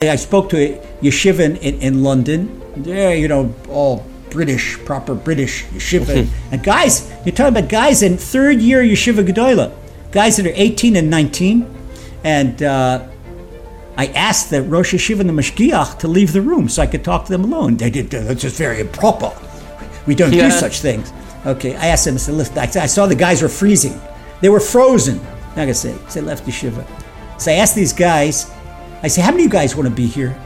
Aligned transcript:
I 0.00 0.14
spoke 0.14 0.48
to 0.50 0.56
a 0.56 0.78
yeshiva 1.02 1.40
in, 1.40 1.56
in, 1.56 2.04
London. 2.04 2.62
There, 2.76 3.16
you 3.16 3.26
know, 3.26 3.52
all 3.68 4.06
British, 4.30 4.78
proper 4.84 5.12
British 5.12 5.64
yeshiva. 5.64 6.28
and 6.52 6.62
guys, 6.62 7.12
you're 7.24 7.34
talking 7.34 7.58
about 7.58 7.68
guys 7.68 8.04
in 8.04 8.16
third 8.16 8.60
year 8.60 8.80
yeshiva 8.80 9.26
gedola, 9.26 9.74
guys 10.12 10.36
that 10.36 10.46
are 10.46 10.52
18 10.54 10.94
and 10.94 11.10
19. 11.10 11.68
And 12.22 12.62
uh, 12.62 13.08
I 13.96 14.06
asked 14.06 14.50
the 14.50 14.62
Rosh 14.62 14.94
Yeshiva 14.94 15.18
and 15.18 15.28
the 15.28 15.32
Mashgiach 15.32 15.98
to 15.98 16.06
leave 16.06 16.32
the 16.32 16.42
room 16.42 16.68
so 16.68 16.80
I 16.80 16.86
could 16.86 17.02
talk 17.02 17.24
to 17.24 17.32
them 17.32 17.42
alone. 17.42 17.76
They 17.76 17.90
did, 17.90 18.08
that's 18.08 18.42
just 18.42 18.56
very 18.56 18.78
improper. 18.78 19.32
We 20.06 20.14
don't 20.14 20.32
Yeah. 20.32 20.48
do 20.48 20.52
such 20.52 20.78
things. 20.78 21.12
Okay, 21.44 21.74
I 21.74 21.88
asked 21.88 22.04
them, 22.04 22.14
I 22.14 22.18
said, 22.18 22.34
listen, 22.36 22.56
I 22.56 22.70
I 22.84 22.86
saw 22.86 23.06
the 23.06 23.16
guys 23.16 23.42
were 23.42 23.48
freezing. 23.48 24.00
They 24.42 24.48
were 24.48 24.60
frozen. 24.60 25.16
Not 25.56 25.66
gonna 25.66 25.74
say, 25.74 25.92
I 25.92 26.08
said, 26.08 26.22
left 26.22 26.46
yeshiva. 26.46 26.86
So 27.40 27.50
I 27.50 27.56
asked 27.56 27.74
these 27.74 27.92
guys, 27.92 28.48
I 29.02 29.08
say, 29.08 29.22
how 29.22 29.30
many 29.30 29.44
of 29.44 29.46
you 29.46 29.52
guys 29.52 29.76
want 29.76 29.88
to 29.88 29.94
be 29.94 30.06
here? 30.06 30.38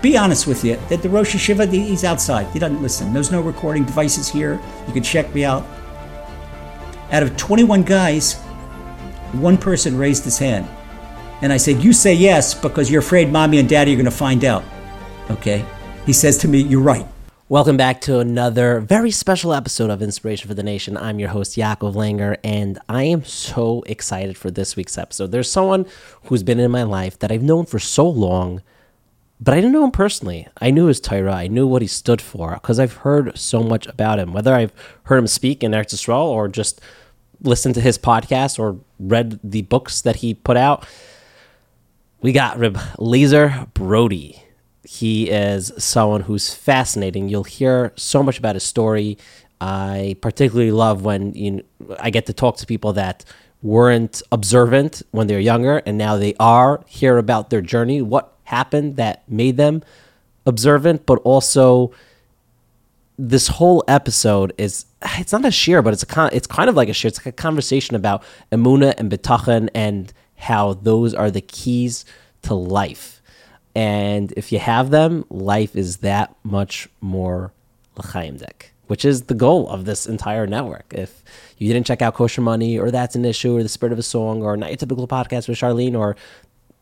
Be 0.00 0.16
honest 0.16 0.46
with 0.46 0.64
you. 0.64 0.78
That 0.88 1.02
the 1.02 1.08
Rosh 1.10 1.34
Yeshiva, 1.34 1.70
the- 1.70 1.78
he's 1.78 2.04
outside. 2.04 2.46
He 2.52 2.58
doesn't 2.58 2.80
listen. 2.80 3.12
There's 3.12 3.30
no 3.30 3.40
recording 3.42 3.84
devices 3.84 4.28
here. 4.28 4.58
You 4.86 4.92
can 4.94 5.02
check 5.02 5.34
me 5.34 5.44
out. 5.44 5.66
Out 7.12 7.22
of 7.22 7.36
21 7.36 7.82
guys, 7.82 8.34
one 9.32 9.58
person 9.58 9.98
raised 9.98 10.24
his 10.24 10.38
hand. 10.38 10.66
And 11.42 11.52
I 11.52 11.56
said, 11.56 11.82
You 11.82 11.92
say 11.92 12.14
yes 12.14 12.54
because 12.54 12.90
you're 12.90 13.00
afraid 13.00 13.30
mommy 13.30 13.58
and 13.58 13.68
daddy 13.68 13.92
are 13.92 13.96
going 13.96 14.04
to 14.04 14.10
find 14.10 14.44
out. 14.44 14.64
Okay? 15.30 15.64
He 16.06 16.12
says 16.12 16.38
to 16.38 16.48
me, 16.48 16.60
You're 16.62 16.80
right. 16.80 17.06
Welcome 17.50 17.76
back 17.76 18.00
to 18.02 18.20
another 18.20 18.78
very 18.78 19.10
special 19.10 19.52
episode 19.52 19.90
of 19.90 20.02
Inspiration 20.02 20.46
for 20.46 20.54
the 20.54 20.62
Nation. 20.62 20.96
I'm 20.96 21.18
your 21.18 21.30
host, 21.30 21.56
Yaakov 21.56 21.94
Langer, 21.94 22.36
and 22.44 22.78
I 22.88 23.02
am 23.02 23.24
so 23.24 23.82
excited 23.86 24.36
for 24.36 24.52
this 24.52 24.76
week's 24.76 24.96
episode. 24.96 25.32
There's 25.32 25.50
someone 25.50 25.86
who's 26.26 26.44
been 26.44 26.60
in 26.60 26.70
my 26.70 26.84
life 26.84 27.18
that 27.18 27.32
I've 27.32 27.42
known 27.42 27.66
for 27.66 27.80
so 27.80 28.08
long, 28.08 28.62
but 29.40 29.52
I 29.52 29.56
didn't 29.56 29.72
know 29.72 29.82
him 29.82 29.90
personally. 29.90 30.46
I 30.60 30.70
knew 30.70 30.86
his 30.86 31.00
Torah, 31.00 31.34
I 31.34 31.48
knew 31.48 31.66
what 31.66 31.82
he 31.82 31.88
stood 31.88 32.22
for, 32.22 32.52
because 32.52 32.78
I've 32.78 32.98
heard 32.98 33.36
so 33.36 33.64
much 33.64 33.88
about 33.88 34.20
him, 34.20 34.32
whether 34.32 34.54
I've 34.54 34.72
heard 35.06 35.18
him 35.18 35.26
speak 35.26 35.64
in 35.64 35.72
Eretz 35.72 35.92
Yisrael 35.92 36.26
or 36.26 36.46
just 36.46 36.80
listened 37.42 37.74
to 37.74 37.80
his 37.80 37.98
podcast 37.98 38.60
or 38.60 38.78
read 39.00 39.40
the 39.42 39.62
books 39.62 40.02
that 40.02 40.14
he 40.14 40.34
put 40.34 40.56
out. 40.56 40.86
We 42.20 42.30
got 42.30 42.60
Reb 42.60 42.76
Lazer 42.96 43.74
Brody. 43.74 44.40
He 44.92 45.30
is 45.30 45.70
someone 45.78 46.22
who's 46.22 46.52
fascinating. 46.52 47.28
You'll 47.28 47.44
hear 47.44 47.92
so 47.94 48.24
much 48.24 48.40
about 48.40 48.56
his 48.56 48.64
story. 48.64 49.18
I 49.60 50.16
particularly 50.20 50.72
love 50.72 51.04
when 51.04 51.32
you 51.34 51.50
know, 51.52 51.62
I 52.00 52.10
get 52.10 52.26
to 52.26 52.32
talk 52.32 52.56
to 52.56 52.66
people 52.66 52.92
that 52.94 53.24
weren't 53.62 54.20
observant 54.32 55.02
when 55.12 55.28
they 55.28 55.34
were 55.34 55.40
younger 55.40 55.76
and 55.86 55.96
now 55.96 56.16
they 56.16 56.34
are. 56.40 56.82
Hear 56.88 57.18
about 57.18 57.50
their 57.50 57.60
journey, 57.60 58.02
what 58.02 58.32
happened 58.42 58.96
that 58.96 59.22
made 59.30 59.56
them 59.56 59.84
observant, 60.44 61.06
but 61.06 61.20
also 61.22 61.92
this 63.16 63.46
whole 63.46 63.84
episode 63.86 64.52
is 64.58 64.86
it's 65.18 65.30
not 65.30 65.44
a 65.44 65.52
share, 65.52 65.82
but 65.82 65.92
it's 65.92 66.02
a 66.02 66.30
it's 66.32 66.48
kind 66.48 66.68
of 66.68 66.74
like 66.74 66.88
a 66.88 66.92
share. 66.92 67.10
It's 67.10 67.18
like 67.18 67.26
a 67.26 67.32
conversation 67.32 67.94
about 67.94 68.24
emuna 68.50 68.94
and 68.98 69.08
bitachon 69.08 69.68
and 69.72 70.12
how 70.34 70.72
those 70.72 71.14
are 71.14 71.30
the 71.30 71.42
keys 71.42 72.04
to 72.42 72.54
life. 72.54 73.19
And 73.74 74.32
if 74.36 74.52
you 74.52 74.58
have 74.58 74.90
them, 74.90 75.24
life 75.30 75.76
is 75.76 75.98
that 75.98 76.34
much 76.42 76.88
more 77.00 77.52
l'chaim 77.96 78.36
dek, 78.36 78.70
which 78.88 79.04
is 79.04 79.22
the 79.22 79.34
goal 79.34 79.68
of 79.68 79.84
this 79.84 80.06
entire 80.06 80.46
network. 80.46 80.92
If 80.94 81.22
you 81.58 81.72
didn't 81.72 81.86
check 81.86 82.02
out 82.02 82.14
Kosher 82.14 82.40
Money 82.40 82.78
or 82.78 82.90
That's 82.90 83.14
an 83.14 83.24
Issue 83.24 83.56
or 83.56 83.62
The 83.62 83.68
Spirit 83.68 83.92
of 83.92 83.98
a 83.98 84.02
Song 84.02 84.42
or 84.42 84.56
Not 84.56 84.70
Your 84.70 84.76
Typical 84.76 85.06
Podcast 85.06 85.48
with 85.48 85.58
Charlene 85.58 85.96
or 85.96 86.16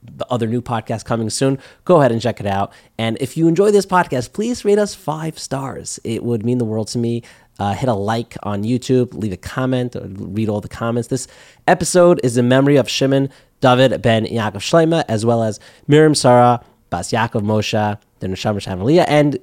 the 0.02 0.26
other 0.30 0.46
new 0.46 0.62
podcast 0.62 1.04
coming 1.04 1.28
soon, 1.28 1.58
go 1.84 1.98
ahead 1.98 2.12
and 2.12 2.22
check 2.22 2.40
it 2.40 2.46
out. 2.46 2.72
And 2.98 3.18
if 3.20 3.36
you 3.36 3.48
enjoy 3.48 3.70
this 3.70 3.86
podcast, 3.86 4.32
please 4.32 4.64
rate 4.64 4.78
us 4.78 4.94
five 4.94 5.38
stars. 5.38 5.98
It 6.04 6.22
would 6.22 6.44
mean 6.44 6.58
the 6.58 6.64
world 6.64 6.88
to 6.88 6.98
me. 6.98 7.22
Uh, 7.58 7.74
hit 7.74 7.88
a 7.88 7.94
like 7.94 8.36
on 8.44 8.62
YouTube, 8.62 9.12
leave 9.14 9.32
a 9.32 9.36
comment, 9.36 9.96
read 10.00 10.48
all 10.48 10.60
the 10.60 10.68
comments. 10.68 11.08
This 11.08 11.26
episode 11.66 12.20
is 12.22 12.36
in 12.38 12.46
memory 12.46 12.76
of 12.76 12.88
Shimon 12.88 13.30
David 13.60 14.00
ben 14.00 14.24
Yaakov 14.24 14.58
Shleima, 14.58 15.04
as 15.08 15.26
well 15.26 15.42
as 15.42 15.58
Miriam 15.88 16.14
Sarah, 16.14 16.62
Bas 16.90 17.10
Yaakov 17.10 17.42
Moshe, 17.42 17.98
the 18.20 18.26
Neshama 18.26 18.56
Shamaliya, 18.56 19.04
and 19.08 19.38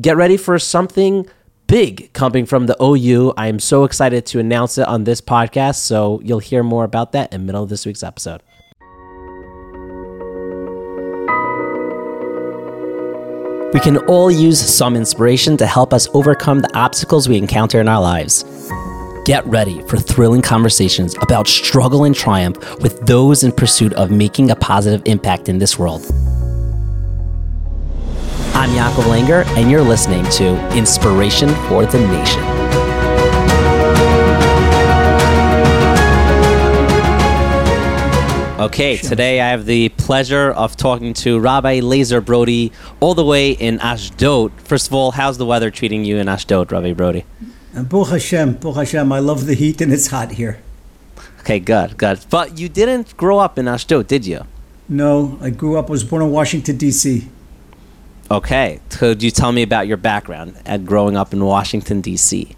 get 0.00 0.16
ready 0.16 0.36
for 0.36 0.58
something 0.58 1.26
big 1.66 2.12
coming 2.12 2.46
from 2.46 2.66
the 2.66 2.76
OU. 2.82 3.34
I 3.36 3.48
am 3.48 3.58
so 3.58 3.84
excited 3.84 4.26
to 4.26 4.38
announce 4.38 4.78
it 4.78 4.86
on 4.86 5.04
this 5.04 5.20
podcast, 5.20 5.76
so 5.76 6.20
you'll 6.22 6.38
hear 6.38 6.62
more 6.62 6.84
about 6.84 7.12
that 7.12 7.32
in 7.32 7.40
the 7.40 7.46
middle 7.46 7.62
of 7.62 7.68
this 7.68 7.86
week's 7.86 8.02
episode. 8.02 8.42
We 13.72 13.80
can 13.80 13.98
all 14.06 14.30
use 14.30 14.60
some 14.60 14.94
inspiration 14.94 15.56
to 15.56 15.66
help 15.66 15.92
us 15.92 16.06
overcome 16.14 16.60
the 16.60 16.72
obstacles 16.76 17.28
we 17.28 17.36
encounter 17.36 17.80
in 17.80 17.88
our 17.88 18.00
lives. 18.00 18.44
Get 19.24 19.46
ready 19.46 19.80
for 19.88 19.96
thrilling 19.96 20.42
conversations 20.42 21.16
about 21.22 21.48
struggle 21.48 22.04
and 22.04 22.14
triumph 22.14 22.58
with 22.82 23.00
those 23.06 23.42
in 23.42 23.52
pursuit 23.52 23.94
of 23.94 24.10
making 24.10 24.50
a 24.50 24.56
positive 24.56 25.00
impact 25.06 25.48
in 25.48 25.56
this 25.56 25.78
world. 25.78 26.02
I'm 28.52 28.68
Yaakov 28.76 29.04
Langer, 29.04 29.46
and 29.56 29.70
you're 29.70 29.80
listening 29.80 30.26
to 30.32 30.76
Inspiration 30.76 31.48
for 31.68 31.86
the 31.86 32.00
Nation. 32.00 32.42
Okay, 38.60 38.98
today 38.98 39.40
I 39.40 39.48
have 39.48 39.64
the 39.64 39.88
pleasure 39.88 40.50
of 40.50 40.76
talking 40.76 41.14
to 41.14 41.40
Rabbi 41.40 41.80
Lazer 41.80 42.22
Brody 42.22 42.72
all 43.00 43.14
the 43.14 43.24
way 43.24 43.52
in 43.52 43.80
Ashdod. 43.80 44.52
First 44.60 44.88
of 44.88 44.92
all, 44.92 45.12
how's 45.12 45.38
the 45.38 45.46
weather 45.46 45.70
treating 45.70 46.04
you 46.04 46.18
in 46.18 46.28
Ashdod, 46.28 46.70
Rabbi 46.70 46.92
Brody? 46.92 47.24
And 47.74 47.88
Baruch 47.88 48.08
Hashem, 48.10 48.54
Baruch 48.54 48.76
Hashem, 48.76 49.10
I 49.10 49.18
love 49.18 49.46
the 49.46 49.54
heat 49.54 49.80
and 49.80 49.92
it's 49.92 50.06
hot 50.06 50.32
here. 50.32 50.60
Okay, 51.40 51.58
good, 51.58 51.98
good. 51.98 52.24
But 52.30 52.58
you 52.58 52.68
didn't 52.68 53.16
grow 53.16 53.38
up 53.38 53.58
in 53.58 53.66
Ashdod, 53.66 54.06
did 54.06 54.24
you? 54.24 54.46
No, 54.88 55.38
I 55.40 55.50
grew 55.50 55.76
up, 55.76 55.88
I 55.88 55.90
was 55.90 56.04
born 56.04 56.22
in 56.22 56.30
Washington, 56.30 56.76
D.C. 56.76 57.28
Okay, 58.30 58.80
could 58.90 59.22
you 59.22 59.30
tell 59.30 59.52
me 59.52 59.62
about 59.62 59.86
your 59.86 59.96
background 59.96 60.56
at 60.64 60.86
growing 60.86 61.16
up 61.16 61.32
in 61.32 61.44
Washington, 61.44 62.00
D.C.? 62.00 62.54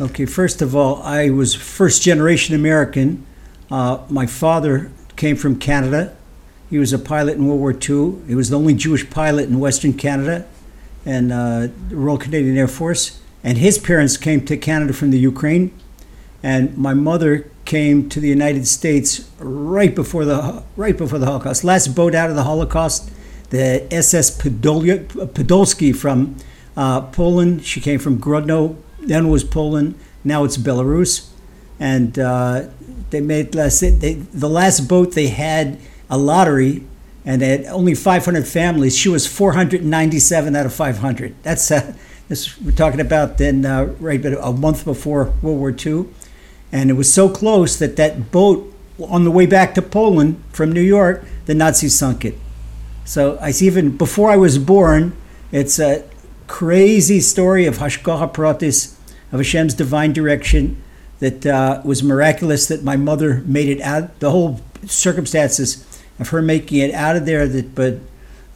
Okay, 0.00 0.26
first 0.26 0.62
of 0.62 0.74
all, 0.74 1.02
I 1.02 1.30
was 1.30 1.54
first 1.54 2.02
generation 2.02 2.54
American. 2.54 3.24
Uh, 3.70 4.02
my 4.08 4.26
father 4.26 4.90
came 5.16 5.36
from 5.36 5.58
Canada. 5.58 6.16
He 6.70 6.78
was 6.78 6.92
a 6.92 6.98
pilot 6.98 7.36
in 7.36 7.46
World 7.46 7.60
War 7.60 7.72
II. 7.72 8.26
He 8.26 8.34
was 8.34 8.50
the 8.50 8.58
only 8.58 8.74
Jewish 8.74 9.08
pilot 9.08 9.48
in 9.48 9.60
Western 9.60 9.92
Canada 9.92 10.46
and 11.04 11.32
uh, 11.32 11.68
the 11.88 11.96
Royal 11.96 12.18
Canadian 12.18 12.56
Air 12.56 12.68
Force. 12.68 13.20
And 13.46 13.58
his 13.58 13.78
parents 13.78 14.16
came 14.16 14.44
to 14.46 14.56
Canada 14.56 14.92
from 14.92 15.12
the 15.12 15.20
Ukraine. 15.20 15.70
And 16.42 16.76
my 16.76 16.94
mother 16.94 17.48
came 17.64 18.08
to 18.08 18.18
the 18.18 18.28
United 18.28 18.66
States 18.66 19.30
right 19.38 19.94
before 19.94 20.24
the 20.24 20.64
right 20.76 20.98
before 20.98 21.20
the 21.20 21.26
Holocaust. 21.26 21.62
Last 21.62 21.94
boat 21.94 22.12
out 22.12 22.28
of 22.28 22.34
the 22.34 22.42
Holocaust, 22.42 23.08
the 23.50 23.86
SS 23.94 24.36
Podol- 24.36 25.06
Podolski 25.06 25.94
from 25.94 26.36
uh, 26.76 27.02
Poland. 27.02 27.64
She 27.64 27.80
came 27.80 28.00
from 28.00 28.18
Grodno, 28.18 28.76
then 28.98 29.28
was 29.28 29.44
Poland. 29.44 29.94
Now 30.24 30.42
it's 30.42 30.56
Belarus, 30.56 31.28
and 31.78 32.18
uh, 32.18 32.64
they 33.10 33.20
made 33.20 33.54
last. 33.54 33.78
They, 33.80 34.14
the 34.44 34.48
last 34.48 34.88
boat 34.88 35.12
they 35.12 35.28
had 35.28 35.78
a 36.10 36.18
lottery, 36.18 36.82
and 37.24 37.40
they 37.40 37.50
had 37.50 37.64
only 37.66 37.94
500 37.94 38.46
families. 38.46 38.98
She 38.98 39.08
was 39.08 39.24
497 39.28 40.56
out 40.56 40.66
of 40.66 40.74
500. 40.74 41.34
That's 41.44 41.70
uh, 41.70 41.94
this 42.28 42.60
we're 42.60 42.72
talking 42.72 43.00
about 43.00 43.38
then 43.38 43.64
uh, 43.64 43.84
right, 44.00 44.20
but 44.20 44.34
a 44.34 44.52
month 44.52 44.84
before 44.84 45.32
World 45.42 45.58
War 45.58 45.70
II, 45.70 46.06
and 46.72 46.90
it 46.90 46.94
was 46.94 47.12
so 47.12 47.28
close 47.28 47.78
that 47.78 47.96
that 47.96 48.30
boat 48.30 48.72
on 49.02 49.24
the 49.24 49.30
way 49.30 49.46
back 49.46 49.74
to 49.74 49.82
Poland 49.82 50.42
from 50.52 50.72
New 50.72 50.80
York, 50.80 51.24
the 51.46 51.54
Nazis 51.54 51.96
sunk 51.96 52.24
it. 52.24 52.34
So 53.04 53.38
I 53.40 53.50
see 53.50 53.66
even 53.66 53.96
before 53.96 54.30
I 54.30 54.36
was 54.36 54.58
born, 54.58 55.16
it's 55.52 55.78
a 55.78 56.04
crazy 56.46 57.20
story 57.20 57.66
of 57.66 57.78
Hashgacha 57.78 58.32
Pratis, 58.32 58.96
of 59.30 59.38
Hashem's 59.38 59.74
divine 59.74 60.12
direction 60.12 60.82
that 61.18 61.46
uh, 61.46 61.80
was 61.84 62.02
miraculous 62.02 62.66
that 62.66 62.82
my 62.82 62.96
mother 62.96 63.42
made 63.46 63.68
it 63.68 63.80
out. 63.80 64.18
The 64.20 64.30
whole 64.30 64.60
circumstances 64.86 65.84
of 66.18 66.28
her 66.30 66.42
making 66.42 66.78
it 66.78 66.92
out 66.92 67.16
of 67.16 67.26
there. 67.26 67.46
That, 67.46 67.74
but 67.74 67.98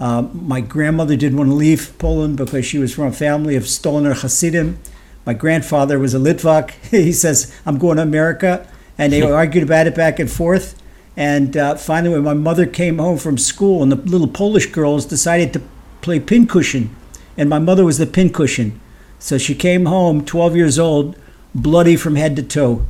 uh, 0.01 0.23
my 0.33 0.63
grandmother 0.63 1.15
didn't 1.15 1.37
want 1.37 1.51
to 1.51 1.55
leave 1.55 1.93
Poland 1.99 2.39
because 2.39 2.65
she 2.65 2.79
was 2.79 2.95
from 2.95 3.05
a 3.05 3.13
family 3.13 3.55
of 3.55 3.65
Stoliner 3.65 4.19
Hasidim. 4.19 4.79
My 5.27 5.35
grandfather 5.35 5.99
was 5.99 6.15
a 6.15 6.19
Litvak. 6.19 6.71
he 6.91 7.13
says, 7.13 7.55
"I'm 7.67 7.79
going 7.79 7.99
to 7.99 8.03
America," 8.03 8.67
and 8.97 9.13
they 9.13 9.23
argued 9.41 9.65
about 9.65 9.87
it 9.87 9.95
back 9.95 10.19
and 10.19 10.31
forth. 10.31 10.81
And 11.17 11.55
uh, 11.57 11.75
finally, 11.75 12.15
when 12.15 12.25
my 12.25 12.35
mother 12.35 12.65
came 12.65 12.99
home 12.99 13.19
from 13.19 13.37
school, 13.37 13.83
and 13.83 13.93
the 13.93 13.97
little 13.97 14.29
Polish 14.29 14.67
girls 14.67 15.05
decided 15.05 15.53
to 15.53 15.63
play 16.01 16.19
pincushion, 16.19 16.97
and 17.37 17.51
my 17.51 17.59
mother 17.59 17.85
was 17.85 17.99
the 17.99 18.07
pincushion. 18.07 18.81
So 19.19 19.37
she 19.37 19.55
came 19.55 19.85
home, 19.85 20.25
12 20.25 20.57
years 20.57 20.79
old, 20.79 21.15
bloody 21.55 21.95
from 21.95 22.17
head 22.17 22.37
to 22.37 22.43
toe. 22.43 22.87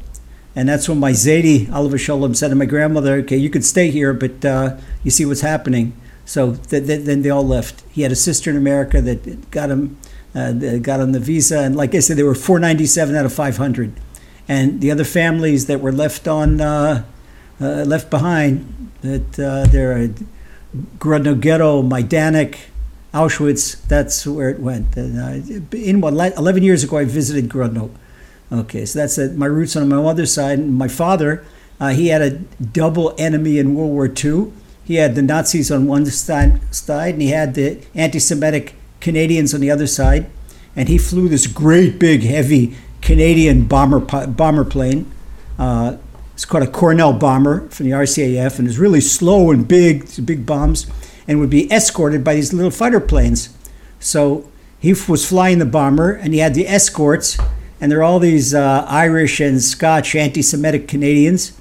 And 0.55 0.69
that's 0.69 0.89
when 0.89 0.99
my 0.99 1.11
Zaidi, 1.11 1.73
Oliver 1.73 1.97
Sholem, 1.97 2.37
said 2.37 2.49
to 2.49 2.55
my 2.55 2.67
grandmother, 2.67 3.15
okay, 3.17 3.37
you 3.37 3.51
could 3.51 3.65
stay 3.65 3.91
here, 3.91 4.13
but 4.13 4.45
uh, 4.45 4.77
you 5.03 5.11
see 5.11 5.25
what's 5.25 5.41
happening. 5.41 5.93
So 6.31 6.55
th- 6.55 6.87
th- 6.87 7.05
then 7.07 7.23
they 7.23 7.31
all 7.31 7.45
left. 7.45 7.83
He 7.91 8.03
had 8.03 8.13
a 8.13 8.17
sister 8.29 8.51
in 8.51 8.57
America 8.57 9.03
that 9.03 9.51
got 9.51 9.69
him 9.69 9.99
uh, 10.33 10.53
got 10.79 11.01
on 11.01 11.11
the 11.11 11.19
visa, 11.19 11.59
and 11.59 11.75
like 11.75 11.93
I 11.93 11.99
said, 11.99 12.17
they 12.17 12.23
were 12.23 12.37
497 12.37 13.17
out 13.17 13.25
of 13.25 13.33
500. 13.33 13.93
And 14.47 14.81
the 14.81 14.93
other 14.93 15.03
families 15.03 15.67
that 15.67 15.81
were 15.81 15.91
left 15.91 16.29
on 16.29 16.61
uh, 16.61 17.05
uh, 17.61 17.65
left 17.83 18.11
behind, 18.11 18.93
that 19.01 19.41
uh, 19.41 19.65
they're 19.73 20.09
Grodno 20.99 21.35
Ghetto, 21.41 21.83
Majdanek, 21.83 22.59
Auschwitz. 23.13 23.85
That's 23.89 24.25
where 24.25 24.51
it 24.51 24.61
went. 24.61 24.97
And, 24.97 25.75
in 25.75 26.01
what 26.01 26.13
11 26.13 26.63
years 26.63 26.85
ago, 26.85 26.99
I 26.99 27.07
visited 27.07 27.49
Grodno. 27.49 27.91
Okay, 28.53 28.87
so 28.87 29.01
that's 29.01 29.19
uh, 29.19 29.33
my 29.35 29.47
roots 29.47 29.75
on 29.75 29.89
my 29.89 29.97
mother's 29.97 30.33
side. 30.33 30.65
My 30.65 30.87
father, 30.87 31.45
uh, 31.81 31.89
he 31.89 32.07
had 32.07 32.23
a 32.23 32.31
double 32.31 33.17
enemy 33.19 33.59
in 33.59 33.75
World 33.75 33.91
War 33.91 34.07
II. 34.07 34.53
He 34.91 34.97
had 34.97 35.15
the 35.15 35.23
Nazis 35.23 35.71
on 35.71 35.87
one 35.87 36.05
side, 36.05 36.61
and 36.89 37.23
he 37.23 37.29
had 37.29 37.55
the 37.55 37.79
anti-Semitic 37.95 38.75
Canadians 38.99 39.55
on 39.55 39.61
the 39.61 39.71
other 39.71 39.87
side. 39.87 40.29
And 40.75 40.89
he 40.89 40.99
flew 40.99 41.29
this 41.29 41.47
great 41.47 42.01
big 42.01 42.25
heavy 42.25 42.75
Canadian 43.01 43.69
bomber 43.69 44.01
bomber 44.01 44.65
plane. 44.65 45.09
Uh, 45.61 45.99
it's 46.35 46.45
called 46.45 46.65
a 46.65 46.67
Cornell 46.67 47.13
bomber 47.13 47.69
from 47.69 47.87
the 47.87 47.93
RCAF, 47.93 48.59
and 48.59 48.67
it's 48.67 48.79
really 48.79 49.01
slow 49.01 49.53
and 49.53 49.69
big, 49.69 50.09
big 50.27 50.45
bombs, 50.45 50.89
and 51.29 51.39
would 51.39 51.51
be 51.51 51.71
escorted 51.71 52.25
by 52.25 52.35
these 52.35 52.53
little 52.53 52.73
fighter 52.73 52.99
planes. 52.99 53.57
So 54.01 54.51
he 54.81 54.93
was 55.07 55.25
flying 55.25 55.61
the 55.61 55.67
bomber, 55.67 56.11
and 56.11 56.35
he 56.35 56.41
had 56.41 56.55
the 56.55 56.67
escorts, 56.67 57.39
and 57.81 57.93
there 57.93 58.01
are 58.01 58.03
all 58.03 58.19
these 58.19 58.55
uh, 58.55 58.85
Irish 58.89 59.39
and 59.39 59.63
Scotch 59.63 60.17
anti-Semitic 60.17 60.89
Canadians, 60.89 61.60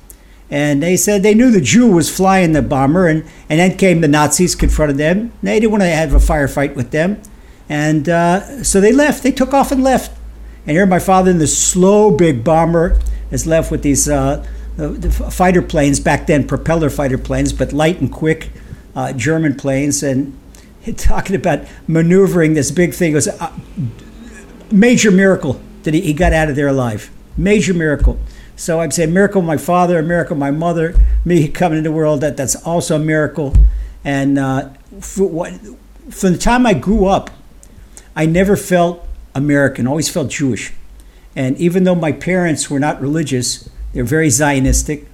and 0.51 0.81
they 0.81 0.97
said 0.97 1.21
they 1.21 1.35
knew 1.35 1.51
the 1.51 1.61
Jew 1.61 1.91
was 1.91 2.15
flying 2.15 2.53
the 2.53 2.61
bomber, 2.61 3.07
and, 3.07 3.23
and 3.49 3.59
then 3.59 3.77
came 3.77 4.01
the 4.01 4.07
Nazis, 4.07 4.55
confronted 4.55 4.97
them. 4.97 5.31
They 5.43 5.59
didn't 5.59 5.71
want 5.71 5.83
to 5.83 5.89
have 5.89 6.13
a 6.13 6.17
firefight 6.17 6.75
with 6.75 6.91
them, 6.91 7.21
and 7.67 8.09
uh, 8.09 8.63
so 8.63 8.81
they 8.81 8.91
left. 8.91 9.23
They 9.23 9.31
took 9.31 9.53
off 9.53 9.71
and 9.71 9.83
left. 9.83 10.17
And 10.65 10.75
here 10.75 10.85
my 10.85 10.99
father 10.99 11.31
in 11.31 11.39
this 11.39 11.57
slow 11.57 12.11
big 12.11 12.43
bomber 12.43 12.99
is 13.31 13.47
left 13.47 13.71
with 13.71 13.81
these 13.81 14.09
uh, 14.09 14.45
the 14.75 15.11
fighter 15.11 15.61
planes 15.61 15.99
back 15.99 16.27
then, 16.27 16.47
propeller 16.47 16.89
fighter 16.89 17.17
planes, 17.17 17.51
but 17.51 17.73
light 17.73 17.99
and 17.99 18.11
quick 18.11 18.51
uh, 18.95 19.13
German 19.13 19.55
planes, 19.55 20.03
and 20.03 20.37
talking 20.97 21.35
about 21.35 21.67
maneuvering 21.87 22.53
this 22.53 22.71
big 22.71 22.93
thing. 22.93 23.11
It 23.11 23.15
was 23.15 23.27
a 23.27 23.53
major 24.71 25.11
miracle 25.11 25.59
that 25.83 25.93
he, 25.93 26.01
he 26.01 26.13
got 26.13 26.33
out 26.33 26.49
of 26.49 26.55
there 26.55 26.67
alive. 26.67 27.11
Major 27.37 27.73
miracle. 27.73 28.19
So 28.59 28.81
I'd 28.81 28.91
say 28.91 29.05
miracle 29.05 29.41
my 29.41 29.55
father, 29.55 29.99
a 29.99 30.03
miracle 30.03 30.35
my 30.35 30.51
mother, 30.51 30.93
me 31.23 31.47
coming 31.47 31.77
into 31.77 31.89
the 31.91 31.95
world. 31.95 32.19
That 32.19 32.35
that's 32.35 32.57
also 32.67 32.97
a 32.97 32.99
miracle. 32.99 33.53
And 34.03 34.37
uh, 34.37 34.71
what, 35.17 35.53
from 36.09 36.33
the 36.33 36.37
time 36.37 36.65
I 36.65 36.73
grew 36.73 37.05
up, 37.05 37.29
I 38.17 38.25
never 38.25 38.57
felt 38.57 39.07
American. 39.33 39.87
Always 39.87 40.09
felt 40.09 40.29
Jewish. 40.29 40.73
And 41.37 41.57
even 41.57 41.85
though 41.85 41.95
my 41.95 42.11
parents 42.11 42.69
were 42.69 42.81
not 42.81 42.99
religious, 42.99 43.69
they're 43.93 44.03
very 44.03 44.27
Zionistic. 44.27 45.05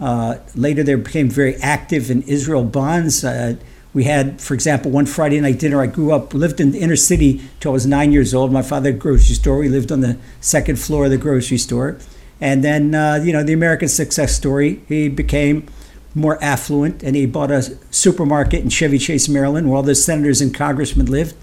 Uh, 0.00 0.36
later, 0.54 0.82
they 0.82 0.94
became 0.94 1.28
very 1.28 1.56
active 1.56 2.10
in 2.10 2.22
Israel 2.22 2.64
bonds. 2.64 3.22
Uh, 3.22 3.56
we 3.92 4.04
had, 4.04 4.40
for 4.40 4.54
example, 4.54 4.90
one 4.90 5.04
Friday 5.04 5.38
night 5.38 5.58
dinner. 5.58 5.82
I 5.82 5.86
grew 5.86 6.12
up, 6.12 6.32
lived 6.32 6.60
in 6.60 6.72
the 6.72 6.78
inner 6.78 6.96
city 6.96 7.42
till 7.60 7.72
I 7.72 7.74
was 7.74 7.86
nine 7.86 8.12
years 8.12 8.32
old. 8.32 8.52
My 8.52 8.62
father 8.62 8.88
had 8.88 8.96
a 8.96 8.98
grocery 8.98 9.34
store. 9.34 9.58
We 9.58 9.68
lived 9.68 9.92
on 9.92 10.00
the 10.00 10.16
second 10.40 10.78
floor 10.78 11.04
of 11.04 11.10
the 11.10 11.18
grocery 11.18 11.58
store. 11.58 11.98
And 12.40 12.62
then, 12.62 12.94
uh, 12.94 13.20
you 13.22 13.32
know, 13.32 13.42
the 13.42 13.52
American 13.52 13.88
success 13.88 14.34
story. 14.34 14.82
He 14.88 15.08
became 15.08 15.66
more 16.14 16.42
affluent 16.42 17.02
and 17.02 17.14
he 17.14 17.26
bought 17.26 17.50
a 17.50 17.62
supermarket 17.90 18.62
in 18.62 18.70
Chevy 18.70 18.98
Chase, 18.98 19.28
Maryland, 19.28 19.68
where 19.68 19.76
all 19.76 19.82
the 19.82 19.94
senators 19.94 20.40
and 20.40 20.54
congressmen 20.54 21.06
lived. 21.06 21.34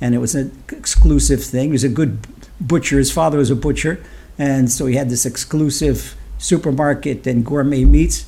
And 0.00 0.14
it 0.14 0.18
was 0.18 0.34
an 0.34 0.62
exclusive 0.70 1.42
thing. 1.42 1.68
He 1.68 1.72
was 1.72 1.84
a 1.84 1.88
good 1.88 2.26
butcher. 2.60 2.98
His 2.98 3.12
father 3.12 3.38
was 3.38 3.50
a 3.50 3.56
butcher. 3.56 4.02
And 4.38 4.70
so 4.70 4.86
he 4.86 4.96
had 4.96 5.08
this 5.08 5.24
exclusive 5.24 6.16
supermarket 6.38 7.26
and 7.26 7.44
gourmet 7.44 7.84
meats. 7.84 8.26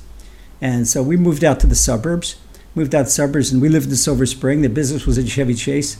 And 0.60 0.88
so 0.88 1.02
we 1.02 1.16
moved 1.16 1.44
out 1.44 1.60
to 1.60 1.66
the 1.66 1.74
suburbs, 1.74 2.36
moved 2.74 2.94
out 2.94 3.08
suburbs, 3.08 3.52
and 3.52 3.60
we 3.60 3.68
lived 3.68 3.88
in 3.88 3.96
Silver 3.96 4.26
Spring. 4.26 4.62
The 4.62 4.68
business 4.68 5.06
was 5.06 5.18
in 5.18 5.26
Chevy 5.26 5.54
Chase. 5.54 5.98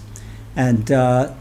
And 0.56 0.90
uh, 0.90 1.34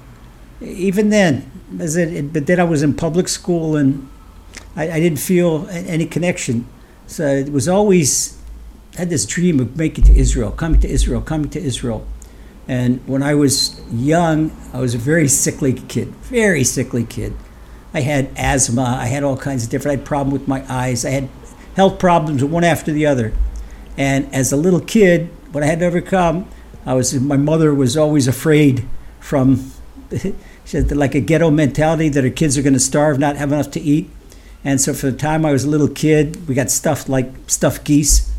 even 0.62 1.10
then, 1.10 1.50
it, 1.80 2.34
but 2.34 2.48
then 2.48 2.60
I 2.60 2.64
was 2.64 2.84
in 2.84 2.94
public 2.94 3.28
school 3.28 3.76
and 3.76 4.10
I, 4.76 4.92
I 4.92 5.00
didn't 5.00 5.20
feel 5.20 5.68
any 5.70 6.06
connection. 6.06 6.68
So 7.08 7.26
it 7.26 7.52
was 7.52 7.68
always, 7.68 8.38
had 8.96 9.10
this 9.10 9.26
dream 9.26 9.60
of 9.60 9.78
making 9.78 10.06
to 10.06 10.16
Israel, 10.16 10.52
coming 10.52 10.80
to 10.82 10.90
Israel, 10.90 11.22
coming 11.22 11.50
to 11.52 11.60
Israel. 11.60 12.06
And 12.68 13.06
when 13.08 13.24
I 13.24 13.34
was 13.34 13.82
young, 13.92 14.52
I 14.74 14.80
was 14.80 14.94
a 14.94 14.98
very 14.98 15.28
sickly 15.28 15.74
kid, 15.74 16.10
very 16.26 16.64
sickly 16.64 17.06
kid. 17.06 17.34
I 17.94 18.02
had 18.02 18.30
asthma. 18.36 18.98
I 19.00 19.06
had 19.06 19.24
all 19.24 19.38
kinds 19.38 19.64
of 19.64 19.70
different. 19.70 19.96
I 19.96 20.00
had 20.00 20.06
problem 20.06 20.34
with 20.34 20.48
my 20.48 20.66
eyes. 20.72 21.06
I 21.06 21.12
had 21.12 21.30
health 21.76 21.98
problems 22.00 22.44
one 22.44 22.64
after 22.64 22.92
the 22.92 23.06
other. 23.06 23.34
And 23.98 24.34
as 24.34 24.52
a 24.52 24.58
little 24.58 24.82
kid, 24.82 25.30
what 25.52 25.64
I 25.64 25.68
had 25.68 25.80
to 25.80 25.86
overcome, 25.86 26.48
I 26.86 26.94
was 26.94 27.14
my 27.20 27.38
mother 27.38 27.74
was 27.74 27.98
always 27.98 28.28
afraid 28.28 28.88
from 29.20 29.72
she 30.66 30.78
had 30.78 30.92
like 30.96 31.16
a 31.16 31.22
ghetto 31.22 31.50
mentality 31.50 32.10
that 32.10 32.24
her 32.24 32.30
kids 32.30 32.58
are 32.58 32.62
going 32.62 32.74
to 32.74 32.80
starve, 32.80 33.18
not 33.18 33.38
have 33.38 33.52
enough 33.52 33.72
to 33.72 33.80
eat. 33.80 34.10
And 34.64 34.82
so 34.82 34.94
for 34.94 35.10
the 35.12 35.18
time 35.18 35.46
I 35.46 35.52
was 35.52 35.64
a 35.64 35.70
little 35.70 35.88
kid, 35.88 36.48
we 36.48 36.56
got 36.56 36.70
stuffed 36.70 37.08
like 37.10 37.32
stuffed 37.48 37.84
geese, 37.86 38.32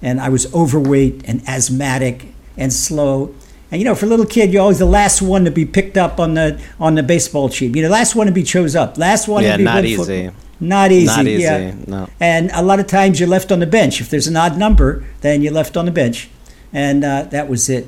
and 0.00 0.20
I 0.20 0.28
was 0.28 0.52
overweight 0.54 1.22
and 1.26 1.46
asthmatic 1.48 2.26
and 2.56 2.72
slow. 2.72 3.34
And 3.70 3.80
you 3.80 3.84
know, 3.84 3.94
for 3.94 4.06
a 4.06 4.08
little 4.08 4.26
kid, 4.26 4.52
you're 4.52 4.62
always 4.62 4.78
the 4.78 4.86
last 4.86 5.20
one 5.20 5.44
to 5.44 5.50
be 5.50 5.64
picked 5.66 5.96
up 5.96 6.18
on 6.20 6.34
the 6.34 6.60
on 6.80 6.94
the 6.94 7.02
baseball 7.02 7.48
team. 7.48 7.74
You're 7.74 7.88
the 7.88 7.92
last 7.92 8.14
one 8.14 8.26
to 8.26 8.32
be 8.32 8.42
chose 8.44 8.74
up. 8.76 8.96
Last 8.96 9.28
one 9.28 9.42
yeah, 9.42 9.52
to 9.52 9.58
be 9.58 9.64
not 9.64 9.84
easy. 9.84 10.26
foot- 10.28 10.34
Not 10.60 10.92
easy. 10.92 11.06
Not 11.06 11.26
easy. 11.26 11.42
Yeah. 11.42 11.74
No. 11.86 12.08
And 12.20 12.50
a 12.52 12.62
lot 12.62 12.78
of 12.80 12.86
times 12.86 13.18
you're 13.20 13.28
left 13.28 13.50
on 13.52 13.58
the 13.58 13.66
bench. 13.66 14.00
If 14.00 14.08
there's 14.08 14.28
an 14.28 14.36
odd 14.36 14.56
number, 14.56 15.04
then 15.20 15.42
you're 15.42 15.52
left 15.52 15.76
on 15.76 15.84
the 15.84 15.90
bench. 15.90 16.28
And 16.72 17.04
uh, 17.04 17.24
that 17.24 17.48
was 17.48 17.68
it. 17.68 17.86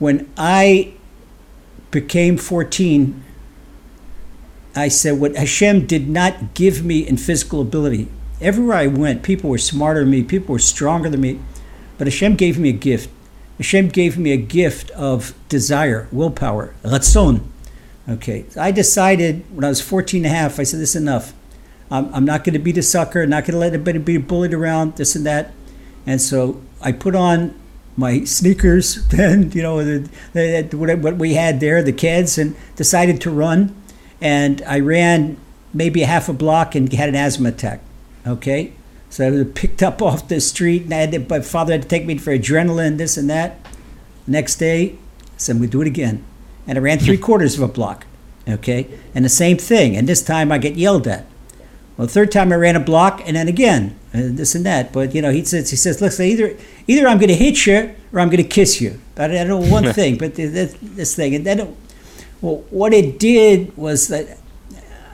When 0.00 0.28
I 0.36 0.92
became 1.90 2.36
14, 2.36 3.22
I 4.76 4.88
said, 4.88 5.20
What 5.20 5.36
Hashem 5.36 5.86
did 5.86 6.08
not 6.08 6.54
give 6.54 6.84
me 6.84 7.06
in 7.06 7.16
physical 7.16 7.60
ability. 7.60 8.08
Everywhere 8.40 8.76
I 8.76 8.86
went, 8.88 9.22
people 9.22 9.50
were 9.50 9.58
smarter 9.58 10.00
than 10.00 10.10
me, 10.10 10.22
people 10.22 10.52
were 10.52 10.58
stronger 10.58 11.08
than 11.08 11.20
me. 11.20 11.40
But 11.96 12.06
Hashem 12.06 12.36
gave 12.36 12.58
me 12.58 12.70
a 12.70 12.72
gift. 12.72 13.08
Hashem 13.58 13.88
gave 13.88 14.18
me 14.18 14.32
a 14.32 14.36
gift 14.36 14.90
of 14.92 15.34
desire, 15.48 16.08
willpower, 16.10 16.74
ratzon. 16.82 17.46
Okay, 18.08 18.44
I 18.58 18.72
decided 18.72 19.44
when 19.54 19.64
I 19.64 19.68
was 19.68 19.80
14 19.80 20.24
and 20.24 20.26
a 20.26 20.36
half, 20.36 20.58
I 20.58 20.64
said, 20.64 20.80
This 20.80 20.90
is 20.90 21.02
enough. 21.02 21.32
I'm, 21.90 22.12
I'm 22.12 22.24
not 22.24 22.44
going 22.44 22.54
to 22.54 22.58
be 22.58 22.72
the 22.72 22.82
sucker, 22.82 23.26
not 23.26 23.44
going 23.44 23.52
to 23.52 23.58
let 23.58 23.72
anybody 23.72 23.98
be 23.98 24.16
bullied 24.16 24.52
around, 24.52 24.96
this 24.96 25.14
and 25.14 25.24
that. 25.26 25.52
And 26.06 26.20
so 26.20 26.60
I 26.82 26.92
put 26.92 27.14
on 27.14 27.58
my 27.96 28.24
sneakers, 28.24 29.06
then, 29.08 29.52
you 29.52 29.62
know, 29.62 29.84
the, 29.84 30.10
the, 30.32 30.76
what 30.76 30.98
what 30.98 31.16
we 31.16 31.34
had 31.34 31.60
there, 31.60 31.82
the 31.82 31.92
kids, 31.92 32.38
and 32.38 32.56
decided 32.76 33.20
to 33.22 33.30
run. 33.30 33.74
And 34.24 34.62
I 34.66 34.80
ran 34.80 35.36
maybe 35.72 36.02
a 36.02 36.06
half 36.06 36.28
a 36.28 36.32
block 36.32 36.74
and 36.74 36.92
had 36.92 37.08
an 37.08 37.14
asthma 37.14 37.50
attack. 37.50 37.80
Okay? 38.26 38.72
So 39.10 39.26
I 39.26 39.30
was 39.30 39.46
picked 39.54 39.82
up 39.82 40.02
off 40.02 40.26
the 40.26 40.40
street, 40.40 40.82
and 40.82 40.94
I 40.94 40.96
had 40.96 41.12
to, 41.12 41.20
my 41.20 41.40
father 41.40 41.72
had 41.72 41.82
to 41.82 41.88
take 41.88 42.06
me 42.06 42.18
for 42.18 42.36
adrenaline, 42.36 42.98
this 42.98 43.16
and 43.16 43.30
that. 43.30 43.64
Next 44.26 44.56
day, 44.56 44.92
I 44.92 44.96
said, 45.36 45.52
I'm 45.52 45.58
going 45.58 45.70
to 45.70 45.76
do 45.76 45.82
it 45.82 45.86
again. 45.86 46.24
And 46.66 46.78
I 46.78 46.80
ran 46.80 46.98
three 46.98 47.18
quarters 47.28 47.56
of 47.56 47.62
a 47.62 47.68
block. 47.68 48.06
Okay? 48.48 48.88
And 49.14 49.24
the 49.24 49.28
same 49.28 49.58
thing. 49.58 49.96
And 49.96 50.08
this 50.08 50.22
time 50.22 50.50
I 50.50 50.58
get 50.58 50.74
yelled 50.74 51.06
at. 51.06 51.26
Well, 51.96 52.08
third 52.08 52.32
time 52.32 52.52
I 52.52 52.56
ran 52.56 52.74
a 52.74 52.80
block, 52.80 53.22
and 53.24 53.36
then 53.36 53.46
again, 53.46 53.96
uh, 54.12 54.22
this 54.22 54.56
and 54.56 54.66
that. 54.66 54.92
But 54.92 55.14
you 55.14 55.22
know, 55.22 55.30
he 55.30 55.44
says, 55.44 55.70
he 55.70 55.76
says, 55.76 56.00
look, 56.00 56.10
so 56.10 56.24
either 56.24 56.56
either 56.88 57.06
I'm 57.06 57.18
going 57.18 57.28
to 57.28 57.36
hit 57.36 57.66
you 57.66 57.94
or 58.12 58.18
I'm 58.18 58.30
going 58.30 58.42
to 58.42 58.48
kiss 58.48 58.80
you. 58.80 59.00
I 59.16 59.28
don't 59.28 59.46
know 59.46 59.58
one 59.58 59.92
thing, 59.92 60.18
but 60.18 60.34
this, 60.34 60.76
this 60.82 61.14
thing, 61.14 61.36
and 61.36 61.46
then, 61.46 61.76
well, 62.44 62.62
what 62.68 62.92
it 62.92 63.18
did 63.18 63.74
was 63.74 64.08
that 64.08 64.36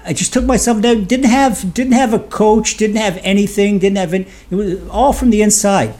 I 0.04 0.12
just 0.12 0.32
took 0.32 0.44
myself 0.44 0.82
down. 0.82 1.04
Didn't 1.04 1.30
have 1.30 1.72
didn't 1.72 1.92
have 1.92 2.12
a 2.12 2.18
coach. 2.18 2.76
Didn't 2.76 2.96
have 2.96 3.20
anything. 3.22 3.78
Didn't 3.78 3.98
have 3.98 4.12
any, 4.12 4.26
it 4.50 4.56
was 4.56 4.88
all 4.88 5.12
from 5.12 5.30
the 5.30 5.40
inside. 5.40 5.94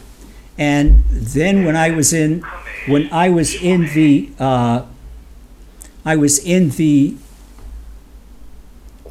And 0.59 1.05
then 1.09 1.65
when 1.65 1.77
I 1.77 1.93
was 1.93 2.13
in 2.13 2.41
when 2.89 3.09
I 3.13 3.29
was 3.29 3.55
in 3.55 3.83
the 3.95 4.33
uh, 4.41 4.87
I 6.05 6.17
was 6.17 6.41
in 6.41 6.71
the 6.71 7.15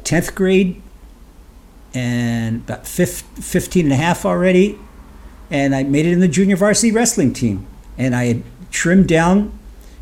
tenth 0.04 0.34
grade 0.34 0.82
and 1.94 2.56
about 2.68 2.86
fif- 2.86 3.22
15 3.22 3.86
and 3.86 3.92
a 3.94 3.96
half 3.96 4.26
already. 4.26 4.78
And 5.50 5.74
I 5.74 5.84
made 5.84 6.04
it 6.04 6.12
in 6.12 6.20
the 6.20 6.28
junior 6.28 6.56
varsity 6.56 6.92
wrestling 6.92 7.32
team. 7.32 7.66
And 7.96 8.14
I 8.14 8.24
had 8.26 8.42
trimmed 8.70 9.08
down 9.08 9.58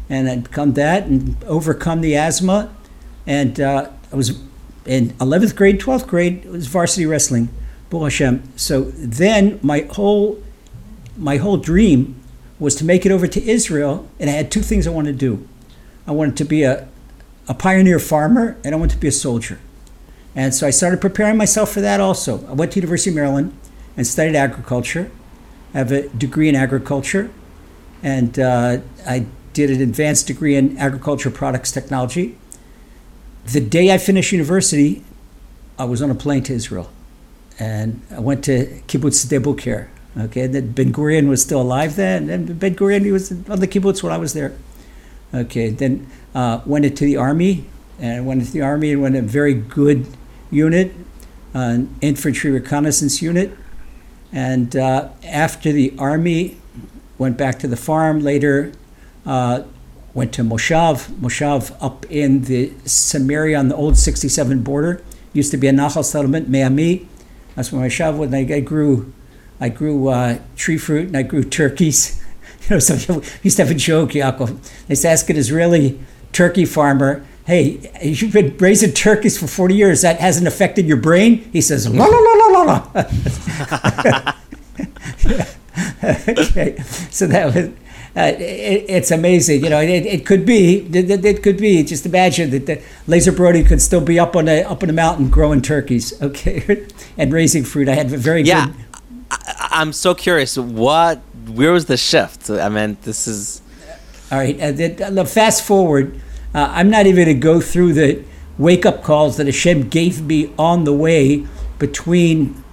and 0.09 0.29
I'd 0.29 0.45
become 0.45 0.75
that 0.75 1.05
and 1.05 1.43
overcome 1.45 2.01
the 2.01 2.17
asthma. 2.17 2.75
And 3.27 3.61
uh, 3.61 3.91
I 4.13 4.17
was 4.17 4.41
in 4.87 5.11
11th 5.11 5.55
grade, 5.55 5.81
12th 5.81 6.07
grade, 6.07 6.45
it 6.45 6.51
was 6.51 6.67
varsity 6.67 7.07
wrestling. 7.07 7.51
Baruch. 7.91 8.43
So 8.57 8.83
then 8.93 9.59
my 9.63 9.87
whole, 9.91 10.43
my 11.17 11.37
whole 11.37 11.57
dream 11.57 12.17
was 12.59 12.75
to 12.77 12.85
make 12.85 13.07
it 13.07 13.13
over 13.13 13.27
to 13.27 13.43
Israel, 13.43 14.09
and 14.19 14.29
I 14.29 14.33
had 14.33 14.51
two 14.51 14.63
things 14.63 14.87
I 14.87 14.91
wanted 14.91 15.13
to 15.13 15.19
do. 15.19 15.49
I 16.07 16.13
wanted 16.13 16.37
to 16.39 16.45
be 16.45 16.65
a, 16.65 16.89
a 17.47 17.55
pioneer 17.55 17.99
farmer, 17.99 18.57
and 18.65 18.75
I 18.75 18.79
wanted 18.79 18.95
to 18.95 19.01
be 19.01 19.09
a 19.09 19.13
soldier. 19.13 19.59
And 20.35 20.55
so 20.55 20.67
I 20.67 20.71
started 20.71 21.01
preparing 21.01 21.37
myself 21.37 21.71
for 21.71 21.81
that 21.81 22.01
also. 22.01 22.47
I 22.47 22.53
went 22.53 22.73
to 22.73 22.81
University 22.81 23.11
of 23.11 23.17
Maryland 23.17 23.57
and 23.97 24.07
studied 24.07 24.37
agriculture. 24.37 25.11
I 25.75 25.79
have 25.79 25.93
a 25.93 26.09
degree 26.09 26.49
in 26.49 26.55
agriculture, 26.55 27.31
and 28.03 28.39
uh, 28.39 28.79
I 29.07 29.27
did 29.67 29.71
an 29.71 29.83
advanced 29.83 30.29
degree 30.29 30.55
in 30.55 30.79
agriculture 30.79 31.31
products 31.31 31.73
technology. 31.73 32.39
The 33.45 33.59
day 33.59 33.93
I 33.93 33.99
finished 33.99 34.31
university, 34.31 35.03
I 35.77 35.85
was 35.85 36.01
on 36.01 36.13
a 36.13 36.15
plane 36.15 36.45
to 36.45 36.53
Israel, 36.53 36.89
and 37.59 38.01
I 38.13 38.21
went 38.21 38.45
to 38.45 38.67
Kibbutz 38.87 39.27
Sde 39.27 39.43
Boker. 39.43 39.91
Okay, 40.17 40.47
then 40.47 40.71
Ben 40.71 40.93
Gurion 40.93 41.29
was 41.29 41.43
still 41.43 41.61
alive 41.61 41.97
then, 41.97 42.31
and 42.31 42.57
Ben 42.61 42.77
Gurion 42.77 43.05
he 43.05 43.11
was 43.11 43.33
on 43.33 43.59
the 43.59 43.67
kibbutz 43.67 44.01
when 44.01 44.13
I 44.13 44.17
was 44.17 44.33
there. 44.33 44.53
Okay, 45.35 45.71
then 45.71 46.07
uh, 46.37 46.61
went 46.65 46.85
into 46.85 47.05
the 47.05 47.17
army, 47.17 47.65
and 47.99 48.27
went 48.27 48.41
into 48.41 48.53
the 48.53 48.63
army 48.63 48.93
and 48.93 49.03
went 49.03 49.17
a 49.17 49.23
very 49.23 49.55
good 49.55 50.07
unit, 50.53 50.93
uh, 51.53 51.59
an 51.59 51.97
infantry 52.01 52.53
reconnaissance 52.53 53.21
unit, 53.21 53.51
and 54.33 54.77
uh, 54.77 55.09
after 55.25 55.73
the 55.73 55.95
army, 55.99 56.59
went 57.19 57.37
back 57.37 57.59
to 57.59 57.67
the 57.67 57.77
farm. 57.77 58.21
Later, 58.21 58.73
uh, 59.29 59.63
went 60.15 60.33
to 60.33 60.43
Moshav, 60.43 61.07
Moshav 61.21 61.77
up 61.81 62.07
in 62.07 62.43
the 62.45 62.73
Samaria 62.87 63.59
on 63.59 63.69
the 63.69 63.77
old 63.77 63.99
67 63.99 64.63
border. 64.63 65.05
Used 65.35 65.51
to 65.51 65.59
be 65.59 65.69
a 65.69 65.73
Nahal 65.73 66.03
settlement, 66.03 66.49
Me'ami. 66.49 67.07
That's 67.55 67.71
where 67.71 67.87
Moshav 67.87 68.17
was. 68.17 68.33
I, 68.33 68.39
I 68.39 68.61
grew, 68.61 69.13
I 69.61 69.69
grew 69.69 70.09
uh, 70.09 70.39
tree 70.57 70.79
fruit 70.79 71.09
and 71.09 71.17
I 71.17 71.23
grew 71.23 71.45
turkeys. 71.45 72.25
you 72.63 72.77
know, 72.77 72.79
so 72.79 72.95
we 73.19 73.23
used 73.43 73.59
to 73.59 73.65
have 73.65 73.71
a 73.71 73.79
joke, 73.79 74.11
Yaakov. 74.13 74.61
They 74.87 74.93
used 74.93 75.03
to 75.03 75.09
ask 75.09 75.29
an 75.29 75.37
Israeli 75.37 76.01
turkey 76.33 76.65
farmer, 76.65 77.25
hey, 77.47 77.91
you've 78.03 78.33
been 78.33 78.57
raising 78.57 78.93
turkeys 78.93 79.39
for 79.39 79.47
40 79.47 79.75
years. 79.75 80.03
That 80.03 80.21
hasn't 80.21 80.49
affected 80.49 80.87
your 80.87 80.97
brain? 80.97 81.51
He 81.53 81.61
says, 81.61 81.87
la 81.89 82.07
la 82.07 82.19
la 82.19 82.33
la 82.33 82.47
la 82.47 82.63
la. 82.65 83.05
okay, 86.03 86.79
so 87.11 87.27
that 87.27 87.55
was. 87.55 87.71
Uh, 88.19 88.35
it, 88.37 88.85
it's 88.89 89.13
amazing, 89.13 89.63
you 89.63 89.71
know. 89.71 89.81
It, 89.81 90.05
it 90.05 90.27
could 90.27 90.45
be, 90.45 90.79
it, 90.93 91.25
it, 91.25 91.41
could 91.41 91.57
be. 91.57 91.85
Just 91.85 92.05
imagine 92.05 92.51
that 92.51 92.67
the 92.67 92.83
Lazer 93.07 93.35
Brody 93.35 93.63
could 93.63 93.81
still 93.81 94.01
be 94.01 94.19
up 94.19 94.35
on 94.35 94.49
a 94.49 94.65
up 94.65 94.83
on 94.83 94.91
a 94.91 94.93
mountain 94.93 95.31
growing 95.31 95.63
turkeys, 95.63 96.21
okay, 96.23 96.87
and 97.17 97.33
raising 97.33 97.63
fruit. 97.63 97.89
I 97.89 97.95
had 97.95 98.13
a 98.13 98.17
very 98.17 98.43
yeah. 98.43 98.67
good. 98.67 98.75
I, 99.31 99.69
I'm 99.71 99.93
so 99.93 100.17
curious. 100.17 100.59
What? 100.59 101.19
Where 101.47 101.71
was 101.71 101.87
the 101.87 101.97
shift? 101.97 102.51
I 102.51 102.69
mean, 102.69 102.97
this 103.03 103.29
is. 103.29 103.63
All 104.33 104.39
right. 104.39 104.61
Uh, 104.61 105.25
fast 105.25 105.65
forward. 105.65 106.21
Uh, 106.53 106.73
I'm 106.73 106.91
not 106.91 107.07
even 107.07 107.25
going 107.25 107.37
to 107.37 107.41
go 107.41 107.61
through 107.61 107.93
the 107.93 108.25
wake 108.59 108.85
up 108.85 109.05
calls 109.05 109.37
that 109.37 109.47
Hashem 109.47 109.91
gave 109.91 110.23
me 110.23 110.53
on 110.59 110.83
the 110.83 110.93
way 110.93 111.47
between 111.79 112.65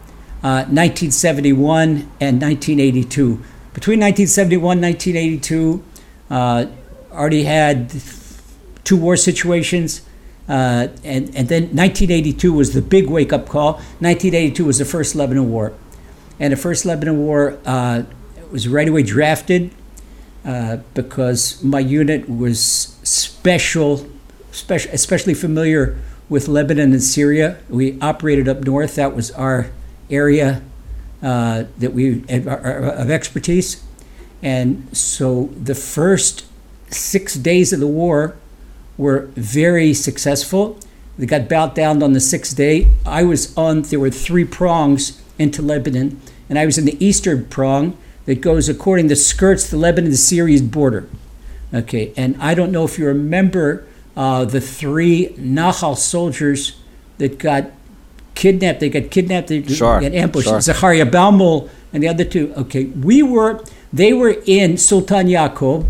uh, 0.41 0.65
1971 0.65 2.09
and 2.19 2.41
1982. 2.41 3.43
Between 3.75 3.99
1971 3.99 4.77
and 4.77 4.85
1982, 4.85 5.83
uh, 6.29 6.65
already 7.11 7.43
had 7.43 7.93
two 8.85 8.95
war 8.95 9.17
situations. 9.17 10.01
Uh, 10.47 10.87
and, 11.03 11.35
and 11.35 11.49
then 11.49 11.63
1982 11.75 12.53
was 12.53 12.73
the 12.73 12.81
big 12.81 13.09
wake 13.09 13.33
up 13.33 13.49
call. 13.49 13.73
1982 13.99 14.63
was 14.63 14.77
the 14.77 14.85
first 14.85 15.13
Lebanon 15.13 15.51
War. 15.51 15.73
And 16.39 16.53
the 16.53 16.57
first 16.57 16.85
Lebanon 16.85 17.17
War 17.17 17.59
uh, 17.65 18.03
was 18.49 18.65
right 18.69 18.87
away 18.87 19.03
drafted 19.03 19.71
uh, 20.45 20.77
because 20.93 21.61
my 21.61 21.79
unit 21.79 22.29
was 22.29 22.61
special, 23.03 24.07
special, 24.53 24.89
especially 24.93 25.33
familiar 25.33 25.99
with 26.29 26.47
Lebanon 26.47 26.93
and 26.93 27.03
Syria. 27.03 27.57
We 27.67 27.99
operated 27.99 28.47
up 28.47 28.63
north. 28.63 28.95
That 28.95 29.13
was 29.13 29.31
our 29.31 29.69
area 30.09 30.61
uh, 31.25 31.65
that 31.79 31.93
we 31.93 32.23
of 32.29 33.09
expertise, 33.09 33.83
and 34.43 34.87
so 34.95 35.49
the 35.57 35.73
first 35.73 36.45
six 36.91 37.33
days 37.33 37.73
of 37.73 37.79
the 37.79 37.87
war 37.87 38.37
were 38.95 39.29
very 39.35 39.93
successful. 39.93 40.79
They 41.17 41.25
got 41.25 41.49
bowed 41.49 41.73
down 41.73 42.03
on 42.03 42.13
the 42.13 42.19
sixth 42.19 42.55
day. 42.55 42.91
I 43.05 43.23
was 43.23 43.57
on. 43.57 43.81
There 43.81 43.99
were 43.99 44.11
three 44.11 44.45
prongs 44.45 45.21
into 45.39 45.61
Lebanon, 45.61 46.21
and 46.47 46.59
I 46.59 46.65
was 46.65 46.77
in 46.77 46.85
the 46.85 47.03
eastern 47.03 47.45
prong 47.45 47.97
that 48.25 48.41
goes 48.41 48.69
according 48.69 49.09
to 49.09 49.15
skirts 49.15 49.69
the 49.69 49.77
Lebanon 49.77 50.11
to 50.11 50.17
Syria's 50.17 50.61
border. 50.61 51.09
Okay, 51.73 52.13
and 52.15 52.37
I 52.39 52.53
don't 52.53 52.71
know 52.71 52.83
if 52.85 52.99
you 52.99 53.07
remember 53.07 53.87
uh, 54.15 54.45
the 54.45 54.61
three 54.61 55.29
Nahal 55.39 55.97
soldiers 55.97 56.79
that 57.17 57.39
got 57.39 57.71
kidnapped. 58.35 58.79
They 58.79 58.89
got 58.89 59.09
kidnapped. 59.09 59.47
They 59.47 59.63
sure, 59.63 60.01
got 60.01 60.13
ambushed. 60.13 60.47
Sure. 60.47 60.59
Zacharia 60.61 61.05
Baumel 61.05 61.69
and 61.91 62.03
the 62.03 62.07
other 62.07 62.25
two. 62.25 62.53
Okay, 62.55 62.85
we 62.85 63.23
were. 63.23 63.63
They 63.91 64.13
were 64.13 64.35
in 64.45 64.77
Sultan 64.77 65.27
Yaqub. 65.27 65.87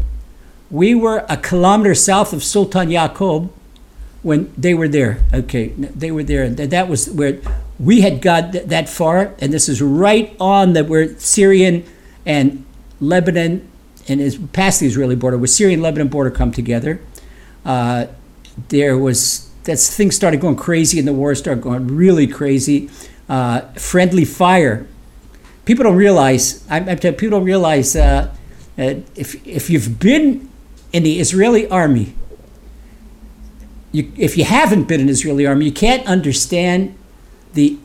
We 0.70 0.96
were 0.96 1.26
a 1.28 1.38
kilometer 1.38 1.96
south 1.96 2.34
of 2.34 2.44
Sultan 2.44 2.90
Yaqub 2.90 3.50
when 4.22 4.54
they 4.58 4.74
were 4.74 4.88
there. 4.88 5.24
Okay, 5.34 5.70
they 5.70 6.12
were 6.12 6.24
there. 6.24 6.50
That 6.50 6.88
was 6.88 7.10
where 7.10 7.40
we 7.80 8.02
had 8.02 8.22
got 8.22 8.52
that 8.52 8.90
far, 8.90 9.36
and 9.40 9.52
this 9.52 9.68
is 9.68 9.82
right 9.82 10.36
on 10.40 10.74
the 10.74 10.84
where 10.84 11.18
Syrian 11.20 11.84
and 12.26 12.66
Lebanon 13.00 13.68
and 14.08 14.22
is 14.22 14.38
past 14.54 14.80
the 14.80 14.88
Israeli 14.88 15.16
border, 15.16 15.38
where 15.38 15.48
Syrian 15.48 15.82
Lebanon 15.82 16.08
border 16.08 16.30
come 16.30 16.52
together. 16.52 17.02
Uh, 17.66 18.08
there 18.70 18.98
was 18.98 19.45
that's 19.66 19.94
things 19.94 20.16
started 20.16 20.40
going 20.40 20.56
crazy 20.56 21.00
and 21.00 21.08
the 21.08 21.14
war 21.14 21.36
started 21.36 21.62
going 21.62 21.88
really 21.88 22.28
crazy. 22.28 22.90
Uh, 23.28 23.62
friendly 23.74 24.24
fire. 24.24 24.88
People 25.66 25.84
don't 25.84 25.96
realize. 25.96 26.66
I'm, 26.70 26.88
I'm 26.88 26.98
telling 26.98 27.18
people 27.18 27.40
don't 27.40 27.46
realize 27.46 27.96
uh, 27.96 28.34
if 28.78 29.46
if 29.46 29.70
you've 29.70 30.00
been 30.00 30.50
in 30.94 31.04
the 31.04 31.20
Israeli 31.20 31.68
army, 31.70 32.14
you, 33.92 34.12
if 34.16 34.38
you 34.38 34.46
haven't 34.46 34.88
been 34.88 35.02
in 35.02 35.10
Israeli 35.10 35.46
army, 35.46 35.66
you 35.66 35.72
can't 35.72 36.06
understand 36.08 36.96
the 37.54 37.80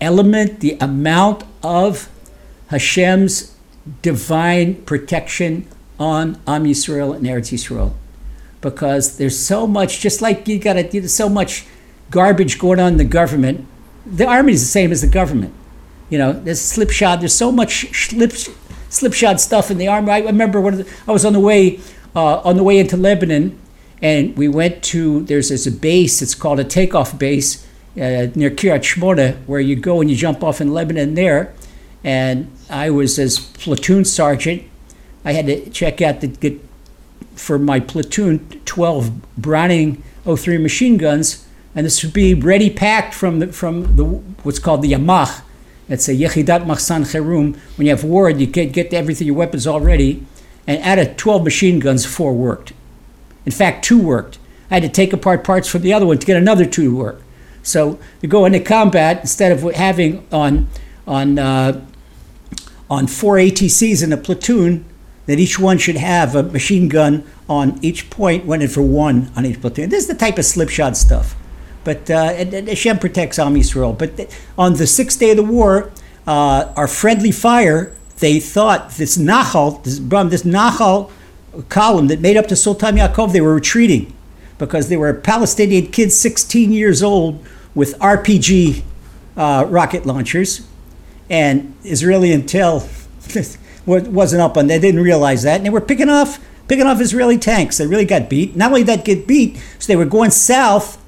element, 0.00 0.60
the 0.60 0.76
amount 0.80 1.44
of 1.62 2.10
Hashem's 2.68 3.56
divine 4.02 4.74
protection 4.82 5.66
on 5.98 6.38
Am 6.46 6.64
Yisrael 6.64 7.16
and 7.16 7.24
Eretz 7.24 7.52
Yisrael 7.52 7.94
because 8.62 9.18
there's 9.18 9.38
so 9.38 9.66
much, 9.66 10.00
just 10.00 10.22
like 10.22 10.48
you 10.48 10.58
got 10.58 10.74
to, 10.74 10.82
there's 10.84 11.12
so 11.12 11.28
much 11.28 11.66
garbage 12.10 12.58
going 12.58 12.80
on 12.80 12.92
in 12.92 12.98
the 12.98 13.04
government. 13.04 13.66
The 14.06 14.26
army 14.26 14.54
is 14.54 14.62
the 14.62 14.68
same 14.68 14.90
as 14.92 15.02
the 15.02 15.08
government. 15.08 15.52
You 16.08 16.18
know, 16.18 16.32
there's 16.32 16.60
slipshod, 16.60 17.20
there's 17.20 17.34
so 17.34 17.52
much 17.52 17.92
slip, 18.06 18.32
slipshod 18.88 19.40
stuff 19.40 19.70
in 19.70 19.78
the 19.78 19.88
army. 19.88 20.10
I 20.12 20.20
remember 20.20 20.60
when 20.60 20.86
I 21.06 21.12
was 21.12 21.24
on 21.24 21.34
the 21.34 21.40
way, 21.40 21.80
uh, 22.14 22.40
on 22.40 22.56
the 22.56 22.62
way 22.62 22.78
into 22.78 22.96
Lebanon, 22.96 23.58
and 24.00 24.36
we 24.36 24.48
went 24.48 24.82
to, 24.84 25.22
there's, 25.24 25.48
there's 25.48 25.66
a 25.66 25.72
base, 25.72 26.22
it's 26.22 26.34
called 26.34 26.58
a 26.58 26.64
takeoff 26.64 27.18
base 27.18 27.66
uh, 27.96 28.28
near 28.34 28.50
Kiryat 28.50 28.80
Shmona, 28.80 29.36
where 29.46 29.60
you 29.60 29.76
go 29.76 30.00
and 30.00 30.10
you 30.10 30.16
jump 30.16 30.42
off 30.42 30.60
in 30.60 30.72
Lebanon 30.72 31.14
there. 31.14 31.54
And 32.04 32.50
I 32.68 32.90
was 32.90 33.18
as 33.18 33.38
platoon 33.38 34.04
sergeant. 34.04 34.64
I 35.24 35.32
had 35.32 35.46
to 35.46 35.70
check 35.70 36.02
out 36.02 36.20
the, 36.20 36.26
get 36.26 36.60
for 37.34 37.58
my 37.58 37.80
platoon 37.80 38.60
12 38.64 39.36
Browning 39.36 40.02
03 40.24 40.58
machine 40.58 40.96
guns, 40.96 41.46
and 41.74 41.86
this 41.86 42.02
would 42.02 42.12
be 42.12 42.34
ready 42.34 42.70
packed 42.70 43.14
from 43.14 43.38
the, 43.38 43.48
from 43.48 43.96
the 43.96 44.04
what's 44.04 44.58
called 44.58 44.82
the 44.82 44.92
Yamach. 44.92 45.42
It's 45.88 46.08
a 46.08 46.14
Yechidat 46.14 46.64
Machsan 46.64 47.02
Cherum. 47.04 47.56
When 47.76 47.86
you 47.86 47.90
have 47.90 48.04
war, 48.04 48.30
you 48.30 48.46
get, 48.46 48.72
get 48.72 48.94
everything, 48.94 49.26
your 49.26 49.36
weapons 49.36 49.66
all 49.66 49.80
ready. 49.80 50.24
And 50.66 50.80
out 50.82 50.98
of 50.98 51.16
12 51.16 51.44
machine 51.44 51.80
guns, 51.80 52.06
four 52.06 52.32
worked. 52.32 52.72
In 53.44 53.52
fact, 53.52 53.84
two 53.84 54.00
worked. 54.00 54.38
I 54.70 54.74
had 54.74 54.82
to 54.84 54.88
take 54.88 55.12
apart 55.12 55.44
parts 55.44 55.68
from 55.68 55.82
the 55.82 55.92
other 55.92 56.06
one 56.06 56.18
to 56.18 56.26
get 56.26 56.36
another 56.36 56.64
two 56.64 56.84
to 56.84 56.96
work. 56.96 57.22
So 57.62 57.98
you 58.20 58.28
go 58.28 58.44
into 58.44 58.60
combat 58.60 59.20
instead 59.20 59.52
of 59.52 59.62
having 59.74 60.26
on 60.32 60.68
on 61.06 61.38
uh, 61.38 61.84
on 62.88 63.06
four 63.06 63.36
ATCs 63.36 64.02
in 64.02 64.12
a 64.12 64.16
platoon, 64.16 64.84
that 65.26 65.38
each 65.38 65.58
one 65.58 65.78
should 65.78 65.96
have 65.96 66.34
a 66.34 66.42
machine 66.42 66.88
gun 66.88 67.24
on 67.48 67.78
each 67.82 68.06
one 68.16 68.46
went 68.46 68.62
in 68.62 68.68
for 68.68 68.82
one 68.82 69.30
on 69.36 69.46
each 69.46 69.60
platoon. 69.60 69.88
This 69.88 70.02
is 70.02 70.08
the 70.08 70.14
type 70.14 70.38
of 70.38 70.44
slipshod 70.44 70.96
stuff. 70.96 71.36
But 71.84 72.10
uh, 72.10 72.34
Hashem 72.34 72.98
protects 72.98 73.38
Am 73.38 73.54
Yisrael. 73.54 73.96
But 73.96 74.36
on 74.56 74.74
the 74.74 74.86
sixth 74.86 75.18
day 75.18 75.30
of 75.30 75.36
the 75.36 75.42
war, 75.42 75.90
uh, 76.26 76.72
our 76.76 76.86
friendly 76.86 77.32
fire, 77.32 77.94
they 78.18 78.38
thought 78.38 78.92
this 78.92 79.18
Nahal, 79.18 79.82
this, 79.82 79.98
this 79.98 80.42
Nahal 80.44 81.10
column 81.68 82.06
that 82.08 82.20
made 82.20 82.36
up 82.36 82.46
to 82.48 82.56
Sultan 82.56 82.96
Yaakov, 82.96 83.32
they 83.32 83.40
were 83.40 83.54
retreating 83.54 84.12
because 84.58 84.88
they 84.88 84.96
were 84.96 85.12
Palestinian 85.12 85.88
kids, 85.88 86.14
16 86.14 86.72
years 86.72 87.02
old, 87.02 87.44
with 87.74 87.98
RPG 87.98 88.82
uh, 89.36 89.66
rocket 89.68 90.06
launchers. 90.06 90.66
And 91.28 91.74
Israeli 91.82 92.30
intel 92.30 92.82
wasn't 93.86 94.42
up 94.42 94.56
on. 94.56 94.66
They 94.66 94.78
didn't 94.78 95.02
realize 95.02 95.42
that, 95.42 95.56
and 95.56 95.66
they 95.66 95.70
were 95.70 95.80
picking 95.80 96.08
off 96.08 96.38
picking 96.68 96.86
off 96.86 97.00
Israeli 97.00 97.38
tanks. 97.38 97.78
They 97.78 97.86
really 97.86 98.04
got 98.04 98.30
beat. 98.30 98.56
Not 98.56 98.70
only 98.70 98.82
that, 98.84 99.04
get 99.04 99.26
beat, 99.26 99.56
so 99.78 99.86
they 99.86 99.96
were 99.96 100.04
going 100.04 100.30
south. 100.30 100.98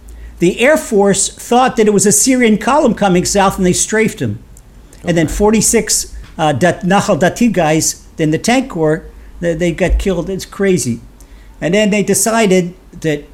The 0.40 0.60
Air 0.60 0.76
Force 0.76 1.28
thought 1.28 1.76
that 1.76 1.86
it 1.86 1.92
was 1.92 2.06
a 2.06 2.12
Syrian 2.12 2.58
column 2.58 2.94
coming 2.94 3.24
south, 3.24 3.56
and 3.56 3.64
they 3.64 3.72
strafed 3.72 4.18
them. 4.18 4.42
And 5.04 5.16
then 5.16 5.28
46 5.28 6.16
uh, 6.36 6.52
Dat- 6.52 6.82
Nahal 6.82 7.18
Dati 7.18 7.52
guys 7.52 8.06
in 8.18 8.30
the 8.30 8.38
tank 8.38 8.70
corps, 8.70 9.06
they, 9.40 9.54
they 9.54 9.72
got 9.72 9.98
killed. 9.98 10.28
It's 10.28 10.44
crazy. 10.44 11.00
And 11.60 11.74
then 11.74 11.90
they 11.90 12.02
decided 12.02 12.74
that 13.00 13.24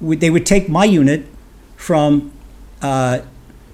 we, 0.00 0.16
they 0.16 0.30
would 0.30 0.46
take 0.46 0.68
my 0.68 0.84
unit 0.84 1.26
from 1.76 2.32
uh, 2.82 3.20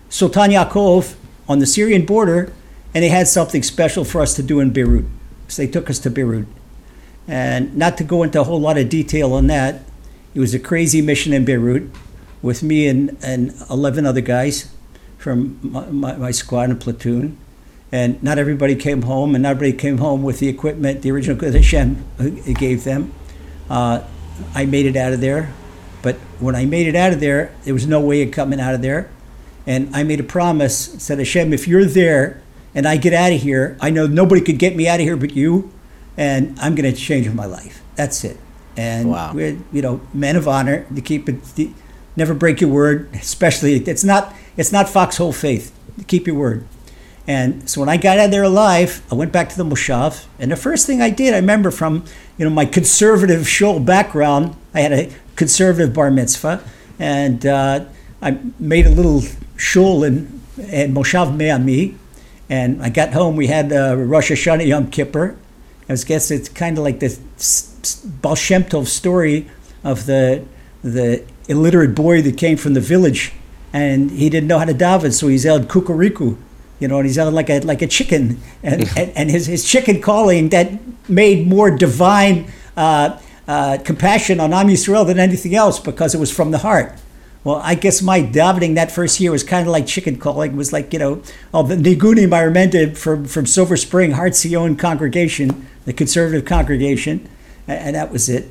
Sultan 0.09 0.51
Yaakov 0.51 1.15
on 1.49 1.59
the 1.59 1.67
Syrian 1.67 2.05
border, 2.05 2.53
and 2.95 3.03
they 3.03 3.09
had 3.09 3.29
something 3.29 3.63
special 3.63 4.05
for 4.05 4.21
us 4.21 4.35
to 4.35 4.43
do 4.43 4.61
in 4.61 4.71
Beirut. 4.71 5.07
So 5.49 5.63
they 5.63 5.71
took 5.71 5.89
us 5.89 5.99
to 6.01 6.11
Beirut. 6.11 6.47
And 7.27 7.77
not 7.77 7.97
to 7.99 8.05
go 8.05 8.23
into 8.23 8.41
a 8.41 8.45
whole 8.45 8.61
lot 8.61 8.79
of 8.79 8.89
detail 8.89 9.33
on 9.33 9.47
that, 9.47 9.83
it 10.35 10.41
was 10.41 10.55
a 10.55 10.59
crazy 10.59 11.01
mission 11.01 11.33
in 11.33 11.45
Beirut 11.45 11.91
with 12.41 12.63
me 12.63 12.89
and, 12.89 13.17
and 13.23 13.55
11 13.71 14.07
other 14.07 14.21
guys 14.21 14.75
from 15.19 15.59
my, 15.63 15.87
my, 15.87 16.17
my 16.17 16.31
squad 16.31 16.71
and 16.71 16.81
platoon. 16.81 17.39
And 17.93 18.23
not 18.23 18.39
everybody 18.39 18.75
came 18.75 19.03
home, 19.03 19.35
and 19.35 19.43
not 19.43 19.51
everybody 19.51 19.77
came 19.77 19.99
home 19.99 20.23
with 20.23 20.39
the 20.39 20.49
equipment, 20.49 21.03
the 21.03 21.11
original 21.11 21.37
equipment 21.37 21.63
Hashem 21.63 22.05
uh, 22.19 22.53
gave 22.59 22.85
them. 22.85 23.13
Uh, 23.69 24.03
I 24.55 24.65
made 24.65 24.87
it 24.87 24.97
out 24.97 25.13
of 25.13 25.21
there. 25.21 25.53
But 26.01 26.17
when 26.41 26.57
I 26.57 26.65
made 26.65 26.89
it 26.89 26.97
out 26.97 27.13
of 27.13 27.21
there, 27.21 27.55
there 27.65 27.75
was 27.75 27.87
no 27.87 28.01
way 28.01 28.23
of 28.23 28.33
coming 28.33 28.61
out 28.61 28.75
of 28.75 28.83
there. 28.83 29.11
And 29.67 29.95
I 29.95 30.03
made 30.03 30.19
a 30.19 30.25
promise, 30.25 30.77
said, 31.03 31.19
Hashem, 31.19 31.53
if 31.53 31.69
you're 31.69 31.85
there 31.85 32.43
and 32.75 32.87
I 32.87 32.97
get 32.97 33.13
out 33.13 33.33
of 33.33 33.41
here, 33.41 33.77
I 33.81 33.91
know 33.91 34.07
nobody 34.07 34.41
could 34.41 34.59
get 34.59 34.77
me 34.77 34.89
out 34.89 35.01
of 35.01 35.07
here 35.07 35.17
but 35.17 35.35
you, 35.35 35.71
and 36.17 36.59
I'm 36.61 36.75
going 36.75 36.93
to 36.93 36.99
change 36.99 37.29
my 37.31 37.47
life. 37.47 37.83
That's 37.97 38.25
it. 38.25 38.39
And 38.77 39.11
Wow. 39.11 39.33
we're, 39.35 39.59
you 39.73 39.83
know, 39.83 40.01
men 40.15 40.37
of 40.37 40.49
honor 40.49 40.87
to 40.95 41.01
keep 41.01 41.29
it, 41.29 41.45
to 41.57 41.73
never 42.17 42.35
break 42.35 42.61
your 42.61 42.71
word, 42.71 43.09
especially, 43.15 43.77
it's 43.77 44.05
not, 44.05 44.35
it's 44.57 44.73
not 44.73 44.89
foxhole 44.89 45.33
faith. 45.33 45.73
Keep 46.07 46.27
your 46.27 46.37
word. 46.37 46.67
And 47.27 47.69
so 47.69 47.81
when 47.81 47.89
I 47.89 47.97
got 47.97 48.19
out 48.19 48.27
of 48.27 48.31
there 48.31 48.43
alive, 48.43 49.03
I 49.11 49.15
went 49.15 49.31
back 49.31 49.49
to 49.51 49.57
the 49.57 49.65
Moshav. 49.65 50.27
And 50.39 50.51
the 50.51 50.57
first 50.57 50.87
thing 50.87 51.01
I 51.01 51.11
did, 51.11 51.35
I 51.35 51.37
remember 51.37 51.71
from 51.71 52.05
you 52.37 52.45
know 52.45 52.51
my 52.51 52.65
conservative 52.65 53.49
shul 53.49 53.79
background, 53.79 54.57
I 54.75 54.81
had 54.81 54.93
a 54.93 55.13
conservative 55.37 55.95
bar 55.95 56.11
mitzvah, 56.11 56.65
and 56.99 57.47
uh, 57.47 57.85
I 58.21 58.39
made 58.59 58.87
a 58.87 58.91
little 58.91 59.23
shul 59.57 60.03
in, 60.03 60.41
in 60.59 60.93
Moshav 60.95 61.37
Me'ami. 61.37 61.97
And 62.53 62.83
I 62.83 62.91
got 62.91 63.15
home, 63.15 63.37
we 63.37 63.47
had 63.47 63.73
uh, 63.73 63.97
Rosh 63.97 64.31
Hashanah 64.31 64.67
Yom 64.67 64.91
Kippur. 64.91 65.39
I 65.89 65.95
guess 65.95 66.31
it's 66.31 66.51
kind 66.51 66.77
of 66.77 66.85
like 66.85 67.01
the 67.01 67.19
Baal 68.21 68.35
Shem 68.35 68.65
Tov 68.65 68.89
story 68.89 69.49
of 69.83 70.05
the 70.05 70.45
the 70.85 71.25
illiterate 71.49 71.95
boy 71.95 72.21
that 72.21 72.37
came 72.37 72.59
from 72.59 72.75
the 72.75 72.81
village, 72.81 73.33
and 73.73 74.11
he 74.11 74.29
didn't 74.29 74.49
know 74.49 74.59
how 74.59 74.67
to 74.67 74.75
daven, 74.75 75.15
so 75.15 75.29
he's 75.29 75.47
yelled 75.47 75.69
kukuriku, 75.69 76.37
you 76.79 76.89
know, 76.89 76.99
and 76.99 77.07
he's 77.07 77.17
yelled 77.17 77.33
like 77.33 77.49
a 77.49 77.61
like 77.61 77.81
a 77.81 77.87
chicken, 77.87 78.39
and 78.63 78.83
and, 78.99 79.13
and 79.17 79.31
his 79.31 79.47
his 79.47 79.65
chicken 79.65 80.03
calling 80.03 80.51
that 80.51 80.79
made 81.09 81.47
more 81.47 81.71
divine 81.71 82.53
uh, 82.77 83.19
uh, 83.49 83.79
compassion 83.83 84.41
on 84.41 84.53
Am 84.53 84.69
Yisrael 84.69 85.07
than 85.07 85.19
anything 85.19 85.55
else 85.55 85.81
because 85.81 86.15
it 86.15 86.19
was 86.19 86.31
from 86.31 86.51
the 86.51 86.59
heart. 86.59 86.93
Well, 87.45 87.57
I 87.57 87.75
guess 87.75 88.03
my 88.03 88.21
davening 88.21 88.77
that 88.77 88.93
first 88.93 89.19
year 89.19 89.33
was 89.33 89.43
kind 89.43 89.67
of 89.67 89.73
like 89.73 89.87
chicken 89.87 90.17
calling. 90.17 90.53
It 90.53 90.57
was 90.57 90.73
like, 90.73 90.93
you 90.93 90.99
know, 90.99 91.23
all 91.53 91.65
the 91.65 91.75
I 92.33 92.41
remembered 92.43 92.97
from, 92.97 93.25
from 93.27 93.47
Silver 93.47 93.77
Spring, 93.77 94.13
Heart 94.13 94.37
Zion 94.37 94.77
congregation, 94.77 95.67
the 95.85 95.93
conservative 95.93 96.45
congregation, 96.45 97.29
a- 97.67 97.73
and, 97.73 97.97
that 97.97 98.13
was 98.13 98.29
it. 98.29 98.49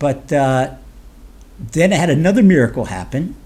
But 0.00 0.32
uh, 0.32 0.74
then 1.58 1.92
I 1.92 1.96
had 1.96 2.10
another 2.10 2.42
miracle 2.42 2.86
happen. 2.86 3.36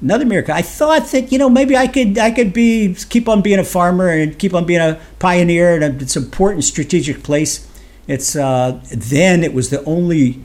Another 0.00 0.24
miracle. 0.24 0.54
I 0.54 0.62
thought 0.62 1.06
that 1.12 1.30
you 1.30 1.38
know 1.38 1.48
maybe 1.48 1.76
I 1.76 1.86
could 1.86 2.18
I 2.18 2.30
could 2.30 2.52
be 2.52 2.94
keep 3.08 3.28
on 3.28 3.42
being 3.42 3.58
a 3.58 3.64
farmer 3.64 4.08
and 4.08 4.38
keep 4.38 4.52
on 4.52 4.66
being 4.66 4.80
a 4.80 5.00
pioneer 5.18 5.80
and 5.80 6.02
it's 6.02 6.16
an 6.16 6.24
important 6.24 6.64
strategic 6.64 7.22
place. 7.22 7.66
It's 8.06 8.36
uh, 8.36 8.80
then 8.90 9.42
it 9.42 9.54
was 9.54 9.70
the 9.70 9.82
only 9.84 10.42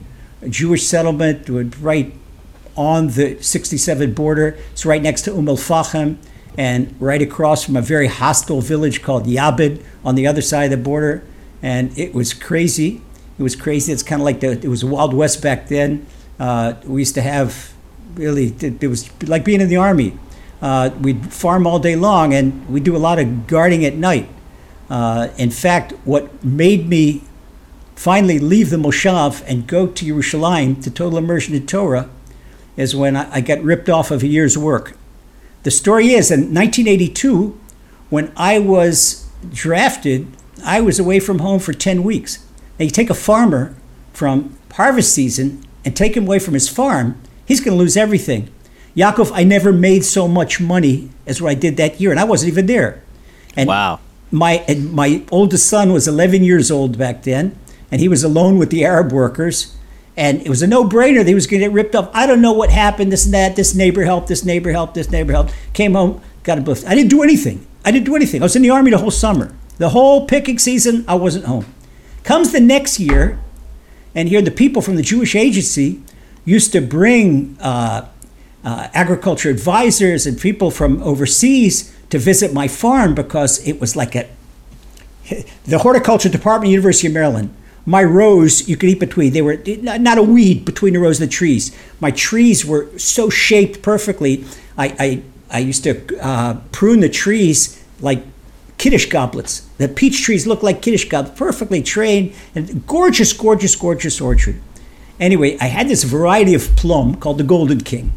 Jewish 0.47 0.85
settlement 0.85 1.49
right 1.81 2.13
on 2.79 3.09
the 3.09 3.37
67 3.43 4.13
border. 4.13 4.57
It's 4.71 4.85
right 4.85 5.01
next 5.01 5.23
to 5.23 5.35
Umm 5.35 5.49
al-Fahim 5.49 6.17
and 6.57 6.95
right 7.01 7.21
across 7.21 7.65
from 7.65 7.75
a 7.75 7.81
very 7.81 8.07
hostile 8.07 8.61
village 8.61 9.01
called 9.01 9.25
Yabid 9.25 9.83
on 10.05 10.15
the 10.15 10.25
other 10.25 10.41
side 10.41 10.71
of 10.71 10.71
the 10.71 10.77
border. 10.77 11.21
And 11.61 11.95
it 11.99 12.13
was 12.13 12.33
crazy. 12.33 13.01
It 13.37 13.43
was 13.43 13.57
crazy. 13.57 13.91
It's 13.91 14.01
kind 14.01 14.21
of 14.21 14.25
like 14.25 14.39
the, 14.39 14.51
it 14.51 14.69
was 14.69 14.79
the 14.79 14.87
Wild 14.87 15.13
West 15.13 15.41
back 15.41 15.67
then. 15.67 16.07
Uh, 16.39 16.75
we 16.85 17.01
used 17.01 17.15
to 17.15 17.21
have 17.21 17.73
really, 18.15 18.55
it, 18.61 18.81
it 18.81 18.87
was 18.87 19.09
like 19.23 19.43
being 19.43 19.59
in 19.59 19.67
the 19.67 19.75
army. 19.75 20.17
Uh, 20.61 20.91
we'd 21.01 21.33
farm 21.33 21.67
all 21.67 21.79
day 21.79 21.97
long 21.97 22.33
and 22.33 22.67
we 22.69 22.79
do 22.79 22.95
a 22.95 22.97
lot 22.97 23.19
of 23.19 23.45
guarding 23.45 23.83
at 23.83 23.95
night. 23.95 24.29
Uh, 24.89 25.27
in 25.37 25.51
fact, 25.51 25.91
what 26.05 26.43
made 26.45 26.87
me 26.87 27.23
finally 27.95 28.39
leave 28.39 28.69
the 28.69 28.77
Moshav 28.77 29.43
and 29.45 29.67
go 29.67 29.85
to 29.85 30.05
Yerushalayim 30.05 30.81
to 30.81 30.89
total 30.89 31.17
immersion 31.17 31.53
in 31.53 31.67
Torah 31.67 32.09
is 32.79 32.95
when 32.95 33.15
I, 33.17 33.35
I 33.35 33.41
got 33.41 33.61
ripped 33.61 33.89
off 33.89 34.09
of 34.09 34.23
a 34.23 34.27
year's 34.27 34.57
work. 34.57 34.95
The 35.63 35.71
story 35.71 36.11
is 36.13 36.31
in 36.31 36.53
1982, 36.53 37.59
when 38.09 38.31
I 38.37 38.57
was 38.59 39.27
drafted, 39.51 40.27
I 40.63 40.79
was 40.79 40.97
away 40.97 41.19
from 41.19 41.39
home 41.39 41.59
for 41.59 41.73
10 41.73 42.03
weeks. 42.03 42.39
Now, 42.79 42.85
you 42.85 42.89
take 42.91 43.09
a 43.09 43.13
farmer 43.13 43.75
from 44.13 44.57
harvest 44.73 45.13
season 45.13 45.65
and 45.83 45.95
take 45.95 46.15
him 46.15 46.25
away 46.25 46.39
from 46.39 46.53
his 46.53 46.69
farm, 46.69 47.21
he's 47.45 47.59
going 47.59 47.75
to 47.75 47.79
lose 47.79 47.97
everything. 47.97 48.49
Yaakov, 48.95 49.31
I 49.33 49.43
never 49.43 49.73
made 49.73 50.05
so 50.05 50.27
much 50.27 50.61
money 50.61 51.09
as 51.27 51.41
what 51.41 51.51
I 51.51 51.55
did 51.55 51.75
that 51.77 51.99
year, 51.99 52.11
and 52.11 52.19
I 52.19 52.23
wasn't 52.23 52.51
even 52.51 52.65
there. 52.65 53.03
And 53.55 53.67
Wow. 53.67 53.99
my 54.31 54.63
and 54.67 54.93
my 54.93 55.23
oldest 55.31 55.67
son 55.67 55.91
was 55.91 56.07
11 56.07 56.43
years 56.43 56.71
old 56.71 56.97
back 56.97 57.23
then, 57.23 57.55
and 57.91 57.99
he 58.01 58.07
was 58.07 58.23
alone 58.23 58.57
with 58.57 58.69
the 58.71 58.85
Arab 58.85 59.11
workers. 59.11 59.75
And 60.19 60.41
it 60.41 60.49
was 60.49 60.61
a 60.61 60.67
no-brainer 60.67 61.19
that 61.19 61.27
he 61.27 61.33
was 61.33 61.47
going 61.47 61.61
to 61.61 61.67
get 61.67 61.73
ripped 61.73 61.95
off. 61.95 62.09
I 62.13 62.27
don't 62.27 62.41
know 62.41 62.51
what 62.51 62.69
happened. 62.69 63.09
This 63.09 63.23
and 63.23 63.33
that. 63.33 63.55
This 63.55 63.73
neighbor 63.73 64.03
helped. 64.03 64.27
This 64.27 64.43
neighbor 64.43 64.69
helped. 64.73 64.93
This 64.93 65.09
neighbor 65.09 65.31
helped. 65.31 65.53
Came 65.71 65.93
home, 65.93 66.21
got 66.43 66.57
a 66.57 66.61
bliff. 66.61 66.85
I 66.85 66.93
didn't 66.93 67.09
do 67.09 67.23
anything. 67.23 67.65
I 67.85 67.91
didn't 67.91 68.05
do 68.05 68.17
anything. 68.17 68.41
I 68.41 68.45
was 68.45 68.55
in 68.57 68.61
the 68.61 68.69
army 68.69 68.91
the 68.91 68.97
whole 68.97 69.11
summer. 69.11 69.55
The 69.77 69.89
whole 69.89 70.27
picking 70.27 70.59
season, 70.59 71.05
I 71.07 71.15
wasn't 71.15 71.45
home. 71.45 71.65
Comes 72.25 72.51
the 72.51 72.59
next 72.59 72.99
year, 72.99 73.39
and 74.13 74.27
here 74.27 74.41
the 74.41 74.51
people 74.51 74.81
from 74.81 74.97
the 74.97 75.01
Jewish 75.01 75.35
Agency 75.35 76.03
used 76.43 76.73
to 76.73 76.81
bring 76.81 77.57
uh, 77.61 78.09
uh, 78.65 78.87
agriculture 78.93 79.49
advisors 79.49 80.27
and 80.27 80.37
people 80.37 80.69
from 80.69 81.01
overseas 81.01 81.95
to 82.09 82.19
visit 82.19 82.51
my 82.53 82.67
farm 82.67 83.15
because 83.15 83.65
it 83.65 83.79
was 83.79 83.95
like 83.95 84.15
a 84.15 84.27
the 85.65 85.77
horticulture 85.77 86.27
department, 86.27 86.71
University 86.71 87.07
of 87.07 87.13
Maryland. 87.13 87.55
My 87.89 88.03
rows 88.03 88.69
you 88.69 88.77
could 88.77 88.89
eat 88.89 88.99
between. 88.99 89.33
They 89.33 89.41
were 89.41 89.57
not 89.81 90.19
a 90.19 90.21
weed 90.21 90.63
between 90.63 90.93
the 90.93 90.99
rows 90.99 91.19
of 91.19 91.27
the 91.27 91.33
trees. 91.33 91.75
My 91.99 92.11
trees 92.11 92.63
were 92.63 92.87
so 92.99 93.31
shaped 93.31 93.81
perfectly. 93.81 94.45
I 94.77 94.85
I, 94.99 95.23
I 95.49 95.59
used 95.59 95.83
to 95.85 95.93
uh, 96.21 96.61
prune 96.71 96.99
the 96.99 97.09
trees 97.09 97.83
like 97.99 98.21
kiddush 98.77 99.07
goblets. 99.07 99.61
The 99.79 99.87
peach 99.87 100.21
trees 100.21 100.45
look 100.45 100.61
like 100.61 100.83
kiddush 100.83 101.05
goblets, 101.05 101.35
perfectly 101.35 101.81
trained 101.81 102.35
and 102.53 102.85
gorgeous, 102.85 103.33
gorgeous, 103.33 103.75
gorgeous 103.75 104.21
orchard. 104.21 104.61
Anyway, 105.19 105.57
I 105.59 105.65
had 105.65 105.89
this 105.89 106.03
variety 106.03 106.53
of 106.53 106.75
plum 106.75 107.15
called 107.15 107.39
the 107.39 107.43
Golden 107.43 107.81
King 107.81 108.13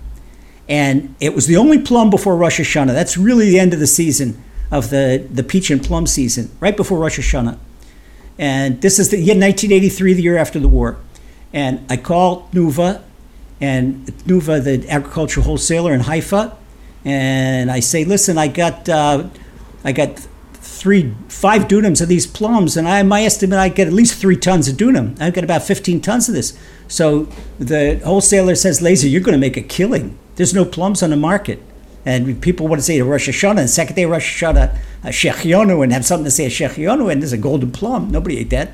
and 0.69 1.15
it 1.19 1.35
was 1.35 1.47
the 1.47 1.57
only 1.57 1.79
plum 1.79 2.11
before 2.11 2.37
Rosh 2.37 2.61
Hashanah. 2.61 2.93
That's 2.93 3.17
really 3.17 3.47
the 3.47 3.59
end 3.59 3.73
of 3.73 3.81
the 3.81 3.87
season 3.87 4.43
of 4.71 4.91
the, 4.91 5.27
the 5.31 5.43
peach 5.43 5.71
and 5.71 5.83
plum 5.83 6.07
season, 6.07 6.51
right 6.61 6.77
before 6.77 6.99
Rosh 6.99 7.19
Hashanah. 7.19 7.59
And 8.43 8.81
this 8.81 8.99
is 8.99 9.11
the 9.11 9.19
year 9.19 9.37
1983, 9.37 10.15
the 10.15 10.23
year 10.23 10.37
after 10.37 10.59
the 10.59 10.67
war. 10.67 10.97
And 11.53 11.87
I 11.89 11.97
called 11.97 12.51
Nuva, 12.51 13.01
and 13.61 14.05
Nuva, 14.27 14.65
the 14.65 14.85
agricultural 14.91 15.47
wholesaler 15.47 15.95
in 15.95 16.01
Haifa, 16.01 16.57
and 17.05 17.71
I 17.71 17.79
say, 17.79 18.05
listen, 18.05 18.39
I 18.39 18.49
got, 18.49 18.89
uh, 18.89 19.29
I 19.85 19.93
got 19.93 20.19
three, 20.55 21.15
five 21.29 21.69
dunams 21.69 22.03
of 22.03 22.09
these 22.09 22.27
plums, 22.27 22.77
and 22.77 22.89
I, 22.89 23.05
my 23.05 23.23
estimate, 23.23 23.61
I 23.61 23.69
get 23.69 23.87
at 23.87 23.93
least 23.93 24.21
three 24.21 24.37
tons 24.37 24.67
of 24.67 24.75
dunam. 24.75 25.17
I've 25.21 25.35
got 25.35 25.45
about 25.45 25.63
15 25.63 26.01
tons 26.01 26.29
of 26.29 26.35
this. 26.35 26.59
So 26.89 27.29
the 27.61 28.01
wholesaler 28.05 28.57
says, 28.57 28.81
Lazer, 28.81 29.09
you're 29.09 29.21
going 29.21 29.35
to 29.35 29.39
make 29.39 29.57
a 29.57 29.63
killing. 29.63 30.19
There's 30.35 30.53
no 30.53 30.65
plums 30.65 31.01
on 31.01 31.11
the 31.11 31.17
market. 31.17 31.63
And 32.05 32.43
people 32.43 32.67
want 32.67 32.81
to 32.81 32.85
say 32.85 32.99
to 32.99 33.05
Rosh 33.05 33.29
Hashanah, 33.29 33.59
and 33.59 33.71
second 33.71 33.95
day 33.97 34.05
Rosh 34.05 34.43
Hashanah, 34.43 34.77
a 35.05 35.09
Shehecheyanu, 35.09 35.83
and 35.83 35.93
have 35.93 36.05
something 36.05 36.25
to 36.25 36.31
say 36.31 36.47
a 36.47 36.49
Shehecheyanu, 36.49 37.11
and 37.11 37.23
there's 37.23 37.33
a 37.33 37.38
golden 37.38 37.71
plum. 37.71 38.11
Nobody 38.11 38.38
ate 38.38 38.51
that. 38.51 38.71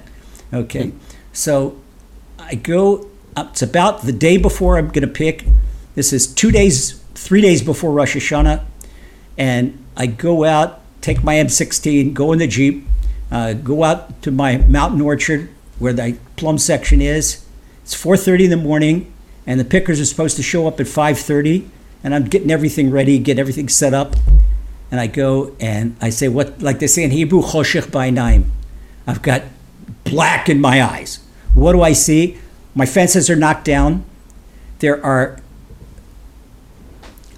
Okay. 0.53 0.93
So 1.33 1.79
I 2.39 2.55
go 2.55 3.09
up, 3.37 3.53
it's 3.53 3.63
about 3.63 4.03
the 4.03 4.13
day 4.13 4.39
before 4.39 4.79
I'm 4.79 4.89
going 4.89 5.07
to 5.07 5.13
pick. 5.13 5.45
This 5.95 6.13
is 6.13 6.27
two 6.27 6.51
days, 6.51 7.01
three 7.15 7.41
days 7.41 7.63
before 7.63 7.93
Rosh 7.93 8.17
Hashanah. 8.17 8.65
And 9.37 9.85
I 9.97 10.07
go 10.07 10.45
out, 10.45 10.81
take 11.01 11.23
my 11.23 11.35
M16, 11.35 12.15
go 12.15 12.33
in 12.33 12.39
the 12.39 12.47
Jeep, 12.47 12.87
uh, 13.31 13.53
go 13.53 13.85
out 13.85 14.23
to 14.23 14.31
my 14.31 14.59
mountain 14.59 15.01
orchard 15.01 15.49
where 15.79 15.93
the 15.93 16.17
plum 16.37 16.59
section 16.59 17.01
is. 17.01 17.45
It's 17.83 17.95
4:30 17.95 18.45
in 18.45 18.51
the 18.51 18.57
morning, 18.57 19.13
and 19.47 19.61
the 19.61 19.65
pickers 19.65 20.01
are 20.01 20.05
supposed 20.05 20.37
to 20.37 20.43
show 20.43 20.67
up 20.67 20.81
at 20.81 20.87
5:30, 20.87 21.67
and 22.03 22.15
I'm 22.15 22.25
getting 22.25 22.51
everything 22.51 22.91
ready, 22.91 23.19
get 23.19 23.39
everything 23.39 23.69
set 23.69 23.95
up, 23.95 24.17
and 24.91 25.01
I 25.01 25.07
go 25.07 25.55
and 25.61 25.97
I 26.01 26.11
say 26.11 26.29
what, 26.29 26.63
like 26.63 26.79
they 26.79 26.87
say 26.87 27.05
in 27.05 27.11
Hebrew, 27.11 27.43
choshech 27.43 27.89
ba'inayim. 27.89 28.45
I've 29.07 29.23
got 29.23 29.43
black 30.05 30.49
in 30.49 30.61
my 30.61 30.83
eyes. 30.83 31.21
What 31.55 31.73
do 31.73 31.83
I 31.83 31.93
see? 31.93 32.39
My 32.75 32.87
fences 32.87 33.29
are 33.29 33.37
knocked 33.37 33.65
down. 33.65 34.05
There 34.79 35.05
are 35.05 35.41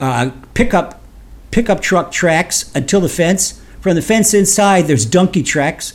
uh, 0.01 0.31
pickup 0.55 1.01
pickup 1.51 1.81
truck 1.81 2.13
tracks 2.13 2.71
until 2.75 3.01
the 3.01 3.09
fence. 3.09 3.61
From 3.81 3.95
the 3.95 4.03
fence 4.03 4.35
inside, 4.35 4.83
there's 4.83 5.07
donkey 5.07 5.43
tracks. 5.43 5.95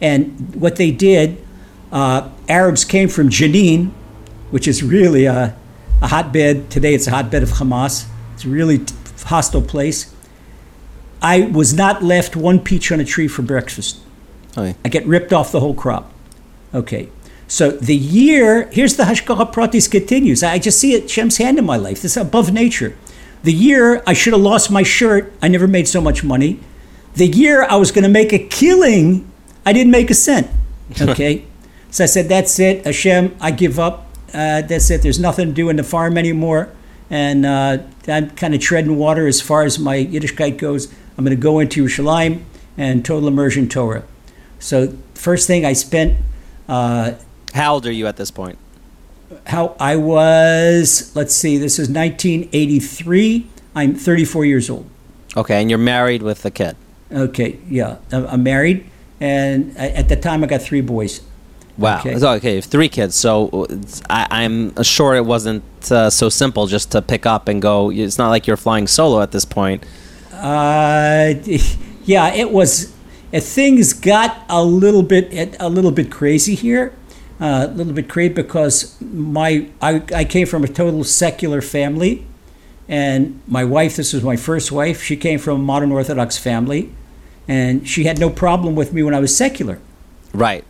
And 0.00 0.54
what 0.54 0.76
they 0.76 0.90
did, 0.90 1.42
uh, 1.90 2.28
Arabs 2.48 2.84
came 2.84 3.08
from 3.08 3.30
Jenin, 3.30 3.90
which 4.50 4.68
is 4.68 4.82
really 4.82 5.24
a, 5.24 5.56
a 6.02 6.08
hotbed. 6.08 6.70
Today, 6.70 6.94
it's 6.94 7.06
a 7.06 7.10
hotbed 7.10 7.42
of 7.42 7.50
Hamas. 7.50 8.06
It's 8.34 8.44
a 8.44 8.48
really 8.48 8.80
hostile 9.24 9.62
place. 9.62 10.14
I 11.22 11.40
was 11.40 11.72
not 11.74 12.02
left 12.02 12.36
one 12.36 12.60
peach 12.60 12.92
on 12.92 13.00
a 13.00 13.04
tree 13.04 13.28
for 13.28 13.42
breakfast. 13.42 13.98
Okay. 14.56 14.76
I 14.84 14.88
get 14.88 15.06
ripped 15.06 15.32
off 15.32 15.52
the 15.52 15.60
whole 15.60 15.74
crop. 15.74 16.12
Okay. 16.74 17.08
So 17.48 17.70
the 17.70 17.96
year, 17.96 18.68
here's 18.72 18.96
the 18.96 19.04
Hashgacha 19.04 19.52
Pratis 19.52 19.90
continues. 19.90 20.42
I 20.42 20.58
just 20.58 20.78
see 20.78 20.94
it, 20.94 21.08
Shem's 21.08 21.36
hand 21.38 21.58
in 21.58 21.64
my 21.64 21.76
life. 21.76 22.02
This 22.02 22.16
is 22.16 22.22
above 22.22 22.52
nature. 22.52 22.96
The 23.44 23.52
year 23.52 24.02
I 24.06 24.12
should 24.12 24.32
have 24.32 24.42
lost 24.42 24.70
my 24.70 24.82
shirt, 24.82 25.32
I 25.40 25.48
never 25.48 25.68
made 25.68 25.86
so 25.86 26.00
much 26.00 26.24
money. 26.24 26.58
The 27.14 27.26
year 27.26 27.64
I 27.64 27.76
was 27.76 27.92
going 27.92 28.02
to 28.02 28.10
make 28.10 28.32
a 28.32 28.38
killing, 28.38 29.30
I 29.64 29.72
didn't 29.72 29.92
make 29.92 30.10
a 30.10 30.14
cent. 30.14 30.48
Okay. 31.00 31.44
so 31.90 32.04
I 32.04 32.06
said, 32.06 32.28
that's 32.28 32.58
it. 32.60 32.84
Hashem, 32.84 33.36
I 33.40 33.50
give 33.50 33.78
up. 33.78 34.05
Uh, 34.32 34.62
that's 34.62 34.90
it. 34.90 35.02
There's 35.02 35.18
nothing 35.18 35.48
to 35.48 35.52
do 35.52 35.68
in 35.68 35.76
the 35.76 35.84
farm 35.84 36.18
anymore. 36.18 36.72
And 37.08 37.46
uh, 37.46 37.78
I'm 38.08 38.30
kind 38.30 38.54
of 38.54 38.60
treading 38.60 38.96
water 38.96 39.26
as 39.26 39.40
far 39.40 39.62
as 39.62 39.78
my 39.78 39.96
Yiddishkeit 39.96 40.58
goes. 40.58 40.92
I'm 41.16 41.24
going 41.24 41.36
to 41.36 41.40
go 41.40 41.60
into 41.60 41.84
Yerushalayim 41.84 42.42
and 42.76 43.04
total 43.04 43.28
immersion 43.28 43.68
Torah. 43.68 44.02
So 44.58 44.96
first 45.14 45.46
thing 45.46 45.64
I 45.64 45.72
spent 45.72 46.18
uh, 46.68 47.12
How 47.54 47.74
old 47.74 47.86
are 47.86 47.92
you 47.92 48.06
at 48.06 48.16
this 48.16 48.30
point? 48.30 48.58
how 49.46 49.76
I 49.80 49.96
was, 49.96 51.12
let's 51.14 51.34
see, 51.34 51.58
this 51.58 51.78
is 51.78 51.88
1983. 51.88 53.46
I'm 53.74 53.94
34 53.94 54.44
years 54.44 54.70
old. 54.70 54.88
Okay, 55.36 55.60
and 55.60 55.70
you're 55.70 55.78
married 55.78 56.22
with 56.22 56.44
a 56.44 56.50
kid. 56.50 56.76
Okay, 57.12 57.58
yeah. 57.68 57.98
I'm 58.10 58.26
I'm 58.26 58.42
married, 58.42 58.86
and 59.20 59.76
at 59.76 60.08
the 60.08 60.16
time 60.16 60.42
I 60.42 60.46
got 60.46 60.62
three 60.62 60.80
boys. 60.80 61.20
Wow. 61.78 62.00
Okay. 62.00 62.18
So, 62.18 62.32
okay, 62.34 62.60
three 62.60 62.88
kids. 62.88 63.14
So 63.14 63.66
I, 64.08 64.26
I'm 64.30 64.82
sure 64.82 65.14
it 65.14 65.24
wasn't 65.24 65.62
uh, 65.90 66.10
so 66.10 66.28
simple 66.28 66.66
just 66.66 66.92
to 66.92 67.02
pick 67.02 67.26
up 67.26 67.48
and 67.48 67.60
go. 67.60 67.90
It's 67.90 68.18
not 68.18 68.30
like 68.30 68.46
you're 68.46 68.56
flying 68.56 68.86
solo 68.86 69.20
at 69.20 69.32
this 69.32 69.44
point. 69.44 69.84
Uh, 70.32 71.34
yeah, 72.04 72.32
it 72.32 72.50
was. 72.50 72.94
Uh, 73.34 73.40
things 73.40 73.92
got 73.92 74.44
a 74.48 74.62
little 74.62 75.02
bit 75.02 75.56
a 75.60 75.68
little 75.68 75.90
bit 75.90 76.10
crazy 76.10 76.54
here, 76.54 76.94
uh, 77.40 77.66
a 77.68 77.74
little 77.74 77.92
bit 77.92 78.08
crazy 78.08 78.32
because 78.32 79.00
my 79.00 79.68
I, 79.82 80.02
I 80.14 80.24
came 80.24 80.46
from 80.46 80.64
a 80.64 80.68
total 80.68 81.04
secular 81.04 81.60
family, 81.60 82.24
and 82.88 83.40
my 83.46 83.64
wife. 83.64 83.96
This 83.96 84.12
was 84.12 84.22
my 84.22 84.36
first 84.36 84.72
wife. 84.72 85.02
She 85.02 85.16
came 85.16 85.38
from 85.38 85.60
a 85.60 85.62
modern 85.62 85.92
Orthodox 85.92 86.38
family, 86.38 86.92
and 87.46 87.86
she 87.86 88.04
had 88.04 88.18
no 88.18 88.30
problem 88.30 88.74
with 88.74 88.94
me 88.94 89.02
when 89.02 89.12
I 89.12 89.20
was 89.20 89.36
secular. 89.36 89.78
Right. 90.32 90.64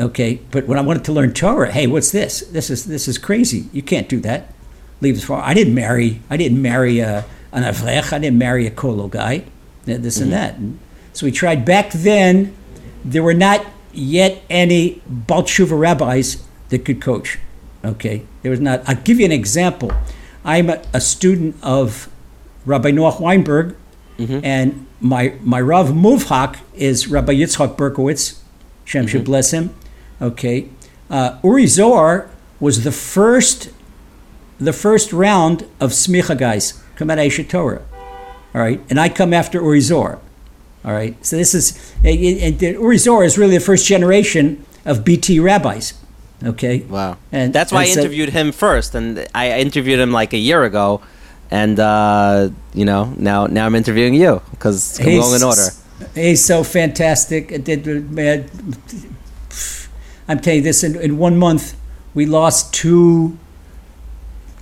Okay, 0.00 0.40
but 0.52 0.66
when 0.68 0.78
I 0.78 0.82
wanted 0.82 1.04
to 1.06 1.12
learn 1.12 1.32
Torah, 1.32 1.72
hey, 1.72 1.86
what's 1.88 2.12
this? 2.12 2.40
This 2.40 2.70
is 2.70 2.84
this 2.84 3.08
is 3.08 3.18
crazy. 3.18 3.68
You 3.72 3.82
can't 3.82 4.08
do 4.08 4.20
that. 4.20 4.54
Leave 5.00 5.16
this 5.16 5.24
far. 5.24 5.42
I 5.42 5.54
didn't 5.54 5.74
marry. 5.74 6.20
I 6.30 6.36
didn't 6.36 6.62
marry 6.62 7.00
a, 7.00 7.24
an 7.52 7.64
avrech. 7.64 8.12
I 8.12 8.18
didn't 8.18 8.38
marry 8.38 8.66
a 8.66 8.70
kollel 8.70 9.10
guy. 9.10 9.44
th- 9.86 10.00
This 10.00 10.18
and 10.18 10.30
mm-hmm. 10.30 10.30
that. 10.30 10.54
And 10.54 10.78
so 11.12 11.26
we 11.26 11.32
tried. 11.32 11.64
Back 11.64 11.90
then, 11.92 12.54
there 13.04 13.24
were 13.24 13.34
not 13.34 13.66
yet 13.92 14.42
any 14.48 15.02
Baal 15.06 15.42
Tshuva 15.42 15.78
rabbis 15.78 16.44
that 16.68 16.84
could 16.84 17.00
coach. 17.00 17.38
Okay, 17.84 18.24
there 18.42 18.50
was 18.50 18.60
not. 18.60 18.88
I'll 18.88 19.02
give 19.02 19.18
you 19.18 19.26
an 19.26 19.32
example. 19.32 19.92
I'm 20.44 20.70
a, 20.70 20.80
a 20.94 21.00
student 21.00 21.56
of 21.62 22.08
Rabbi 22.66 22.92
Noach 22.92 23.20
Weinberg, 23.20 23.74
mm-hmm. 24.16 24.40
and 24.44 24.86
my 25.00 25.34
my 25.42 25.60
Rav 25.60 25.88
Muvhak 25.88 26.58
is 26.74 27.08
Rabbi 27.08 27.34
Yitzchak 27.34 27.76
Berkowitz. 27.76 28.40
Shem 28.84 29.06
should 29.06 29.22
mm-hmm. 29.22 29.26
bless 29.26 29.50
him. 29.50 29.74
Okay, 30.20 30.68
uh, 31.10 31.38
Uri 31.44 31.66
Zohar 31.66 32.28
was 32.60 32.84
the 32.84 32.92
first 32.92 33.70
the 34.60 34.72
first 34.72 35.12
round 35.12 35.64
of 35.80 35.90
smicha 35.92 36.36
guys 36.36 36.82
come 36.96 37.10
out 37.10 37.18
of 37.18 37.48
Torah. 37.48 37.82
All 38.54 38.60
right, 38.60 38.80
and 38.90 38.98
I 38.98 39.08
come 39.08 39.32
after 39.32 39.60
Uri 39.62 39.80
Zohar. 39.80 40.18
All 40.84 40.92
right, 40.92 41.14
so 41.24 41.36
this 41.36 41.54
is 41.54 41.78
and- 42.02 42.18
and 42.18 42.62
and 42.62 42.62
Uri 42.62 42.98
Zohar 42.98 43.22
is 43.24 43.38
really 43.38 43.56
the 43.58 43.64
first 43.64 43.86
generation 43.86 44.64
of 44.84 45.04
BT 45.04 45.38
rabbis. 45.38 45.94
Okay, 46.44 46.84
Wow. 46.88 47.16
And- 47.32 47.52
That's 47.52 47.72
why 47.72 47.82
I 47.82 47.86
so- 47.86 48.00
interviewed 48.00 48.30
him 48.30 48.52
first, 48.52 48.94
and 48.94 49.26
I 49.34 49.58
interviewed 49.60 49.98
him 50.00 50.12
like 50.12 50.32
a 50.32 50.38
year 50.38 50.62
ago, 50.64 51.00
and 51.50 51.78
uh, 51.78 52.50
you 52.74 52.84
know 52.84 53.12
now 53.16 53.46
now 53.46 53.66
I'm 53.66 53.74
interviewing 53.74 54.14
you 54.14 54.40
because 54.50 54.98
I'm 55.00 55.06
going 55.06 55.34
in 55.36 55.42
order. 55.42 55.68
He's 56.14 56.44
so 56.44 56.62
fantastic. 56.62 57.50
It 57.50 57.64
did, 57.64 58.10
man, 58.12 58.46
I'm 60.28 60.40
telling 60.40 60.58
you 60.58 60.62
this 60.62 60.84
in, 60.84 60.94
in 60.96 61.18
one 61.18 61.36
month, 61.36 61.74
we 62.14 62.26
lost 62.26 62.74
two 62.74 63.38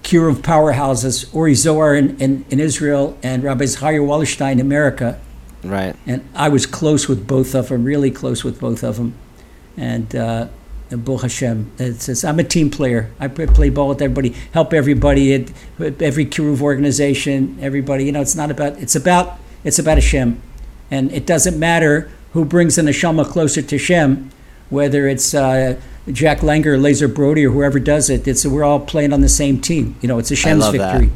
Kiruv 0.03 0.37
powerhouses, 0.37 1.35
Uri 1.35 1.55
Zohar 1.55 1.97
in, 1.97 2.17
in, 2.21 2.45
in 2.49 2.61
Israel 2.61 3.19
and 3.25 3.43
Rabbi 3.43 3.67
Zachariah 3.67 3.99
Wallerstein 3.99 4.53
in 4.53 4.61
America. 4.61 5.21
Right. 5.65 5.97
And 6.07 6.27
I 6.35 6.49
was 6.49 6.65
close 6.65 7.09
with 7.09 7.27
both 7.27 7.55
of 7.57 7.69
them, 7.69 7.83
really 7.83 8.13
close 8.13 8.45
with 8.45 8.61
both 8.61 8.85
of 8.85 8.99
them. 8.99 9.15
And 9.77 10.15
uh, 10.15 10.49
Baruch 10.91 11.23
Hashem, 11.23 11.73
it's, 11.79 12.09
it's, 12.09 12.23
I'm 12.23 12.39
a 12.39 12.45
team 12.45 12.71
player. 12.71 13.11
I 13.19 13.27
play 13.27 13.71
ball 13.71 13.89
with 13.89 14.01
everybody, 14.01 14.31
help 14.53 14.73
everybody, 14.73 15.35
at 15.35 15.51
every 16.01 16.25
Kiruv 16.25 16.61
organization, 16.61 17.59
everybody. 17.61 18.05
You 18.05 18.13
know, 18.13 18.21
it's 18.21 18.37
not 18.37 18.53
about, 18.53 18.79
it's 18.79 18.95
about, 18.95 19.41
it's 19.65 19.81
about 19.81 19.97
Hashem. 19.97 20.41
And 20.89 21.11
it 21.11 21.27
doesn't 21.27 21.59
matter 21.59 22.09
who 22.33 22.45
brings 22.45 22.77
the 22.77 22.83
neshama 22.83 23.27
closer 23.27 23.61
to 23.63 23.77
Hashem, 23.77 24.31
whether 24.71 25.09
it's 25.09 25.35
uh, 25.35 25.81
Jack 26.11 26.39
Langer, 26.41 26.79
Lazer 26.79 27.13
Brody, 27.13 27.47
or 27.47 27.51
whoever 27.51 27.79
does 27.79 28.11
it. 28.11 28.27
It's 28.29 28.47
we're 28.47 28.65
all 28.65 28.81
playing 28.81 29.13
on 29.13 29.21
the 29.21 29.29
same 29.29 29.61
team. 29.61 29.97
You 30.01 30.09
know, 30.09 30.19
it's 30.19 30.31
a 30.31 30.37
Shem's 30.37 30.69
victory. 30.69 31.11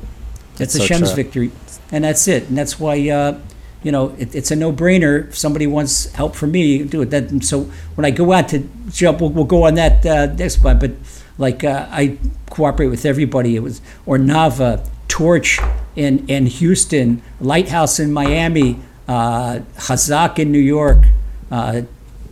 That's 0.57 0.75
It's 0.75 0.87
so 0.87 0.95
Hashem's 0.95 1.13
true. 1.13 1.23
victory, 1.23 1.51
and 1.91 2.05
that's 2.05 2.29
it. 2.29 2.49
And 2.49 2.59
that's 2.59 2.79
why 2.79 3.09
uh, 3.09 3.39
you 3.83 3.93
know 3.93 4.15
it, 4.19 4.35
it's 4.35 4.51
a 4.51 4.57
no-brainer. 4.57 5.29
If 5.29 5.39
somebody 5.39 5.67
wants 5.67 6.13
help 6.13 6.37
from 6.37 6.53
me, 6.53 6.85
do 6.85 7.03
it. 7.03 7.11
That, 7.11 7.43
so 7.43 7.71
when 7.95 8.05
I 8.05 8.11
go 8.11 8.33
out 8.33 8.49
to 8.51 8.69
jump, 8.91 9.21
we'll, 9.21 9.31
we'll 9.31 9.45
go 9.45 9.65
on 9.67 9.75
that 9.75 10.05
uh, 10.05 10.27
next 10.35 10.63
one. 10.63 10.79
But 10.79 10.93
like 11.39 11.65
uh, 11.65 11.87
I 11.91 12.19
cooperate 12.51 12.89
with 12.89 13.07
everybody. 13.07 13.57
It 13.57 13.63
was 13.63 13.81
Ornava, 14.07 14.87
Torch 15.09 15.61
in 15.97 16.29
in 16.29 16.47
Houston, 16.47 17.23
Lighthouse 17.41 17.99
in 17.99 18.13
Miami, 18.13 18.81
uh, 19.09 19.61
Chazak 19.77 20.39
in 20.39 20.53
New 20.53 20.59
York, 20.59 21.05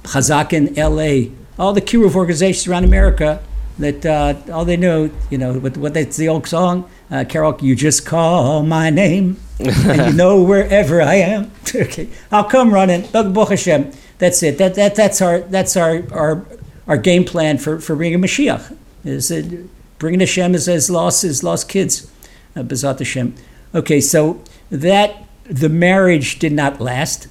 uh, 0.09 0.19
Chazak 0.19 0.53
in 0.53 0.79
L.A. 0.79 1.33
All 1.59 1.73
the 1.73 1.81
Kiruv 1.81 2.15
organizations 2.15 2.69
around 2.69 2.85
America 2.85 3.43
that 3.79 4.05
uh, 4.05 4.35
all 4.53 4.65
they 4.65 4.77
know, 4.77 5.11
you 5.31 5.39
know, 5.39 5.55
what, 5.59 5.77
what 5.77 5.95
that's 5.95 6.17
the 6.17 6.29
old 6.29 6.47
song, 6.47 6.89
uh, 7.11 7.25
Carol, 7.29 7.57
you 7.61 7.77
just 7.77 8.05
call 8.05 8.63
my 8.63 8.91
name, 8.91 9.39
and 9.61 10.11
you 10.11 10.13
know 10.17 10.43
wherever 10.43 11.01
I 11.01 11.15
am. 11.15 11.53
okay, 11.75 12.09
I'll 12.31 12.45
come 12.45 12.73
running. 12.73 13.07
Baruch 13.13 13.51
Hashem. 13.51 13.93
That's 14.19 14.43
it. 14.43 14.59
That, 14.59 14.75
that 14.75 14.97
that's 14.97 15.23
our 15.23 15.41
that's 15.41 15.77
our 15.77 16.03
our, 16.13 16.45
our 16.87 16.97
game 16.97 17.25
plan 17.25 17.59
for, 17.59 17.79
for 17.79 17.95
bringing 17.95 18.21
Mashiach. 18.21 18.77
Is 19.05 19.31
it 19.31 19.69
bringing 19.99 20.21
Hashem 20.21 20.55
is 20.55 20.69
as 20.69 20.91
lost 20.91 21.25
as 21.25 21.43
lost 21.45 21.69
kids, 21.69 22.11
uh, 22.57 22.63
Bezat 22.63 22.99
Hashem. 22.99 23.35
Okay, 23.75 24.01
so 24.01 24.43
that 24.71 25.25
the 25.45 25.69
marriage 25.69 26.39
did 26.39 26.53
not 26.53 26.81
last 26.81 27.29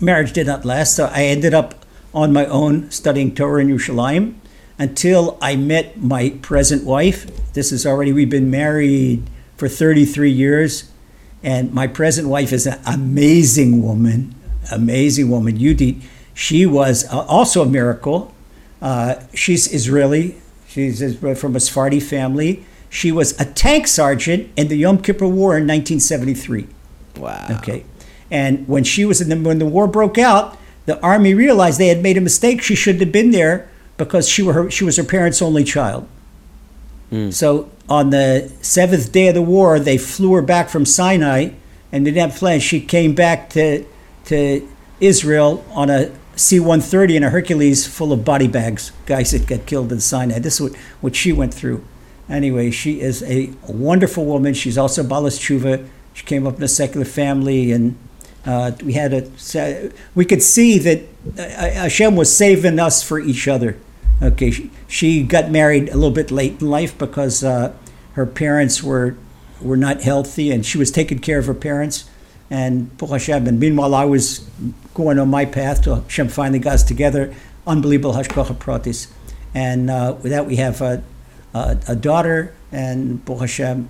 marriage 0.00 0.32
did 0.32 0.46
not 0.46 0.64
last, 0.64 0.96
so 0.96 1.06
I 1.06 1.24
ended 1.24 1.54
up 1.54 1.74
on 2.12 2.32
my 2.32 2.46
own 2.46 2.90
studying 2.90 3.34
Torah 3.34 3.60
in 3.60 3.68
Yerushalayim 3.68 4.34
until 4.78 5.38
I 5.40 5.56
met 5.56 6.00
my 6.00 6.30
present 6.42 6.84
wife. 6.84 7.52
This 7.52 7.70
is 7.70 7.86
already, 7.86 8.12
we've 8.12 8.30
been 8.30 8.50
married 8.50 9.28
for 9.56 9.68
33 9.68 10.30
years, 10.30 10.90
and 11.42 11.72
my 11.72 11.86
present 11.86 12.28
wife 12.28 12.52
is 12.52 12.66
an 12.66 12.80
amazing 12.86 13.82
woman, 13.82 14.34
amazing 14.72 15.30
woman. 15.30 15.58
Yudit, 15.58 16.02
she 16.34 16.64
was 16.64 17.04
uh, 17.12 17.20
also 17.26 17.62
a 17.62 17.66
miracle. 17.66 18.34
Uh, 18.80 19.16
she's 19.34 19.72
Israeli, 19.72 20.36
she's 20.66 21.18
from 21.38 21.54
a 21.54 21.60
Sephardi 21.60 22.00
family. 22.00 22.64
She 22.88 23.12
was 23.12 23.38
a 23.40 23.44
tank 23.44 23.86
sergeant 23.86 24.50
in 24.56 24.66
the 24.68 24.76
Yom 24.76 25.00
Kippur 25.00 25.26
War 25.26 25.56
in 25.56 25.66
1973. 25.66 26.66
Wow. 27.18 27.46
Okay. 27.58 27.84
And 28.30 28.66
when 28.68 28.84
she 28.84 29.04
was 29.04 29.20
in 29.20 29.28
the 29.28 29.48
when 29.48 29.58
the 29.58 29.66
war 29.66 29.86
broke 29.86 30.18
out, 30.18 30.56
the 30.86 31.00
army 31.02 31.34
realized 31.34 31.78
they 31.78 31.88
had 31.88 32.02
made 32.02 32.16
a 32.16 32.20
mistake. 32.20 32.62
She 32.62 32.74
shouldn't 32.74 33.00
have 33.00 33.12
been 33.12 33.30
there 33.30 33.68
because 33.96 34.28
she 34.28 34.42
were 34.42 34.52
her, 34.52 34.70
she 34.70 34.84
was 34.84 34.96
her 34.96 35.04
parents' 35.04 35.42
only 35.42 35.64
child. 35.64 36.06
Hmm. 37.10 37.30
So 37.30 37.70
on 37.88 38.10
the 38.10 38.50
seventh 38.62 39.12
day 39.12 39.28
of 39.28 39.34
the 39.34 39.42
war, 39.42 39.78
they 39.80 39.98
flew 39.98 40.32
her 40.34 40.42
back 40.42 40.68
from 40.68 40.86
Sinai, 40.86 41.50
and 41.90 42.06
they 42.06 42.12
didn't 42.12 42.34
fly. 42.34 42.58
She 42.58 42.80
came 42.80 43.14
back 43.14 43.50
to 43.50 43.84
to 44.26 44.66
Israel 45.00 45.64
on 45.72 45.90
a 45.90 46.12
C-130 46.36 47.16
and 47.16 47.24
a 47.24 47.30
Hercules 47.30 47.86
full 47.86 48.12
of 48.12 48.24
body 48.24 48.48
bags, 48.48 48.92
guys 49.06 49.32
that 49.32 49.46
got 49.46 49.66
killed 49.66 49.92
in 49.92 50.00
Sinai. 50.00 50.38
This 50.38 50.54
is 50.54 50.70
what, 50.70 50.76
what 51.00 51.16
she 51.16 51.32
went 51.32 51.52
through. 51.52 51.84
Anyway, 52.30 52.70
she 52.70 53.00
is 53.00 53.22
a 53.24 53.52
wonderful 53.66 54.24
woman. 54.24 54.54
She's 54.54 54.78
also 54.78 55.02
Balas 55.02 55.38
Tshuva. 55.38 55.86
She 56.14 56.24
came 56.24 56.46
up 56.46 56.56
in 56.56 56.62
a 56.62 56.68
secular 56.68 57.04
family, 57.04 57.72
and 57.72 57.96
uh, 58.46 58.72
we 58.82 58.94
had 58.94 59.12
a. 59.12 59.90
We 60.14 60.24
could 60.24 60.42
see 60.42 60.78
that 60.78 61.02
uh, 61.38 61.70
Hashem 61.82 62.16
was 62.16 62.34
saving 62.34 62.78
us 62.78 63.02
for 63.02 63.18
each 63.18 63.46
other. 63.46 63.76
Okay, 64.22 64.50
she, 64.50 64.70
she 64.88 65.22
got 65.22 65.50
married 65.50 65.88
a 65.88 65.94
little 65.94 66.10
bit 66.10 66.30
late 66.30 66.60
in 66.60 66.68
life 66.68 66.96
because 66.96 67.44
uh, 67.44 67.74
her 68.12 68.26
parents 68.26 68.82
were 68.82 69.16
were 69.60 69.76
not 69.76 70.02
healthy, 70.02 70.50
and 70.50 70.64
she 70.64 70.78
was 70.78 70.90
taking 70.90 71.18
care 71.18 71.38
of 71.38 71.46
her 71.46 71.54
parents. 71.54 72.08
And 72.48 72.90
Hashem, 73.00 73.46
and 73.46 73.60
meanwhile, 73.60 73.94
I 73.94 74.04
was 74.04 74.40
going 74.94 75.18
on 75.18 75.28
my 75.28 75.44
path 75.44 75.84
till 75.84 76.02
Hashem 76.02 76.28
finally 76.28 76.58
got 76.58 76.74
us 76.74 76.82
together. 76.82 77.32
Unbelievable 77.66 78.14
hashgacha 78.14 78.56
pratis. 78.56 79.08
And 79.54 79.90
uh, 79.90 80.16
with 80.20 80.32
that, 80.32 80.46
we 80.46 80.56
have 80.56 80.80
a, 80.80 81.02
a, 81.54 81.78
a 81.88 81.96
daughter, 81.96 82.54
and 82.72 83.24
Baruch 83.24 83.42
Hashem, 83.42 83.88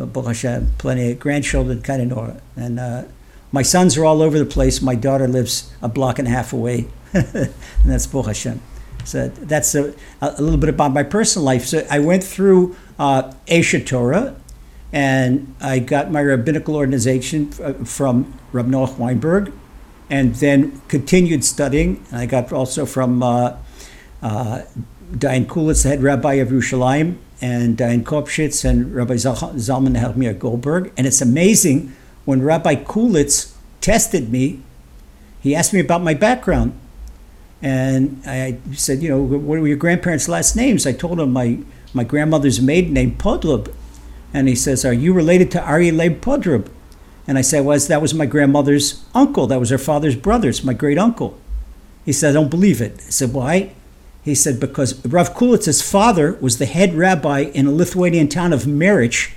uh, 0.00 0.06
Baruch 0.06 0.28
Hashem, 0.28 0.74
plenty 0.78 1.12
of 1.12 1.20
grandchildren, 1.20 1.82
kind 1.82 2.02
of 2.02 2.08
know. 2.08 2.40
And 2.56 2.80
uh, 2.80 3.04
my 3.52 3.62
sons 3.62 3.96
are 3.96 4.04
all 4.04 4.22
over 4.22 4.38
the 4.38 4.46
place. 4.46 4.80
My 4.80 4.94
daughter 4.94 5.28
lives 5.28 5.72
a 5.82 5.88
block 5.88 6.18
and 6.18 6.28
a 6.28 6.30
half 6.30 6.52
away, 6.52 6.86
and 7.12 7.52
that's 7.84 8.06
Baruch 8.06 8.26
Hashem. 8.26 8.60
So 9.04 9.28
that's 9.28 9.74
a, 9.74 9.94
a 10.20 10.42
little 10.42 10.58
bit 10.58 10.68
about 10.68 10.92
my 10.92 11.02
personal 11.02 11.44
life. 11.44 11.66
So 11.66 11.86
I 11.90 11.98
went 11.98 12.22
through 12.22 12.76
uh, 12.98 13.32
Aish 13.46 13.86
Torah, 13.86 14.36
and 14.92 15.54
I 15.60 15.78
got 15.78 16.10
my 16.10 16.20
rabbinical 16.20 16.76
organization 16.76 17.50
from 17.84 18.38
Rab 18.52 18.68
Noach 18.68 18.98
Weinberg, 18.98 19.52
and 20.08 20.34
then 20.36 20.80
continued 20.88 21.44
studying. 21.44 22.04
And 22.10 22.20
I 22.20 22.26
got 22.26 22.52
also 22.52 22.84
from 22.84 23.22
uh, 23.22 23.56
uh, 24.22 24.62
Dayan 25.12 25.46
Kulitz, 25.46 25.82
the 25.82 25.90
head 25.90 26.02
rabbi 26.02 26.34
of 26.34 26.48
Yerushalayim, 26.48 27.16
and 27.40 27.76
Dayan 27.76 28.02
Kopshitz 28.02 28.64
and 28.64 28.94
Rabbi 28.94 29.16
Zal- 29.16 29.34
Zalman 29.36 29.98
Helmir 29.98 30.38
Goldberg. 30.38 30.92
And 30.96 31.06
it's 31.06 31.22
amazing 31.22 31.94
when 32.24 32.42
Rabbi 32.42 32.76
Kulitz 32.76 33.54
tested 33.80 34.30
me, 34.30 34.60
he 35.40 35.54
asked 35.54 35.72
me 35.72 35.80
about 35.80 36.02
my 36.02 36.14
background. 36.14 36.78
And 37.62 38.22
I 38.26 38.58
said, 38.72 39.02
you 39.02 39.08
know, 39.08 39.20
what 39.20 39.60
were 39.60 39.66
your 39.66 39.76
grandparents' 39.76 40.28
last 40.28 40.54
names? 40.54 40.86
I 40.86 40.92
told 40.92 41.20
him 41.20 41.32
my, 41.32 41.58
my 41.92 42.04
grandmother's 42.04 42.60
maiden 42.60 42.94
name, 42.94 43.16
Podrub. 43.16 43.72
And 44.32 44.48
he 44.48 44.54
says, 44.54 44.84
Are 44.84 44.92
you 44.92 45.12
related 45.12 45.50
to 45.52 45.62
Ari 45.62 45.90
Leib 45.90 46.20
Podrub? 46.20 46.68
And 47.26 47.36
I 47.36 47.42
said, 47.42 47.64
Was 47.64 47.88
that 47.88 48.00
was 48.00 48.14
my 48.14 48.26
grandmother's 48.26 49.04
uncle. 49.14 49.46
That 49.46 49.60
was 49.60 49.70
her 49.70 49.78
father's 49.78 50.16
brother. 50.16 50.48
It's 50.48 50.64
my 50.64 50.72
great 50.72 50.98
uncle. 50.98 51.38
He 52.04 52.12
said, 52.12 52.30
I 52.30 52.32
don't 52.34 52.50
believe 52.50 52.80
it. 52.80 52.94
I 52.98 53.10
said, 53.10 53.32
Why? 53.32 53.74
He 54.22 54.34
said, 54.34 54.60
Because 54.60 55.04
Rav 55.04 55.34
Kulitz's 55.34 55.82
father 55.82 56.34
was 56.40 56.58
the 56.58 56.66
head 56.66 56.94
rabbi 56.94 57.40
in 57.40 57.66
a 57.66 57.72
Lithuanian 57.72 58.28
town 58.28 58.52
of 58.52 58.64
Merich 58.64 59.32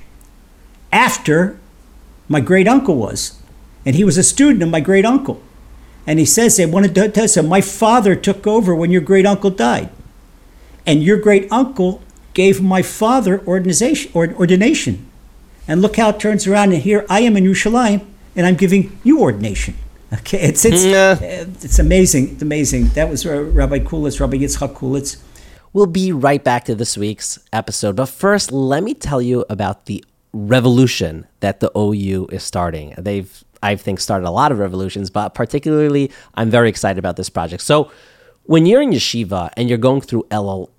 after 0.92 1.60
my 2.28 2.40
great 2.40 2.68
uncle 2.68 2.96
was. 2.96 3.40
And 3.86 3.96
he 3.96 4.04
was 4.04 4.18
a 4.18 4.24
student 4.24 4.64
of 4.64 4.70
my 4.70 4.80
great 4.80 5.06
uncle. 5.06 5.42
And 6.06 6.20
he 6.20 6.26
says, 6.26 6.60
I 6.60 6.66
wanted 6.66 6.96
to 6.96 7.10
tell 7.10 7.28
you, 7.28 7.44
my 7.44 7.62
father 7.62 8.16
took 8.16 8.46
over 8.46 8.76
when 8.76 8.92
your 8.92 9.02
great 9.02 9.26
uncle 9.26 9.50
died. 9.50 9.90
And 10.86 11.02
your 11.02 11.18
great 11.18 11.50
uncle 11.52 12.02
gave 12.34 12.62
my 12.62 12.82
father 12.82 13.42
ordination. 13.46 15.10
And 15.68 15.82
look 15.82 15.96
how 15.96 16.10
it 16.10 16.20
turns 16.20 16.46
around. 16.46 16.74
And 16.74 16.82
here 16.82 17.06
I 17.10 17.22
am 17.22 17.38
in 17.38 17.46
Yerushalayim, 17.46 18.06
and 18.36 18.46
I'm 18.46 18.56
giving 18.56 19.00
you 19.04 19.22
ordination. 19.22 19.76
Okay, 20.20 20.40
it's 20.42 20.64
it's 20.66 20.86
Yeah. 20.86 21.18
it's 21.22 21.80
amazing. 21.80 22.34
It's 22.34 22.42
amazing. 22.42 22.90
That 22.90 23.10
was 23.10 23.26
uh, 23.26 23.44
Rabbi 23.44 23.80
Kulitz, 23.80 24.20
Rabbi 24.20 24.38
Yitzchak 24.38 24.74
Kulitz. 24.76 25.18
We'll 25.74 25.88
be 25.88 26.12
right 26.12 26.44
back 26.44 26.66
to 26.66 26.76
this 26.76 26.98
week's 26.98 27.40
episode. 27.52 27.96
But 27.96 28.06
first, 28.08 28.52
let 28.52 28.84
me 28.84 28.94
tell 28.94 29.22
you 29.22 29.44
about 29.50 29.86
the 29.88 30.04
revolution 30.32 31.26
that 31.40 31.62
the 31.62 31.72
OU 31.76 32.28
is 32.32 32.44
starting. 32.44 32.94
They've, 32.98 33.44
I 33.64 33.76
think, 33.76 34.00
started 34.00 34.28
a 34.28 34.32
lot 34.32 34.52
of 34.52 34.60
revolutions, 34.60 35.10
but 35.10 35.30
particularly, 35.34 36.12
I'm 36.36 36.52
very 36.52 36.70
excited 36.70 37.00
about 37.00 37.16
this 37.16 37.30
project. 37.30 37.64
So, 37.64 37.92
when 38.44 38.66
you're 38.68 38.82
in 38.82 38.92
yeshiva 38.92 39.50
and 39.58 39.68
you're 39.68 39.78
going 39.80 40.02
through 40.02 40.24
Elul, 40.30 40.70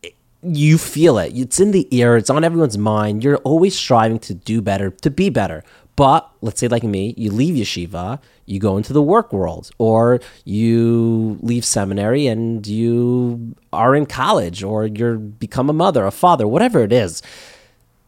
you 0.42 0.76
feel 0.78 1.18
it. 1.18 1.32
It's 1.36 1.58
in 1.58 1.70
the 1.72 1.88
ear, 1.96 2.16
it's 2.16 2.30
on 2.30 2.44
everyone's 2.44 2.78
mind. 2.78 3.24
You're 3.24 3.38
always 3.38 3.74
striving 3.74 4.18
to 4.20 4.34
do 4.34 4.60
better, 4.60 4.90
to 4.90 5.10
be 5.10 5.28
better. 5.30 5.64
But 5.96 6.28
let's 6.40 6.58
say, 6.58 6.68
like 6.68 6.82
me, 6.82 7.14
you 7.16 7.30
leave 7.30 7.54
yeshiva, 7.54 8.20
you 8.46 8.58
go 8.58 8.76
into 8.76 8.92
the 8.92 9.02
work 9.02 9.32
world, 9.32 9.70
or 9.78 10.20
you 10.44 11.38
leave 11.40 11.64
seminary 11.64 12.26
and 12.26 12.66
you 12.66 13.54
are 13.72 13.94
in 13.94 14.06
college, 14.06 14.62
or 14.62 14.86
you're 14.86 15.16
become 15.16 15.70
a 15.70 15.72
mother, 15.72 16.04
a 16.04 16.10
father, 16.10 16.48
whatever 16.48 16.82
it 16.82 16.92
is. 16.92 17.22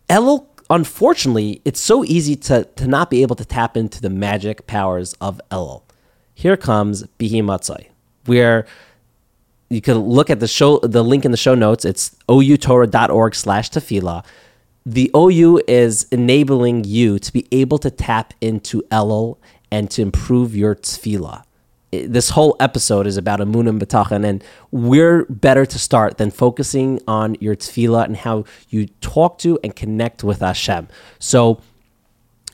Elul, 0.09 0.47
unfortunately, 0.69 1.63
it's 1.65 1.81
so 1.81 2.05
easy 2.05 2.35
to, 2.37 2.65
to 2.65 2.87
not 2.89 3.09
be 3.09 3.23
able 3.23 3.37
to 3.37 3.45
tap 3.45 3.77
into 3.77 4.01
the 4.01 4.11
magic 4.11 4.67
powers 4.67 5.15
of 5.21 5.41
Elul. 5.51 5.83
Here 6.35 6.57
comes 6.57 7.05
Bihimatzai, 7.19 7.89
where 8.27 8.67
you 9.69 9.81
can 9.81 9.99
look 9.99 10.29
at 10.31 10.41
the 10.41 10.49
show 10.49 10.79
the 10.81 11.03
link 11.03 11.25
in 11.25 11.31
the 11.31 11.37
show 11.37 11.55
notes 11.55 11.85
it's 11.85 12.15
outorah.org 12.29 13.35
slash 13.35 13.71
tefillah 13.71 14.25
the 14.87 15.11
ou 15.15 15.61
is 15.69 16.07
enabling 16.11 16.85
you 16.85 17.19
to 17.19 17.33
be 17.33 17.47
able 17.53 17.79
to 17.79 17.91
tap 17.91 18.33
into 18.41 18.83
elul 18.91 19.37
and 19.71 19.91
to 19.91 20.01
improve 20.01 20.57
your 20.57 20.75
tefillah 20.75 21.43
this 21.91 22.31
whole 22.31 22.57
episode 22.61 23.07
is 23.07 23.17
about 23.17 23.41
amun 23.41 23.69
and 23.69 23.81
bitachon 23.81 24.25
and 24.25 24.43
we're 24.71 25.25
better 25.27 25.67
to 25.67 25.79
start 25.79 26.19
than 26.19 26.31
focusing 26.31 27.01
on 27.09 27.37
your 27.41 27.57
tefillah 27.57 28.05
and 28.05 28.19
how 28.19 28.45
you 28.71 28.87
talk 29.01 29.39
to 29.39 29.59
and 29.65 29.75
connect 29.77 30.23
with 30.23 30.41
hashem 30.41 30.89
so 31.19 31.61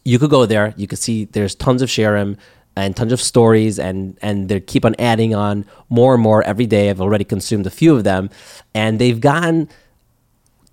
you 0.04 0.18
could 0.18 0.30
go 0.30 0.46
there. 0.46 0.74
You 0.76 0.86
could 0.86 0.98
see 0.98 1.26
there's 1.26 1.54
tons 1.54 1.82
of 1.82 1.88
shiurim 1.88 2.36
and 2.74 2.96
tons 2.96 3.12
of 3.12 3.20
stories, 3.20 3.78
and 3.78 4.18
and 4.22 4.48
they 4.48 4.60
keep 4.60 4.84
on 4.84 4.94
adding 4.98 5.34
on 5.34 5.64
more 5.88 6.14
and 6.14 6.22
more 6.22 6.42
every 6.42 6.66
day. 6.66 6.90
I've 6.90 7.00
already 7.00 7.24
consumed 7.24 7.66
a 7.66 7.70
few 7.70 7.94
of 7.94 8.04
them, 8.04 8.30
and 8.74 8.98
they've 8.98 9.20
gotten 9.20 9.68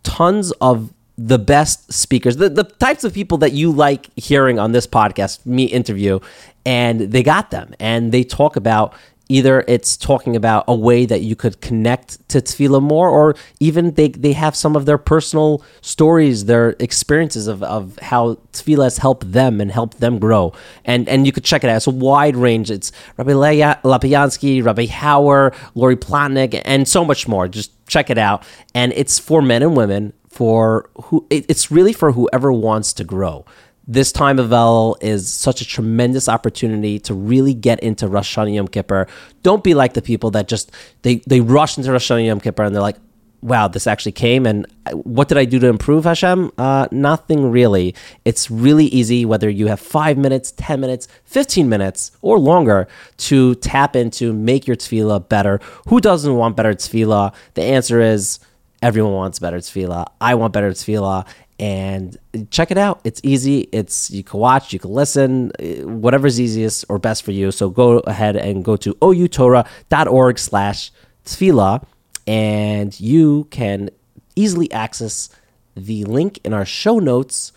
tons 0.03 0.51
of 0.53 0.93
the 1.21 1.37
best 1.37 1.91
speakers, 1.91 2.37
the, 2.37 2.47
the 2.49 2.63
types 2.63 3.03
of 3.03 3.13
people 3.13 3.37
that 3.39 3.51
you 3.51 3.71
like 3.71 4.09
hearing 4.15 4.57
on 4.57 4.71
this 4.71 4.87
podcast, 4.87 5.45
me 5.45 5.65
interview, 5.65 6.19
and 6.65 7.01
they 7.01 7.23
got 7.23 7.51
them. 7.51 7.73
And 7.77 8.13
they 8.13 8.23
talk 8.23 8.55
about 8.55 8.93
either 9.27 9.63
it's 9.67 9.97
talking 9.97 10.35
about 10.35 10.63
a 10.67 10.73
way 10.73 11.05
that 11.05 11.21
you 11.21 11.35
could 11.35 11.59
connect 11.59 12.27
to 12.29 12.39
tefillah 12.39 12.81
more, 12.81 13.09
or 13.09 13.35
even 13.59 13.93
they, 13.95 14.07
they 14.07 14.31
have 14.31 14.55
some 14.55 14.77
of 14.77 14.85
their 14.85 14.97
personal 14.97 15.61
stories, 15.81 16.45
their 16.45 16.69
experiences 16.79 17.47
of, 17.47 17.61
of 17.63 17.99
how 17.99 18.35
tefillah 18.53 18.85
has 18.85 18.97
helped 18.97 19.29
them 19.31 19.59
and 19.59 19.71
helped 19.71 19.99
them 19.99 20.19
grow. 20.19 20.53
And 20.85 21.07
and 21.09 21.25
you 21.25 21.33
could 21.33 21.43
check 21.43 21.65
it 21.65 21.69
out. 21.69 21.75
It's 21.75 21.87
a 21.87 21.91
wide 21.91 22.37
range. 22.37 22.71
It's 22.71 22.93
Rabbi 23.17 23.31
Leia 23.31 23.81
Lapiansky, 23.81 24.63
Rabbi 24.63 24.85
Hauer, 24.85 25.53
Lori 25.75 25.97
Palatnik, 25.97 26.61
and 26.63 26.87
so 26.87 27.03
much 27.03 27.27
more. 27.27 27.49
Just 27.49 27.71
check 27.87 28.09
it 28.09 28.17
out. 28.17 28.43
And 28.73 28.93
it's 28.95 29.19
for 29.19 29.41
men 29.41 29.63
and 29.63 29.75
women 29.75 30.13
for 30.29 30.89
who 31.05 31.25
it- 31.29 31.45
it's 31.49 31.71
really 31.71 31.93
for 31.93 32.11
whoever 32.11 32.51
wants 32.51 32.93
to 32.93 33.03
grow. 33.03 33.45
This 33.87 34.11
time 34.11 34.37
of 34.37 34.53
El 34.53 34.97
is 35.01 35.27
such 35.27 35.61
a 35.61 35.65
tremendous 35.65 36.29
opportunity 36.29 36.99
to 36.99 37.13
really 37.15 37.55
get 37.55 37.79
into 37.79 38.07
Rosh 38.07 38.37
Hashanah 38.37 38.53
Yom 38.53 38.67
Kippur. 38.67 39.07
Don't 39.41 39.63
be 39.63 39.73
like 39.73 39.93
the 39.93 40.01
people 40.03 40.29
that 40.31 40.47
just 40.47 40.71
they 41.01 41.15
they 41.25 41.41
rush 41.41 41.77
into 41.77 41.91
Rosh 41.91 42.11
Hashanah 42.11 42.27
Yom 42.27 42.39
Kippur 42.39 42.63
and 42.63 42.75
they're 42.75 42.83
like, 42.83 42.97
"Wow, 43.41 43.67
this 43.67 43.87
actually 43.87 44.11
came." 44.11 44.45
And 44.45 44.67
what 44.93 45.27
did 45.27 45.39
I 45.39 45.45
do 45.45 45.57
to 45.57 45.67
improve 45.67 46.03
Hashem? 46.03 46.51
Uh, 46.59 46.87
nothing 46.91 47.49
really. 47.49 47.95
It's 48.25 48.51
really 48.51 48.85
easy 48.85 49.25
whether 49.25 49.49
you 49.49 49.65
have 49.67 49.79
five 49.79 50.19
minutes, 50.19 50.53
ten 50.55 50.79
minutes, 50.79 51.07
fifteen 51.23 51.67
minutes, 51.67 52.11
or 52.21 52.37
longer 52.37 52.87
to 53.29 53.55
tap 53.55 53.95
into 53.95 54.33
make 54.33 54.67
your 54.67 54.75
tefillah 54.75 55.27
better. 55.27 55.59
Who 55.87 55.99
doesn't 55.99 56.35
want 56.35 56.55
better 56.55 56.75
tefillah? 56.75 57.33
The 57.55 57.63
answer 57.63 57.99
is 58.01 58.37
Everyone 58.81 59.13
wants 59.13 59.39
better 59.39 59.57
tefillah. 59.57 60.07
I 60.21 60.35
want 60.35 60.53
better 60.53 60.71
tefillah. 60.71 61.27
And 61.59 62.17
check 62.51 62.71
it 62.71 62.77
out. 62.77 63.01
It's 63.03 63.19
easy. 63.23 63.67
It's 63.73 64.09
you 64.09 64.23
can 64.23 64.39
watch, 64.39 64.71
you 64.71 64.79
can 64.79 64.91
listen, 64.91 65.51
eh, 65.59 65.81
whatever's 65.83 66.39
easiest 66.39 66.85
or 66.87 66.99
best 66.99 67.23
for 67.23 67.31
you. 67.31 67.51
So 67.51 67.69
go 67.69 67.99
ahead 67.99 68.37
and 68.37 68.63
go 68.63 68.77
to 68.77 68.93
outorah.org 68.95 70.39
slash 70.39 70.91
tefillah 71.25 71.83
and 72.25 72.97
you 72.99 73.47
can 73.51 73.89
easily 74.35 74.71
access 74.71 75.29
the 75.75 76.05
link 76.05 76.39
in 76.45 76.53
our 76.53 76.65
show 76.65 76.99
notes. 76.99 77.51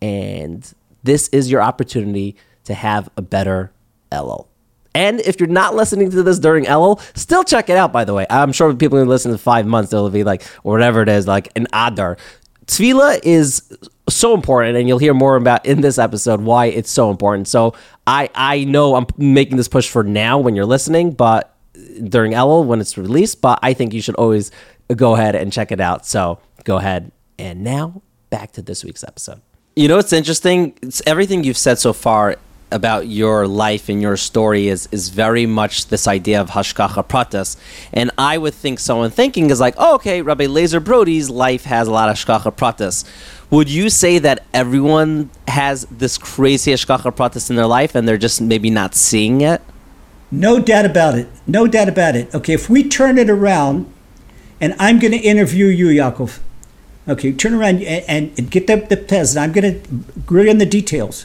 And 0.00 0.72
this 1.02 1.28
is 1.28 1.50
your 1.50 1.62
opportunity 1.62 2.36
to 2.64 2.74
have 2.74 3.08
a 3.16 3.22
better 3.22 3.72
Elul. 4.12 4.47
And 4.98 5.20
if 5.20 5.38
you're 5.38 5.48
not 5.48 5.76
listening 5.76 6.10
to 6.10 6.24
this 6.24 6.40
during 6.40 6.64
Elul, 6.64 7.00
still 7.16 7.44
check 7.44 7.70
it 7.70 7.76
out, 7.76 7.92
by 7.92 8.04
the 8.04 8.12
way. 8.12 8.26
I'm 8.28 8.50
sure 8.50 8.74
people 8.74 8.98
who 8.98 9.04
listen 9.04 9.30
to 9.30 9.38
five 9.38 9.64
months, 9.64 9.92
they'll 9.92 10.10
be 10.10 10.24
like, 10.24 10.42
whatever 10.64 11.02
it 11.02 11.08
is, 11.08 11.28
like 11.28 11.52
an 11.54 11.68
Adar. 11.72 12.18
Tefillah 12.66 13.20
is 13.22 13.62
so 14.08 14.34
important, 14.34 14.76
and 14.76 14.88
you'll 14.88 14.98
hear 14.98 15.14
more 15.14 15.36
about 15.36 15.64
in 15.64 15.82
this 15.82 15.98
episode 15.98 16.40
why 16.40 16.66
it's 16.66 16.90
so 16.90 17.12
important. 17.12 17.46
So 17.46 17.74
I 18.08 18.28
I 18.34 18.64
know 18.64 18.96
I'm 18.96 19.06
making 19.16 19.56
this 19.56 19.68
push 19.68 19.88
for 19.88 20.02
now 20.02 20.40
when 20.40 20.56
you're 20.56 20.66
listening, 20.66 21.12
but 21.12 21.54
during 22.02 22.32
Elul 22.32 22.66
when 22.66 22.80
it's 22.80 22.98
released. 22.98 23.40
But 23.40 23.60
I 23.62 23.74
think 23.74 23.94
you 23.94 24.02
should 24.02 24.16
always 24.16 24.50
go 24.96 25.14
ahead 25.14 25.36
and 25.36 25.52
check 25.52 25.70
it 25.70 25.80
out. 25.80 26.06
So 26.06 26.40
go 26.64 26.76
ahead. 26.76 27.12
And 27.38 27.62
now 27.62 28.02
back 28.30 28.50
to 28.52 28.62
this 28.62 28.82
week's 28.82 29.04
episode. 29.04 29.42
You 29.76 29.86
know 29.86 29.96
what's 29.96 30.12
interesting? 30.12 30.76
It's 30.82 31.00
everything 31.06 31.44
you've 31.44 31.56
said 31.56 31.78
so 31.78 31.92
far 31.92 32.34
about 32.70 33.06
your 33.06 33.46
life 33.46 33.88
and 33.88 34.02
your 34.02 34.16
story 34.16 34.68
is 34.68 34.88
is 34.92 35.08
very 35.08 35.46
much 35.46 35.86
this 35.86 36.06
idea 36.06 36.40
of 36.40 36.50
hashgacha 36.50 37.06
pratis. 37.06 37.56
And 37.92 38.10
I 38.18 38.38
would 38.38 38.54
think 38.54 38.78
someone 38.78 39.10
thinking 39.10 39.50
is 39.50 39.60
like, 39.60 39.74
oh, 39.78 39.94
okay, 39.96 40.22
Rabbi 40.22 40.46
Lazer 40.46 40.82
Brody's 40.82 41.30
life 41.30 41.64
has 41.64 41.88
a 41.88 41.90
lot 41.90 42.08
of 42.08 42.16
hashgacha 42.16 42.54
pratis. 42.56 43.04
Would 43.50 43.70
you 43.70 43.88
say 43.88 44.18
that 44.18 44.44
everyone 44.52 45.30
has 45.46 45.86
this 45.90 46.18
crazy 46.18 46.72
hashgacha 46.72 47.14
pratis 47.14 47.50
in 47.50 47.56
their 47.56 47.66
life 47.66 47.94
and 47.94 48.06
they're 48.06 48.18
just 48.18 48.40
maybe 48.40 48.70
not 48.70 48.94
seeing 48.94 49.40
it? 49.40 49.62
No 50.30 50.60
doubt 50.60 50.84
about 50.84 51.16
it. 51.16 51.28
No 51.46 51.66
doubt 51.66 51.88
about 51.88 52.14
it. 52.14 52.34
Okay, 52.34 52.52
if 52.52 52.68
we 52.68 52.86
turn 52.86 53.16
it 53.16 53.30
around, 53.30 53.90
and 54.60 54.74
I'm 54.78 54.98
going 54.98 55.12
to 55.12 55.18
interview 55.18 55.66
you, 55.66 55.86
Yaakov. 55.86 56.40
Okay, 57.08 57.32
turn 57.32 57.54
around 57.54 57.82
and, 57.82 58.30
and 58.36 58.50
get 58.50 58.66
the, 58.66 58.76
the 58.76 58.96
test. 58.96 59.38
I'm 59.38 59.52
going 59.52 59.80
to 59.80 60.20
grill 60.26 60.48
in 60.48 60.58
the 60.58 60.66
details. 60.66 61.24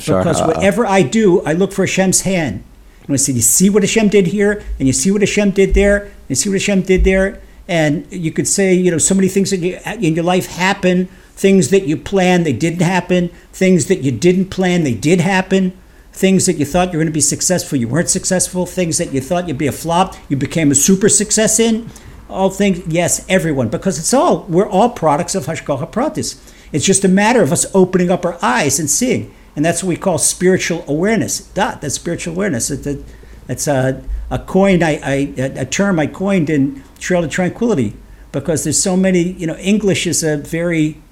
Sure. 0.00 0.18
Because 0.18 0.40
Uh, 0.40 0.46
whatever 0.46 0.86
I 0.86 1.02
do, 1.02 1.42
I 1.42 1.52
look 1.52 1.72
for 1.72 1.84
Hashem's 1.84 2.22
hand. 2.22 2.64
And 3.06 3.14
I 3.14 3.16
say, 3.16 3.32
you 3.32 3.40
see 3.40 3.70
what 3.70 3.82
Hashem 3.82 4.08
did 4.08 4.28
here, 4.28 4.62
and 4.78 4.86
you 4.86 4.92
see 4.92 5.10
what 5.10 5.20
Hashem 5.20 5.50
did 5.50 5.74
there, 5.74 5.96
and 6.04 6.28
you 6.28 6.34
see 6.36 6.48
what 6.48 6.60
Hashem 6.60 6.82
did 6.82 7.04
there. 7.04 7.40
And 7.66 8.06
you 8.10 8.32
could 8.32 8.48
say, 8.48 8.74
you 8.74 8.90
know, 8.90 8.98
so 8.98 9.14
many 9.14 9.28
things 9.28 9.50
that 9.50 9.58
you, 9.58 9.78
in 9.86 10.14
your 10.14 10.24
life 10.24 10.46
happen, 10.46 11.08
things 11.34 11.70
that 11.70 11.84
you 11.86 11.96
planned, 11.96 12.44
they 12.44 12.52
didn't 12.52 12.82
happen, 12.82 13.30
things 13.52 13.86
that 13.86 14.02
you 14.02 14.12
didn't 14.12 14.46
plan, 14.46 14.84
they 14.84 14.94
did 14.94 15.20
happen, 15.20 15.72
things 16.12 16.46
that 16.46 16.54
you 16.54 16.64
thought 16.64 16.92
you 16.92 16.98
were 16.98 17.04
going 17.04 17.12
to 17.12 17.12
be 17.12 17.20
successful, 17.20 17.78
you 17.78 17.88
weren't 17.88 18.10
successful, 18.10 18.66
things 18.66 18.98
that 18.98 19.12
you 19.12 19.20
thought 19.20 19.46
you'd 19.48 19.56
be 19.56 19.66
a 19.68 19.72
flop, 19.72 20.16
you 20.28 20.36
became 20.36 20.70
a 20.70 20.74
super 20.74 21.08
success 21.08 21.58
in. 21.58 21.88
All 22.28 22.50
things, 22.50 22.82
yes, 22.86 23.24
everyone, 23.28 23.68
because 23.68 23.98
it's 23.98 24.14
all, 24.14 24.44
we're 24.48 24.68
all 24.68 24.90
products 24.90 25.34
of 25.34 25.46
Hashgacha 25.46 25.90
Pratis. 25.90 26.38
It's 26.72 26.84
just 26.84 27.04
a 27.04 27.08
matter 27.08 27.42
of 27.42 27.52
us 27.52 27.66
opening 27.74 28.10
up 28.10 28.24
our 28.24 28.38
eyes 28.42 28.78
and 28.78 28.90
seeing. 28.90 29.34
And 29.56 29.64
that's 29.64 29.82
what 29.82 29.88
we 29.88 29.96
call 29.96 30.18
spiritual 30.18 30.84
awareness. 30.86 31.40
That, 31.40 31.80
that's 31.80 31.94
spiritual 31.94 32.34
awareness. 32.34 32.70
It's 32.70 32.86
a, 32.86 33.02
it's 33.48 33.66
a, 33.66 34.02
a 34.30 34.38
coin, 34.38 34.82
I, 34.82 35.00
I, 35.02 35.14
a 35.36 35.66
term 35.66 35.98
I 35.98 36.06
coined 36.06 36.48
in 36.48 36.82
Trail 36.98 37.24
of 37.24 37.30
Tranquility 37.30 37.96
because 38.32 38.64
there's 38.64 38.80
so 38.80 38.96
many, 38.96 39.32
you 39.32 39.46
know, 39.46 39.56
English 39.56 40.06
is 40.06 40.22
a 40.22 40.36
very 40.36 41.02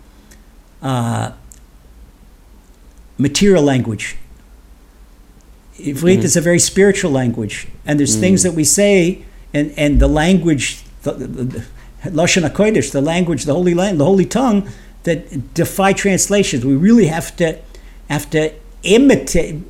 uh, 0.82 1.32
material 3.16 3.62
language. 3.62 4.16
Ivrit 5.78 6.24
is 6.24 6.36
a 6.36 6.40
very 6.40 6.58
spiritual 6.58 7.10
language, 7.10 7.68
and 7.86 8.00
there's 8.00 8.16
things 8.16 8.42
that 8.42 8.52
we 8.52 8.64
say, 8.64 9.24
and, 9.54 9.72
and 9.76 10.00
the 10.00 10.08
language, 10.08 10.82
the, 11.02 11.12
the, 11.12 11.26
the 11.26 11.64
Lashon 12.04 12.48
HaKodesh, 12.48 12.90
the 12.90 13.00
language, 13.00 13.44
the 13.44 13.54
holy 13.54 13.74
land, 13.74 14.00
the 14.00 14.04
holy 14.04 14.26
tongue, 14.26 14.68
that 15.04 15.54
defy 15.54 15.92
translations. 15.92 16.64
We 16.64 16.74
really 16.74 17.06
have 17.06 17.36
to 17.36 17.60
to 18.30 18.52
imitate, 18.82 19.62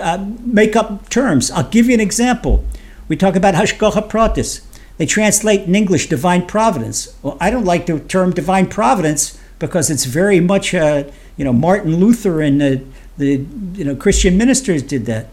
uh, 0.00 0.26
make 0.44 0.76
up 0.76 1.08
terms. 1.08 1.50
I'll 1.50 1.68
give 1.68 1.86
you 1.86 1.94
an 1.94 2.00
example. 2.00 2.64
We 3.08 3.16
talk 3.16 3.36
about 3.36 3.54
Hashgacha 3.54 4.08
Pratis. 4.08 4.64
They 4.98 5.06
translate 5.06 5.62
in 5.62 5.74
English 5.74 6.08
divine 6.08 6.46
providence. 6.46 7.16
Well, 7.22 7.36
I 7.40 7.50
don't 7.50 7.64
like 7.64 7.86
the 7.86 7.98
term 8.00 8.32
divine 8.32 8.68
providence 8.68 9.38
because 9.58 9.90
it's 9.90 10.04
very 10.04 10.40
much, 10.40 10.74
uh, 10.74 11.04
you 11.36 11.44
know, 11.44 11.52
Martin 11.52 11.96
Luther 11.96 12.40
and 12.40 12.60
the, 12.60 12.84
the 13.18 13.44
you 13.74 13.84
know 13.84 13.96
Christian 13.96 14.36
ministers 14.36 14.82
did 14.82 15.06
that. 15.06 15.28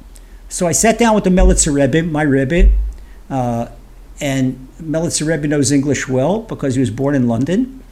So 0.47 0.65
I 0.65 0.71
sat 0.71 0.97
down 0.97 1.13
with 1.13 1.23
the 1.23 1.29
Melitzer 1.29 1.73
Rebbe, 1.73 2.03
my 2.03 2.23
Rebbe, 2.23 2.71
uh, 3.29 3.67
and 4.19 4.67
Melitzer 4.81 5.27
Rebbe 5.27 5.47
knows 5.47 5.71
English 5.71 6.07
well 6.07 6.41
because 6.41 6.75
he 6.75 6.79
was 6.79 6.89
born 6.89 7.15
in 7.15 7.27
London, 7.27 7.83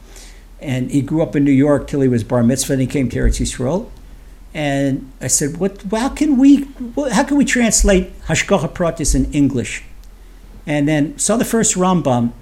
and 0.60 0.90
he 0.90 1.00
grew 1.00 1.22
up 1.22 1.36
in 1.36 1.44
New 1.44 1.52
York 1.52 1.86
till 1.86 2.00
he 2.00 2.08
was 2.08 2.24
bar 2.24 2.42
mitzvah, 2.42 2.74
and 2.74 2.82
he 2.82 2.88
came 2.88 3.08
to 3.10 3.16
Eretz 3.18 3.40
Yisrael. 3.40 3.88
And 4.58 5.12
I 5.20 5.28
said, 5.28 5.58
"What? 5.58 5.82
How 5.92 6.08
can 6.08 6.36
we? 6.36 6.66
How 7.12 7.22
can 7.22 7.36
we 7.36 7.44
translate 7.44 8.10
Hashgacha 8.26 8.70
Pratis 8.74 9.14
in 9.14 9.30
English?" 9.32 9.84
And 10.66 10.88
then 10.88 11.16
saw 11.16 11.36
the 11.36 11.44
first 11.44 11.76
Rambam. 11.76 12.32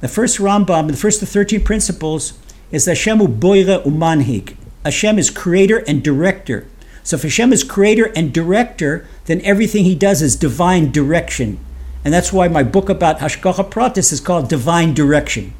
The 0.00 0.08
first 0.08 0.38
Rambam, 0.38 0.88
the 0.88 0.96
first 0.96 1.20
of 1.20 1.28
thirteen 1.28 1.62
principles, 1.62 2.32
is 2.70 2.86
Hashem 2.86 3.18
boire 3.18 3.84
umanhig. 3.84 4.56
Hashem 4.86 5.18
is 5.18 5.28
creator 5.28 5.84
and 5.86 6.02
director. 6.02 6.64
So 7.02 7.16
if 7.16 7.24
Hashem 7.24 7.52
is 7.52 7.62
creator 7.62 8.10
and 8.16 8.32
director, 8.32 9.06
then 9.26 9.42
everything 9.42 9.84
he 9.84 9.94
does 9.94 10.22
is 10.22 10.36
divine 10.36 10.90
direction. 10.90 11.58
And 12.06 12.14
that's 12.14 12.32
why 12.32 12.48
my 12.48 12.62
book 12.62 12.88
about 12.88 13.18
Hashgacha 13.18 13.68
Pratis 13.68 14.14
is 14.14 14.20
called 14.20 14.48
Divine 14.48 14.94
Direction. 14.94 15.52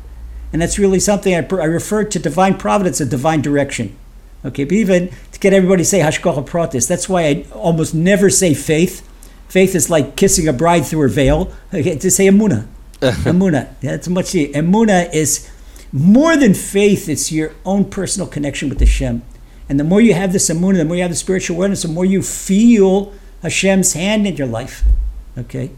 And 0.50 0.62
that's 0.62 0.78
really 0.78 1.00
something 1.00 1.34
I, 1.34 1.44
I 1.56 1.66
referred 1.66 2.10
to 2.12 2.18
divine 2.18 2.56
providence 2.56 3.02
as 3.02 3.10
divine 3.10 3.42
direction. 3.42 3.96
Okay, 4.42 4.64
but 4.64 4.72
even 4.72 5.10
get 5.40 5.52
everybody 5.52 5.82
to 5.82 5.88
say 5.88 6.00
Hashgacha 6.00 6.46
Pratis, 6.46 6.86
that's 6.86 7.08
why 7.08 7.22
I 7.22 7.46
almost 7.52 7.94
never 7.94 8.30
say 8.30 8.54
faith. 8.54 9.06
Faith 9.48 9.74
is 9.74 9.90
like 9.90 10.16
kissing 10.16 10.46
a 10.46 10.52
bride 10.52 10.86
through 10.86 11.00
her 11.00 11.08
veil. 11.08 11.52
Okay, 11.74 11.96
to 11.96 12.10
say 12.10 12.28
Emuna. 12.28 12.66
Emuna. 13.00 13.74
Yeah, 13.80 13.92
that's 13.92 14.08
much. 14.08 14.26
Emuna 14.32 15.12
is 15.12 15.50
more 15.92 16.36
than 16.36 16.54
faith, 16.54 17.08
it's 17.08 17.32
your 17.32 17.52
own 17.64 17.86
personal 17.86 18.28
connection 18.28 18.68
with 18.68 18.78
Hashem. 18.78 19.22
And 19.68 19.80
the 19.80 19.84
more 19.84 20.00
you 20.00 20.14
have 20.14 20.32
this 20.32 20.48
Emunah, 20.50 20.76
the 20.76 20.84
more 20.84 20.96
you 20.96 21.02
have 21.02 21.10
the 21.10 21.16
spiritual 21.16 21.56
awareness, 21.56 21.82
the 21.82 21.88
more 21.88 22.04
you 22.04 22.22
feel 22.22 23.12
Hashem's 23.42 23.94
hand 23.94 24.26
in 24.26 24.36
your 24.36 24.46
life. 24.46 24.84
Okay? 25.36 25.70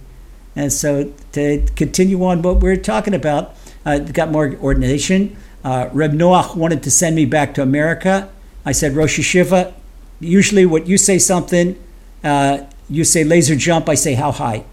And 0.55 0.73
so 0.73 1.13
to 1.33 1.67
continue 1.77 2.23
on 2.25 2.43
what 2.43 2.61
we're 2.61 2.77
talking 2.77 3.15
about, 3.15 3.55
uh, 3.87 3.99
got 3.99 4.31
more 4.31 4.55
ordination. 4.57 5.37
Uh, 5.65 5.89
Reb 5.93 6.13
Noach 6.13 6.57
wanted 6.57 6.83
to 6.83 6.91
send 6.91 7.17
me 7.17 7.25
back 7.25 7.55
to 7.55 7.63
America. 7.63 8.31
I 8.65 8.73
said, 8.73 8.95
Rosh 8.95 9.19
Yeshiva, 9.19 9.73
usually 10.21 10.67
what 10.67 10.87
you 10.87 10.97
say 10.99 11.19
something, 11.19 11.83
uh, 12.23 12.65
you 12.89 13.05
say 13.05 13.25
Lazer 13.25 13.59
jump, 13.59 13.89
I 13.89 13.95
say 13.95 14.15
how 14.15 14.33
high. 14.33 14.65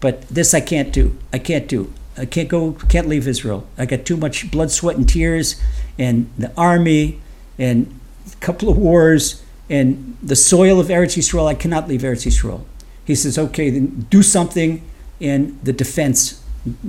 But 0.00 0.22
this 0.28 0.54
I 0.54 0.60
can't 0.60 0.92
do. 0.92 1.18
I 1.32 1.38
can't 1.38 1.68
do. 1.68 1.92
I 2.16 2.24
can't 2.24 2.48
go, 2.48 2.72
can't 2.88 3.08
leave 3.08 3.28
Israel. 3.28 3.66
I 3.76 3.86
got 3.86 4.04
too 4.04 4.16
much 4.16 4.50
blood, 4.50 4.70
sweat, 4.70 4.96
and 4.96 5.08
tears, 5.08 5.60
and 5.98 6.30
the 6.38 6.52
army, 6.56 7.20
and 7.58 7.98
a 8.32 8.36
couple 8.36 8.68
of 8.68 8.78
wars, 8.78 9.42
and 9.68 10.16
the 10.22 10.36
soil 10.36 10.80
of 10.80 10.88
Eretz 10.88 11.16
Yisrael. 11.16 11.46
I 11.46 11.54
cannot 11.54 11.88
leave 11.88 12.02
Eretz 12.02 12.26
Yisrael. 12.26 12.64
He 13.04 13.14
says, 13.14 13.38
okay, 13.38 13.70
then 13.70 14.06
do 14.10 14.22
something 14.22 14.82
in 15.20 15.58
the 15.62 15.72
defense 15.72 16.42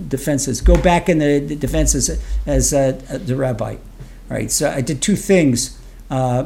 defenses. 0.08 0.62
Go 0.62 0.76
back 0.82 1.08
in 1.08 1.20
the, 1.20 1.40
the 1.40 1.56
defenses 1.56 2.10
as 2.46 2.74
uh, 2.74 2.94
the 3.10 3.36
rabbi. 3.36 3.74
All 3.74 4.38
right. 4.38 4.52
So 4.52 4.70
I 4.70 4.82
did 4.82 5.02
two 5.02 5.16
things. 5.16 5.80
Uh, 6.10 6.46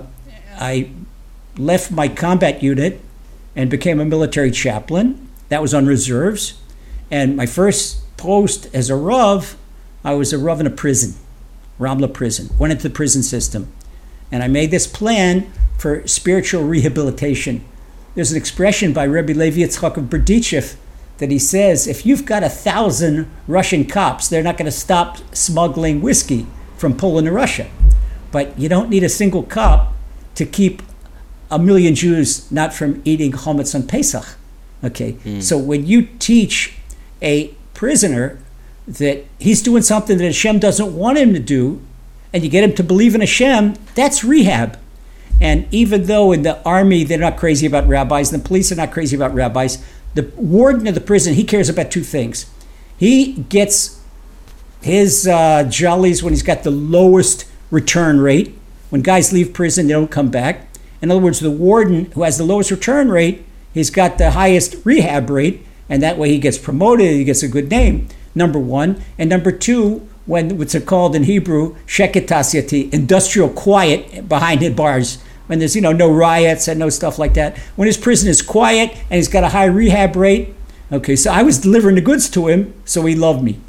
I 0.59 0.91
left 1.57 1.91
my 1.91 2.07
combat 2.07 2.63
unit 2.63 3.01
and 3.55 3.69
became 3.69 3.99
a 3.99 4.05
military 4.05 4.51
chaplain. 4.51 5.29
That 5.49 5.61
was 5.61 5.73
on 5.73 5.85
reserves. 5.85 6.59
And 7.09 7.35
my 7.35 7.45
first 7.45 8.17
post 8.17 8.67
as 8.73 8.89
a 8.89 8.95
Rav, 8.95 9.57
I 10.03 10.13
was 10.13 10.31
a 10.33 10.37
Rav 10.37 10.59
in 10.59 10.67
a 10.67 10.71
prison, 10.71 11.15
Ramla 11.79 12.13
prison. 12.13 12.49
Went 12.57 12.71
into 12.71 12.83
the 12.83 12.93
prison 12.93 13.23
system. 13.23 13.71
And 14.31 14.41
I 14.41 14.47
made 14.47 14.71
this 14.71 14.87
plan 14.87 15.51
for 15.77 16.07
spiritual 16.07 16.63
rehabilitation. 16.63 17.63
There's 18.15 18.31
an 18.31 18.37
expression 18.37 18.93
by 18.93 19.03
Rebbe 19.03 19.33
Levi 19.33 19.61
Yitzchak 19.61 19.97
of 19.97 20.05
Berdichev 20.05 20.75
that 21.17 21.31
he 21.31 21.39
says 21.39 21.87
if 21.87 22.05
you've 22.05 22.25
got 22.25 22.43
a 22.43 22.49
thousand 22.49 23.29
Russian 23.47 23.85
cops, 23.85 24.27
they're 24.27 24.43
not 24.43 24.57
going 24.57 24.65
to 24.65 24.71
stop 24.71 25.17
smuggling 25.35 26.01
whiskey 26.01 26.47
from 26.77 26.97
Poland 26.97 27.27
to 27.27 27.31
Russia. 27.31 27.69
But 28.31 28.57
you 28.57 28.69
don't 28.69 28.89
need 28.89 29.03
a 29.03 29.09
single 29.09 29.43
cop 29.43 29.93
to 30.35 30.45
keep 30.45 30.81
a 31.49 31.59
million 31.59 31.95
Jews 31.95 32.49
not 32.51 32.73
from 32.73 33.01
eating 33.03 33.31
chametz 33.31 33.75
on 33.75 33.87
Pesach. 33.87 34.37
Okay, 34.83 35.13
mm. 35.13 35.43
so 35.43 35.57
when 35.57 35.85
you 35.85 36.07
teach 36.17 36.75
a 37.21 37.53
prisoner 37.73 38.39
that 38.87 39.25
he's 39.37 39.61
doing 39.61 39.83
something 39.83 40.17
that 40.17 40.23
Hashem 40.23 40.59
doesn't 40.59 40.95
want 40.95 41.17
him 41.17 41.33
to 41.33 41.39
do, 41.39 41.81
and 42.33 42.43
you 42.43 42.49
get 42.49 42.63
him 42.63 42.73
to 42.75 42.83
believe 42.83 43.13
in 43.13 43.21
Hashem, 43.21 43.75
that's 43.93 44.23
rehab. 44.23 44.79
And 45.39 45.67
even 45.71 46.05
though 46.05 46.31
in 46.31 46.43
the 46.43 46.61
army 46.63 47.03
they're 47.03 47.19
not 47.19 47.37
crazy 47.37 47.65
about 47.67 47.87
rabbis, 47.87 48.31
and 48.31 48.41
the 48.41 48.47
police 48.47 48.71
are 48.71 48.75
not 48.75 48.91
crazy 48.91 49.15
about 49.15 49.33
rabbis, 49.33 49.83
the 50.13 50.31
warden 50.35 50.87
of 50.87 50.95
the 50.95 51.01
prison 51.01 51.35
he 51.35 51.43
cares 51.43 51.69
about 51.69 51.91
two 51.91 52.03
things. 52.03 52.49
He 52.97 53.33
gets 53.49 54.01
his 54.81 55.27
uh, 55.27 55.63
jollies 55.69 56.23
when 56.23 56.33
he's 56.33 56.43
got 56.43 56.63
the 56.63 56.71
lowest 56.71 57.45
return 57.71 58.19
rate. 58.19 58.55
When 58.89 59.01
guys 59.01 59.33
leave 59.33 59.53
prison, 59.53 59.87
they 59.87 59.93
don't 59.93 60.11
come 60.11 60.29
back. 60.29 60.67
In 61.01 61.09
other 61.09 61.19
words, 61.19 61.39
the 61.39 61.49
warden 61.49 62.11
who 62.11 62.23
has 62.23 62.37
the 62.37 62.43
lowest 62.43 62.69
return 62.69 63.09
rate, 63.09 63.43
he's 63.73 63.89
got 63.89 64.17
the 64.17 64.31
highest 64.31 64.75
rehab 64.83 65.29
rate, 65.29 65.65
and 65.89 66.03
that 66.03 66.17
way 66.17 66.29
he 66.29 66.37
gets 66.37 66.57
promoted, 66.57 67.07
he 67.11 67.23
gets 67.23 67.41
a 67.41 67.47
good 67.47 67.69
name. 67.69 68.07
Number 68.35 68.59
one, 68.59 69.01
and 69.17 69.29
number 69.29 69.51
two, 69.51 70.07
when 70.25 70.57
what's 70.57 70.75
it 70.75 70.85
called 70.85 71.15
in 71.15 71.23
Hebrew, 71.23 71.75
sheketasyati, 71.87 72.93
industrial 72.93 73.49
quiet 73.49 74.29
behind 74.29 74.61
the 74.61 74.69
bars. 74.69 75.21
When 75.47 75.59
there's 75.59 75.75
you 75.75 75.81
know 75.81 75.91
no 75.91 76.09
riots 76.09 76.67
and 76.67 76.79
no 76.79 76.89
stuff 76.89 77.19
like 77.19 77.33
that. 77.33 77.57
When 77.75 77.87
his 77.87 77.97
prison 77.97 78.29
is 78.29 78.41
quiet 78.41 78.91
and 79.09 79.17
he's 79.17 79.27
got 79.27 79.43
a 79.43 79.49
high 79.49 79.65
rehab 79.65 80.15
rate. 80.15 80.53
Okay, 80.91 81.15
so 81.15 81.31
I 81.31 81.43
was 81.43 81.57
delivering 81.57 81.95
the 81.95 82.01
goods 82.01 82.29
to 82.31 82.47
him, 82.47 82.73
so 82.85 83.05
he 83.05 83.15
loved 83.15 83.43
me. 83.43 83.59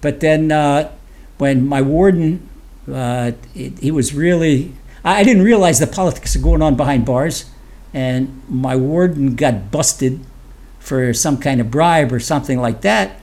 But 0.00 0.20
then 0.20 0.50
uh, 0.50 0.90
when 1.38 1.66
my 1.66 1.82
warden, 1.82 2.48
uh, 2.88 3.32
it, 3.54 3.78
he 3.78 3.90
was 3.90 4.14
really, 4.14 4.72
I, 5.04 5.24
didn't 5.24 5.42
realize 5.42 5.78
the 5.78 5.86
politics 5.86 6.36
are 6.36 6.40
going 6.40 6.62
on 6.62 6.76
behind 6.76 7.04
bars, 7.04 7.50
and 7.92 8.42
my 8.48 8.76
warden 8.76 9.34
got 9.34 9.70
busted 9.70 10.20
for 10.78 11.12
some 11.12 11.38
kind 11.38 11.60
of 11.60 11.70
bribe 11.70 12.12
or 12.12 12.20
something 12.20 12.60
like 12.60 12.80
that. 12.82 13.20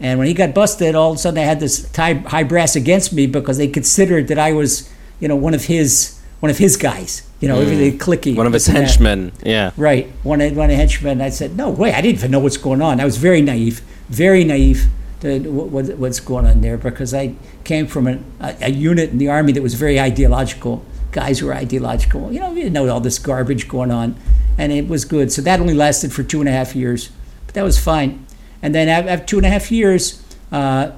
And 0.00 0.18
when 0.18 0.28
he 0.28 0.34
got 0.34 0.54
busted, 0.54 0.94
all 0.94 1.10
of 1.10 1.16
a 1.16 1.18
sudden 1.18 1.36
they 1.36 1.44
had 1.44 1.60
this 1.60 1.94
high, 1.94 2.14
high 2.14 2.44
brass 2.44 2.76
against 2.76 3.12
me 3.12 3.26
because 3.26 3.58
they 3.58 3.68
considered 3.68 4.28
that 4.28 4.38
I 4.38 4.52
was, 4.52 4.92
you 5.20 5.26
know, 5.28 5.36
one 5.36 5.54
of 5.54 5.64
his 5.64 6.18
one 6.40 6.50
of 6.50 6.58
his 6.58 6.76
guys. 6.76 7.22
You 7.40 7.48
know, 7.48 7.60
everything 7.60 7.98
clicky. 7.98 8.36
One 8.36 8.46
of 8.46 8.52
his 8.52 8.66
and 8.66 8.76
that. 8.76 8.80
henchmen. 8.82 9.32
Yeah. 9.44 9.70
Right. 9.76 10.10
One 10.24 10.40
of, 10.40 10.56
one 10.56 10.66
of 10.66 10.70
the 10.70 10.76
henchmen. 10.76 11.20
I 11.20 11.30
said, 11.30 11.56
no 11.56 11.70
way. 11.70 11.92
I 11.92 12.00
didn't 12.00 12.18
even 12.18 12.30
know 12.32 12.40
what's 12.40 12.56
going 12.56 12.82
on. 12.82 13.00
I 13.00 13.04
was 13.04 13.16
very 13.16 13.42
naive, 13.42 13.80
very 14.08 14.42
naive 14.42 14.88
what- 15.22 15.98
what's 15.98 16.20
going 16.20 16.46
on 16.46 16.60
there 16.60 16.76
because 16.76 17.12
I 17.12 17.34
came 17.64 17.86
from 17.86 18.06
an, 18.06 18.24
a, 18.40 18.54
a 18.62 18.70
unit 18.70 19.10
in 19.10 19.18
the 19.18 19.28
army 19.28 19.52
that 19.52 19.62
was 19.62 19.74
very 19.74 19.98
ideological. 20.00 20.84
Guys 21.10 21.42
were 21.42 21.54
ideological. 21.54 22.32
You 22.32 22.40
know, 22.40 22.50
we 22.50 22.60
didn't 22.60 22.74
know 22.74 22.88
all 22.88 23.00
this 23.00 23.18
garbage 23.18 23.66
going 23.68 23.90
on, 23.90 24.16
and 24.56 24.72
it 24.72 24.88
was 24.88 25.04
good. 25.04 25.32
So 25.32 25.42
that 25.42 25.58
only 25.60 25.74
lasted 25.74 26.12
for 26.12 26.22
two 26.22 26.40
and 26.40 26.48
a 26.48 26.52
half 26.52 26.76
years, 26.76 27.10
but 27.46 27.54
that 27.54 27.64
was 27.64 27.78
fine. 27.78 28.24
And 28.62 28.74
then 28.74 28.88
after 28.88 29.24
two 29.24 29.36
and 29.38 29.46
a 29.46 29.50
half 29.50 29.70
years, 29.72 30.22
uh, 30.52 30.92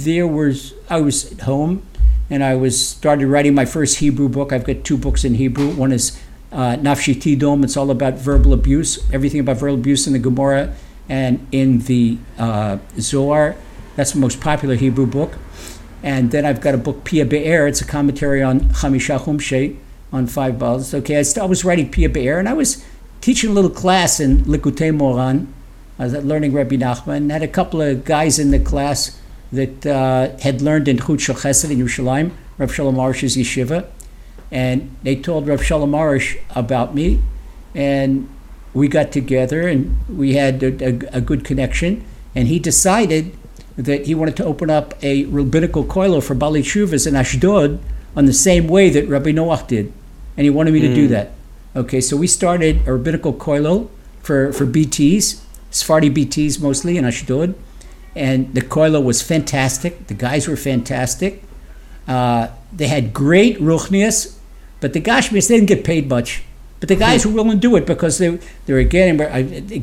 there 0.00 0.26
was 0.26 0.74
I 0.88 1.00
was 1.00 1.32
at 1.32 1.40
home, 1.42 1.82
and 2.30 2.42
I 2.42 2.54
was 2.54 2.88
started 2.88 3.26
writing 3.28 3.54
my 3.54 3.64
first 3.64 3.98
Hebrew 3.98 4.28
book. 4.28 4.52
I've 4.52 4.64
got 4.64 4.82
two 4.84 4.96
books 4.96 5.24
in 5.24 5.34
Hebrew. 5.34 5.70
One 5.74 5.92
is 5.92 6.18
uh, 6.50 6.76
Nafshi 6.76 7.14
Tidom. 7.14 7.64
It's 7.64 7.76
all 7.76 7.90
about 7.90 8.14
verbal 8.14 8.52
abuse, 8.52 8.98
everything 9.12 9.40
about 9.40 9.58
verbal 9.58 9.74
abuse 9.74 10.06
in 10.06 10.12
the 10.12 10.18
Gemara 10.18 10.74
and 11.08 11.46
in 11.52 11.80
the 11.80 12.18
uh, 12.38 12.78
Zohar. 12.98 13.56
That's 13.96 14.12
the 14.12 14.18
most 14.18 14.40
popular 14.40 14.74
Hebrew 14.74 15.06
book. 15.06 15.38
And 16.02 16.30
then 16.30 16.44
I've 16.44 16.60
got 16.60 16.74
a 16.74 16.78
book, 16.78 17.04
Pia 17.04 17.24
Be'er. 17.24 17.66
It's 17.66 17.80
a 17.80 17.86
commentary 17.86 18.42
on 18.42 18.60
Chamisha 18.60 19.18
Humshe, 19.18 19.76
on 20.12 20.26
five 20.26 20.58
balls. 20.58 20.92
Okay, 20.92 21.18
I, 21.18 21.22
st- 21.22 21.42
I 21.42 21.46
was 21.46 21.64
writing 21.64 21.90
Pia 21.90 22.08
Be'er, 22.08 22.38
and 22.38 22.48
I 22.48 22.52
was 22.52 22.84
teaching 23.20 23.50
a 23.50 23.52
little 23.52 23.70
class 23.70 24.20
in 24.20 24.38
Likutei 24.44 24.94
Moharan. 24.94 25.46
I 25.98 26.04
was 26.04 26.12
learning 26.12 26.52
Rabbi 26.52 26.76
Nachman. 26.76 27.16
And 27.16 27.32
had 27.32 27.42
a 27.42 27.48
couple 27.48 27.80
of 27.80 28.04
guys 28.04 28.38
in 28.38 28.50
the 28.50 28.58
class 28.58 29.18
that 29.52 29.86
uh, 29.86 30.36
had 30.38 30.60
learned 30.60 30.88
in 30.88 30.98
Chut 30.98 31.20
Chesed 31.20 31.70
in 31.70 31.78
Yerushalayim, 31.78 32.32
Rav 32.58 32.74
Shalom 32.74 32.96
Arush's 32.96 33.36
yeshiva. 33.36 33.86
And 34.50 34.94
they 35.02 35.16
told 35.16 35.46
Rav 35.48 35.64
Shalom 35.64 35.92
Arush 35.92 36.38
about 36.50 36.94
me. 36.94 37.22
And 37.74 38.28
we 38.74 38.88
got 38.88 39.12
together 39.12 39.66
and 39.68 39.96
we 40.08 40.34
had 40.34 40.62
a, 40.62 40.84
a, 40.84 41.18
a 41.18 41.20
good 41.20 41.44
connection. 41.44 42.04
And 42.34 42.48
he 42.48 42.58
decided 42.58 43.36
that 43.76 44.06
he 44.06 44.14
wanted 44.14 44.36
to 44.36 44.44
open 44.44 44.68
up 44.68 45.02
a 45.02 45.24
rabbinical 45.26 45.84
kollel 45.84 46.22
for 46.22 46.34
Bali 46.34 46.62
Shuvas 46.62 47.06
in 47.06 47.14
Ashdod 47.14 47.80
on 48.16 48.26
the 48.26 48.32
same 48.32 48.66
way 48.66 48.90
that 48.90 49.08
Rabbi 49.08 49.30
Noach 49.30 49.66
did. 49.68 49.92
And 50.36 50.44
he 50.44 50.50
wanted 50.50 50.74
me 50.74 50.80
to 50.80 50.94
do 50.94 51.08
that. 51.08 51.30
Okay, 51.76 52.00
so 52.00 52.16
we 52.16 52.26
started 52.26 52.86
a 52.86 52.92
rabbinical 52.92 53.32
kollel 53.32 53.88
for, 54.20 54.52
for 54.52 54.66
BTs, 54.66 55.40
Sephardi 55.70 56.10
BTs 56.10 56.60
mostly 56.60 56.98
in 56.98 57.04
Ashdod. 57.04 57.54
And 58.16 58.52
the 58.54 58.60
kollel 58.60 59.02
was 59.04 59.22
fantastic. 59.22 60.08
The 60.08 60.14
guys 60.14 60.46
were 60.46 60.56
fantastic. 60.56 61.42
Uh, 62.06 62.48
they 62.72 62.88
had 62.88 63.12
great 63.12 63.58
ruchnias, 63.58 64.36
but 64.80 64.92
the 64.92 65.00
Gashmis 65.00 65.48
they 65.48 65.56
didn't 65.56 65.68
get 65.68 65.84
paid 65.84 66.08
much. 66.08 66.42
But 66.80 66.88
the 66.88 66.96
guys 66.96 67.24
were 67.24 67.32
willing 67.32 67.52
to 67.52 67.56
do 67.56 67.76
it 67.76 67.86
because 67.86 68.18
they, 68.18 68.38
they 68.66 68.72
were 68.72 68.82
getting 68.82 69.16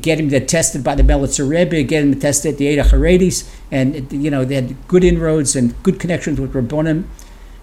getting 0.01 0.29
them 0.29 0.45
tested 0.45 0.83
by 0.83 0.95
the 0.95 1.03
Melitzer 1.03 1.49
Rebbe, 1.49 1.83
getting 1.83 2.11
them 2.11 2.19
tested 2.19 2.53
at 2.53 2.57
the 2.59 2.65
Eidah 2.65 2.89
Haredis, 2.89 3.49
and 3.71 4.11
you 4.11 4.29
know 4.29 4.45
they 4.45 4.55
had 4.55 4.75
good 4.87 5.03
inroads 5.03 5.55
and 5.55 5.81
good 5.83 5.99
connections 5.99 6.39
with 6.39 6.53
Rabbonim. 6.53 7.05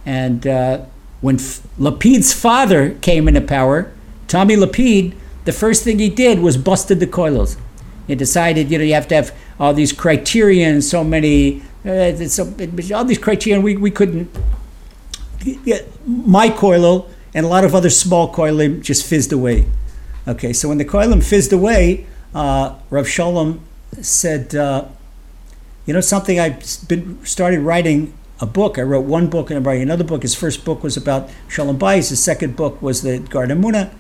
And 0.05 0.47
uh, 0.47 0.87
when 1.21 1.37
F- 1.37 1.63
Lapid's 1.79 2.33
father 2.33 2.95
came 2.95 3.29
into 3.29 3.41
power, 3.41 3.93
Tommy 4.27 4.57
Lapid, 4.57 5.15
the 5.45 5.53
first 5.53 5.85
thing 5.85 5.99
he 5.99 6.09
did 6.09 6.41
was 6.41 6.57
busted 6.57 6.99
the 6.99 7.07
coilos. 7.07 7.59
He 8.07 8.15
decided, 8.15 8.71
you 8.71 8.79
know, 8.79 8.85
you 8.85 8.95
have 8.95 9.09
to 9.09 9.15
have 9.15 9.37
all 9.61 9.75
these 9.75 9.93
criteria 9.93 10.67
and 10.67 10.83
so 10.83 11.05
many, 11.05 11.63
uh, 11.85 12.15
so, 12.27 12.55
all 12.95 13.05
these 13.05 13.19
criteria, 13.19 13.61
we, 13.61 13.77
we 13.77 13.91
couldn't 13.91 14.31
yeah, 15.45 15.81
my 16.07 16.49
kollel 16.49 17.09
and 17.35 17.45
a 17.45 17.49
lot 17.49 17.65
of 17.65 17.75
other 17.75 17.91
small 17.91 18.33
kollelim 18.33 18.83
just 18.83 19.05
fizzed 19.05 19.33
away. 19.33 19.67
Okay, 20.27 20.53
so 20.53 20.69
when 20.69 20.79
the 20.79 20.85
kollelim 20.85 21.23
fizzed 21.23 21.53
away, 21.53 22.07
uh, 22.35 22.75
Rav 22.91 23.09
Shalom 23.09 23.61
said, 24.01 24.55
uh, 24.55 24.85
"You 25.87 25.95
know 25.95 26.01
something? 26.01 26.39
I've 26.39 26.89
been 26.89 27.25
started 27.25 27.61
writing 27.61 28.13
a 28.41 28.47
book. 28.47 28.79
I 28.79 28.83
wrote 28.83 29.05
one 29.05 29.29
book 29.29 29.51
and 29.51 29.57
I'm 29.57 29.65
writing 29.65 29.83
another 29.83 30.05
book. 30.05 30.23
His 30.23 30.35
first 30.35 30.65
book 30.65 30.83
was 30.83 30.97
about 30.97 31.29
Shalom 31.49 31.79
Bayis. 31.79 32.11
His 32.11 32.23
second 32.23 32.57
book 32.57 32.81
was 32.81 33.03
the 33.03 33.19
Garden 33.19 33.61
Muna, 33.63 33.91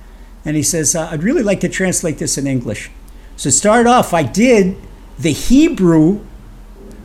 and 0.45 0.57
he 0.57 0.63
says, 0.63 0.95
uh, 0.95 1.09
I'd 1.11 1.23
really 1.23 1.43
like 1.43 1.61
to 1.61 1.69
translate 1.69 2.19
this 2.19 2.39
in 2.39 2.47
English. 2.47 2.91
So 3.37 3.51
start 3.51 3.87
off, 3.87 4.15
I 4.15 4.23
did 4.23 4.77
the 5.19 5.33
Hebrew 5.33 6.21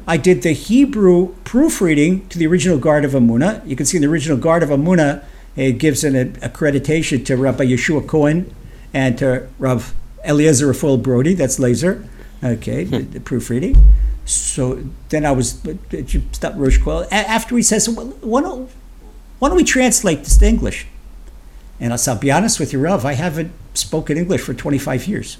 I 0.05 0.17
did 0.17 0.41
the 0.41 0.51
Hebrew 0.51 1.33
proofreading 1.45 2.27
to 2.27 2.37
the 2.37 2.45
original 2.45 2.77
Garden 2.77 3.09
of 3.09 3.15
Amuna. 3.15 3.65
You 3.65 3.77
can 3.77 3.85
see 3.85 3.97
in 3.97 4.01
the 4.01 4.09
original 4.09 4.37
Garden 4.37 4.69
of 4.69 4.77
Amuna, 4.77 5.23
it 5.55 5.73
gives 5.73 6.03
an 6.03 6.33
accreditation 6.33 7.25
to 7.25 7.37
Rabbi 7.37 7.65
Yeshua 7.65 8.07
Cohen 8.07 8.53
and 8.93 9.17
to 9.19 9.47
Rav 9.59 9.93
Eliezer 10.25 10.67
Rafal 10.67 11.01
Brody. 11.01 11.33
That's 11.33 11.59
Lazer. 11.59 12.07
Okay, 12.43 12.85
hmm. 12.85 12.91
the, 12.91 12.99
the 13.01 13.19
proofreading. 13.19 13.75
So 14.25 14.83
then 15.09 15.25
I 15.25 15.31
was 15.31 15.53
did 15.53 16.13
you 16.13 16.23
stop 16.31 16.53
Rosh 16.55 16.79
Kollel. 16.79 17.07
After 17.11 17.55
he 17.55 17.63
says, 17.63 17.89
well, 17.89 18.07
why 18.21 18.41
don't 18.41 18.69
why 19.39 19.49
don't 19.49 19.57
we 19.57 19.63
translate 19.63 20.19
this 20.19 20.37
to 20.37 20.47
English? 20.47 20.87
And 21.79 21.91
I'll, 21.91 21.99
I'll 22.07 22.17
be 22.17 22.31
honest 22.31 22.59
with 22.59 22.71
you, 22.71 22.79
Rav, 22.79 23.05
I 23.05 23.13
haven't 23.13 23.51
spoken 23.73 24.17
English 24.17 24.41
for 24.41 24.53
25 24.53 25.07
years. 25.07 25.37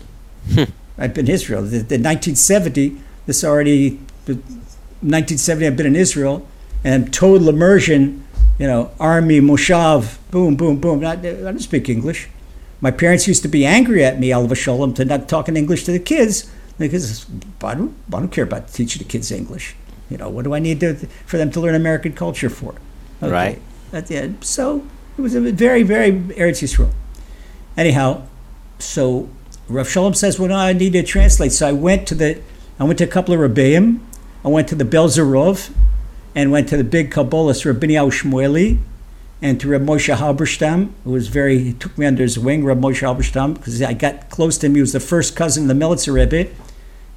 Hmm. 0.52 0.64
I've 0.98 1.14
been 1.14 1.28
in 1.28 1.32
Israel. 1.32 1.62
The, 1.62 1.78
the 1.78 1.98
1970, 1.98 2.98
this 3.26 3.44
already 3.44 4.00
1970, 4.26 5.68
I've 5.68 5.78
been 5.78 5.86
in 5.86 5.96
Israel, 5.96 6.48
and 6.84 7.14
total 7.14 7.50
immersion, 7.50 8.26
you 8.58 8.68
know, 8.68 8.92
army, 9.00 9.40
moshav, 9.40 10.18
boom, 10.32 10.56
boom, 10.56 10.80
boom. 10.80 11.04
I, 11.06 11.14
I 11.14 11.16
don't 11.16 11.60
speak 11.60 11.90
English. 11.90 12.30
My 12.82 12.92
parents 12.92 13.28
used 13.28 13.42
to 13.44 13.48
be 13.48 13.66
angry 13.66 14.04
at 14.04 14.20
me, 14.20 14.32
Alva 14.32 14.56
Shalom, 14.56 14.94
to 14.96 15.06
not 15.06 15.30
talking 15.30 15.56
English 15.56 15.86
to 15.86 15.92
the 15.92 16.00
kids 16.00 16.52
because 16.78 17.26
I 17.64 17.76
don't, 17.76 17.96
I 18.08 18.20
don't 18.20 18.30
care 18.30 18.44
about 18.44 18.68
teaching 18.68 19.00
the 19.00 19.08
kids 19.08 19.32
English. 19.32 19.76
You 20.10 20.18
know, 20.18 20.30
what 20.30 20.44
do 20.44 20.54
I 20.54 20.60
need 20.60 20.80
to, 20.82 20.96
for 21.26 21.38
them 21.38 21.50
to 21.52 21.62
learn 21.62 21.76
American 21.76 22.14
culture 22.14 22.50
for? 22.50 22.76
Okay. 23.22 23.32
Right. 23.32 23.62
That's 23.92 24.12
it. 24.12 24.44
So 24.44 24.86
it 25.18 25.22
was 25.22 25.34
a 25.34 25.42
very, 25.42 25.84
very 25.84 26.12
Eretz 26.12 26.62
Yisrael. 26.62 26.92
Anyhow, 27.78 28.24
so 28.80 29.30
Rav 29.70 29.90
Shalom 29.90 30.14
says, 30.14 30.38
well, 30.38 30.50
no, 30.50 30.58
I 30.58 30.74
need 30.74 30.94
to 30.94 31.04
translate. 31.04 31.54
So 31.54 31.70
I 31.70 31.72
went 31.72 32.08
to 32.10 32.16
the, 32.16 32.42
I 32.80 32.84
went 32.84 32.98
to 33.00 33.06
a 33.06 33.08
couple 33.08 33.34
of 33.34 33.40
Rebbeim. 33.40 34.00
I 34.44 34.50
went 34.50 34.68
to 34.68 34.76
the 34.76 34.84
Belzerov 34.84 35.72
and 36.36 36.52
went 36.52 36.70
to 36.70 36.78
the 36.78 36.84
big 36.84 37.12
Kabbalist 37.12 37.66
Rabbi 37.66 37.88
Benayahu 37.88 38.12
Shmueli 38.12 38.80
and 39.42 39.60
to 39.60 39.68
Reb 39.68 39.86
Moshe 39.86 40.16
Halberstam, 40.16 40.92
who 41.04 41.12
was 41.12 41.28
very, 41.28 41.60
he 41.60 41.74
took 41.74 41.98
me 41.98 42.06
under 42.06 42.24
his 42.24 42.40
wing, 42.40 42.64
Reb 42.64 42.80
Moshe 42.80 43.02
Halberstam, 43.02 43.56
because 43.56 43.82
I 43.82 43.94
got 43.94 44.30
close 44.30 44.58
to 44.60 44.68
him. 44.68 44.76
He 44.76 44.82
was 44.82 44.94
the 44.94 45.02
first 45.02 45.36
cousin 45.36 45.70
of 45.70 45.78
the 45.78 45.86
Melitzer 45.86 46.14
Rebbe, 46.14 46.50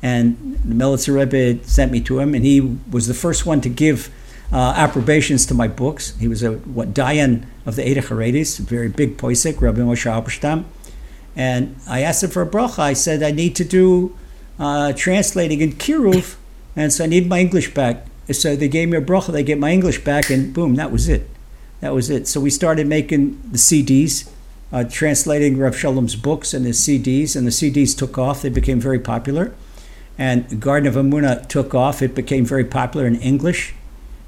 and 0.02 0.58
the 0.64 0.74
Melitzer 0.74 1.14
Rebbe 1.14 1.64
sent 1.64 1.92
me 1.92 2.00
to 2.00 2.18
him, 2.18 2.34
and 2.34 2.44
he 2.44 2.60
was 2.60 3.06
the 3.06 3.14
first 3.14 3.46
one 3.46 3.60
to 3.60 3.68
give 3.68 4.10
uh, 4.52 4.74
approbations 4.76 5.46
to 5.46 5.54
my 5.54 5.68
books. 5.68 6.16
He 6.18 6.26
was 6.26 6.42
a 6.42 6.52
what 6.52 6.92
Dayan 6.92 7.46
of 7.64 7.76
the 7.76 7.82
Eidah 7.82 8.06
Haredis, 8.08 8.58
very 8.58 8.88
big 8.88 9.16
poisek, 9.16 9.60
Rabbi 9.60 9.80
Moshe 9.80 10.10
Halberstam. 10.10 10.64
And 11.36 11.76
I 11.88 12.00
asked 12.00 12.22
him 12.22 12.30
for 12.30 12.42
a 12.42 12.46
bracha. 12.46 12.80
I 12.80 12.92
said, 12.94 13.22
I 13.22 13.30
need 13.30 13.54
to 13.56 13.64
do 13.64 14.16
uh, 14.58 14.92
translating 14.94 15.60
in 15.60 15.72
Kiruv, 15.72 16.36
and 16.74 16.92
so 16.92 17.04
I 17.04 17.06
need 17.06 17.28
my 17.28 17.40
English 17.40 17.72
back. 17.74 18.06
So 18.30 18.56
they 18.56 18.68
gave 18.68 18.88
me 18.88 18.96
a 18.96 19.00
bracha, 19.00 19.32
they 19.32 19.42
get 19.42 19.58
my 19.58 19.70
English 19.70 20.02
back, 20.04 20.30
and 20.30 20.52
boom, 20.52 20.74
that 20.76 20.90
was 20.90 21.08
it. 21.08 21.28
That 21.80 21.94
was 21.94 22.10
it. 22.10 22.26
So 22.26 22.40
we 22.40 22.50
started 22.50 22.86
making 22.86 23.40
the 23.50 23.58
CDs, 23.58 24.28
uh, 24.72 24.84
translating 24.84 25.58
Rav 25.58 25.76
Shalom's 25.76 26.16
books 26.16 26.52
and 26.52 26.66
his 26.66 26.80
CDs, 26.80 27.36
and 27.36 27.46
the 27.46 27.52
CDs 27.52 27.96
took 27.96 28.18
off. 28.18 28.42
They 28.42 28.48
became 28.48 28.80
very 28.80 28.98
popular. 28.98 29.54
And 30.18 30.60
Garden 30.60 30.88
of 30.88 30.94
Amuna 30.94 31.46
took 31.46 31.74
off. 31.74 32.02
It 32.02 32.14
became 32.14 32.44
very 32.44 32.64
popular 32.64 33.06
in 33.06 33.16
English. 33.16 33.74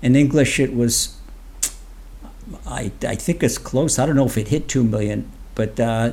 In 0.03 0.15
English, 0.15 0.61
it 0.61 0.75
was, 0.75 1.17
I, 2.67 2.93
I 3.03 3.17
think 3.17 3.43
it's 3.43 3.59
close. 3.59 3.99
I 3.99 4.07
don't 4.07 4.15
know 4.15 4.27
if 4.27 4.39
it 4.39 4.49
hit 4.49 4.69
2 4.69 4.85
million, 4.85 5.31
but 5.55 5.81
uh, 5.81 6.13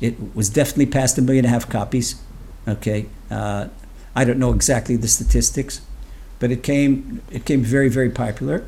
It 0.00 0.34
was 0.34 0.48
definitely 0.48 0.86
past 0.86 1.18
a 1.18 1.22
million 1.22 1.44
and 1.44 1.50
a 1.50 1.54
half 1.54 1.68
copies. 1.68 2.16
Okay, 2.66 3.06
uh, 3.30 3.68
I 4.16 4.24
don't 4.24 4.38
know 4.38 4.52
exactly 4.52 4.96
the 4.96 5.08
statistics, 5.08 5.80
but 6.40 6.50
it 6.50 6.62
came 6.64 7.22
it 7.30 7.44
came 7.44 7.62
very 7.62 7.88
very 7.88 8.10
popular, 8.10 8.66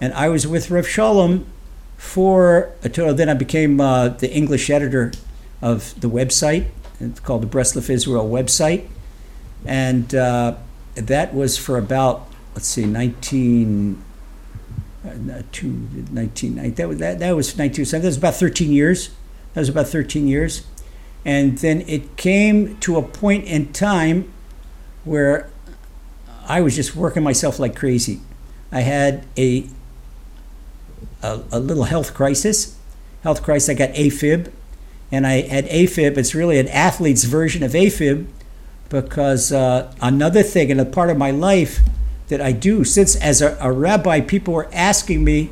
and 0.00 0.14
I 0.14 0.30
was 0.30 0.46
with 0.46 0.70
Rev 0.70 0.88
Shalom 0.88 1.44
for 1.98 2.72
a 2.82 2.88
total. 2.88 3.12
Then 3.12 3.28
I 3.28 3.34
became 3.34 3.80
uh, 3.80 4.08
the 4.08 4.32
English 4.32 4.70
editor 4.70 5.12
of 5.60 6.00
the 6.00 6.08
website. 6.08 6.68
It's 7.00 7.20
called 7.20 7.42
the 7.42 7.46
Breslov 7.46 7.90
Israel 7.90 8.28
website, 8.28 8.88
and 9.66 10.14
uh, 10.14 10.54
that 10.94 11.34
was 11.34 11.58
for 11.58 11.76
about 11.76 12.28
let's 12.58 12.66
see, 12.66 12.86
19, 12.86 14.02
uh, 15.06 15.42
two, 15.52 15.88
19, 16.10 16.74
that 16.74 16.88
was 16.88 16.98
that, 16.98 17.20
that 17.20 17.36
was 17.36 17.56
19, 17.56 17.84
that 17.84 18.02
was 18.02 18.16
about 18.16 18.34
13 18.34 18.72
years. 18.72 19.10
That 19.54 19.60
was 19.60 19.68
about 19.68 19.86
13 19.86 20.26
years, 20.26 20.66
and 21.24 21.56
then 21.58 21.82
it 21.82 22.16
came 22.16 22.76
to 22.78 22.96
a 22.96 23.02
point 23.02 23.44
in 23.44 23.72
time 23.72 24.32
where 25.04 25.50
I 26.48 26.62
was 26.62 26.74
just 26.74 26.96
working 26.96 27.22
myself 27.22 27.58
like 27.58 27.76
crazy. 27.76 28.20
I 28.72 28.80
had 28.80 29.26
a 29.36 29.68
a, 31.22 31.40
a 31.52 31.60
little 31.60 31.84
health 31.84 32.14
crisis. 32.14 32.76
Health 33.22 33.42
crisis. 33.42 33.68
I 33.68 33.74
got 33.74 33.90
AFib, 33.90 34.50
and 35.12 35.26
I 35.26 35.42
had 35.42 35.66
AFib. 35.66 36.16
It's 36.16 36.34
really 36.34 36.58
an 36.58 36.68
athlete's 36.68 37.24
version 37.24 37.62
of 37.62 37.72
AFib 37.72 38.26
because 38.88 39.52
uh, 39.52 39.92
another 40.00 40.42
thing 40.42 40.70
and 40.70 40.80
a 40.80 40.84
part 40.84 41.10
of 41.10 41.18
my 41.18 41.30
life 41.30 41.80
that 42.28 42.40
I 42.40 42.52
do, 42.52 42.84
since 42.84 43.16
as 43.16 43.42
a, 43.42 43.58
a 43.60 43.70
rabbi, 43.70 44.20
people 44.20 44.54
were 44.54 44.70
asking 44.72 45.24
me 45.24 45.50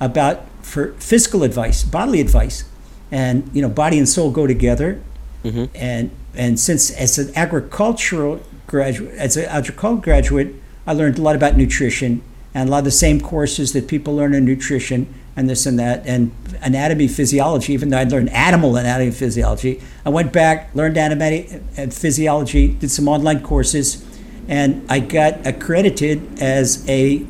about 0.00 0.44
for 0.62 0.92
physical 0.94 1.42
advice, 1.42 1.82
bodily 1.82 2.20
advice, 2.20 2.64
and 3.10 3.50
you 3.52 3.60
know, 3.60 3.68
body 3.68 3.98
and 3.98 4.08
soul 4.08 4.30
go 4.30 4.46
together. 4.46 5.02
Mm-hmm. 5.44 5.64
And 5.74 6.10
and 6.34 6.58
since 6.58 6.90
as 6.90 7.18
an 7.18 7.32
agricultural 7.36 8.40
graduate, 8.68 9.14
as 9.16 9.36
an 9.36 9.46
agricultural 9.46 10.00
graduate, 10.00 10.54
I 10.86 10.92
learned 10.92 11.18
a 11.18 11.22
lot 11.22 11.34
about 11.34 11.56
nutrition 11.56 12.22
and 12.54 12.68
a 12.68 12.72
lot 12.72 12.78
of 12.78 12.84
the 12.84 12.90
same 12.90 13.20
courses 13.20 13.72
that 13.72 13.88
people 13.88 14.14
learn 14.14 14.34
in 14.34 14.44
nutrition 14.44 15.12
and 15.36 15.48
this 15.48 15.66
and 15.66 15.78
that 15.78 16.06
and 16.06 16.32
anatomy 16.62 17.06
physiology 17.06 17.72
even 17.72 17.90
though 17.90 17.98
i 17.98 18.04
learned 18.04 18.28
animal 18.30 18.76
anatomy 18.76 19.12
physiology. 19.12 19.80
I 20.04 20.08
went 20.08 20.32
back 20.32 20.74
learned 20.74 20.96
anatomy 20.96 21.60
and 21.76 21.94
physiology 21.94 22.68
did 22.68 22.90
some 22.90 23.06
online 23.06 23.42
courses 23.42 24.04
and 24.48 24.84
i 24.90 24.98
got 24.98 25.46
accredited 25.46 26.42
as 26.42 26.88
a 26.88 27.24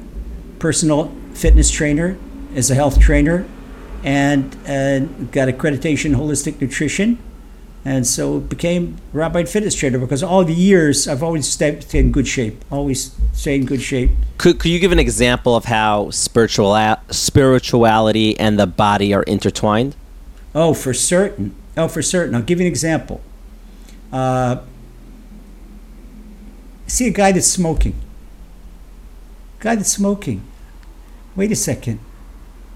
personal 0.59 1.13
fitness 1.35 1.71
trainer 1.71 2.17
as 2.55 2.71
a 2.71 2.75
health 2.75 2.99
trainer 2.99 3.47
and, 4.05 4.57
and 4.65 5.31
got 5.33 5.49
accreditation 5.49 6.15
holistic 6.15 6.61
nutrition 6.61 7.19
and 7.89 8.07
so 8.07 8.39
became 8.39 8.99
rabbi 9.15 9.41
and 9.41 9.49
fitness 9.49 9.75
trainer 9.75 9.99
because 9.99 10.23
all 10.23 10.45
the 10.45 10.53
years 10.53 11.09
I've 11.09 11.23
always 11.23 11.49
stayed 11.49 11.95
in 11.95 12.13
good 12.13 12.29
shape, 12.29 12.63
always 12.71 13.17
stayed 13.33 13.63
in 13.63 13.67
good 13.67 13.81
shape. 13.81 14.11
Could, 14.37 14.59
could 14.59 14.71
you 14.71 14.79
give 14.79 14.93
an 14.93 14.99
example 14.99 15.57
of 15.57 15.65
how 15.65 16.11
spiritual 16.11 16.77
spirituality 17.09 18.39
and 18.39 18.59
the 18.59 18.67
body 18.67 19.15
are 19.15 19.23
intertwined? 19.23 19.97
Oh, 20.55 20.75
for 20.75 20.93
certain. 20.93 21.55
Oh, 21.79 21.89
for 21.89 22.03
certain. 22.03 22.35
I'll 22.35 22.43
give 22.43 22.61
you 22.61 22.67
an 22.67 22.71
example. 22.71 23.23
Uh, 24.13 24.59
see 26.87 27.07
a 27.07 27.11
guy 27.11 27.33
that's 27.33 27.47
smoking. 27.47 27.95
Guy 29.61 29.77
that's 29.77 29.93
smoking. 29.93 30.43
Wait 31.35 31.51
a 31.53 31.57
second. 31.57 32.01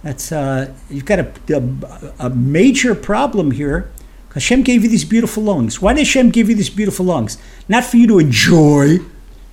That's 0.02 0.32
uh, 0.32 0.72
you've 0.88 1.04
got 1.04 1.18
a, 1.18 1.32
a, 1.50 2.26
a 2.28 2.30
major 2.30 2.94
problem 2.94 3.50
here. 3.50 3.90
Hashem 4.34 4.62
gave 4.62 4.82
you 4.82 4.88
these 4.88 5.04
beautiful 5.04 5.42
lungs. 5.42 5.80
Why 5.80 5.92
did 5.92 6.00
Hashem 6.00 6.30
give 6.30 6.48
you 6.48 6.54
these 6.54 6.70
beautiful 6.70 7.06
lungs? 7.06 7.38
Not 7.68 7.84
for 7.84 7.98
you 7.98 8.06
to 8.06 8.18
enjoy 8.18 8.98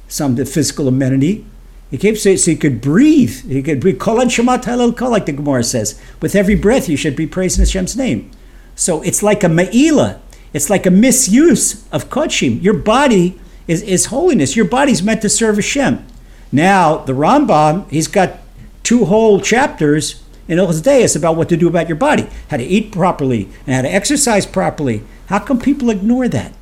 some 0.07 0.35
physical 0.37 0.87
amenity. 0.87 1.45
He 1.91 1.97
gave 1.97 2.19
so, 2.19 2.35
so 2.35 2.51
you 2.51 2.57
could 2.57 2.81
breathe. 2.81 3.43
You 3.45 3.63
could 3.63 3.79
breathe. 3.79 3.99
Kol 3.99 4.17
Shemat 4.17 4.63
Halal 4.63 4.95
Kol, 4.95 5.09
like 5.09 5.25
the 5.25 5.33
Gemara 5.33 5.63
says. 5.63 5.99
With 6.21 6.35
every 6.35 6.55
breath, 6.55 6.87
you 6.87 6.95
should 6.95 7.15
be 7.15 7.27
praising 7.27 7.61
Hashem's 7.61 7.97
name. 7.97 8.31
So 8.75 9.01
it's 9.01 9.21
like 9.23 9.43
a 9.43 9.47
ma'ila. 9.47 10.19
It's 10.53 10.69
like 10.69 10.85
a 10.85 10.91
misuse 10.91 11.87
of 11.91 12.09
kodshim. 12.09 12.61
Your 12.61 12.73
body 12.73 13.39
is, 13.67 13.81
is 13.81 14.07
holiness. 14.07 14.55
Your 14.55 14.65
body's 14.65 15.03
meant 15.03 15.21
to 15.23 15.29
serve 15.29 15.55
Hashem. 15.55 16.05
Now, 16.51 16.97
the 16.97 17.13
Rambam, 17.13 17.89
he's 17.91 18.07
got 18.07 18.39
two 18.83 19.05
whole 19.05 19.39
chapters 19.39 20.23
in 20.49 20.57
those 20.57 20.81
days 20.81 21.15
about 21.15 21.37
what 21.37 21.47
to 21.47 21.55
do 21.55 21.67
about 21.67 21.87
your 21.87 21.95
body, 21.95 22.27
how 22.49 22.57
to 22.57 22.63
eat 22.63 22.91
properly, 22.91 23.47
and 23.65 23.75
how 23.75 23.81
to 23.83 23.87
exercise 23.87 24.45
properly. 24.45 25.03
How 25.27 25.39
come 25.39 25.59
people 25.59 25.89
ignore 25.91 26.27
that? 26.27 26.53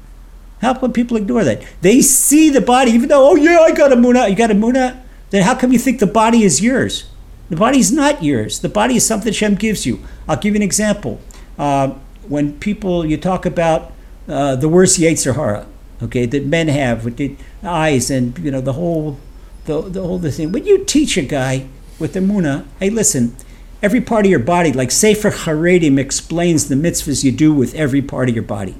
How 0.61 0.73
come 0.73 0.91
people 0.91 1.15
ignore 1.15 1.43
that? 1.45 1.63
They 1.81 2.01
see 2.01 2.49
the 2.49 2.61
body, 2.61 2.91
even 2.91 3.09
though, 3.09 3.29
oh 3.29 3.35
yeah, 3.35 3.59
I 3.59 3.71
got 3.71 3.91
emuna, 3.91 4.29
you 4.29 4.35
got 4.35 4.49
emuna. 4.49 5.01
Then 5.29 5.43
how 5.43 5.55
come 5.55 5.71
you 5.71 5.79
think 5.79 5.99
the 5.99 6.07
body 6.07 6.43
is 6.43 6.61
yours? 6.61 7.09
The 7.49 7.55
body 7.55 7.79
is 7.79 7.91
not 7.91 8.21
yours. 8.21 8.59
The 8.59 8.69
body 8.69 8.97
is 8.97 9.05
something 9.05 9.31
Shem 9.31 9.55
gives 9.55 9.85
you. 9.85 10.03
I'll 10.27 10.35
give 10.35 10.53
you 10.53 10.57
an 10.57 10.63
example. 10.63 11.21
Uh, 11.57 11.93
when 12.27 12.59
people, 12.59 13.05
you 13.05 13.15
talk 13.15 13.45
about 13.45 13.93
uh, 14.27 14.57
the 14.57 14.67
worst 14.67 14.99
Yetzer 14.99 15.35
Hara, 15.35 15.65
okay, 16.03 16.25
that 16.25 16.45
men 16.45 16.67
have 16.67 17.05
with 17.05 17.15
the 17.15 17.37
eyes 17.63 18.11
and, 18.11 18.37
you 18.39 18.51
know, 18.51 18.59
the 18.59 18.73
whole, 18.73 19.17
the, 19.63 19.81
the 19.81 20.01
whole 20.01 20.19
thing. 20.19 20.51
When 20.51 20.65
you 20.65 20.83
teach 20.83 21.15
a 21.17 21.21
guy 21.21 21.67
with 21.99 22.13
the 22.13 22.19
muna, 22.19 22.65
hey, 22.79 22.89
listen, 22.89 23.35
every 23.81 24.01
part 24.01 24.25
of 24.25 24.31
your 24.31 24.39
body, 24.39 24.71
like 24.71 24.91
Sefer 24.91 25.31
Haredim 25.31 25.97
explains 25.97 26.67
the 26.67 26.75
mitzvahs 26.75 27.23
you 27.23 27.31
do 27.31 27.53
with 27.53 27.73
every 27.75 28.01
part 28.01 28.29
of 28.29 28.35
your 28.35 28.43
body. 28.43 28.75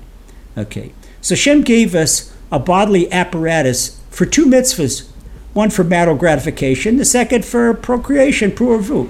Okay, 0.57 0.93
so 1.21 1.35
Shem 1.35 1.61
gave 1.61 1.93
us 1.93 2.33
a 2.51 2.59
bodily 2.59 3.11
apparatus 3.11 4.01
for 4.09 4.25
two 4.25 4.45
mitzvahs 4.45 5.09
one 5.57 5.71
for 5.71 5.83
marital 5.83 6.15
gratification, 6.15 6.97
the 6.97 7.03
second 7.03 7.43
for 7.43 7.73
procreation, 7.73 8.51
puravu. 8.51 9.09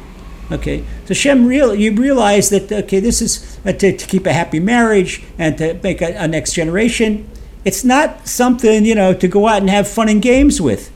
Okay, 0.49 0.85
so 1.05 1.13
Shem, 1.13 1.45
real, 1.45 1.75
you 1.75 1.93
realize 1.93 2.49
that, 2.49 2.71
okay, 2.71 3.01
this 3.01 3.21
is 3.21 3.59
to, 3.65 3.73
to, 3.73 4.07
keep 4.07 4.25
a 4.25 4.31
happy 4.31 4.61
marriage 4.61 5.21
and 5.38 5.57
to 5.57 5.73
make 5.83 6.01
a, 6.01 6.15
a 6.15 6.25
next 6.25 6.53
generation. 6.53 7.29
It's 7.65 7.83
not 7.83 8.29
something, 8.29 8.85
you 8.85 8.95
know, 8.95 9.13
to 9.13 9.27
go 9.27 9.45
out 9.47 9.59
and 9.59 9.69
have 9.69 9.89
fun 9.89 10.07
and 10.07 10.21
games 10.21 10.61
with. 10.61 10.89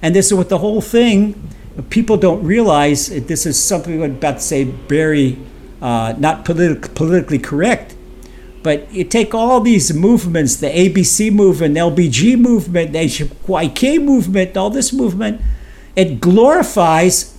And 0.00 0.14
this 0.14 0.26
is 0.26 0.34
what 0.34 0.48
the 0.48 0.58
whole 0.58 0.80
thing 0.80 1.50
people 1.82 2.16
don't 2.16 2.44
realize 2.44 3.08
this 3.08 3.46
is 3.46 3.62
something 3.62 4.02
I'm 4.02 4.12
about 4.12 4.36
to 4.36 4.40
say 4.40 4.64
very 4.64 5.38
uh, 5.82 6.14
not 6.18 6.44
politi- 6.44 6.94
politically 6.94 7.38
correct, 7.38 7.94
but 8.62 8.90
you 8.92 9.04
take 9.04 9.34
all 9.34 9.60
these 9.60 9.92
movements, 9.92 10.56
the 10.56 10.68
ABC 10.68 11.32
movement, 11.32 11.74
the 11.74 11.80
LBG 11.80 12.38
movement, 12.38 12.92
the 12.92 13.00
HYK 13.00 14.02
movement, 14.02 14.56
all 14.56 14.70
this 14.70 14.92
movement, 14.92 15.42
it 15.96 16.20
glorifies 16.20 17.36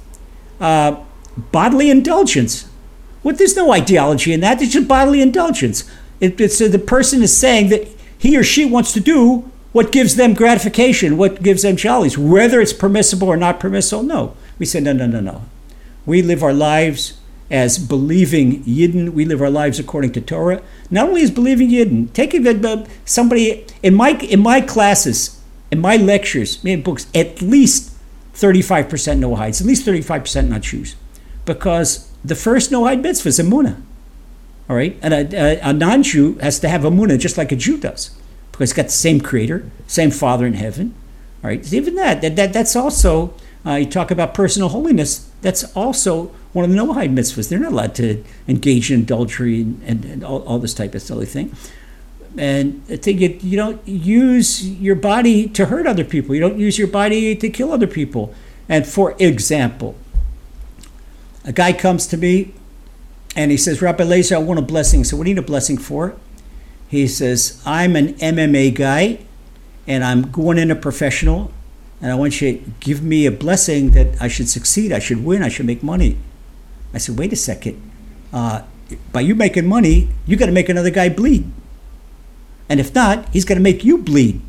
uh, 0.59 1.03
bodily 1.51 1.89
indulgence. 1.89 2.69
Well, 3.23 3.36
there's 3.36 3.55
no 3.55 3.71
ideology 3.71 4.33
in 4.33 4.41
that. 4.41 4.61
It's 4.61 4.73
just 4.73 4.88
bodily 4.88 5.21
indulgence. 5.21 5.89
It, 6.19 6.39
it's 6.39 6.61
uh, 6.61 6.67
the 6.67 6.79
person 6.79 7.23
is 7.23 7.36
saying 7.36 7.69
that 7.69 7.88
he 8.17 8.38
or 8.38 8.43
she 8.43 8.65
wants 8.65 8.93
to 8.93 8.99
do 8.99 9.49
what 9.76 9.91
gives 9.91 10.15
them 10.15 10.34
gratification, 10.34 11.17
what 11.17 11.43
gives 11.43 11.63
them 11.63 11.76
jollies, 11.76 12.17
whether 12.17 12.61
it's 12.61 12.71
permissible 12.71 13.28
or 13.28 13.36
not 13.36 13.59
permissible. 13.59 14.03
No, 14.03 14.34
we 14.57 14.65
say 14.65 14.80
no, 14.80 14.93
no, 14.93 15.05
no, 15.05 15.19
no. 15.19 15.41
We 16.05 16.21
live 16.21 16.41
our 16.43 16.53
lives 16.53 17.19
as 17.51 17.78
believing 17.78 18.63
Yidden. 18.63 19.09
We 19.09 19.26
live 19.26 19.41
our 19.41 19.49
lives 19.49 19.78
according 19.78 20.13
to 20.13 20.21
Torah. 20.21 20.61
Not 20.89 21.09
only 21.09 21.23
as 21.23 21.30
believing 21.30 21.71
Yidden, 21.71 22.13
taking 22.13 22.43
somebody 23.03 23.65
in 23.84 23.95
my 23.95 24.11
in 24.11 24.39
my 24.39 24.61
classes, 24.61 25.41
in 25.69 25.82
my 25.82 25.97
lectures, 25.97 26.63
in 26.63 26.82
books, 26.82 27.07
at 27.13 27.41
least 27.41 27.91
35% 28.34 28.88
noahides, 29.19 29.59
at 29.59 29.67
least 29.67 29.86
35% 29.86 30.47
not 30.47 30.61
Jews, 30.61 30.95
because 31.43 32.09
the 32.23 32.36
first 32.36 32.71
noahide 32.71 33.01
mitzvah 33.01 33.28
is 33.28 33.39
a. 33.39 33.76
All 34.69 34.78
right, 34.78 34.97
and 35.01 35.13
a, 35.13 35.36
a, 35.36 35.69
a 35.71 35.73
non-Jew 35.73 36.36
has 36.36 36.59
to 36.61 36.69
have 36.69 36.86
a 36.86 36.91
just 37.17 37.38
like 37.38 37.51
a 37.51 37.57
Jew 37.57 37.78
does 37.78 38.11
because 38.56 38.72
it's 38.72 38.78
got 38.78 38.86
the 38.86 38.91
same 38.91 39.20
creator, 39.20 39.70
same 39.86 40.12
Father 40.12 40.45
in 40.45 40.53
heaven. 40.53 40.95
All 41.43 41.49
right, 41.49 41.74
even 41.74 41.95
that, 41.95 42.22
that, 42.22 42.38
that 42.38 42.53
that's 42.53 42.74
also, 42.74 43.34
uh, 43.66 43.74
you 43.74 43.86
talk 43.86 44.12
about 44.12 44.34
personal 44.34 44.70
holiness, 44.70 45.30
that's 45.41 45.66
also 45.76 46.28
one 46.53 46.64
of 46.64 46.72
the 46.72 46.78
Noahide 46.78 47.14
mitzvahs. 47.14 47.49
They're 47.49 47.60
not 47.60 47.74
allowed 47.74 47.95
to 47.95 48.24
engage 48.47 48.91
in 48.91 49.01
adultery 49.01 49.62
and, 49.62 49.84
and, 49.86 50.06
and 50.06 50.24
all, 50.24 50.41
all, 50.43 50.58
this 50.58 50.74
type 50.74 50.95
of 50.95 51.01
silly 51.01 51.26
thing. 51.26 51.53
And 52.38 52.82
I 52.89 52.95
think 52.95 53.20
you, 53.20 53.38
you 53.41 53.58
don't 53.58 53.86
use 53.86 54.66
your 54.66 54.95
body 54.95 55.49
to 55.49 55.66
hurt 55.66 55.86
other 55.86 56.06
people. 56.06 56.34
You 56.34 56.39
don't 56.39 56.58
use 56.58 56.80
your 56.80 56.88
body 56.88 57.36
to 57.36 57.49
kill 57.49 57.74
other 57.74 57.88
people. 57.88 58.34
And 58.70 58.88
for 58.88 59.16
example, 59.20 59.95
a 61.43 61.51
guy 61.51 61.74
comes 61.74 62.08
to 62.08 62.18
me 62.18 62.53
and 63.36 63.51
he 63.51 63.58
says, 63.58 63.82
Rabbi 63.82 64.06
Lazer, 64.06 64.36
I 64.36 64.39
want 64.39 64.60
a 64.60 64.64
blessing. 64.64 65.03
So 65.03 65.18
what 65.18 65.26
do 65.26 65.30
you 65.30 65.36
need 65.36 65.43
a 65.43 65.45
blessing 65.45 65.78
for? 65.78 66.16
He 66.95 67.07
says, 67.07 67.61
I'm 67.65 67.97
an 67.97 68.13
MMA 68.13 68.73
guy 68.73 69.19
and 69.85 70.01
I'm 70.01 70.31
going 70.31 70.57
in 70.57 70.71
a 70.71 70.75
professional 70.75 71.51
and 72.01 72.09
I 72.09 72.15
want 72.15 72.39
you 72.39 72.53
to 72.53 72.71
give 72.79 73.03
me 73.03 73.25
a 73.25 73.31
blessing 73.31 73.91
that 73.91 74.21
I 74.21 74.29
should 74.29 74.47
succeed, 74.47 74.93
I 74.93 74.99
should 74.99 75.23
win, 75.25 75.43
I 75.43 75.49
should 75.49 75.65
make 75.65 75.83
money. 75.83 76.17
I 76.93 76.99
said, 76.99 77.19
wait 77.19 77.33
a 77.33 77.35
second. 77.35 77.81
Uh, 78.31 78.61
by 79.11 79.19
you 79.19 79.35
making 79.35 79.67
money, 79.67 80.07
you 80.25 80.37
got 80.37 80.45
to 80.45 80.53
make 80.53 80.69
another 80.69 80.89
guy 80.89 81.09
bleed. 81.09 81.51
And 82.69 82.79
if 82.79 82.95
not, 82.95 83.27
he's 83.29 83.43
going 83.43 83.57
to 83.57 83.63
make 83.63 83.83
you 83.83 83.97
bleed. 83.97 84.39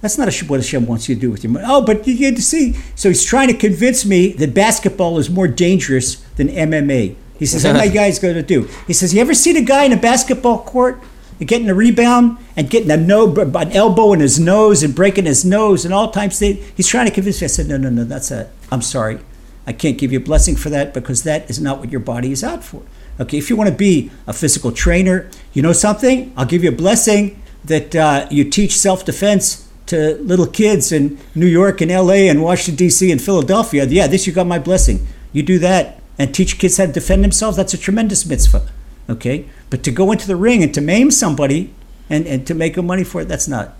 That's 0.00 0.18
not 0.18 0.34
what 0.48 0.58
Hashem 0.58 0.86
wants 0.86 1.08
you 1.08 1.14
to 1.14 1.20
do 1.20 1.30
with 1.30 1.44
your 1.44 1.52
money. 1.52 1.66
Oh, 1.68 1.82
but 1.82 2.04
you 2.06 2.18
get 2.18 2.34
to 2.34 2.42
see. 2.42 2.74
So 2.96 3.10
he's 3.10 3.24
trying 3.24 3.48
to 3.48 3.56
convince 3.56 4.04
me 4.04 4.32
that 4.32 4.54
basketball 4.54 5.18
is 5.18 5.30
more 5.30 5.46
dangerous 5.46 6.16
than 6.34 6.48
MMA. 6.48 7.14
He 7.38 7.46
says, 7.46 7.64
"What 7.64 7.76
my 7.76 7.88
guy's 8.00 8.18
going 8.18 8.34
to 8.34 8.42
do?" 8.42 8.68
He 8.86 8.92
says, 8.92 9.14
"You 9.14 9.20
ever 9.20 9.34
seen 9.34 9.56
a 9.56 9.62
guy 9.62 9.84
in 9.84 9.92
a 9.92 9.96
basketball 9.96 10.62
court 10.64 11.00
getting 11.38 11.68
a 11.68 11.74
rebound 11.74 12.38
and 12.56 12.70
getting 12.70 12.90
a 12.90 12.96
no, 12.96 13.32
an 13.34 13.72
elbow 13.72 14.12
in 14.12 14.20
his 14.20 14.38
nose 14.38 14.82
and 14.82 14.94
breaking 14.94 15.26
his 15.26 15.44
nose 15.44 15.84
and 15.84 15.92
all 15.92 16.10
types 16.10 16.36
of 16.36 16.38
things?" 16.40 16.72
He's 16.76 16.88
trying 16.88 17.06
to 17.06 17.12
convince 17.12 17.40
me. 17.40 17.46
I 17.46 17.48
said, 17.48 17.68
"No, 17.68 17.76
no, 17.76 17.90
no. 17.90 18.04
That's 18.04 18.30
a. 18.30 18.48
I'm 18.70 18.82
sorry. 18.82 19.18
I 19.66 19.72
can't 19.72 19.98
give 19.98 20.12
you 20.12 20.18
a 20.18 20.22
blessing 20.22 20.56
for 20.56 20.70
that 20.70 20.94
because 20.94 21.24
that 21.24 21.48
is 21.50 21.60
not 21.60 21.80
what 21.80 21.90
your 21.90 22.00
body 22.00 22.30
is 22.30 22.44
out 22.44 22.62
for. 22.62 22.82
Okay, 23.18 23.38
if 23.38 23.50
you 23.50 23.56
want 23.56 23.70
to 23.70 23.74
be 23.74 24.10
a 24.26 24.32
physical 24.32 24.70
trainer, 24.70 25.28
you 25.52 25.62
know 25.62 25.72
something? 25.72 26.32
I'll 26.36 26.46
give 26.46 26.62
you 26.62 26.70
a 26.70 26.76
blessing 26.76 27.42
that 27.64 27.94
uh, 27.96 28.26
you 28.30 28.48
teach 28.48 28.76
self-defense." 28.76 29.64
to 29.86 30.16
little 30.16 30.48
kids 30.48 30.90
in 30.90 31.16
New 31.36 31.46
York 31.46 31.80
and 31.80 31.92
LA 31.92 32.26
and 32.28 32.42
Washington, 32.42 32.74
D.C. 32.74 33.12
and 33.12 33.22
Philadelphia, 33.22 33.86
yeah, 33.86 34.08
this 34.08 34.26
you 34.26 34.32
got 34.32 34.44
my 34.44 34.58
blessing. 34.58 35.06
You 35.32 35.44
do 35.44 35.60
that 35.60 36.00
and 36.18 36.34
teach 36.34 36.58
kids 36.58 36.76
how 36.76 36.86
to 36.86 36.92
defend 36.92 37.22
themselves, 37.22 37.56
that's 37.56 37.74
a 37.74 37.78
tremendous 37.78 38.24
mitzvah. 38.26 38.68
Okay? 39.08 39.46
But 39.70 39.82
to 39.84 39.90
go 39.90 40.12
into 40.12 40.26
the 40.26 40.36
ring 40.36 40.62
and 40.62 40.72
to 40.74 40.80
maim 40.80 41.10
somebody 41.10 41.72
and, 42.08 42.26
and 42.26 42.46
to 42.46 42.54
make 42.54 42.76
money 42.76 43.04
for 43.04 43.20
it, 43.20 43.26
that's 43.26 43.48
not. 43.48 43.74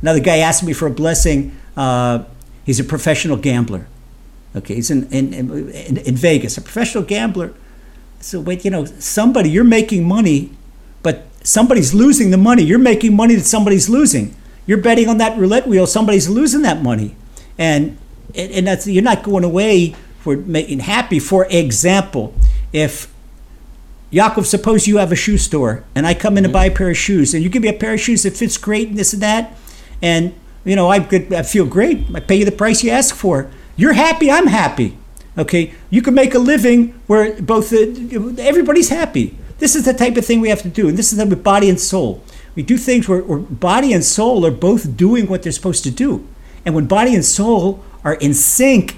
Another 0.00 0.20
guy 0.20 0.38
asked 0.38 0.62
me 0.62 0.72
for 0.72 0.86
a 0.86 0.90
blessing. 0.90 1.56
Uh, 1.76 2.24
he's 2.64 2.80
a 2.80 2.84
professional 2.84 3.36
gambler. 3.36 3.86
Okay, 4.54 4.74
he's 4.74 4.90
in, 4.90 5.04
in, 5.12 5.32
in, 5.32 5.96
in 5.98 6.16
Vegas, 6.16 6.56
a 6.58 6.60
professional 6.60 7.04
gambler. 7.04 7.54
So, 8.20 8.40
wait, 8.40 8.64
you 8.64 8.70
know, 8.70 8.84
somebody, 8.84 9.50
you're 9.50 9.64
making 9.64 10.06
money, 10.06 10.52
but 11.02 11.24
somebody's 11.42 11.94
losing 11.94 12.30
the 12.30 12.36
money. 12.36 12.62
You're 12.62 12.78
making 12.78 13.16
money 13.16 13.34
that 13.34 13.44
somebody's 13.44 13.88
losing 13.88 14.36
you're 14.66 14.78
betting 14.78 15.08
on 15.08 15.18
that 15.18 15.36
roulette 15.38 15.66
wheel, 15.66 15.86
somebody's 15.86 16.28
losing 16.28 16.62
that 16.62 16.82
money. 16.82 17.16
And, 17.58 17.98
and 18.34 18.66
that's, 18.66 18.86
you're 18.86 19.02
not 19.02 19.22
going 19.22 19.44
away 19.44 19.94
for 20.20 20.36
making 20.36 20.80
happy. 20.80 21.18
For 21.18 21.46
example, 21.46 22.34
if 22.72 23.11
Yaakov, 24.12 24.44
suppose 24.44 24.86
you 24.86 24.98
have 24.98 25.10
a 25.10 25.16
shoe 25.16 25.38
store 25.38 25.84
and 25.94 26.06
I 26.06 26.14
come 26.14 26.36
in 26.36 26.44
mm-hmm. 26.44 26.52
to 26.52 26.52
buy 26.52 26.66
a 26.66 26.70
pair 26.70 26.90
of 26.90 26.96
shoes 26.96 27.32
and 27.34 27.42
you 27.42 27.48
give 27.48 27.62
me 27.62 27.68
a 27.68 27.72
pair 27.72 27.94
of 27.94 28.00
shoes 28.00 28.24
that 28.24 28.36
fits 28.36 28.58
great 28.58 28.88
and 28.88 28.98
this 28.98 29.12
and 29.12 29.22
that, 29.22 29.56
and 30.02 30.34
you 30.64 30.76
know 30.76 30.90
I, 30.90 31.00
could, 31.00 31.32
I 31.32 31.42
feel 31.42 31.66
great. 31.66 32.04
I 32.14 32.20
pay 32.20 32.36
you 32.36 32.44
the 32.44 32.52
price 32.52 32.84
you 32.84 32.90
ask 32.90 33.14
for. 33.14 33.50
You're 33.76 33.94
happy. 33.94 34.30
I'm 34.30 34.46
happy. 34.46 34.98
Okay, 35.38 35.72
you 35.88 36.02
can 36.02 36.12
make 36.14 36.34
a 36.34 36.38
living 36.38 37.00
where 37.06 37.40
both 37.40 37.70
the, 37.70 38.36
everybody's 38.38 38.90
happy. 38.90 39.38
This 39.58 39.74
is 39.74 39.86
the 39.86 39.94
type 39.94 40.16
of 40.16 40.26
thing 40.26 40.40
we 40.40 40.50
have 40.50 40.60
to 40.62 40.68
do, 40.68 40.88
and 40.88 40.98
this 40.98 41.12
is 41.12 41.18
the 41.18 41.36
body 41.36 41.70
and 41.70 41.80
soul. 41.80 42.22
We 42.54 42.62
do 42.62 42.76
things 42.76 43.08
where, 43.08 43.22
where 43.22 43.38
body 43.38 43.94
and 43.94 44.04
soul 44.04 44.44
are 44.44 44.50
both 44.50 44.96
doing 44.96 45.26
what 45.26 45.42
they're 45.42 45.52
supposed 45.52 45.84
to 45.84 45.90
do. 45.90 46.26
And 46.66 46.74
when 46.74 46.86
body 46.86 47.14
and 47.14 47.24
soul 47.24 47.82
are 48.04 48.14
in 48.14 48.34
sync, 48.34 48.96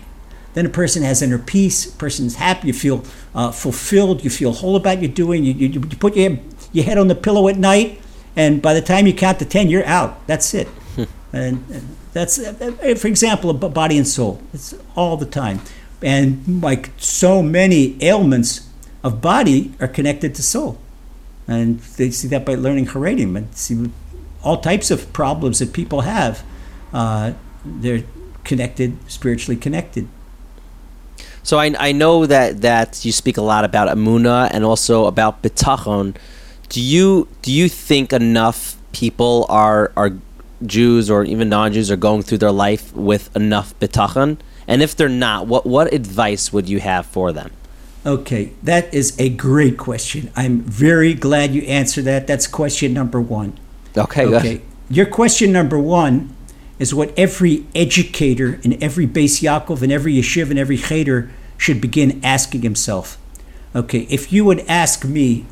then 0.55 0.67
a 0.67 0.71
person 0.71 1.03
has 1.03 1.21
inner 1.21 1.39
peace, 1.39 1.93
a 1.93 1.97
person's 1.97 2.37
happy, 2.37 2.69
you 2.69 2.73
feel 2.73 3.05
uh, 3.35 3.51
fulfilled, 3.51 4.25
you 4.25 4.31
feel 4.31 4.53
whole 4.53 4.77
about 4.77 5.03
your 5.03 5.11
doing, 5.11 5.45
you, 5.45 5.53
you, 5.53 5.69
you 5.69 5.81
put 5.81 6.17
your, 6.17 6.39
your 6.73 6.85
head 6.85 6.97
on 6.97 7.09
the 7.09 7.15
pillow 7.15 7.49
at 7.49 7.59
night, 7.59 8.01
and 8.37 8.63
by 8.63 8.75
the 8.75 8.83
time 8.83 9.07
you 9.07 9.13
count 9.13 9.39
to 9.41 9.45
10, 9.45 9.69
you're 9.69 9.85
out. 9.85 10.27
That's 10.27 10.55
it. 10.55 10.69
Hmm. 10.69 11.05
and, 11.33 11.65
and, 11.71 11.97
that's, 12.13 12.39
uh, 12.39 12.55
uh, 12.83 12.95
for 12.95 13.09
example, 13.09 13.53
body 13.53 13.99
and 13.99 14.07
soul. 14.07 14.41
It's 14.53 14.75
all 14.95 15.17
the 15.17 15.27
time. 15.27 15.61
And 16.01 16.63
like 16.63 16.91
so 16.97 17.43
many 17.43 17.97
ailments 18.03 18.69
of 19.03 19.21
body 19.21 19.75
are 19.81 19.89
connected 19.89 20.35
to 20.37 20.43
soul. 20.43 20.79
And 21.49 21.81
they 21.81 22.11
see 22.11 22.29
that 22.29 22.47
by 22.47 22.55
learning 22.55 22.87
Haredim 22.87 23.37
and 23.37 23.55
see 23.55 23.91
all 24.45 24.61
types 24.61 24.93
of 24.93 25.13
problems 25.13 25.59
that 25.59 25.73
people 25.73 26.03
have. 26.03 26.45
Uh, 26.93 27.33
they're 27.65 28.05
connected, 28.45 28.97
spiritually 29.11 29.57
connected. 29.57 30.09
So 31.45 31.59
I, 31.59 31.75
I 31.79 31.93
know 31.93 32.25
that, 32.27 32.63
that 32.63 33.05
you 33.05 33.13
speak 33.13 33.37
a 33.37 33.43
lot 33.43 33.65
about 33.65 33.95
Amuna 33.95 34.49
and 34.51 34.65
also 34.65 35.05
about 35.05 35.43
Bitachon. 35.43 36.17
Do 36.71 36.81
you 36.81 37.29
do 37.43 37.53
you 37.53 37.69
think 37.69 38.13
enough 38.13 38.77
people 38.93 39.47
are 39.51 39.93
are 39.95 40.13
Jews 40.65 41.11
or 41.11 41.23
even 41.25 41.51
non-Jews 41.51 41.91
are 41.91 41.97
going 41.97 42.23
through 42.23 42.39
their 42.39 42.51
life 42.51 42.93
with 42.97 43.35
enough 43.37 43.79
Bitachon? 43.79 44.39
And 44.67 44.83
if 44.83 44.97
they're 44.97 45.09
not, 45.11 45.47
what 45.47 45.67
what 45.67 45.93
advice 45.93 46.53
would 46.53 46.67
you 46.69 46.81
have 46.81 47.05
for 47.05 47.31
them? 47.31 47.51
Okay, 48.07 48.53
that 48.63 48.93
is 48.93 49.15
a 49.19 49.29
great 49.29 49.77
question. 49.77 50.31
I'm 50.35 50.63
very 50.63 51.13
glad 51.13 51.55
you 51.55 51.63
answered 51.63 52.05
that. 52.07 52.27
That's 52.27 52.47
question 52.47 52.95
number 52.95 53.21
one. 53.21 53.59
Okay, 53.97 54.27
okay. 54.27 54.55
Good. 54.55 54.63
Your 54.91 55.07
question 55.07 55.53
number 55.53 55.79
one 55.79 56.35
is 56.79 56.95
what 56.95 57.17
every 57.17 57.67
educator 57.75 58.61
and 58.65 58.83
every 58.83 59.07
Beis 59.07 59.43
Yaakov 59.43 59.83
and 59.83 59.93
every 59.93 60.15
yeshiva 60.15 60.51
and 60.51 60.59
every 60.59 60.77
cheder 60.77 61.31
should 61.57 61.81
begin 61.81 62.21
asking 62.25 62.63
himself. 62.63 63.19
Okay, 63.75 64.07
if 64.11 64.33
you 64.33 64.45
would 64.45 64.61
ask 64.69 65.05
me 65.05 65.47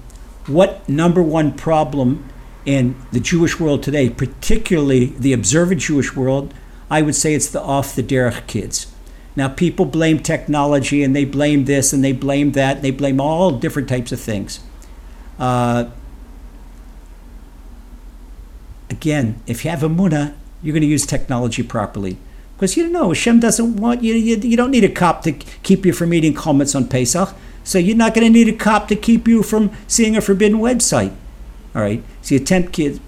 what 0.46 0.88
number 0.88 1.22
one 1.22 1.52
problem 1.52 2.28
in 2.64 2.96
the 3.12 3.20
Jewish 3.20 3.58
world 3.58 3.82
today, 3.82 4.08
particularly 4.10 5.06
the 5.18 5.32
observant 5.32 5.80
Jewish 5.80 6.14
world, 6.14 6.54
I 6.90 7.02
would 7.02 7.14
say 7.14 7.34
it's 7.34 7.48
the 7.48 7.60
off 7.60 7.94
the 7.94 8.02
derech 8.02 8.46
kids. 8.46 8.86
Now, 9.34 9.48
people 9.48 9.86
blame 9.86 10.18
technology 10.18 11.02
and 11.02 11.16
they 11.16 11.24
blame 11.24 11.64
this 11.64 11.92
and 11.92 12.04
they 12.04 12.12
blame 12.12 12.52
that, 12.52 12.76
and 12.76 12.84
they 12.84 12.90
blame 12.90 13.20
all 13.20 13.50
different 13.52 13.88
types 13.88 14.12
of 14.12 14.20
things. 14.20 14.60
Uh, 15.38 15.86
again, 18.90 19.40
if 19.46 19.64
you 19.64 19.70
have 19.70 19.80
emunah, 19.80 20.34
you're 20.62 20.72
going 20.72 20.82
to 20.82 20.88
use 20.88 21.06
technology 21.06 21.62
properly. 21.62 22.16
Because 22.54 22.76
you 22.76 22.88
know, 22.88 23.08
Hashem 23.08 23.40
doesn't 23.40 23.76
want 23.76 24.02
you, 24.02 24.14
you, 24.14 24.36
you 24.36 24.56
don't 24.56 24.70
need 24.70 24.84
a 24.84 24.88
cop 24.88 25.22
to 25.22 25.32
keep 25.32 25.84
you 25.84 25.92
from 25.92 26.14
eating 26.14 26.34
chametz 26.34 26.76
on 26.76 26.88
Pesach. 26.88 27.34
So 27.64 27.78
you're 27.78 27.96
not 27.96 28.14
going 28.14 28.26
to 28.26 28.32
need 28.32 28.48
a 28.48 28.56
cop 28.56 28.88
to 28.88 28.96
keep 28.96 29.26
you 29.26 29.42
from 29.42 29.70
seeing 29.86 30.16
a 30.16 30.20
forbidden 30.20 30.58
website. 30.58 31.14
All 31.74 31.82
right. 31.82 32.02
So 32.22 32.36
you 32.36 32.40
tempt 32.40 32.72
kids. 32.72 33.00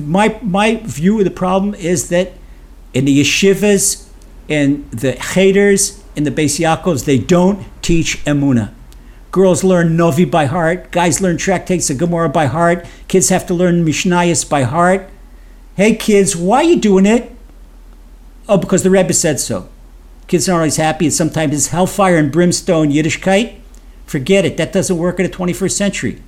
My, 0.00 0.38
my 0.42 0.76
view 0.76 1.18
of 1.18 1.24
the 1.24 1.30
problem 1.30 1.74
is 1.74 2.08
that 2.08 2.32
in 2.92 3.04
the 3.04 3.20
yeshivas 3.20 4.08
and 4.48 4.90
the 4.90 5.12
haters 5.12 6.02
in 6.16 6.24
the 6.24 6.30
Beis 6.30 6.58
Yaakovs, 6.58 7.04
they 7.04 7.18
don't 7.18 7.66
teach 7.82 8.24
Emuna. 8.24 8.72
Girls 9.30 9.64
learn 9.64 9.96
Novi 9.96 10.24
by 10.24 10.46
heart. 10.46 10.90
Guys 10.90 11.20
learn 11.20 11.36
tractates 11.36 11.90
of 11.90 11.98
Gemara 11.98 12.28
by 12.28 12.46
heart. 12.46 12.86
Kids 13.08 13.30
have 13.30 13.46
to 13.46 13.54
learn 13.54 13.84
Mishnayos 13.84 14.48
by 14.48 14.62
heart. 14.62 15.08
Hey 15.76 15.96
kids, 15.96 16.36
why 16.36 16.58
are 16.58 16.62
you 16.62 16.76
doing 16.76 17.04
it? 17.04 17.32
Oh, 18.48 18.56
because 18.56 18.84
the 18.84 18.90
Rebbe 18.90 19.12
said 19.12 19.40
so. 19.40 19.68
Kids 20.28 20.48
aren't 20.48 20.60
always 20.60 20.76
happy, 20.76 21.06
and 21.06 21.12
sometimes 21.12 21.52
it's 21.52 21.66
hellfire 21.68 22.16
and 22.16 22.30
brimstone 22.30 22.90
Yiddishkeit. 22.90 23.58
Forget 24.06 24.44
it. 24.44 24.56
That 24.56 24.72
doesn't 24.72 24.96
work 24.96 25.18
in 25.18 25.28
the 25.28 25.36
21st 25.36 25.72
century. 25.72 26.22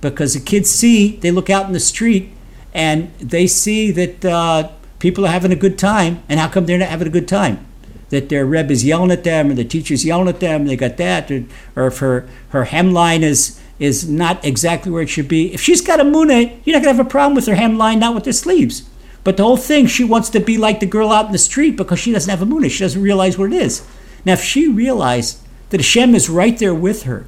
Because 0.00 0.34
the 0.34 0.40
kids 0.40 0.70
see, 0.70 1.16
they 1.18 1.30
look 1.30 1.48
out 1.48 1.66
in 1.66 1.72
the 1.72 1.78
street, 1.78 2.32
and 2.74 3.14
they 3.20 3.46
see 3.46 3.92
that 3.92 4.24
uh, 4.24 4.70
people 4.98 5.24
are 5.24 5.30
having 5.30 5.52
a 5.52 5.56
good 5.56 5.78
time, 5.78 6.24
and 6.28 6.40
how 6.40 6.48
come 6.48 6.66
they're 6.66 6.76
not 6.76 6.88
having 6.88 7.06
a 7.06 7.12
good 7.12 7.28
time? 7.28 7.64
That 8.08 8.28
their 8.28 8.44
Rebbe 8.44 8.72
is 8.72 8.84
yelling 8.84 9.12
at 9.12 9.22
them, 9.22 9.50
and 9.50 9.58
the 9.58 9.64
teacher's 9.64 10.04
yelling 10.04 10.26
at 10.26 10.40
them, 10.40 10.66
they 10.66 10.74
got 10.74 10.96
that, 10.96 11.30
or, 11.30 11.44
or 11.76 11.86
if 11.86 11.98
her, 11.98 12.28
her 12.48 12.64
hemline 12.64 13.22
is 13.22 13.60
is 13.80 14.08
not 14.08 14.44
exactly 14.44 14.92
where 14.92 15.02
it 15.02 15.08
should 15.08 15.26
be. 15.26 15.52
If 15.52 15.60
she's 15.60 15.80
got 15.80 15.98
emunah, 15.98 16.60
you're 16.64 16.76
not 16.76 16.84
gonna 16.84 16.96
have 16.96 17.04
a 17.04 17.10
problem 17.10 17.34
with 17.34 17.46
her 17.46 17.56
hem 17.56 17.76
hemline, 17.76 17.98
not 17.98 18.14
with 18.14 18.26
her 18.26 18.32
sleeves. 18.32 18.88
But 19.24 19.36
the 19.36 19.42
whole 19.42 19.56
thing, 19.56 19.86
she 19.86 20.04
wants 20.04 20.28
to 20.30 20.40
be 20.40 20.56
like 20.56 20.80
the 20.80 20.86
girl 20.86 21.10
out 21.10 21.26
in 21.26 21.32
the 21.32 21.38
street 21.38 21.76
because 21.76 21.98
she 21.98 22.12
doesn't 22.12 22.30
have 22.30 22.46
emunah. 22.46 22.70
She 22.70 22.84
doesn't 22.84 23.02
realize 23.02 23.36
what 23.36 23.52
it 23.52 23.62
is. 23.62 23.86
Now, 24.24 24.34
if 24.34 24.42
she 24.42 24.68
realized 24.68 25.40
that 25.70 25.80
Hashem 25.80 26.14
is 26.14 26.30
right 26.30 26.56
there 26.58 26.74
with 26.74 27.02
her, 27.02 27.26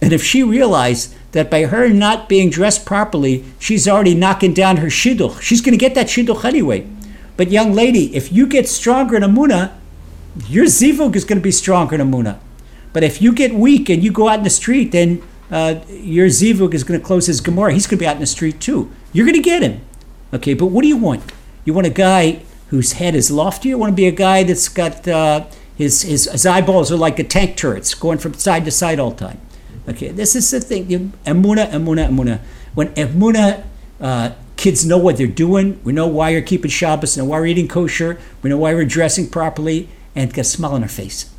and 0.00 0.12
if 0.12 0.22
she 0.22 0.42
realized 0.42 1.14
that 1.32 1.50
by 1.50 1.64
her 1.64 1.88
not 1.88 2.28
being 2.28 2.50
dressed 2.50 2.84
properly, 2.84 3.44
she's 3.58 3.88
already 3.88 4.14
knocking 4.14 4.52
down 4.52 4.78
her 4.78 4.88
shidduch. 4.88 5.40
She's 5.40 5.60
going 5.60 5.72
to 5.72 5.78
get 5.78 5.94
that 5.94 6.08
shidduch 6.08 6.44
anyway. 6.44 6.86
But 7.36 7.50
young 7.50 7.72
lady, 7.72 8.14
if 8.14 8.32
you 8.32 8.46
get 8.46 8.68
stronger 8.68 9.16
in 9.16 9.22
Amuna, 9.22 9.72
your 10.46 10.66
zivug 10.66 11.16
is 11.16 11.24
going 11.24 11.38
to 11.38 11.42
be 11.42 11.50
stronger 11.50 11.94
in 11.94 12.00
Amuna. 12.00 12.38
But 12.92 13.02
if 13.02 13.20
you 13.20 13.32
get 13.32 13.54
weak 13.54 13.88
and 13.88 14.04
you 14.04 14.12
go 14.12 14.28
out 14.28 14.38
in 14.38 14.44
the 14.44 14.50
street, 14.50 14.92
then 14.92 15.22
uh, 15.50 15.80
your 15.88 16.28
zivug 16.28 16.74
is 16.74 16.84
going 16.84 16.98
to 16.98 17.04
close 17.04 17.26
his 17.26 17.40
gemara. 17.40 17.72
He's 17.72 17.86
going 17.86 17.98
to 17.98 18.02
be 18.02 18.06
out 18.06 18.16
in 18.16 18.20
the 18.20 18.26
street 18.26 18.60
too. 18.60 18.90
You're 19.12 19.26
going 19.26 19.36
to 19.36 19.42
get 19.42 19.62
him. 19.62 19.80
Okay, 20.32 20.54
but 20.54 20.66
what 20.66 20.82
do 20.82 20.88
you 20.88 20.96
want? 20.96 21.32
You 21.64 21.72
want 21.74 21.86
a 21.86 21.90
guy 21.90 22.42
whose 22.68 22.92
head 22.92 23.14
is 23.14 23.30
lofty. 23.30 23.68
You 23.68 23.78
want 23.78 23.92
to 23.92 23.96
be 23.96 24.06
a 24.06 24.12
guy 24.12 24.42
that's 24.42 24.68
got 24.68 25.06
uh, 25.06 25.46
his, 25.76 26.02
his, 26.02 26.24
his 26.30 26.46
eyeballs 26.46 26.90
are 26.90 26.96
like 26.96 27.18
a 27.18 27.24
tank 27.24 27.56
turrets 27.56 27.94
going 27.94 28.18
from 28.18 28.34
side 28.34 28.64
to 28.64 28.70
side 28.70 28.98
all 28.98 29.10
the 29.10 29.26
time. 29.26 29.40
Okay, 29.88 30.08
this 30.08 30.34
is 30.34 30.50
the 30.50 30.60
thing. 30.60 30.86
Emuna, 30.86 31.70
emuna, 31.70 32.08
emuna. 32.08 32.40
When 32.74 32.88
emuna, 32.94 33.64
uh, 34.00 34.32
kids 34.56 34.84
know 34.84 34.98
what 34.98 35.18
they're 35.18 35.26
doing. 35.26 35.80
We 35.84 35.92
know 35.92 36.06
why 36.06 36.30
you're 36.30 36.42
keeping 36.42 36.70
Shabbos, 36.70 37.16
and 37.16 37.28
why 37.28 37.38
we're 37.38 37.46
eating 37.46 37.68
kosher. 37.68 38.18
We 38.42 38.50
know 38.50 38.58
why 38.58 38.74
we're 38.74 38.86
dressing 38.86 39.28
properly, 39.28 39.88
and 40.14 40.32
get 40.32 40.42
a 40.42 40.44
smile 40.44 40.72
on 40.72 40.82
our 40.82 40.88
face. 40.88 41.30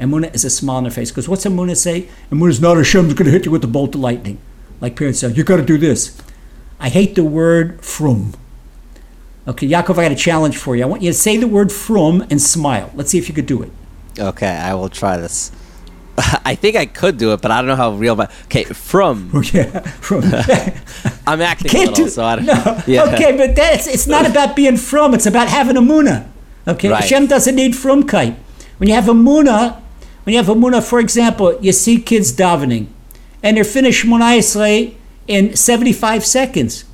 Emuna 0.00 0.34
is 0.34 0.44
a 0.44 0.50
smile 0.50 0.76
on 0.76 0.84
our 0.84 0.90
face. 0.90 1.10
Because 1.10 1.28
what's 1.28 1.44
Emuna 1.44 1.76
say? 1.76 2.08
Emuna 2.30 2.50
is 2.50 2.60
not 2.60 2.76
Hashem's 2.76 3.14
going 3.14 3.26
to 3.26 3.30
hit 3.30 3.46
you 3.46 3.50
with 3.50 3.64
a 3.64 3.68
bolt 3.68 3.94
of 3.94 4.00
lightning. 4.00 4.38
Like 4.80 4.96
parents 4.96 5.20
say, 5.20 5.30
you 5.32 5.42
got 5.44 5.56
to 5.56 5.64
do 5.64 5.78
this. 5.78 6.20
I 6.78 6.90
hate 6.90 7.14
the 7.14 7.24
word 7.24 7.82
frum. 7.84 8.34
Okay, 9.48 9.66
Yaakov, 9.68 9.96
I 9.98 10.02
got 10.02 10.12
a 10.12 10.16
challenge 10.16 10.56
for 10.58 10.76
you. 10.76 10.82
I 10.82 10.86
want 10.86 11.02
you 11.02 11.10
to 11.10 11.16
say 11.16 11.36
the 11.36 11.46
word 11.48 11.72
frum 11.72 12.26
and 12.30 12.42
smile. 12.42 12.90
Let's 12.94 13.10
see 13.10 13.18
if 13.18 13.28
you 13.28 13.34
could 13.34 13.46
do 13.46 13.62
it. 13.62 13.70
Okay, 14.18 14.48
I 14.48 14.74
will 14.74 14.88
try 14.88 15.16
this. 15.16 15.52
I 16.44 16.54
think 16.56 16.76
I 16.76 16.84
could 16.86 17.16
do 17.16 17.32
it, 17.32 17.40
but 17.40 17.50
I 17.50 17.58
don't 17.60 17.68
know 17.68 17.76
how 17.76 17.92
real. 17.92 18.16
My 18.16 18.28
okay, 18.44 18.64
frum 18.64 19.30
Yeah, 19.52 19.80
frum. 19.80 20.24
I'm 21.26 21.40
acting 21.40 21.68
a 21.68 21.70
Can't 21.70 21.90
little, 21.90 22.04
do. 22.06 22.10
so 22.10 22.24
I 22.24 22.36
don't. 22.36 22.46
no. 22.46 22.82
Yeah. 22.86 23.04
Okay, 23.14 23.36
but 23.36 23.54
that's 23.54 23.86
it's 23.86 24.06
not 24.06 24.28
about 24.28 24.56
being 24.56 24.76
frum. 24.76 25.14
It's 25.14 25.26
about 25.26 25.48
having 25.48 25.76
emuna. 25.76 26.28
Okay, 26.66 26.88
Right. 26.88 27.00
Hashem 27.02 27.26
doesn't 27.26 27.54
need 27.54 27.72
frumkeit. 27.74 28.34
When 28.78 28.88
you 28.88 28.94
have 28.94 29.04
emuna, 29.04 29.80
when 30.26 30.32
you 30.32 30.42
have 30.42 30.48
emuna, 30.48 30.82
for 30.82 30.98
example, 30.98 31.56
you 31.60 31.70
see 31.70 32.00
kids 32.00 32.32
davening, 32.32 32.88
and 33.44 33.56
they're 33.56 33.62
finished 33.62 34.04
Shmona 34.04 34.92
in 35.28 35.54
75 35.54 36.26
seconds. 36.26 36.84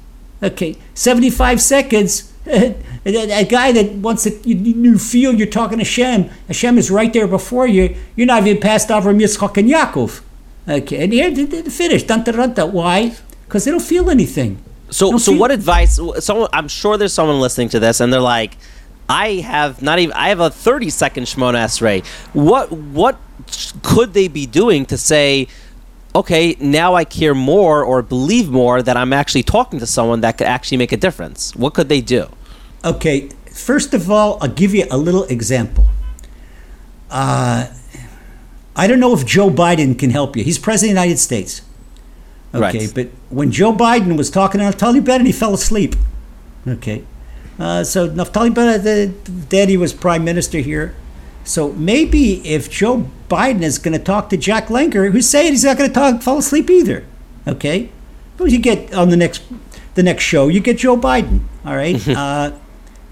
Okay, 0.43 0.77
75 0.93 1.59
seconds. 1.63 2.31
a, 2.47 3.47
guy 3.49 3.73
that 3.73 3.93
wants 3.93 4.25
to, 4.25 4.39
you, 4.47 4.99
feel 4.99 5.33
you're 5.33 5.47
talking 5.47 5.79
to 5.79 5.85
Hashem. 5.85 6.29
Hashem 6.47 6.77
is 6.77 6.91
right 6.91 7.11
there 7.11 7.27
before 7.27 7.67
you. 7.67 7.97
You're 8.17 8.27
not 8.27 8.47
even 8.47 8.61
passed 8.61 8.91
over 8.91 9.15
Yitzchak, 9.15 9.57
and 9.57 9.71
Yaakov. 9.71 10.21
Okay, 10.69 11.05
and 11.05 11.13
here 11.15 11.31
they- 11.31 11.45
they're 11.45 11.63
finished. 11.63 12.09
Danta 12.09 12.35
ranta. 12.35 12.71
Why? 12.71 13.15
Because 13.47 13.65
they 13.65 13.71
don't 13.71 13.81
feel 13.81 14.11
anything. 14.11 14.59
So, 14.91 15.17
so 15.17 15.33
feel- 15.33 15.41
what 15.41 15.51
advice? 15.51 15.99
Someone, 16.19 16.51
I'm 16.53 16.69
sure 16.69 16.99
there's 16.99 17.15
someone 17.15 17.41
listening 17.41 17.71
to 17.71 17.81
this, 17.81 18.01
and 18.01 18.13
they're 18.13 18.21
like, 18.21 18.59
"I 19.09 19.35
have 19.45 19.83
not 19.83 19.99
even. 19.99 20.13
I 20.15 20.29
have 20.29 20.41
a 20.41 20.51
30 20.51 20.91
second 20.91 21.25
Shemoneh 21.25 21.65
Esrei. 21.65 22.05
What, 22.33 22.71
what 22.73 23.19
could 23.83 24.15
they 24.15 24.29
be 24.29 24.47
doing 24.47 24.87
to 24.87 24.97
say, 24.97 25.49
okay, 26.15 26.57
now 26.61 26.95
I 26.95 27.05
care 27.05 27.35
more 27.35 27.83
or 27.85 28.03
believe 28.03 28.49
more 28.51 28.83
that 28.83 28.97
I'm 28.97 29.13
actually 29.13 29.43
talking 29.43 29.79
to 29.81 29.87
someone 29.87 30.21
that 30.23 30.39
could 30.39 30.47
actually 30.47 30.79
make 30.79 30.93
a 30.93 30.97
difference? 30.97 31.55
What 31.57 31.75
could 31.75 31.89
they 31.89 32.01
do? 32.01 32.29
Okay, 32.85 33.29
first 33.51 33.95
of 33.95 34.11
all, 34.11 34.39
I'll 34.41 34.49
give 34.49 34.75
you 34.75 34.87
a 34.91 34.97
little 34.99 35.25
example. 35.25 35.87
Uh, 37.11 37.67
I 38.75 38.87
don't 38.87 39.01
know 39.01 39.13
if 39.15 39.27
Joe 39.27 39.51
Biden 39.51 39.99
can 39.99 40.11
help 40.11 40.37
you. 40.37 40.45
He's 40.45 40.59
president 40.59 40.97
of 40.97 41.03
the 41.03 41.09
United 41.09 41.19
States. 41.21 41.63
Okay, 42.55 42.61
Right. 42.61 42.93
but 42.95 43.09
when 43.31 43.51
Joe 43.51 43.73
Biden 43.73 44.17
was 44.17 44.31
talking 44.31 44.61
to 44.61 44.67
Naftali 44.67 45.03
Bennett, 45.05 45.27
he 45.27 45.33
fell 45.33 45.55
asleep. 45.55 45.95
Okay, 46.67 47.03
uh, 47.63 47.85
so 47.85 48.09
Naftali 48.09 48.53
Bennett, 48.53 48.83
the 48.83 49.31
daddy 49.49 49.77
was 49.77 49.93
prime 49.93 50.25
minister 50.25 50.59
here. 50.59 50.97
So 51.45 51.73
maybe 51.73 52.47
if 52.47 52.69
Joe 52.71 53.09
Biden 53.29 53.63
is 53.63 53.79
going 53.79 53.97
to 53.97 54.03
talk 54.03 54.31
to 54.31 54.37
Jack 54.37 54.67
Langer, 54.67 55.13
who's 55.13 55.29
saying 55.29 55.53
he's 55.53 55.65
not 55.65 55.79
going 55.79 55.89
to 55.89 55.95
talk, 55.95 56.23
fall 56.23 56.39
asleep 56.39 56.69
either. 56.71 57.05
Okay, 57.47 57.91
well, 58.39 58.49
you 58.49 58.59
get 58.59 58.93
on 58.93 59.11
the 59.11 59.17
next 59.17 59.43
the 59.95 60.03
next 60.03 60.25
show, 60.25 60.49
you 60.49 60.61
get 60.61 60.79
Joe 60.79 60.97
Biden. 60.97 61.43
All 61.65 61.77
right. 61.77 62.07
uh, 62.09 62.53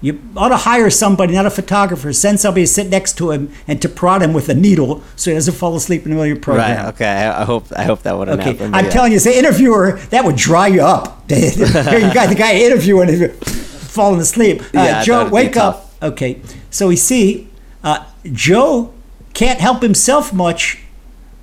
you 0.03 0.19
ought 0.35 0.49
to 0.49 0.57
hire 0.57 0.89
somebody, 0.89 1.33
not 1.35 1.45
a 1.45 1.51
photographer. 1.51 2.11
Send 2.11 2.39
somebody 2.39 2.63
to 2.63 2.67
sit 2.67 2.87
next 2.89 3.17
to 3.19 3.29
him 3.31 3.53
and 3.67 3.79
to 3.83 3.87
prod 3.87 4.23
him 4.23 4.33
with 4.33 4.49
a 4.49 4.55
needle 4.55 5.03
so 5.15 5.29
he 5.29 5.35
doesn't 5.35 5.53
fall 5.53 5.75
asleep 5.75 6.05
in 6.05 6.09
the 6.09 6.15
middle 6.15 6.23
of 6.23 6.27
your 6.27 6.39
program. 6.39 6.77
Right. 6.77 6.93
Okay. 6.93 7.05
I, 7.05 7.41
I 7.41 7.45
hope. 7.45 7.67
I 7.75 7.83
hope 7.83 8.01
that 8.01 8.17
wouldn't 8.17 8.39
Okay, 8.41 8.53
happen. 8.53 8.73
I'm 8.73 8.89
telling 8.89 9.11
you, 9.11 9.17
as 9.17 9.27
an 9.27 9.33
interviewer, 9.33 9.99
that 10.09 10.25
would 10.25 10.35
dry 10.35 10.67
you 10.67 10.81
up. 10.81 11.23
Here 11.31 11.99
you 11.99 12.13
got 12.13 12.29
the 12.29 12.35
guy 12.35 12.55
interviewing 12.55 13.09
and 13.91 13.95
falling 13.95 14.19
asleep. 14.21 14.61
Uh, 14.61 14.67
Yeah, 14.73 15.03
Joe, 15.03 15.29
wake 15.29 15.57
up. 15.57 15.91
Okay, 16.01 16.41
so 16.69 16.87
we 16.87 16.95
see 16.95 17.47
uh, 17.83 18.05
Joe 18.31 18.93
can't 19.33 19.59
help 19.59 19.81
himself 19.81 20.33
much, 20.33 20.79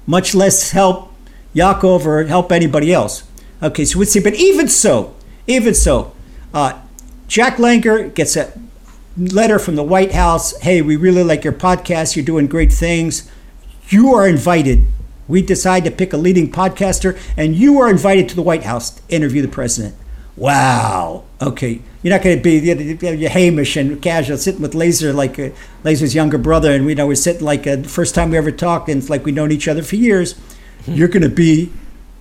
much 0.07 0.35
less 0.35 0.73
help 0.73 1.13
Yaakov 1.55 2.05
or 2.05 2.25
help 2.25 2.51
anybody 2.53 2.93
else. 2.93 3.25
Okay, 3.63 3.85
so 3.85 3.99
we 3.99 4.05
see, 4.05 4.21
but 4.21 4.35
even 4.35 4.69
so, 4.69 5.15
even 5.47 5.75
so, 5.75 6.13
uh, 6.55 6.81
Jack 7.27 7.57
Langer 7.57 8.13
gets 8.15 8.37
a 8.37 8.53
letter 9.17 9.59
from 9.59 9.77
the 9.77 9.83
White 9.83 10.13
House. 10.13 10.57
Hey, 10.61 10.81
we 10.83 10.97
really 10.97 11.25
like 11.25 11.45
your 11.45 11.53
podcast. 11.53 12.17
You're 12.17 12.25
doing 12.25 12.47
great 12.47 12.73
things. 12.73 13.31
You 13.89 14.15
are 14.15 14.29
invited. 14.29 14.87
We 15.27 15.43
decide 15.43 15.85
to 15.85 15.91
pick 15.91 16.13
a 16.13 16.17
leading 16.17 16.51
podcaster, 16.51 17.19
and 17.37 17.55
you 17.55 17.79
are 17.81 17.91
invited 17.91 18.29
to 18.31 18.37
the 18.37 18.43
White 18.43 18.63
House 18.63 18.91
to 18.91 19.03
interview 19.09 19.43
the 19.43 19.49
president. 19.49 19.95
Wow. 20.39 21.25
Okay, 21.43 21.81
you're 22.03 22.15
not 22.15 22.23
going 22.23 22.37
to 22.37 22.43
be 22.43 22.59
you're, 22.59 23.31
Hamish 23.31 23.77
and 23.77 24.01
casual 24.01 24.39
sitting 24.39 24.63
with 24.63 24.73
Lazer 24.73 25.13
like 25.13 25.37
uh, 25.39 25.51
Lazer's 25.83 26.15
younger 26.15 26.39
brother, 26.39 26.73
and 26.73 26.87
we 26.87 26.95
know 26.95 27.09
we're 27.09 27.17
sitting 27.17 27.45
like 27.45 27.67
uh, 27.67 27.77
the 27.77 27.89
first 27.89 28.15
time 28.15 28.31
we 28.31 28.37
ever 28.37 28.53
talked, 28.53 28.89
and 28.89 29.01
it's 29.01 29.11
like 29.11 29.25
we've 29.25 29.35
known 29.35 29.51
each 29.51 29.67
other 29.67 29.83
for 29.83 29.97
years. 29.97 30.37
You're 30.87 31.09
going 31.09 31.23
to 31.23 31.29
be 31.29 31.73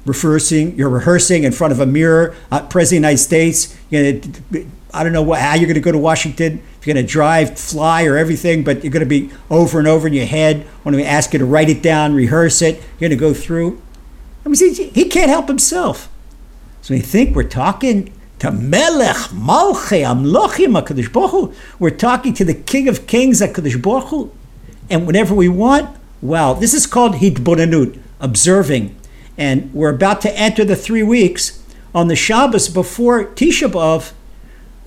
rehearsing. 0.06 0.76
You're 0.76 0.90
rehearsing 0.90 1.44
in 1.44 1.52
front 1.52 1.72
of 1.74 1.80
a 1.80 1.86
mirror. 1.86 2.36
Uh, 2.52 2.64
President 2.64 2.82
of 2.82 2.90
the 2.90 2.96
United 2.96 3.18
States. 3.20 3.78
You're 3.92 4.14
gonna, 4.14 4.66
I 4.96 5.04
don't 5.04 5.14
know 5.14 5.22
what, 5.22 5.40
how 5.40 5.54
you're 5.54 5.68
going 5.68 5.76
to 5.76 5.80
go 5.82 5.92
to 5.92 5.98
Washington. 6.00 6.64
If 6.80 6.88
you're 6.88 6.96
going 6.96 7.06
to 7.06 7.12
drive, 7.12 7.60
fly, 7.60 8.06
or 8.06 8.18
everything, 8.18 8.64
but 8.64 8.84
you're 8.84 8.92
going 8.92 9.06
to 9.06 9.10
be 9.10 9.30
over 9.52 9.78
and 9.78 9.88
over 9.88 10.08
in 10.08 10.14
your 10.14 10.26
head. 10.26 10.64
When 10.82 10.96
we 10.96 11.04
ask 11.04 11.34
you 11.34 11.40
to 11.40 11.46
write 11.46 11.70
it 11.70 11.84
down, 11.84 12.16
rehearse 12.16 12.64
it, 12.64 12.76
you're 13.00 13.10
going 13.10 13.12
to 13.12 13.16
go 13.16 13.34
through. 13.36 13.80
I 14.44 14.50
mean, 14.50 14.56
see, 14.56 14.90
he 14.90 15.06
can't 15.06 15.30
help 15.30 15.48
himself. 15.48 16.10
So 16.88 16.94
we 16.94 17.02
think 17.02 17.36
we're 17.36 17.44
talking 17.44 18.14
to 18.40 18.50
Melech 18.50 19.18
Malchei 19.34 20.06
Amlochim 20.06 20.82
Hakadosh 20.82 21.12
Baruch 21.12 21.32
Hu. 21.32 21.54
We're 21.80 21.90
talking 21.90 22.34
to 22.36 22.46
the 22.46 22.54
King 22.54 22.88
of 22.88 23.06
Kings 23.08 23.42
Hakadosh 23.42 23.82
Baruch 23.82 24.06
Hu, 24.06 24.32
and 24.90 25.06
whenever 25.06 25.36
we 25.36 25.50
want, 25.50 25.94
wow, 26.22 26.54
this 26.54 26.74
is 26.74 26.88
called 26.88 27.16
hitbonanut, 27.16 28.00
observing, 28.22 28.96
and 29.38 29.70
we're 29.74 29.94
about 29.94 30.22
to 30.22 30.34
enter 30.40 30.64
the 30.64 30.78
three 30.78 31.04
weeks 31.04 31.62
on 31.94 32.08
the 32.08 32.16
Shabbos 32.16 32.70
before 32.70 33.26
Tisha 33.26 33.70
B'av. 33.70 34.14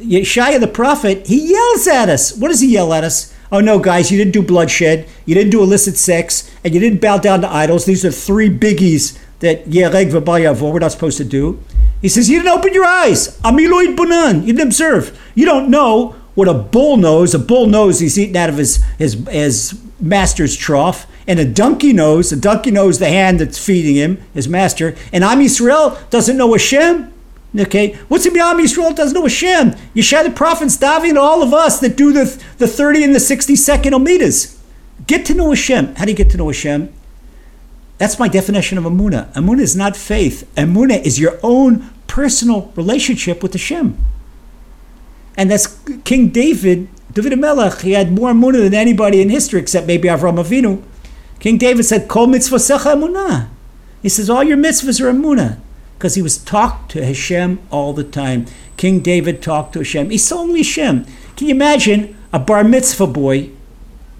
Yeshaya 0.01 0.59
the 0.59 0.68
prophet, 0.68 1.26
he 1.26 1.51
yells 1.51 1.86
at 1.86 2.09
us. 2.09 2.34
What 2.34 2.48
does 2.48 2.61
he 2.61 2.72
yell 2.72 2.94
at 2.94 3.05
us? 3.05 3.36
Oh 3.53 3.61
no, 3.61 3.78
guys, 3.78 4.11
you 4.11 4.16
didn't 4.16 4.32
do 4.32 4.40
bloodshed, 4.40 5.07
you 5.26 5.34
didn't 5.34 5.51
do 5.51 5.62
illicit 5.62 5.98
sex, 5.98 6.51
and 6.64 6.72
you 6.72 6.80
didn't 6.80 7.03
bow 7.03 7.18
down 7.18 7.42
to 7.42 7.53
idols. 7.53 7.84
These 7.84 8.07
are 8.07 8.11
three 8.11 8.48
biggies 8.48 9.18
that 9.41 9.68
Yereg 9.68 10.11
v'bayavo 10.12 10.72
we're 10.72 10.78
not 10.78 10.93
supposed 10.93 11.18
to 11.18 11.24
do. 11.24 11.62
He 12.01 12.09
says, 12.09 12.30
You 12.30 12.38
didn't 12.38 12.59
open 12.59 12.72
your 12.72 12.84
eyes. 12.84 13.38
Amiloid 13.41 13.97
bunan. 13.97 14.43
You 14.43 14.55
didn't 14.55 14.68
observe. 14.68 15.18
You 15.34 15.45
don't 15.45 15.70
know 15.70 16.16
what 16.34 16.49
a 16.49 16.55
bull 16.55 16.97
knows. 16.97 17.34
A 17.34 17.38
bull 17.38 17.66
knows 17.66 18.01
he's 18.01 18.18
eating 18.18 18.36
out 18.36 18.49
of 18.49 18.57
his, 18.57 18.82
his, 18.99 19.14
his 19.28 19.80
master's 20.01 20.57
trough. 20.57 21.07
And 21.26 21.38
a 21.38 21.45
donkey 21.45 21.93
knows. 21.93 22.32
A 22.32 22.36
donkey 22.36 22.70
knows 22.70 22.99
the 22.99 23.09
hand 23.09 23.41
that's 23.41 23.59
feeding 23.59 23.97
him, 23.97 24.22
his 24.32 24.49
master. 24.49 24.97
And 25.12 25.22
Am 25.22 25.41
Yisrael 25.41 26.09
doesn't 26.11 26.36
know 26.36 26.53
Hashem. 26.53 27.12
Okay, 27.59 27.95
what's 28.07 28.26
in 28.26 28.38
Am 28.38 28.59
Yisrael 28.59 28.95
doesn't 28.95 29.14
know 29.14 29.22
Hashem? 29.22 29.72
Yeshua 29.95 30.24
the 30.24 30.30
prophet's 30.30 30.76
diving 30.76 31.14
to 31.14 31.20
all 31.20 31.43
of 31.43 31.53
us 31.53 31.80
that 31.80 31.97
do 31.97 32.12
the, 32.12 32.41
the 32.59 32.68
30 32.68 33.03
and 33.03 33.14
the 33.14 33.20
60 33.20 33.57
second 33.57 33.93
Omidas. 33.93 34.57
Get 35.07 35.26
to 35.26 35.34
know 35.34 35.51
Hashem. 35.51 35.97
How 35.97 36.05
do 36.05 36.12
you 36.12 36.16
get 36.16 36.30
to 36.30 36.36
know 36.36 36.47
Hashem? 36.47 36.93
That's 38.01 38.18
my 38.18 38.28
definition 38.28 38.78
of 38.78 38.84
Amuna. 38.84 39.30
Amuna 39.34 39.61
is 39.61 39.76
not 39.76 39.94
faith. 39.94 40.51
Amuna 40.57 41.05
is 41.05 41.20
your 41.20 41.38
own 41.42 41.90
personal 42.07 42.72
relationship 42.74 43.42
with 43.42 43.53
Hashem. 43.53 43.98
And 45.36 45.51
that's 45.51 45.78
King 46.05 46.30
David, 46.30 46.88
David 47.12 47.38
Melech, 47.38 47.82
he 47.82 47.92
had 47.92 48.11
more 48.11 48.30
Amuna 48.30 48.62
than 48.62 48.72
anybody 48.72 49.20
in 49.20 49.28
history 49.28 49.61
except 49.61 49.86
maybe 49.86 50.09
Avram 50.09 50.42
Avinu. 50.42 50.82
King 51.40 51.59
David 51.59 51.82
said, 51.82 52.09
Kol 52.09 52.26
mitzvasecha 52.26 52.94
Amunah. 52.94 53.51
He 54.01 54.09
says, 54.09 54.30
all 54.30 54.44
your 54.44 54.57
mitzvahs 54.57 54.98
are 55.03 55.12
Amunah. 55.12 55.59
Because 55.98 56.14
he 56.14 56.22
was 56.22 56.38
talked 56.38 56.90
to 56.92 57.05
Hashem 57.05 57.61
all 57.70 57.92
the 57.92 58.03
time. 58.03 58.46
King 58.78 59.01
David 59.01 59.42
talked 59.42 59.74
to 59.74 59.80
Hashem. 59.80 60.09
He's 60.09 60.32
only 60.32 60.61
Hashem. 60.61 61.05
Can 61.36 61.48
you 61.48 61.55
imagine 61.55 62.16
a 62.32 62.38
bar 62.38 62.64
mitzvah 62.64 63.09
boy? 63.09 63.51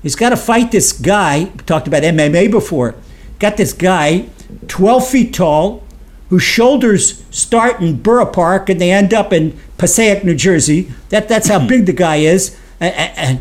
He's 0.03 0.16
got 0.16 0.31
to 0.31 0.37
fight 0.37 0.70
this 0.70 0.93
guy. 0.93 1.45
We 1.45 1.62
talked 1.62 1.89
about 1.89 2.03
MMA 2.03 2.51
before. 2.51 2.95
Got 3.41 3.57
this 3.57 3.72
guy, 3.72 4.28
12 4.68 5.09
feet 5.09 5.34
tall, 5.34 5.82
whose 6.28 6.43
shoulders 6.43 7.24
start 7.30 7.80
in 7.80 8.01
Borough 8.01 8.26
Park 8.26 8.68
and 8.68 8.80
they 8.80 8.93
end 8.93 9.12
up 9.12 9.32
in 9.32 9.59
Passaic, 9.78 10.22
New 10.22 10.36
Jersey. 10.36 10.93
That, 11.09 11.28
that's 11.28 11.49
how 11.49 11.66
big 11.66 11.86
the 11.86 11.93
guy 11.93 12.16
is. 12.16 12.57
And, 12.78 12.95
and, 12.95 13.41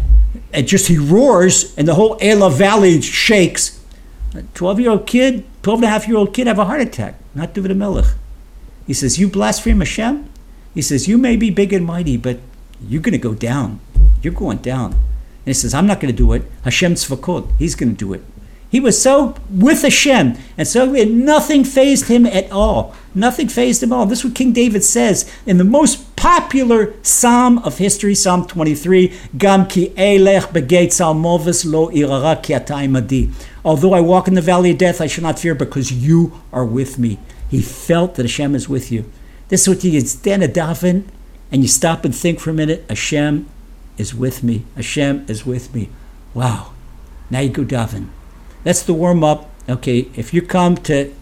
and 0.52 0.68
just 0.68 0.88
he 0.88 0.98
roars, 0.98 1.78
and 1.78 1.88
the 1.88 1.94
whole 1.94 2.18
Ela 2.22 2.50
Valley 2.50 3.02
shakes. 3.02 3.80
A 4.34 4.42
12 4.42 4.80
year 4.80 4.92
old 4.92 5.06
kid, 5.06 5.46
12 5.64 5.80
and 5.80 5.86
a 5.86 5.90
half 5.90 6.08
year 6.08 6.18
old 6.18 6.34
kid 6.34 6.48
have 6.48 6.60
a 6.60 6.66
heart 6.66 6.82
attack, 6.82 7.16
not 7.36 7.54
David 7.54 7.76
Melech. 7.76 8.06
He 8.88 8.94
says, 8.94 9.20
You 9.20 9.28
blaspheme 9.28 9.80
Hashem? 9.80 10.30
He 10.74 10.82
says, 10.82 11.08
You 11.08 11.18
may 11.18 11.36
be 11.36 11.50
big 11.50 11.74
and 11.74 11.86
mighty, 11.86 12.18
but 12.18 12.40
you're 12.82 13.02
going 13.02 13.14
to 13.14 13.18
go 13.18 13.34
down. 13.34 13.80
You're 14.22 14.34
going 14.34 14.58
down. 14.58 14.94
And 14.94 15.46
he 15.46 15.54
says, 15.54 15.74
I'm 15.74 15.88
not 15.88 16.00
going 16.00 16.14
to 16.14 16.18
do 16.18 16.34
it. 16.34 16.44
Hashem 16.64 16.94
Tzvakot. 16.94 17.52
He's 17.58 17.76
going 17.76 17.92
to 17.92 17.98
do 17.98 18.14
it. 18.14 18.24
He 18.70 18.80
was 18.80 19.02
so 19.02 19.36
with 19.50 19.82
Hashem, 19.82 20.38
and 20.56 20.68
so 20.68 20.86
nothing 20.86 21.64
phased 21.64 22.08
him 22.08 22.28
at 22.28 22.52
all. 22.52 22.94
Nothing 23.16 23.48
phased 23.48 23.82
him 23.82 23.92
at 23.92 23.96
all. 23.96 24.06
This 24.06 24.20
is 24.20 24.26
what 24.26 24.36
King 24.36 24.54
David 24.54 24.84
says 24.84 25.32
in 25.48 25.58
the 25.58 25.64
most 25.64 26.16
popular 26.16 26.94
psalm 27.02 27.58
of 27.60 27.80
history, 27.80 28.14
Psalm 28.14 28.46
23, 28.46 29.12
Gam 29.38 29.66
ki 29.66 29.90
elech 29.98 30.52
begeit 30.54 30.90
salmovis 30.90 31.66
lo 31.66 31.90
irara 31.90 32.40
atay 32.40 33.34
Although 33.66 33.94
I 33.94 34.02
walk 34.02 34.28
in 34.28 34.36
the 34.36 34.42
valley 34.42 34.72
of 34.72 34.78
death, 34.78 35.02
I 35.02 35.08
shall 35.08 35.24
not 35.24 35.40
fear 35.40 35.56
because 35.56 35.92
you 35.92 36.40
are 36.54 36.66
with 36.66 37.00
me. 37.00 37.18
He 37.50 37.64
felt 37.64 38.16
that 38.16 38.24
Hashem 38.24 38.54
is 38.54 38.70
with 38.70 38.92
you. 38.92 39.10
This 39.48 39.64
is 39.64 39.68
what 39.68 39.84
you 39.84 40.00
stand 40.02 40.44
a 40.44 40.48
daven 40.48 41.06
and 41.52 41.64
you 41.64 41.68
stop 41.68 42.06
and 42.06 42.16
think 42.16 42.40
for 42.40 42.52
a 42.52 42.54
minute. 42.54 42.86
Hashem 42.88 43.48
is 43.98 44.14
with 44.14 44.44
me. 44.44 44.66
Hashem 44.76 45.26
is 45.28 45.44
with 45.46 45.74
me. 45.74 45.90
Wow. 46.36 46.74
Now 47.32 47.40
you 47.40 47.50
go 47.50 47.64
daven. 47.64 48.10
That's 48.64 48.84
the 48.84 48.94
warm 48.94 49.24
up. 49.24 49.50
Okay, 49.68 50.10
if 50.16 50.34
you 50.34 50.42
come 50.42 50.78
to 50.78 51.14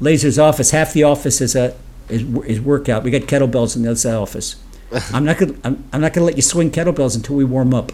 Lazer's 0.00 0.38
office, 0.38 0.70
half 0.70 0.92
the 0.92 1.02
office 1.02 1.40
is 1.40 1.56
a 1.56 1.74
is, 2.08 2.22
is 2.46 2.60
workout. 2.60 3.02
We 3.02 3.10
got 3.10 3.22
kettlebells 3.22 3.76
in 3.76 3.82
the 3.82 3.90
other 3.90 3.96
side 3.96 4.14
of 4.14 4.16
the 4.16 4.22
office. 4.22 4.56
I'm 5.12 5.24
not 5.24 5.38
gonna 5.38 5.54
I'm, 5.64 5.84
I'm 5.92 6.00
not 6.00 6.12
gonna 6.12 6.26
let 6.26 6.36
you 6.36 6.42
swing 6.42 6.70
kettlebells 6.70 7.16
until 7.16 7.36
we 7.36 7.44
warm 7.44 7.74
up. 7.74 7.92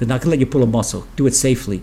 I'm 0.00 0.08
not 0.08 0.20
gonna 0.20 0.30
let 0.30 0.40
you 0.40 0.46
pull 0.46 0.62
a 0.62 0.66
muscle. 0.66 1.06
Do 1.16 1.26
it 1.26 1.34
safely. 1.34 1.82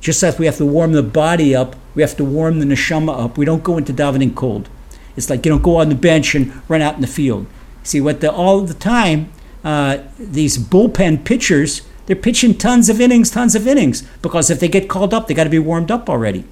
Just 0.00 0.22
as 0.22 0.38
we 0.38 0.46
have 0.46 0.58
to 0.58 0.66
warm 0.66 0.92
the 0.92 1.02
body 1.02 1.54
up, 1.54 1.74
we 1.94 2.02
have 2.02 2.16
to 2.16 2.24
warm 2.24 2.60
the 2.60 2.66
neshama 2.66 3.24
up. 3.24 3.38
We 3.38 3.44
don't 3.44 3.64
go 3.64 3.78
into 3.78 3.92
davening 3.92 4.34
cold. 4.34 4.68
It's 5.16 5.30
like 5.30 5.44
you 5.44 5.50
don't 5.50 5.62
go 5.62 5.76
on 5.76 5.88
the 5.88 5.94
bench 5.94 6.34
and 6.34 6.52
run 6.68 6.82
out 6.82 6.94
in 6.94 7.00
the 7.00 7.06
field. 7.06 7.46
See 7.82 8.00
what 8.00 8.20
the 8.20 8.30
all 8.30 8.60
the 8.60 8.74
time 8.74 9.32
uh, 9.66 9.98
these 10.18 10.58
bullpen 10.58 11.24
pitchers 11.24 11.82
they're 12.06 12.16
pitching 12.16 12.56
tons 12.56 12.88
of 12.88 13.00
innings, 13.00 13.30
tons 13.30 13.54
of 13.54 13.66
innings 13.66 14.02
because 14.22 14.50
if 14.50 14.60
they 14.60 14.68
get 14.68 14.88
called 14.88 15.12
up, 15.12 15.26
they 15.26 15.34
got 15.34 15.44
to 15.44 15.50
be 15.50 15.58
warmed 15.58 15.90
up 15.90 16.08
already. 16.08 16.44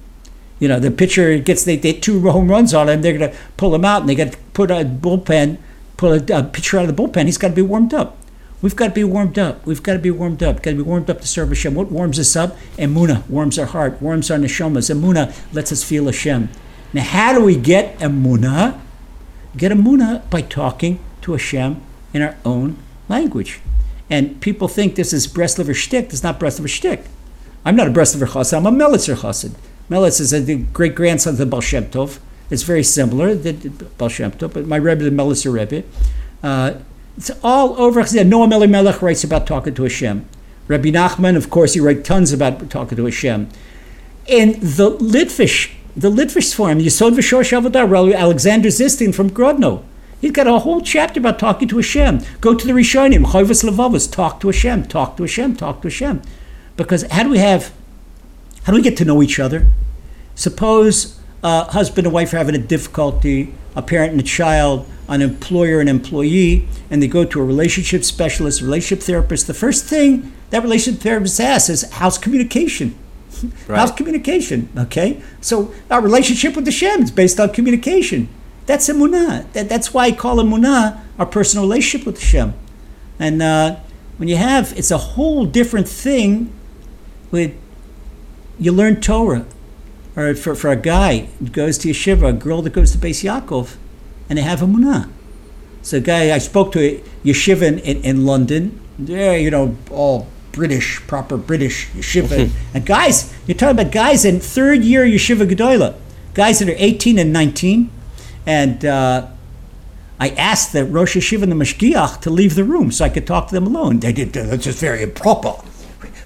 You 0.59 0.67
know, 0.67 0.79
the 0.79 0.91
pitcher 0.91 1.37
gets 1.39 1.63
they, 1.63 1.75
they 1.75 1.93
two 1.93 2.21
home 2.29 2.49
runs 2.49 2.73
on 2.73 2.87
him, 2.89 3.01
they're 3.01 3.17
going 3.17 3.31
to 3.31 3.37
pull 3.57 3.73
him 3.75 3.83
out 3.83 4.01
and 4.01 4.09
they 4.09 4.15
got 4.15 4.33
to 4.33 4.37
put 4.53 4.71
a 4.71 4.85
bullpen, 4.85 5.57
pull 5.97 6.13
a, 6.13 6.23
a 6.37 6.43
pitcher 6.43 6.79
out 6.79 6.89
of 6.89 6.95
the 6.95 7.01
bullpen. 7.01 7.25
He's 7.25 7.37
got 7.37 7.49
to 7.49 7.55
be 7.55 7.61
warmed 7.61 7.93
up. 7.93 8.17
We've 8.61 8.75
got 8.75 8.87
to 8.87 8.93
be 8.93 9.03
warmed 9.03 9.37
up. 9.37 9.65
We've 9.65 9.83
got 9.83 9.93
to 9.93 9.99
be 9.99 10.11
warmed 10.11 10.41
up. 10.41 10.63
Got 10.63 10.71
to 10.71 10.77
be 10.77 10.81
warmed 10.81 11.09
up 11.09 11.21
to 11.21 11.27
serve 11.27 11.49
Hashem. 11.49 11.75
What 11.75 11.91
warms 11.91 12.17
us 12.17 12.35
up? 12.35 12.57
Emuna 12.77 13.27
warms 13.29 13.59
our 13.59 13.65
heart, 13.65 14.01
warms 14.01 14.31
our 14.31 14.37
neshamas. 14.37 14.89
Emuna 14.89 15.35
lets 15.53 15.71
us 15.71 15.83
feel 15.83 16.05
Hashem. 16.05 16.49
Now, 16.93 17.03
how 17.03 17.33
do 17.33 17.43
we 17.43 17.57
get 17.57 17.99
Emuna? 17.99 18.79
Get 19.57 19.71
Emuna 19.71 20.27
by 20.29 20.41
talking 20.41 20.99
to 21.21 21.33
Hashem 21.33 21.81
in 22.13 22.21
our 22.21 22.37
own 22.45 22.77
language. 23.09 23.59
And 24.09 24.39
people 24.41 24.67
think 24.67 24.95
this 24.95 25.13
is 25.13 25.27
Breslover 25.27 25.75
shtick. 25.75 26.05
It's 26.05 26.23
not 26.23 26.39
Breslover 26.39 26.69
shtick. 26.69 27.03
I'm 27.63 27.75
not 27.75 27.87
a 27.87 27.91
Breslover 27.91 28.27
chassid. 28.27 28.57
I'm 28.57 28.65
a 28.67 28.71
Melitzer 28.71 29.15
chassid. 29.15 29.55
Melitz 29.89 30.19
is 30.19 30.33
a 30.33 30.39
the 30.39 30.57
great 30.57 30.95
grandson 30.95 31.33
of 31.33 31.37
the 31.37 31.45
Baal 31.45 31.61
Shem 31.61 31.85
Tov. 31.85 32.19
It's 32.49 32.63
very 32.63 32.83
similar, 32.83 33.33
the 33.33 33.53
Baal 33.97 34.09
Shem 34.09 34.31
Tov, 34.31 34.53
but 34.53 34.67
my 34.67 34.77
Rebbe, 34.77 35.03
the 35.03 35.09
Melitzer 35.09 35.51
Rebbe. 35.51 35.83
Uh, 36.43 36.79
it's 37.17 37.31
all 37.43 37.79
over. 37.79 38.01
Noam 38.01 38.53
Elimelech 38.53 39.01
writes 39.01 39.23
about 39.23 39.47
talking 39.47 39.73
to 39.75 39.83
Hashem. 39.83 40.27
Rabbi 40.67 40.89
Nachman, 40.89 41.35
of 41.35 41.49
course, 41.49 41.73
he 41.73 41.79
writes 41.79 42.07
tons 42.07 42.33
about 42.33 42.69
talking 42.69 42.97
to 42.97 43.05
Hashem. 43.05 43.49
In 44.25 44.53
the 44.53 44.91
Litvish, 44.99 45.71
the 45.95 46.09
Litvish 46.09 46.53
form, 46.53 46.79
Yisod 46.79 47.13
V'Shor 47.13 47.43
Avodah, 47.61 48.15
Alexander 48.15 48.69
Ziskind 48.69 49.13
from 49.13 49.29
Grodno, 49.29 49.83
He's 50.25 50.31
got 50.31 50.47
a 50.47 50.57
whole 50.57 50.81
chapter 50.81 51.19
about 51.19 51.37
talking 51.37 51.67
to 51.67 51.75
Hashem. 51.75 52.19
Go 52.41 52.55
to 52.55 52.65
the 52.65 52.73
Rishonim, 52.73 53.27
Chovas 53.27 53.63
Levavos, 53.63 54.11
talk 54.11 54.39
to 54.39 54.47
Hashem, 54.47 54.87
talk 54.87 55.17
to 55.17 55.23
Hashem, 55.23 55.55
talk 55.55 55.83
to 55.83 55.85
Hashem. 55.87 56.23
Because 56.75 57.03
how 57.11 57.21
do 57.21 57.29
we 57.29 57.37
have, 57.37 57.71
how 58.63 58.71
do 58.71 58.77
we 58.77 58.81
get 58.81 58.97
to 58.97 59.05
know 59.05 59.21
each 59.21 59.39
other? 59.39 59.67
Suppose 60.33 61.19
a 61.43 61.65
husband 61.65 62.07
and 62.07 62.13
wife 62.15 62.33
are 62.33 62.37
having 62.37 62.55
a 62.55 62.57
difficulty, 62.57 63.53
a 63.75 63.83
parent 63.83 64.13
and 64.13 64.19
a 64.19 64.23
child, 64.23 64.89
an 65.07 65.21
employer 65.21 65.79
and 65.79 65.87
employee, 65.87 66.67
and 66.89 67.03
they 67.03 67.07
go 67.07 67.23
to 67.23 67.39
a 67.39 67.43
relationship 67.43 68.03
specialist, 68.03 68.63
relationship 68.63 69.05
therapist. 69.05 69.45
The 69.45 69.53
first 69.53 69.85
thing 69.85 70.33
that 70.49 70.63
relationship 70.63 71.03
therapist 71.03 71.39
asks 71.39 71.69
is, 71.69 71.91
how's 71.91 72.17
communication? 72.17 72.95
Right. 73.67 73.77
How's 73.77 73.91
communication? 73.91 74.69
Okay? 74.75 75.21
So 75.41 75.71
our 75.91 76.01
relationship 76.01 76.55
with 76.55 76.65
Hashem 76.65 77.03
is 77.03 77.11
based 77.11 77.39
on 77.39 77.53
communication. 77.53 78.27
That's 78.65 78.89
emunah. 78.89 79.51
That, 79.53 79.69
that's 79.69 79.93
why 79.93 80.05
I 80.05 80.11
call 80.11 80.37
emunah 80.37 81.01
our 81.19 81.25
personal 81.25 81.65
relationship 81.65 82.05
with 82.05 82.19
Hashem. 82.19 82.53
And 83.19 83.41
uh, 83.41 83.77
when 84.17 84.27
you 84.27 84.37
have, 84.37 84.73
it's 84.77 84.91
a 84.91 84.97
whole 84.97 85.45
different 85.45 85.87
thing. 85.87 86.51
With 87.31 87.55
you 88.59 88.71
learn 88.71 89.01
Torah, 89.01 89.45
or 90.15 90.33
for, 90.35 90.55
for 90.55 90.69
a 90.69 90.75
guy 90.75 91.27
who 91.39 91.47
goes 91.47 91.77
to 91.79 91.89
yeshiva, 91.89 92.29
a 92.29 92.33
girl 92.33 92.61
that 92.61 92.71
goes 92.71 92.91
to 92.91 92.97
Beis 92.97 93.23
Yaakov, 93.23 93.75
and 94.29 94.37
they 94.37 94.43
have 94.43 94.59
emunah. 94.59 95.09
So, 95.81 95.97
a 95.97 96.01
guy 96.01 96.33
I 96.33 96.37
spoke 96.37 96.71
to 96.73 96.79
a 96.79 96.99
yeshiva 97.23 97.63
in, 97.63 97.79
in, 97.79 98.01
in 98.03 98.25
London. 98.25 98.79
They're 98.97 99.37
you 99.37 99.51
know 99.51 99.75
all 99.91 100.27
British, 100.51 101.01
proper 101.07 101.37
British 101.37 101.89
yeshiva. 101.89 102.51
and 102.73 102.85
guys, 102.85 103.33
you're 103.45 103.57
talking 103.57 103.79
about 103.79 103.91
guys 103.91 104.23
in 104.23 104.39
third 104.39 104.83
year 104.83 105.05
yeshiva 105.05 105.47
gedola, 105.49 105.95
guys 106.33 106.59
that 106.59 106.69
are 106.69 106.75
18 106.77 107.19
and 107.19 107.33
19 107.33 107.91
and 108.45 108.85
uh, 108.85 109.27
I 110.19 110.29
asked 110.29 110.73
the 110.73 110.85
Rosh 110.85 111.17
Hashiva 111.17 111.43
and 111.43 111.51
the 111.51 111.55
Mashgiach 111.55 112.21
to 112.21 112.29
leave 112.29 112.55
the 112.55 112.63
room 112.63 112.91
so 112.91 113.05
I 113.05 113.09
could 113.09 113.27
talk 113.27 113.47
to 113.49 113.55
them 113.55 113.67
alone. 113.67 113.99
They 113.99 114.13
did. 114.13 114.33
That's 114.33 114.63
just 114.63 114.79
very 114.79 115.03
improper. 115.03 115.55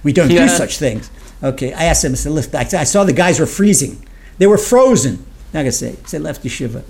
We 0.02 0.12
don't 0.12 0.30
yeah. 0.30 0.46
do 0.46 0.48
such 0.48 0.78
things. 0.78 1.10
Okay, 1.42 1.72
I 1.72 1.84
asked 1.84 2.02
them. 2.02 2.12
I 2.12 2.16
said, 2.16 2.32
"Listen, 2.32 2.56
I 2.56 2.84
saw 2.84 3.04
the 3.04 3.12
guys 3.12 3.40
were 3.40 3.46
freezing. 3.46 4.06
They 4.38 4.46
were 4.46 4.58
frozen." 4.58 5.24
Not 5.52 5.60
gonna 5.60 5.72
say. 5.72 5.96
Say 6.06 6.18
left 6.18 6.44
yeshiva. 6.44 6.84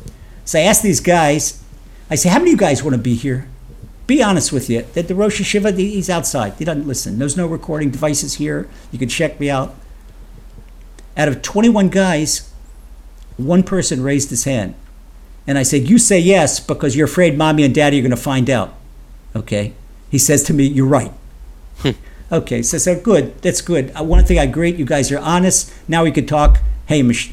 So 0.45 0.59
I 0.59 0.62
asked 0.62 0.83
these 0.83 1.01
guys. 1.01 1.62
I 2.11 2.16
said, 2.16 2.33
"How 2.33 2.39
many 2.39 2.51
of 2.51 2.55
you 2.55 2.59
guys 2.59 2.83
want 2.83 2.95
to 2.95 3.03
be 3.03 3.14
here?" 3.14 3.49
Be 4.11 4.24
honest 4.24 4.53
with 4.53 4.68
you. 4.68 4.85
That 4.95 5.07
the 5.07 5.14
Rosh 5.14 5.41
Hashiva, 5.41 5.78
he's 5.78 6.11
outside. 6.11 6.55
He 6.59 6.64
doesn't 6.64 6.85
listen. 6.85 7.20
There's 7.20 7.37
no 7.37 7.47
recording 7.47 7.91
devices 7.91 8.35
here. 8.35 8.68
You 8.91 8.99
can 8.99 9.09
check 9.09 9.39
me 9.39 9.49
out. 9.49 9.76
Out 11.16 11.28
of 11.28 11.43
21 11.43 11.91
guys, 11.91 12.53
one 13.37 13.62
person 13.62 14.03
raised 14.03 14.31
his 14.31 14.43
hand. 14.43 14.74
And 15.47 15.59
I 15.59 15.62
said, 15.62 15.88
You 15.88 15.99
say 15.99 16.18
yes 16.18 16.61
because 16.61 16.95
you're 16.97 17.07
afraid 17.07 17.36
mommy 17.36 17.64
and 17.64 17.74
daddy 17.74 17.99
are 17.99 18.03
going 18.03 18.11
to 18.11 18.16
find 18.16 18.49
out. 18.49 18.74
Okay. 19.34 19.74
He 20.11 20.18
says 20.18 20.43
to 20.45 20.55
me, 20.55 20.64
You're 20.66 20.86
right. 20.86 21.12
Hmm. 21.78 21.91
okay. 22.30 22.62
So 22.62 22.76
I 22.76 22.78
said, 22.78 23.03
Good. 23.03 23.41
That's 23.43 23.61
good. 23.61 23.93
Uh, 23.99 24.05
one 24.05 24.24
thing 24.24 24.38
I 24.38 24.47
great. 24.47 24.76
You 24.76 24.84
guys 24.84 25.11
are 25.11 25.18
honest. 25.18 25.72
Now 25.88 26.05
we 26.05 26.12
could 26.12 26.28
talk. 26.28 26.59
Hey, 26.86 27.03
Mich- 27.03 27.32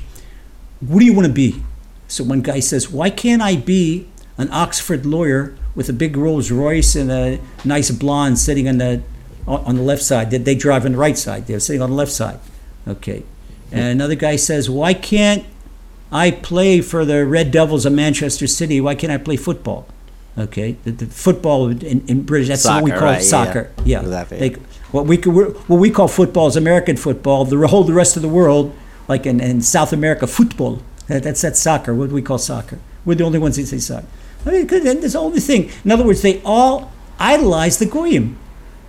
what 0.80 1.00
do 1.00 1.06
you 1.06 1.14
want 1.14 1.28
to 1.28 1.34
be? 1.34 1.64
So 2.08 2.24
one 2.24 2.42
guy 2.42 2.60
says, 2.60 2.90
Why 2.90 3.10
can't 3.10 3.42
I 3.42 3.56
be 3.56 4.08
an 4.38 4.50
Oxford 4.52 5.06
lawyer 5.06 5.56
with 5.76 5.90
a 5.90 5.94
big 5.94 6.16
Rolls 6.16 6.52
Royce 6.52 6.96
and 6.96 7.12
a 7.12 7.40
nice 7.66 7.92
blonde 7.92 8.40
sitting 8.40 8.68
on 8.68 8.78
the 8.78 9.02
on 9.48 9.76
the 9.76 9.82
left 9.82 10.04
side? 10.04 10.32
They 10.32 10.56
drive 10.56 10.86
on 10.86 10.94
the 10.94 10.98
right 10.98 11.18
side. 11.18 11.48
They're 11.48 11.60
sitting 11.60 11.82
on 11.82 11.90
the 11.90 11.96
left 11.96 12.12
side. 12.12 12.40
Okay. 12.88 13.24
And 13.72 13.82
another 13.82 14.16
guy 14.16 14.38
says, 14.38 14.70
Why 14.70 14.94
can't 14.94 15.46
I 16.12 16.32
play 16.32 16.82
for 16.82 17.04
the 17.06 17.26
Red 17.26 17.52
Devils 17.52 17.86
of 17.86 17.94
Manchester 17.94 18.48
City. 18.48 18.80
Why 18.80 18.96
can't 18.96 19.12
I 19.12 19.18
play 19.18 19.36
football? 19.36 19.88
Okay, 20.38 20.74
the, 20.84 20.92
the 20.92 21.06
football 21.08 21.68
in, 21.70 22.06
in, 22.08 22.22
British 22.22 22.48
that's 22.50 22.62
soccer, 22.62 22.84
what 22.84 22.84
we 22.84 22.92
call 22.92 23.02
right, 23.02 23.24
soccer. 23.24 23.72
Yeah, 23.78 23.84
yeah. 23.86 24.00
Exactly. 24.02 24.38
They, 24.38 24.50
what 24.92 25.06
we 25.06 25.18
what 25.18 25.80
we 25.80 25.90
call 25.90 26.08
football 26.08 26.48
is 26.48 26.56
American 26.56 26.96
football. 26.96 27.44
The 27.44 27.68
whole 27.68 27.84
the 27.84 27.94
rest 27.94 28.16
of 28.16 28.22
the 28.22 28.30
world, 28.30 28.76
like 29.08 29.26
in, 29.26 29.42
in 29.42 29.62
South 29.62 29.92
America, 29.92 30.28
football. 30.28 30.82
That's 31.08 31.42
that's 31.42 31.60
soccer. 31.60 31.96
What 31.96 32.10
we 32.10 32.22
call 32.22 32.38
soccer? 32.38 32.80
We're 33.04 33.16
the 33.16 33.24
only 33.24 33.40
ones 33.40 33.56
that 33.56 33.66
say 33.66 33.80
soccer. 33.80 34.06
I 34.46 34.52
mean, 34.52 34.68
there's 34.68 35.14
the 35.14 35.20
only 35.20 35.40
thing. 35.40 35.72
In 35.84 35.92
other 35.92 36.06
words, 36.06 36.22
they 36.22 36.42
all 36.44 36.92
idolized 37.20 37.80
the 37.80 37.86
goyim. 37.86 38.38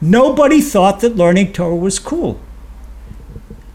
Nobody 0.01 0.61
thought 0.61 1.01
that 1.01 1.17
learning 1.17 1.53
Torah 1.53 1.75
was 1.75 1.99
cool, 1.99 2.39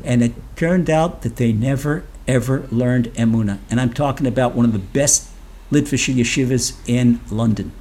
and 0.04 0.24
it 0.24 0.34
turned 0.56 0.89
out 0.89 1.24
that 1.24 1.38
they 1.38 1.52
never 1.52 2.06
ever 2.28 2.67
learned 2.71 3.05
Emuna. 3.13 3.59
And 3.69 3.80
I'm 3.80 3.93
talking 3.93 4.28
about 4.28 4.55
one 4.55 4.65
of 4.65 4.74
the 4.74 4.80
best 4.80 5.30
Litvish 5.71 6.13
yeshivas 6.13 6.78
in 6.88 7.19
London. 7.30 7.71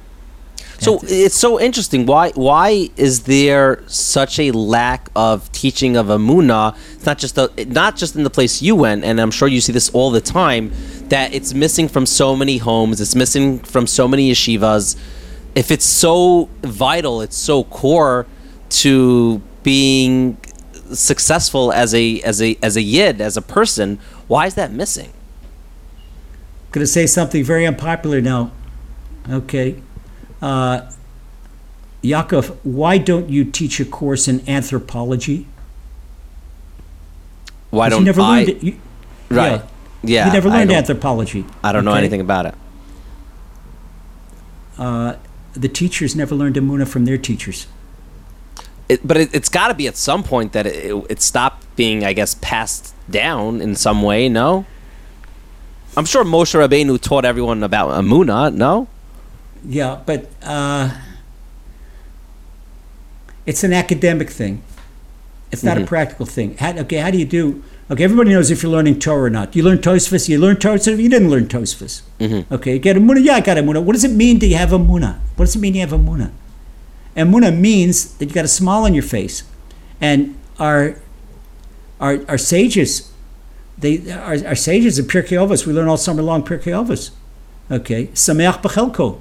So 0.79 0.99
it's 1.03 1.35
so 1.35 1.59
interesting. 1.59 2.05
Why 2.05 2.31
why 2.31 2.89
is 2.97 3.23
there 3.23 3.83
such 3.87 4.37
a 4.39 4.51
lack 4.51 5.09
of 5.15 5.49
teaching 5.51 5.95
of 5.95 6.07
Amuna? 6.07 6.75
It's 6.93 7.05
not 7.05 7.17
just 7.17 7.35
the, 7.35 7.65
not 7.69 7.95
just 7.95 8.15
in 8.15 8.23
the 8.23 8.29
place 8.29 8.61
you 8.61 8.75
went, 8.75 9.05
and 9.05 9.21
I'm 9.21 9.31
sure 9.31 9.47
you 9.47 9.61
see 9.61 9.71
this 9.71 9.89
all 9.91 10.11
the 10.11 10.19
time. 10.19 10.73
That 11.07 11.33
it's 11.33 11.53
missing 11.53 11.87
from 11.87 12.05
so 12.05 12.35
many 12.35 12.57
homes. 12.57 12.99
It's 12.99 13.15
missing 13.15 13.59
from 13.59 13.87
so 13.87 14.07
many 14.07 14.31
yeshivas. 14.31 14.97
If 15.55 15.71
it's 15.71 15.85
so 15.85 16.49
vital, 16.63 17.21
it's 17.21 17.37
so 17.37 17.63
core 17.65 18.25
to 18.69 19.41
being 19.61 20.37
successful 20.93 21.71
as 21.71 21.93
a 21.93 22.21
as 22.21 22.41
a 22.41 22.57
as 22.61 22.75
a 22.75 22.81
yid 22.81 23.21
as 23.21 23.37
a 23.37 23.41
person. 23.41 23.99
Why 24.27 24.45
is 24.45 24.55
that 24.55 24.71
missing? 24.71 25.09
I'm 25.09 26.71
going 26.71 26.83
to 26.83 26.87
say 26.87 27.05
something 27.05 27.43
very 27.43 27.67
unpopular 27.67 28.21
now. 28.21 28.51
Okay. 29.29 29.81
Uh, 30.41 30.91
Yaakov, 32.03 32.57
why 32.63 32.97
don't 32.97 33.29
you 33.29 33.45
teach 33.45 33.79
a 33.79 33.85
course 33.85 34.27
in 34.27 34.47
anthropology? 34.49 35.47
Why 37.69 37.89
don't 37.89 37.99
you 37.99 38.05
never 38.05 38.21
I? 38.21 38.39
Learned 38.39 38.49
it. 38.49 38.63
You, 38.63 38.79
right. 39.29 39.61
Yeah. 39.61 39.67
yeah. 40.03 40.25
You 40.27 40.33
never 40.33 40.49
learned 40.49 40.71
I 40.71 40.75
anthropology. 40.75 41.45
I 41.63 41.71
don't 41.71 41.87
okay? 41.87 41.93
know 41.93 41.97
anything 41.97 42.21
about 42.21 42.45
it. 42.47 42.55
Uh, 44.77 45.15
the 45.53 45.69
teachers 45.69 46.15
never 46.15 46.35
learned 46.35 46.55
Amuna 46.55 46.87
from 46.87 47.05
their 47.05 47.17
teachers. 47.17 47.67
It, 48.89 49.05
but 49.07 49.17
it, 49.17 49.33
has 49.33 49.49
got 49.49 49.69
to 49.69 49.73
be 49.73 49.87
at 49.87 49.95
some 49.95 50.23
point 50.23 50.53
that 50.53 50.65
it, 50.65 50.93
it, 51.09 51.21
stopped 51.21 51.65
being, 51.75 52.03
I 52.03 52.13
guess, 52.13 52.35
passed 52.35 52.93
down 53.09 53.61
in 53.61 53.75
some 53.75 54.01
way. 54.01 54.27
No, 54.27 54.65
I'm 55.95 56.05
sure 56.05 56.23
Moshe 56.23 56.53
Rabbeinu 56.53 56.99
taught 56.99 57.25
everyone 57.25 57.63
about 57.63 57.89
Amuna. 57.89 58.53
No, 58.53 58.87
yeah, 59.65 60.01
but 60.05 60.29
uh, 60.41 60.95
it's 63.45 63.63
an 63.63 63.73
academic 63.73 64.29
thing. 64.29 64.61
It's 65.51 65.63
not 65.63 65.77
a 65.77 65.85
practical 65.85 66.25
thing. 66.25 66.57
How, 66.57 66.71
okay, 66.79 66.97
how 66.97 67.11
do 67.11 67.19
you 67.19 67.25
do? 67.25 67.63
Okay, 67.91 68.03
everybody 68.03 68.31
knows 68.31 68.49
if 68.49 68.63
you're 68.63 68.71
learning 68.71 68.99
Torah 68.99 69.25
or 69.25 69.29
not. 69.29 69.55
You 69.55 69.61
learn 69.61 69.77
Tosfos, 69.77 70.27
you 70.27 70.39
learn 70.39 70.55
Tosfos, 70.55 70.97
you 70.97 71.09
didn't 71.09 71.29
learn 71.29 71.47
Tosfos. 71.47 72.01
Okay, 72.51 72.73
you 72.73 72.79
get 72.79 72.95
Emuna, 72.95 73.23
yeah, 73.23 73.35
I 73.35 73.41
got 73.41 73.57
Emuna. 73.57 73.83
What 73.83 73.93
does 73.93 74.03
it 74.03 74.11
mean 74.11 74.39
Do 74.39 74.47
you 74.47 74.55
have 74.55 74.69
Emuna? 74.69 75.19
What 75.35 75.45
does 75.45 75.55
it 75.55 75.59
mean 75.59 75.75
you 75.75 75.81
have 75.81 75.91
Emuna? 75.91 76.31
And 77.15 77.33
Muna 77.33 77.57
means 77.57 78.15
that 78.15 78.25
you 78.27 78.33
got 78.33 78.45
a 78.45 78.49
smile 78.49 78.83
on 78.83 78.93
your 78.93 79.03
face. 79.03 79.43
And 80.01 80.37
our 80.59 80.97
our, 81.99 82.19
our 82.27 82.37
sages, 82.37 83.11
they 83.77 84.11
our, 84.11 84.45
our 84.47 84.55
sages 84.55 84.99
of 84.99 85.05
Pirkei 85.05 85.37
Avos, 85.37 85.65
we 85.65 85.73
learn 85.73 85.87
all 85.87 85.97
summer 85.97 86.21
long 86.21 86.43
Pirkei 86.43 86.73
Avos. 86.73 87.11
Okay, 87.71 88.07
Sameach 88.07 88.61
B'chelko. 88.61 89.19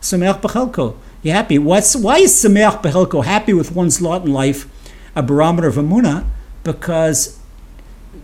Sameach 0.00 0.40
B'chelko. 0.40 0.96
You 1.22 1.32
happy? 1.32 1.58
What's 1.58 1.96
why 1.96 2.18
is 2.18 2.32
Sameach 2.32 2.82
B'chelko 2.82 3.24
happy 3.24 3.54
with 3.54 3.72
one's 3.72 4.00
lot 4.02 4.24
in 4.24 4.32
life 4.32 4.68
a 5.14 5.22
barometer 5.22 5.68
of 5.68 5.76
Amunah? 5.76 6.26
Because 6.62 7.38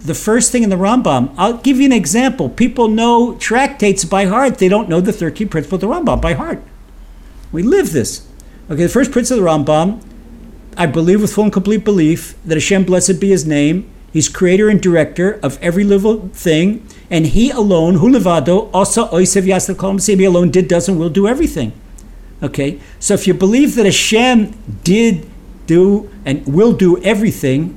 the 0.00 0.14
first 0.14 0.52
thing 0.52 0.62
in 0.62 0.70
the 0.70 0.76
Rambam, 0.76 1.34
I'll 1.38 1.56
give 1.56 1.78
you 1.78 1.86
an 1.86 1.92
example. 1.92 2.48
People 2.48 2.88
know 2.88 3.34
tractates 3.36 4.04
by 4.04 4.26
heart. 4.26 4.58
They 4.58 4.68
don't 4.68 4.88
know 4.88 5.00
the 5.00 5.12
13 5.12 5.48
principles 5.48 5.82
of 5.82 5.88
the 5.88 5.94
Rambam 5.94 6.20
by 6.20 6.34
heart. 6.34 6.62
We 7.52 7.62
live 7.62 7.92
this. 7.92 8.26
Okay, 8.70 8.84
the 8.84 8.88
first 8.88 9.12
principle 9.12 9.46
of 9.46 9.66
the 9.66 9.72
Rambam, 9.72 10.02
I 10.78 10.86
believe 10.86 11.20
with 11.20 11.34
full 11.34 11.44
and 11.44 11.52
complete 11.52 11.84
belief 11.84 12.34
that 12.46 12.54
Hashem, 12.54 12.84
blessed 12.84 13.20
be 13.20 13.28
his 13.28 13.44
name, 13.44 13.90
he's 14.10 14.26
creator 14.26 14.70
and 14.70 14.80
director 14.80 15.38
of 15.42 15.58
every 15.60 15.84
living 15.84 16.30
thing, 16.30 16.88
and 17.10 17.26
he 17.26 17.50
alone, 17.50 17.96
hu 17.96 18.08
levado, 18.08 18.70
also 18.72 19.06
oisev 19.08 19.42
yasel 19.44 19.76
kol 19.76 19.92
Masim, 19.92 20.18
he 20.18 20.24
alone 20.24 20.50
did, 20.50 20.66
does, 20.66 20.88
and 20.88 20.98
will 20.98 21.10
do 21.10 21.28
everything. 21.28 21.72
Okay, 22.42 22.80
so 22.98 23.12
if 23.12 23.26
you 23.26 23.34
believe 23.34 23.74
that 23.74 23.84
Hashem 23.84 24.56
did 24.82 25.28
do 25.66 26.10
and 26.24 26.46
will 26.46 26.72
do 26.72 27.02
everything, 27.02 27.76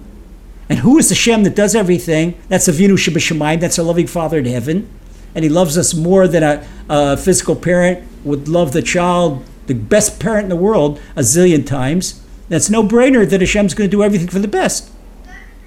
and 0.69 0.79
who 0.79 0.97
is 0.97 1.09
the 1.09 1.15
Hashem 1.15 1.43
that 1.43 1.55
does 1.55 1.75
everything? 1.75 2.39
That's 2.47 2.69
Avinu 2.69 2.93
Shebashamayim, 2.93 3.59
that's 3.59 3.77
our 3.77 3.83
loving 3.83 4.07
Father 4.07 4.37
in 4.37 4.45
heaven, 4.45 4.89
and 5.35 5.43
he 5.43 5.49
loves 5.49 5.77
us 5.77 5.93
more 5.93 6.29
than 6.29 6.43
a, 6.43 6.65
a 6.87 7.17
physical 7.17 7.57
parent 7.57 8.07
would 8.23 8.47
love 8.47 8.71
the 8.71 8.81
child, 8.81 9.43
the 9.67 9.73
best 9.73 10.19
parent 10.19 10.45
in 10.45 10.49
the 10.49 10.55
world, 10.55 10.99
a 11.15 11.21
zillion 11.21 11.65
times. 11.65 12.23
That's 12.49 12.69
no 12.69 12.83
brainer 12.83 13.29
that 13.29 13.41
Hashem's 13.41 13.73
going 13.73 13.89
to 13.89 13.95
do 13.95 14.03
everything 14.03 14.29
for 14.29 14.39
the 14.39 14.47
best. 14.47 14.89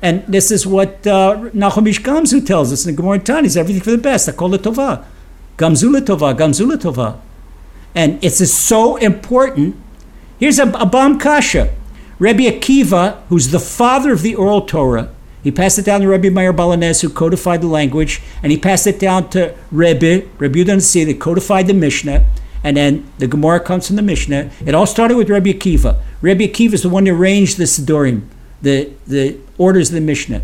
And 0.02 0.24
this 0.26 0.50
is 0.50 0.66
what 0.66 1.06
uh, 1.06 1.50
Nachum 1.54 1.86
Ish 1.86 2.02
Gamzu 2.02 2.44
tells 2.44 2.72
us 2.72 2.86
in 2.86 2.94
the 2.94 2.96
Gemara 2.96 3.18
Tani, 3.18 3.48
everything 3.56 3.82
for 3.82 3.90
the 3.90 3.98
best. 3.98 4.28
Akol 4.28 4.56
tova, 4.56 5.04
Gamzu 5.58 5.92
tova, 6.00 6.34
Gamzu 6.34 6.66
tova. 6.76 7.20
And 7.94 8.22
it's 8.24 8.50
so 8.50 8.96
important. 8.96 9.76
Here's 10.38 10.58
a, 10.58 10.68
a 10.70 10.86
bomb 10.86 11.18
kasha. 11.18 11.74
Rabbi 12.18 12.44
Akiva, 12.44 13.22
who's 13.28 13.48
the 13.48 13.60
father 13.60 14.12
of 14.12 14.22
the 14.22 14.34
oral 14.34 14.62
Torah, 14.62 15.10
he 15.42 15.50
passed 15.50 15.78
it 15.78 15.86
down 15.86 16.02
to 16.02 16.08
Rabbi 16.08 16.28
Meir 16.28 16.52
Baal 16.52 16.70
HaNes, 16.70 17.00
who 17.00 17.08
codified 17.08 17.62
the 17.62 17.66
language, 17.66 18.20
and 18.42 18.52
he 18.52 18.58
passed 18.58 18.86
it 18.86 18.98
down 18.98 19.30
to 19.30 19.54
Rebbe, 19.70 20.26
Rabbi 20.38 20.58
Yudan 20.58 21.06
that 21.06 21.18
codified 21.18 21.66
the 21.66 21.74
Mishnah, 21.74 22.26
and 22.62 22.76
then 22.76 23.10
the 23.18 23.26
Gemara 23.26 23.60
comes 23.60 23.86
from 23.86 23.96
the 23.96 24.02
Mishnah. 24.02 24.50
It 24.64 24.74
all 24.74 24.86
started 24.86 25.16
with 25.16 25.30
Rabbi 25.30 25.52
Akiva. 25.52 26.00
Rabbi 26.20 26.46
Akiva 26.46 26.74
is 26.74 26.82
the 26.82 26.88
one 26.88 27.06
who 27.06 27.14
arranged 27.14 27.56
the 27.56 27.64
Sidorim, 27.64 28.26
the, 28.60 28.92
the 29.06 29.38
orders 29.58 29.88
of 29.88 29.94
the 29.94 30.00
Mishnah. 30.00 30.42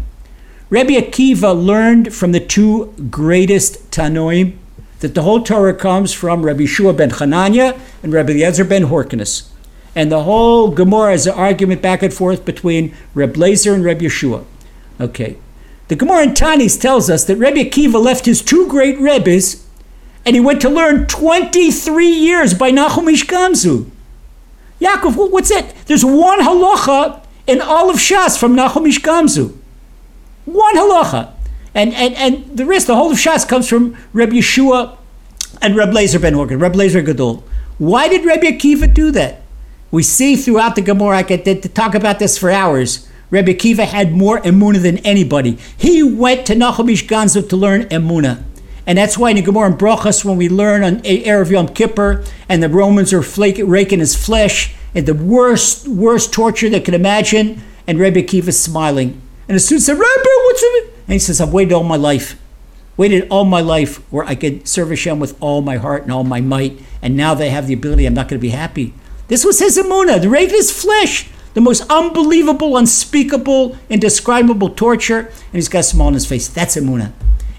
Rabbi 0.71 0.95
Akiva 0.95 1.55
learned 1.55 2.15
from 2.15 2.33
the 2.33 2.41
two 2.41 2.93
greatest 3.11 3.91
Tannaim 3.91 4.57
that 5.01 5.15
the 5.15 5.23
whole 5.23 5.43
Torah 5.43 5.75
comes 5.75 6.13
from 6.13 6.43
Rabbi 6.43 6.65
Shua 6.65 6.93
ben 6.93 7.11
Chananya 7.11 7.79
and 8.03 8.13
Rabbi 8.13 8.33
Eliezer 8.33 8.65
ben 8.65 8.85
Horkinus. 8.85 9.51
And 9.95 10.11
the 10.11 10.25
whole 10.25 10.71
Gemara 10.71 11.13
is 11.13 11.27
an 11.27 11.35
argument 11.35 11.83
back 11.83 12.03
and 12.03 12.13
forth 12.13 12.45
between 12.45 12.95
Reb 13.15 13.35
Lazer 13.35 13.75
and 13.75 13.85
Reb 13.85 14.01
Yeshua. 14.01 14.45
Okay. 15.01 15.37
The 15.89 15.97
Gemara 15.97 16.25
in 16.25 16.31
Tanis 16.31 16.81
tells 16.81 17.09
us 17.09 17.25
that 17.25 17.37
Rebbe 17.37 17.71
Akiva 17.71 18.03
left 18.03 18.27
his 18.27 18.43
two 18.43 18.67
great 18.69 18.99
Rebbes 18.99 19.66
and 20.27 20.35
he 20.35 20.41
went 20.41 20.61
to 20.63 20.69
learn 20.69 21.07
23 21.07 22.09
years 22.09 22.53
by 22.53 22.73
Nachum 22.73 23.11
Ish. 23.11 23.25
Yaakov, 24.81 25.31
what's 25.31 25.53
it? 25.53 25.73
There's 25.87 26.05
one 26.05 26.41
halacha 26.41 27.25
in 27.47 27.61
all 27.61 27.89
of 27.89 27.97
Shas 27.97 28.37
from 28.37 28.57
Nachum 28.57 28.89
Ish. 28.89 29.03
One 30.45 30.77
halacha. 30.77 31.33
And, 31.75 31.95
and, 31.95 32.15
and 32.15 32.57
the 32.57 32.67
rest, 32.67 32.89
the 32.89 32.97
whole 32.97 33.13
of 33.13 33.19
Shas 33.19 33.47
comes 33.49 33.69
from 33.69 33.97
Reb 34.13 34.31
Yeshua 34.31 34.97
and 35.63 35.77
Reb 35.77 35.91
Lazer 35.91 36.21
ben 36.21 36.35
Horkin, 36.35 36.61
Reb 36.61 36.73
Lazer 36.73 37.05
Gadol. 37.05 37.45
Why 37.79 38.09
did 38.09 38.25
Reb 38.25 38.41
Akiva 38.41 38.93
do 38.93 39.13
that? 39.13 39.43
We 39.93 40.03
see 40.03 40.35
throughout 40.35 40.75
the 40.75 40.83
Gemara, 40.83 41.19
I 41.19 41.23
to 41.23 41.69
talk 41.69 41.95
about 41.95 42.19
this 42.19 42.37
for 42.37 42.51
hours. 42.51 43.09
Reb 43.31 43.47
Akiva 43.47 43.85
had 43.85 44.13
more 44.13 44.41
emuna 44.41 44.83
than 44.83 44.99
anybody. 44.99 45.59
He 45.77 46.03
went 46.03 46.47
to 46.47 46.55
Nachum 46.55 46.91
Ish 46.91 47.07
to 47.07 47.57
learn 47.57 47.83
emuna. 47.85 48.43
And 48.87 48.97
that's 48.97 49.19
why 49.19 49.31
in 49.31 49.37
the 49.37 49.43
Gemara 49.43 49.73
Brachas, 49.73 50.25
when 50.25 50.37
we 50.37 50.49
learn 50.49 50.85
on 50.85 51.01
Erev 51.01 51.51
Yom 51.51 51.69
Kippur, 51.69 52.25
and 52.49 52.63
the 52.63 52.69
Romans 52.69 53.13
are 53.13 53.23
flake, 53.23 53.61
raking 53.63 53.99
his 53.99 54.15
flesh, 54.15 54.75
and 54.95 55.07
the 55.07 55.15
worst, 55.15 55.89
worst 55.89 56.33
torture 56.33 56.71
they 56.71 56.81
could 56.81 56.95
imagine, 56.95 57.63
and 57.87 57.99
Rebbe 57.99 58.23
Akiva's 58.23 58.61
smiling. 58.61 59.21
And 59.49 59.57
the 59.57 59.61
student 59.61 59.83
said, 59.83 59.95
Rebbe, 59.95 60.31
what's 60.45 60.63
it? 60.63 60.85
And 61.07 61.13
he 61.13 61.19
says, 61.19 61.41
I've 61.41 61.53
waited 61.53 61.75
all 61.75 61.85
my 61.85 61.97
life. 61.97 62.41
Waited 62.97 63.29
all 63.29 63.45
my 63.45 63.61
life 63.61 63.97
where 64.11 64.25
I 64.25 64.35
could 64.35 64.67
serve 64.67 64.89
Hashem 64.89 65.21
with 65.21 65.37
all 65.41 65.61
my 65.61 65.77
heart 65.77 66.05
and 66.05 66.13
all 66.13 66.25
my 66.25 66.41
might. 66.41 66.81
And 67.03 67.17
now 67.17 67.35
they 67.35 67.51
have 67.51 67.67
the 67.67 67.75
ability, 67.75 68.07
I'm 68.07 68.15
not 68.15 68.29
going 68.29 68.39
to 68.41 68.43
be 68.43 68.51
happy. 68.51 68.95
This 69.29 69.45
was 69.45 69.59
his 69.59 69.77
emuna, 69.77 70.21
the 70.21 70.29
raking 70.29 70.55
his 70.55 70.71
flesh, 70.71 71.29
the 71.55 71.61
most 71.61 71.85
unbelievable, 71.91 72.77
unspeakable, 72.77 73.77
indescribable 73.91 74.71
torture. 74.71 75.19
And 75.19 75.55
he's 75.55 75.69
got 75.69 75.81
a 75.81 75.83
smile 75.83 76.09
on 76.09 76.15
his 76.15 76.27
face. 76.27 76.49
That's 76.49 76.77
emuna. 76.77 77.13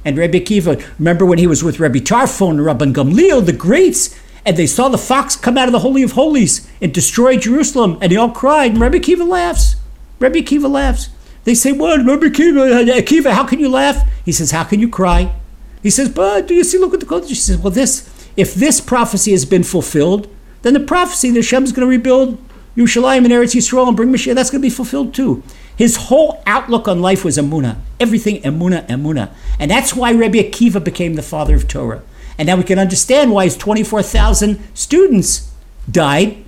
And 0.08 0.18
Rebbe 0.18 0.40
Akiva, 0.40 0.82
remember 0.98 1.26
when 1.26 1.38
he 1.38 1.48
was 1.48 1.66
with 1.66 1.82
Rebbe 1.82 2.00
Tarfon 2.00 2.52
and 2.52 2.60
Rabban 2.62 2.94
Gamliel, 2.94 3.46
the 3.46 3.52
greats, 3.52 4.18
and 4.46 4.56
they 4.56 4.66
saw 4.66 4.88
the 4.88 4.98
fox 4.98 5.36
come 5.36 5.58
out 5.58 5.68
of 5.68 5.74
the 5.74 5.80
Holy 5.80 6.02
of 6.02 6.14
Holies 6.14 6.66
and 6.82 6.94
destroy 6.94 7.36
Jerusalem, 7.36 7.98
and 8.00 8.10
they 8.10 8.16
all 8.16 8.32
cried, 8.32 8.72
and 8.72 8.80
Rebbe 8.80 9.00
Akiva 9.00 9.28
laughs. 9.28 9.76
Rebbe 10.20 10.40
Akiva 10.40 10.72
laughs. 10.72 11.10
They 11.44 11.54
say, 11.54 11.74
What, 11.74 12.00
Rebbe 12.00 12.30
Akiva, 12.30 12.90
Akiva, 12.90 13.26
uh, 13.26 13.34
how 13.34 13.46
can 13.46 13.60
you 13.60 13.68
laugh? 13.68 14.10
He 14.24 14.32
says, 14.32 14.52
How 14.52 14.64
can 14.64 14.80
you 14.80 14.88
cry? 14.88 15.36
He 15.84 15.90
says, 15.90 16.08
But 16.08 16.48
do 16.48 16.54
you 16.54 16.64
see, 16.64 16.78
look 16.78 16.94
at 16.94 17.02
the 17.02 17.06
code? 17.06 17.28
She 17.28 17.36
says, 17.36 17.58
Well, 17.58 17.72
this, 17.72 18.10
if 18.38 18.54
this 18.54 18.80
prophecy 18.80 19.32
has 19.32 19.44
been 19.44 19.64
fulfilled, 19.64 20.34
then 20.62 20.74
the 20.74 20.80
prophecy 20.80 21.32
that 21.32 21.40
Hashem's 21.40 21.74
going 21.74 21.86
to 21.86 21.90
rebuild 21.90 22.38
Yerushalayim 22.78 23.26
and 23.26 23.34
Eretz 23.34 23.54
Yisrael 23.54 23.90
and 23.90 23.98
bring 23.98 24.14
Mashiach, 24.14 24.36
that's 24.36 24.52
going 24.52 24.62
to 24.62 24.66
be 24.66 24.74
fulfilled 24.74 25.14
too. 25.14 25.44
His 25.78 25.96
whole 25.96 26.42
outlook 26.48 26.88
on 26.88 27.02
life 27.02 27.24
was 27.24 27.38
emuna. 27.38 27.78
Everything 28.00 28.42
emuna, 28.42 28.86
emuna. 28.88 29.30
And 29.60 29.70
that's 29.70 29.96
why 29.96 30.12
Rebbe 30.12 30.40
Akiva 30.40 30.84
became 30.84 31.14
the 31.14 31.22
father 31.22 31.56
of 31.56 31.68
Torah. 31.68 32.02
And 32.38 32.48
now 32.48 32.56
we 32.56 32.64
can 32.64 32.80
understand 32.80 33.32
why 33.32 33.46
his 33.46 33.56
24,000 33.56 34.60
students 34.76 35.52
died. 35.90 36.44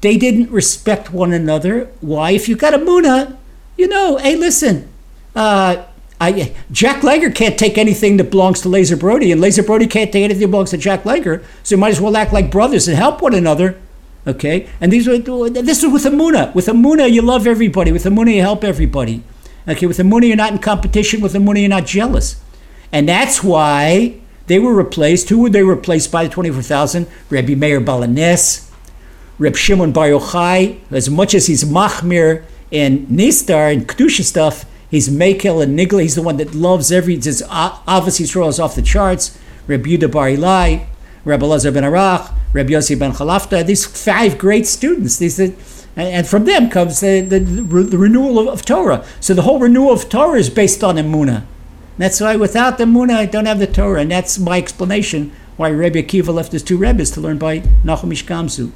They 0.00 0.16
didn't 0.16 0.50
respect 0.50 1.12
one 1.12 1.32
another. 1.32 1.88
Why? 2.00 2.32
If 2.32 2.48
you've 2.48 2.58
got 2.58 2.74
emuna, 2.74 3.36
you 3.76 3.88
know, 3.88 4.16
hey, 4.16 4.36
listen, 4.36 4.88
uh, 5.34 5.84
I, 6.20 6.54
Jack 6.72 7.02
Langer 7.02 7.34
can't 7.34 7.58
take 7.58 7.78
anything 7.78 8.16
that 8.16 8.30
belongs 8.30 8.60
to 8.62 8.68
Lazer 8.68 8.98
Brody, 8.98 9.32
and 9.32 9.40
Lazer 9.40 9.66
Brody 9.66 9.86
can't 9.86 10.10
take 10.10 10.24
anything 10.24 10.42
that 10.42 10.48
belongs 10.48 10.70
to 10.70 10.78
Jack 10.78 11.04
Langer. 11.04 11.44
So 11.62 11.74
you 11.74 11.80
might 11.80 11.90
as 11.90 12.00
well 12.00 12.16
act 12.16 12.32
like 12.32 12.50
brothers 12.50 12.88
and 12.88 12.96
help 12.96 13.22
one 13.22 13.34
another. 13.34 13.78
Okay, 14.26 14.68
and 14.80 14.92
these 14.92 15.06
were 15.06 15.18
this 15.18 15.84
is 15.84 15.92
with 15.92 16.04
Amuna. 16.04 16.52
With 16.52 16.66
Amuna, 16.66 17.08
you 17.08 17.22
love 17.22 17.46
everybody. 17.46 17.92
With 17.92 18.02
Amuna, 18.02 18.34
you 18.34 18.40
help 18.40 18.64
everybody. 18.64 19.22
Okay, 19.68 19.86
with 19.86 19.98
Amuna, 19.98 20.26
you're 20.26 20.36
not 20.36 20.50
in 20.50 20.58
competition. 20.58 21.20
With 21.20 21.34
Amuna, 21.34 21.60
you're 21.60 21.68
not 21.68 21.86
jealous, 21.86 22.42
and 22.90 23.08
that's 23.08 23.44
why 23.44 24.18
they 24.48 24.58
were 24.58 24.74
replaced. 24.74 25.28
Who 25.28 25.42
were 25.42 25.50
they 25.50 25.62
replaced 25.62 26.10
by? 26.10 26.24
The 26.24 26.30
twenty-four 26.30 26.62
thousand. 26.62 27.06
Rabbi 27.30 27.54
Meir 27.54 27.78
Baal 27.78 28.00
HaNes, 28.00 28.68
Reb 29.38 29.54
Shimon 29.54 29.92
Bar 29.92 30.08
Yochai. 30.08 30.80
As 30.90 31.08
much 31.08 31.32
as 31.32 31.46
he's 31.46 31.62
machmir 31.62 32.42
and 32.72 33.06
nistar 33.06 33.72
and 33.72 33.86
kedusha 33.86 34.24
stuff, 34.24 34.64
he's 34.90 35.08
mekel 35.08 35.62
and 35.62 35.78
nigla. 35.78 36.02
He's 36.02 36.16
the 36.16 36.22
one 36.22 36.36
that 36.38 36.52
loves 36.52 36.90
every. 36.90 37.14
His 37.14 37.44
obviously 37.48 38.26
throws 38.26 38.58
off 38.58 38.74
the 38.74 38.82
charts. 38.82 39.38
Reb 39.68 39.84
Yudah 39.84 40.10
Bar 40.10 40.30
Ilai. 40.30 40.86
Rabbi 41.26 41.44
Lazar 41.44 41.72
ben 41.72 41.82
Arach, 41.82 42.32
Rabbi 42.52 42.70
Yossi 42.70 42.96
ben 42.96 43.10
Chalafta, 43.12 43.66
these 43.66 43.84
five 43.84 44.38
great 44.38 44.64
students. 44.64 45.18
These, 45.18 45.40
and 45.96 46.26
from 46.26 46.44
them 46.44 46.70
comes 46.70 47.00
the, 47.00 47.20
the, 47.20 47.40
the 47.40 47.98
renewal 47.98 48.38
of, 48.38 48.46
of, 48.46 48.64
Torah. 48.64 49.04
So 49.18 49.34
the 49.34 49.42
whole 49.42 49.58
renewal 49.58 49.92
of 49.92 50.08
Torah 50.08 50.38
is 50.38 50.48
based 50.48 50.84
on 50.84 50.94
Emunah. 50.94 51.44
That's 51.98 52.20
why 52.20 52.36
without 52.36 52.78
the 52.78 52.84
Emunah, 52.84 53.16
I 53.16 53.26
don't 53.26 53.46
have 53.46 53.58
the 53.58 53.66
Torah. 53.66 54.02
And 54.02 54.10
that's 54.12 54.38
my 54.38 54.58
explanation 54.58 55.32
why 55.56 55.70
Rabbi 55.70 56.00
Akiva 56.02 56.32
left 56.32 56.52
his 56.52 56.62
two 56.62 56.78
Rebbes 56.78 57.10
to 57.12 57.20
learn 57.20 57.38
by 57.38 57.60
Nachum 57.84 58.12
Ish 58.12 58.24
Gamzu. 58.24 58.70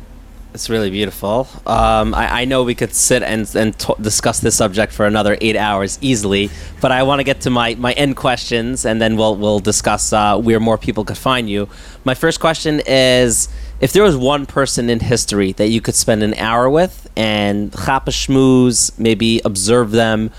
It's 0.53 0.69
really 0.69 0.91
beautiful. 0.91 1.47
Um, 1.65 2.13
I, 2.13 2.41
I, 2.41 2.45
know 2.45 2.65
we 2.65 2.75
could 2.75 2.93
sit 2.93 3.23
and, 3.23 3.49
and 3.55 3.79
t- 3.79 3.95
discuss 4.01 4.41
this 4.41 4.57
subject 4.57 4.93
for 4.93 5.07
another 5.07 5.39
eight 5.41 5.55
hours 5.55 5.97
easily, 6.01 6.51
but 6.81 6.91
I 6.91 7.05
want 7.05 7.21
to 7.21 7.25
get 7.25 7.43
to 7.43 7.51
my, 7.51 7.77
my 7.77 7.93
end 7.93 8.17
questions 8.17 8.85
and 8.85 9.01
then 9.01 9.17
we'll, 9.17 9.37
we'll 9.37 9.61
discuss 9.61 10.13
uh, 10.13 10.37
where 10.39 10.59
more 10.59 10.77
people 10.77 11.05
could 11.05 11.19
find 11.19 11.49
you. 11.49 11.69
My 12.05 12.15
first 12.15 12.41
question 12.41 12.83
is 12.85 13.49
if 13.81 13.93
there 13.93 14.03
was 14.03 14.17
one 14.17 14.45
person 14.45 14.91
in 14.91 14.99
history 14.99 15.53
that 15.53 15.69
you 15.69 15.81
could 15.81 15.95
spend 15.95 16.25
an 16.25 16.35
hour 16.35 16.69
with 16.69 17.09
and 17.17 17.73
chapa 17.73 18.11
schmooze, 18.11 18.99
maybe 18.99 19.41
observe 19.45 19.93
them, 19.93 20.33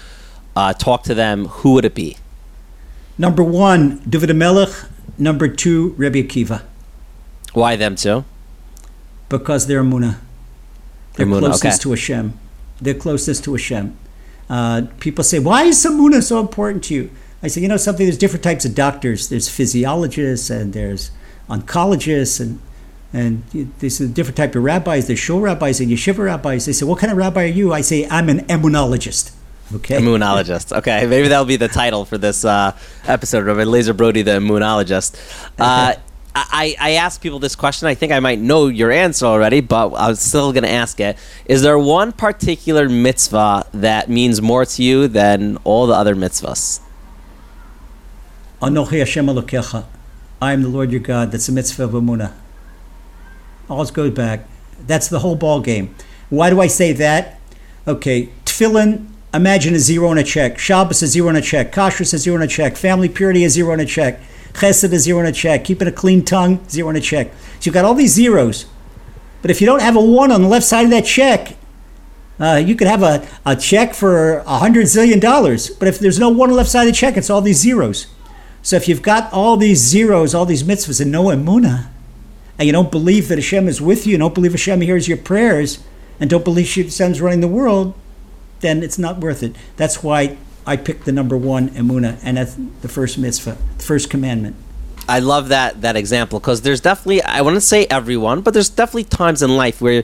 uh, 0.58 0.74
talk 0.74 1.04
to 1.04 1.14
them, 1.14 1.46
who 1.46 1.74
would 1.74 1.86
it 1.86 1.96
be? 1.96 2.18
Number 3.18 3.44
one, 3.44 4.02
David 4.10 4.36
Melech. 4.36 4.74
Number 5.18 5.48
two, 5.48 5.90
Rebbe 5.98 6.22
Akiva. 6.22 6.64
Why 7.54 7.78
them 7.78 7.96
two? 7.96 8.26
Because 9.32 9.68
they're 9.68 9.84
Muna. 9.84 10.18
They're 11.14 11.26
closest 11.26 11.66
okay. 11.66 11.78
to 11.84 11.90
Hashem. 11.92 12.40
They're 12.80 12.94
closest 12.94 13.44
to 13.46 13.54
Hashem. 13.54 13.98
Uh, 14.50 14.84
people 15.00 15.24
say, 15.24 15.40
why 15.40 15.64
is 15.64 15.84
Samuna 15.84 16.22
so 16.22 16.40
important 16.40 16.84
to 16.86 16.94
you? 16.94 17.12
I 17.42 17.48
say, 17.48 17.62
you 17.62 17.68
know 17.68 17.78
something, 17.78 18.06
there's 18.06 18.18
different 18.18 18.44
types 18.44 18.66
of 18.66 18.76
doctors. 18.76 19.30
There's 19.30 19.50
physiologists 19.50 20.50
and 20.50 20.74
there's 20.74 21.12
oncologists 21.50 22.40
and 22.40 22.60
and 23.14 23.44
there's 23.80 24.00
a 24.00 24.08
different 24.08 24.38
type 24.38 24.56
of 24.56 24.64
rabbis. 24.64 25.08
There's 25.08 25.20
shul 25.20 25.42
rabbis 25.42 25.82
and 25.82 25.90
yeshiva 25.90 26.24
rabbis. 26.26 26.66
They 26.66 26.72
say, 26.72 26.86
what 26.86 27.00
kind 27.00 27.12
of 27.12 27.18
rabbi 27.18 27.44
are 27.44 27.48
you? 27.48 27.74
I 27.74 27.82
say, 27.82 28.08
I'm 28.10 28.30
an 28.30 28.40
immunologist. 28.48 29.34
Okay. 29.76 29.98
Immunologist. 29.98 30.78
Okay, 30.78 31.06
maybe 31.06 31.28
that'll 31.28 31.44
be 31.44 31.58
the 31.58 31.68
title 31.68 32.06
for 32.06 32.18
this 32.18 32.46
uh, 32.46 32.78
episode 33.06 33.48
of 33.50 33.58
Lazer 33.58 33.96
Brody, 33.96 34.22
the 34.22 34.32
immunologist. 34.32 35.18
Uh, 35.60 35.96
I, 36.34 36.76
I 36.80 36.92
ask 36.92 37.22
people 37.22 37.40
this 37.40 37.56
question. 37.56 37.88
I 37.88 37.96
think 37.96 38.12
I 38.12 38.20
might 38.20 38.40
know 38.40 38.68
your 38.68 38.92
answer 38.92 39.26
already, 39.26 39.60
but 39.60 39.94
I'm 39.96 40.16
still 40.16 40.54
going 40.54 40.64
to 40.64 40.70
ask 40.70 41.00
it. 41.00 41.18
Is 41.46 41.62
there 41.62 41.78
one 41.78 42.14
particular 42.14 42.88
mitzvah 42.88 43.68
that 43.74 44.10
means 44.10 44.42
more 44.42 44.66
to 44.66 44.84
you 44.84 45.08
than 45.08 45.58
all 45.64 45.88
the 45.88 45.94
other 45.94 46.16
mitzvahs? 46.16 46.80
Anochi 48.62 49.00
Hashem 49.00 49.26
Elokecha. 49.26 49.86
I 50.42 50.54
am 50.54 50.62
the 50.62 50.70
Lord 50.70 50.92
your 50.92 51.02
God. 51.02 51.32
That's 51.32 51.50
a 51.50 51.52
mitzvah 51.52 51.84
of 51.84 51.92
Amunah. 51.92 52.34
All 53.70 53.84
goes 53.86 54.12
back. 54.12 54.48
That's 54.86 55.08
the 55.08 55.20
whole 55.20 55.36
ball 55.36 55.62
game. 55.62 55.94
Why 56.30 56.50
do 56.50 56.62
I 56.62 56.68
say 56.68 56.94
that? 56.94 57.40
Okay, 57.88 58.30
tefillin, 58.46 59.08
imagine 59.34 59.74
a 59.76 59.80
zero 59.80 60.10
on 60.10 60.18
a 60.18 60.24
check. 60.24 60.58
Shabbos 60.58 61.02
a 61.02 61.08
zero 61.08 61.30
on 61.30 61.36
a 61.36 61.42
check. 61.42 61.72
Kashrus 61.72 62.14
a 62.14 62.18
zero 62.18 62.38
on 62.38 62.44
a 62.44 62.48
check. 62.48 62.78
Family 62.78 63.10
purity 63.10 63.44
a 63.44 63.50
zero 63.50 63.74
on 63.74 63.80
a 63.80 63.86
check. 63.86 64.20
Chesed 64.54 64.92
a 64.92 65.00
zero 65.00 65.20
on 65.20 65.26
a 65.26 65.32
check. 65.32 65.66
Keeping 65.66 65.88
a 65.88 65.92
clean 65.92 66.24
tongue, 66.24 66.68
zero 66.70 66.90
on 66.90 66.96
a 66.96 67.02
check. 67.02 67.32
So 67.34 67.64
you've 67.64 67.74
got 67.74 67.86
all 67.86 67.94
these 67.94 68.14
zeros. 68.14 68.66
But 69.42 69.52
if 69.52 69.62
you 69.62 69.68
don't 69.68 69.82
have 69.82 69.96
a 69.96 70.02
one 70.02 70.32
on 70.32 70.42
the 70.42 70.48
left 70.48 70.66
side 70.66 70.86
of 70.86 70.92
that 70.92 71.06
check, 71.06 71.56
uh, 72.40 72.62
you 72.64 72.76
could 72.76 72.88
have 72.88 73.04
a, 73.04 73.28
a 73.46 73.56
check 73.56 73.94
for 73.94 74.38
a 74.40 74.58
hundred 74.58 74.86
zillion 74.86 75.20
dollars. 75.20 75.70
But 75.70 75.88
if 75.88 76.00
there's 76.00 76.20
no 76.20 76.30
one 76.30 76.50
on 76.50 76.54
the 76.54 76.58
left 76.58 76.70
side 76.70 76.88
of 76.88 76.94
the 76.94 76.98
check, 76.98 77.18
it's 77.18 77.30
all 77.30 77.42
these 77.42 77.60
zeros. 77.60 78.08
So 78.62 78.76
if 78.76 78.88
you've 78.88 79.02
got 79.02 79.32
all 79.34 79.58
these 79.58 79.80
zeros, 79.80 80.36
all 80.36 80.46
these 80.46 80.64
mitzvahs, 80.64 81.02
and 81.02 81.12
no 81.12 81.26
emuna, 81.26 81.88
and 82.58 82.68
you 82.68 82.72
don't 82.72 82.92
believe 82.92 83.28
that 83.30 83.38
Hashem 83.38 83.68
is 83.68 83.82
with 83.82 84.06
you, 84.06 84.16
and 84.16 84.22
don't 84.22 84.36
believe 84.36 84.52
Hashem 84.52 84.82
hears 84.82 85.08
your 85.08 85.18
prayers, 85.18 85.84
and 86.20 86.30
don't 86.30 86.46
believe 86.46 86.68
Hashem's 86.68 87.22
running 87.22 87.42
the 87.42 87.48
world, 87.48 87.96
then 88.60 88.84
it's 88.84 89.00
not 89.00 89.20
worth 89.20 89.42
it. 89.42 89.56
That's 89.78 90.04
why 90.04 90.38
I 90.66 90.78
picked 90.78 91.06
the 91.06 91.12
number 91.12 91.38
one 91.38 91.70
emuna, 91.70 92.20
and 92.24 92.38
that's 92.38 92.56
the 92.82 92.88
first 92.88 93.18
mitzvah, 93.18 93.58
the 93.78 93.84
first 93.84 94.10
commandment. 94.10 94.56
I 95.10 95.20
love 95.20 95.50
that 95.50 95.82
that 95.82 95.96
example 95.96 96.40
because 96.40 96.62
there's 96.62 96.82
definitely 96.82 97.22
I 97.24 97.42
wouldn't 97.42 97.64
say 97.64 97.86
everyone, 97.88 98.42
but 98.42 98.54
there's 98.54 98.70
definitely 98.70 99.06
times 99.06 99.42
in 99.42 99.58
life 99.58 99.82
where 99.82 100.04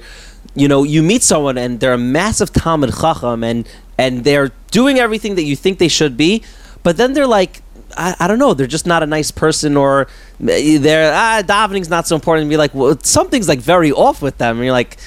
you 0.56 0.68
know 0.68 0.84
you 0.84 1.04
meet 1.04 1.24
someone 1.24 1.58
and 1.58 1.80
they're 1.80 1.94
a 1.94 1.98
massive 1.98 2.52
Talmud 2.52 2.94
Chacham 3.00 3.44
and 3.44 3.68
and 3.98 4.24
they're 4.24 4.52
doing 4.72 5.00
everything 5.00 5.36
that 5.36 5.44
you 5.44 5.56
think 5.56 5.80
they 5.80 5.88
should 5.88 6.18
be, 6.18 6.44
but 6.84 6.98
then 6.98 7.14
they're 7.14 7.28
like 7.28 7.62
I, 7.98 8.16
I 8.20 8.28
don't 8.28 8.40
know. 8.40 8.54
They're 8.54 8.68
just 8.68 8.86
not 8.86 9.04
a 9.04 9.08
nice 9.08 9.32
person 9.32 9.76
or 9.78 10.08
they're 10.40 11.12
ah 11.14 11.42
davening's 11.42 11.90
not 11.90 12.08
so 12.08 12.16
important. 12.16 12.44
And 12.44 12.50
be 12.50 12.58
like 12.58 12.74
well 12.74 12.98
something's 13.04 13.48
like 13.48 13.60
very 13.60 13.92
off 13.92 14.22
with 14.22 14.38
them. 14.38 14.58
And 14.58 14.66
you're 14.66 14.72
like 14.74 14.98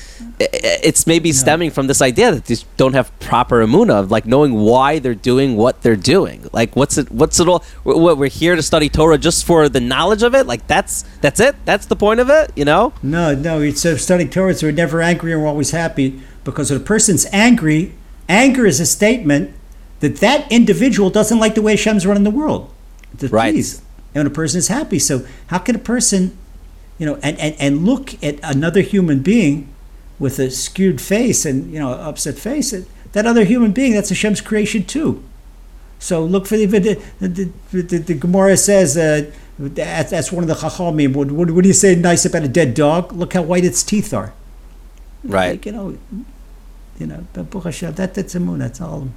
i- 0.41 0.45
i- 0.45 0.81
it's 0.83 1.07
maybe 1.07 1.33
stemming 1.33 1.71
from 1.71 1.87
this 1.87 2.03
idea 2.03 2.33
that 2.33 2.45
they 2.47 2.57
don't 2.77 2.95
have 2.95 3.17
proper 3.21 3.65
emuna 3.65 4.01
of 4.01 4.11
like 4.11 4.27
knowing 4.27 4.55
why 4.55 4.99
they're 4.99 5.15
doing 5.15 5.57
what 5.57 5.83
they're 5.83 5.97
doing. 5.97 6.49
Like 6.53 6.75
what's 6.75 6.99
it 6.99 7.11
what's 7.13 7.39
it 7.39 7.49
all 7.49 7.63
what 7.85 8.19
we're 8.19 8.29
here 8.29 8.57
to 8.57 8.63
study 8.63 8.89
Torah 8.89 9.19
just 9.19 9.45
for 9.45 9.69
the 9.69 9.81
knowledge 9.81 10.23
of 10.23 10.35
it? 10.35 10.47
Like 10.47 10.67
that's 10.67 11.05
that's 11.21 11.41
it? 11.41 11.55
That's 11.65 11.87
the 11.87 11.97
point 11.97 12.21
of 12.21 12.29
it? 12.29 12.51
You 12.57 12.65
know? 12.65 12.93
No, 13.03 13.35
no, 13.35 13.61
it's 13.61 13.85
uh, 13.87 13.97
studying 13.97 14.31
Torah, 14.31 14.55
so 14.55 14.67
we're 14.67 14.73
never 14.73 15.01
angry 15.01 15.33
and 15.33 15.41
we're 15.43 15.49
always 15.49 15.71
happy 15.71 16.21
because 16.45 16.71
if 16.71 16.81
a 16.81 16.85
person's 16.85 17.27
angry, 17.33 17.95
anger 18.29 18.67
is 18.67 18.81
a 18.81 18.87
statement 18.87 19.55
that 20.01 20.17
that 20.17 20.51
individual 20.51 21.11
doesn't 21.11 21.39
like 21.39 21.55
the 21.55 21.63
way 21.63 21.73
Hashem's 21.73 22.07
running 22.07 22.25
the 22.25 22.31
world. 22.31 22.73
That, 23.15 23.31
Right. 23.31 23.55
And 24.13 24.25
when 24.25 24.27
a 24.27 24.31
person 24.31 24.59
is 24.59 24.69
happy, 24.69 24.99
so 24.99 25.27
how 25.49 25.59
can 25.59 25.77
a 25.77 25.79
person, 25.81 26.37
you 26.99 27.07
know, 27.07 27.15
and, 27.23 27.39
and, 27.39 27.55
and 27.61 27.85
look 27.87 28.23
at 28.25 28.41
another 28.43 28.81
human 28.81 29.21
being 29.21 29.73
with 30.19 30.39
a 30.39 30.51
skewed 30.51 31.01
face 31.01 31.45
and, 31.45 31.73
you 31.73 31.79
know, 31.79 31.93
upset 31.93 32.37
face, 32.37 32.75
that 33.13 33.27
other 33.27 33.45
human 33.45 33.73
being, 33.73 33.93
that's 33.93 34.09
Hashem's 34.09 34.41
creation 34.41 34.85
too. 34.85 35.23
So 36.01 36.25
look 36.25 36.47
for 36.47 36.57
the 36.57 36.67
the, 36.67 37.03
the, 37.21 37.53
the, 37.73 37.99
the 37.99 38.15
Gemara 38.15 38.57
says 38.57 38.97
uh, 38.97 39.31
that, 39.59 40.09
that's 40.11 40.33
one 40.33 40.43
of 40.43 40.49
the 40.49 40.55
chachamim. 40.55 41.15
What, 41.15 41.31
what, 41.31 41.51
what 41.51 41.63
do 41.63 41.69
you 41.69 41.75
say 41.75 41.95
nice 41.95 42.25
about 42.25 42.43
a 42.43 42.49
dead 42.49 42.75
dog? 42.75 43.13
Look 43.13 43.35
how 43.35 43.43
white 43.43 43.65
its 43.65 43.83
teeth 43.83 44.15
are. 44.15 44.33
right 45.23 45.51
Like, 45.51 45.67
you 45.67 45.73
know, 45.73 45.99
you 46.99 47.07
know, 47.07 47.27
that 47.35 48.15
that's 48.15 48.35
a 48.35 48.41
moon. 48.41 48.59
That's 48.59 48.81
all. 48.81 49.09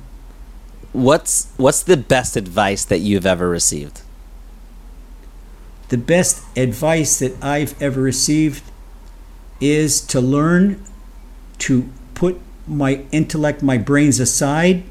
What's 0.94 1.52
what's 1.58 1.84
the 1.84 1.98
best 1.98 2.38
advice 2.38 2.86
that 2.86 3.00
you've 3.00 3.26
ever 3.26 3.50
received 3.50 4.02
The 5.90 5.98
best 5.98 6.44
advice 6.56 7.20
that 7.20 7.44
I've 7.44 7.80
ever 7.82 8.02
received 8.02 8.64
is 9.60 10.02
to 10.08 10.20
learn 10.22 10.84
to 11.60 11.90
put 12.16 12.40
my 12.68 13.04
intellect, 13.12 13.62
my 13.62 13.78
brains 13.78 14.20
aside, 14.20 14.84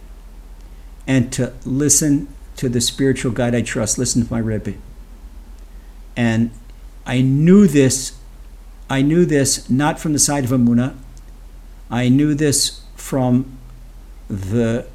and 1.06 1.32
to 1.32 1.52
listen 1.64 2.28
to 2.56 2.68
the 2.68 2.80
spiritual 2.80 3.32
guide 3.32 3.54
I 3.54 3.62
trust. 3.62 3.98
Listen 3.98 4.24
to 4.26 4.32
my 4.32 4.38
Rebbe. 4.38 4.74
And 6.16 6.50
I 7.06 7.20
knew 7.20 7.66
this. 7.66 8.16
I 8.88 9.02
knew 9.02 9.24
this 9.24 9.68
not 9.70 9.98
from 9.98 10.12
the 10.12 10.18
side 10.18 10.44
of 10.44 10.50
Amuna. 10.50 10.94
I 11.90 12.08
knew 12.08 12.34
this 12.34 12.82
from 12.94 13.58
the 14.28 14.86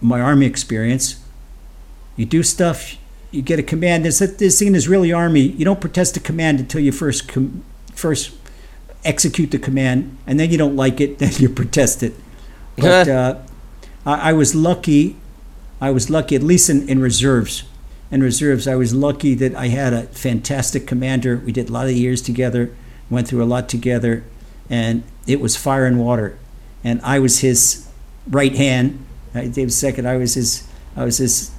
my 0.00 0.20
army 0.20 0.46
experience. 0.46 1.22
You 2.16 2.26
do 2.26 2.42
stuff. 2.42 2.96
You 3.30 3.42
get 3.42 3.58
a 3.58 3.62
command. 3.62 4.04
There's 4.04 4.18
this 4.18 4.58
thing 4.58 4.68
in 4.68 4.74
Israeli 4.74 5.12
army. 5.12 5.40
You 5.40 5.64
don't 5.64 5.80
protest 5.80 6.16
a 6.16 6.20
command 6.20 6.60
until 6.60 6.80
you 6.80 6.92
first 6.92 7.28
com- 7.28 7.64
first 7.94 8.32
execute 9.04 9.50
the 9.50 9.58
command, 9.58 10.16
and 10.26 10.38
then 10.38 10.50
you 10.50 10.58
don't 10.58 10.76
like 10.76 11.00
it, 11.00 11.18
then 11.20 11.32
you 11.38 11.48
protest 11.48 12.02
it. 12.02 12.14
But 12.78 13.08
uh, 13.08 13.38
I, 14.04 14.30
I 14.30 14.32
was 14.34 14.54
lucky. 14.54 15.16
I 15.80 15.90
was 15.90 16.10
lucky, 16.10 16.36
at 16.36 16.42
least 16.42 16.68
in, 16.68 16.86
in 16.90 17.00
reserves. 17.00 17.64
In 18.10 18.22
reserves, 18.22 18.68
I 18.68 18.74
was 18.74 18.94
lucky 18.94 19.34
that 19.34 19.54
I 19.54 19.68
had 19.68 19.94
a 19.94 20.02
fantastic 20.08 20.86
commander. 20.86 21.38
We 21.38 21.52
did 21.52 21.70
a 21.70 21.72
lot 21.72 21.86
of 21.86 21.92
years 21.92 22.20
together, 22.20 22.74
went 23.08 23.28
through 23.28 23.42
a 23.42 23.46
lot 23.46 23.70
together, 23.70 24.24
and 24.68 25.04
it 25.26 25.40
was 25.40 25.56
fire 25.56 25.86
and 25.86 25.98
water. 25.98 26.38
And 26.84 27.00
I 27.00 27.18
was 27.18 27.38
his 27.38 27.88
right 28.28 28.54
hand. 28.54 29.05
Uh, 29.36 29.42
David 29.42 29.72
second. 29.72 30.08
I 30.08 30.16
was 30.16 30.34
his. 30.34 30.66
I 30.96 31.04
was 31.04 31.18
his. 31.18 31.50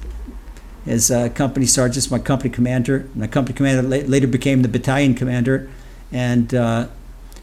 His 0.85 1.11
uh, 1.11 1.27
company 1.27 1.65
sergeant, 1.65 2.09
my 2.09 2.17
company 2.17 2.49
commander. 2.49 3.09
My 3.13 3.27
company 3.27 3.53
commander 3.53 3.81
later 3.81 4.25
became 4.25 4.61
the 4.61 4.69
battalion 4.69 5.15
commander, 5.15 5.69
and 6.13 6.55
uh, 6.55 6.87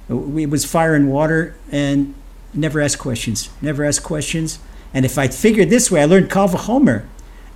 it 0.08 0.48
was 0.48 0.64
fire 0.64 0.94
and 0.94 1.10
water. 1.10 1.54
And 1.70 2.14
never 2.54 2.80
ask 2.80 2.98
questions. 2.98 3.50
Never 3.60 3.84
ask 3.84 4.02
questions. 4.02 4.58
And 4.94 5.04
if 5.04 5.18
I 5.18 5.28
figured 5.28 5.68
this 5.68 5.90
way, 5.90 6.00
I 6.00 6.04
learned 6.06 6.30
Kal 6.30 6.48
Vachomer. 6.48 7.04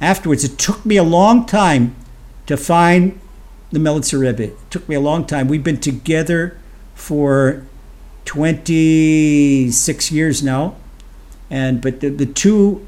Afterwards, 0.00 0.44
it 0.44 0.58
took 0.58 0.84
me 0.84 0.96
a 0.96 1.02
long 1.02 1.46
time 1.46 1.96
to 2.46 2.56
find 2.56 3.18
the 3.72 3.78
Melitzer 3.78 4.20
Rebbe. 4.20 4.52
It 4.52 4.70
took 4.70 4.88
me 4.88 4.94
a 4.94 5.00
long 5.00 5.24
time. 5.24 5.48
We've 5.48 5.64
been 5.64 5.80
together 5.80 6.58
for 6.94 7.64
26 8.24 10.12
years 10.12 10.42
now. 10.42 10.76
And 11.50 11.80
but 11.80 12.00
the, 12.00 12.08
the 12.08 12.26
two 12.26 12.86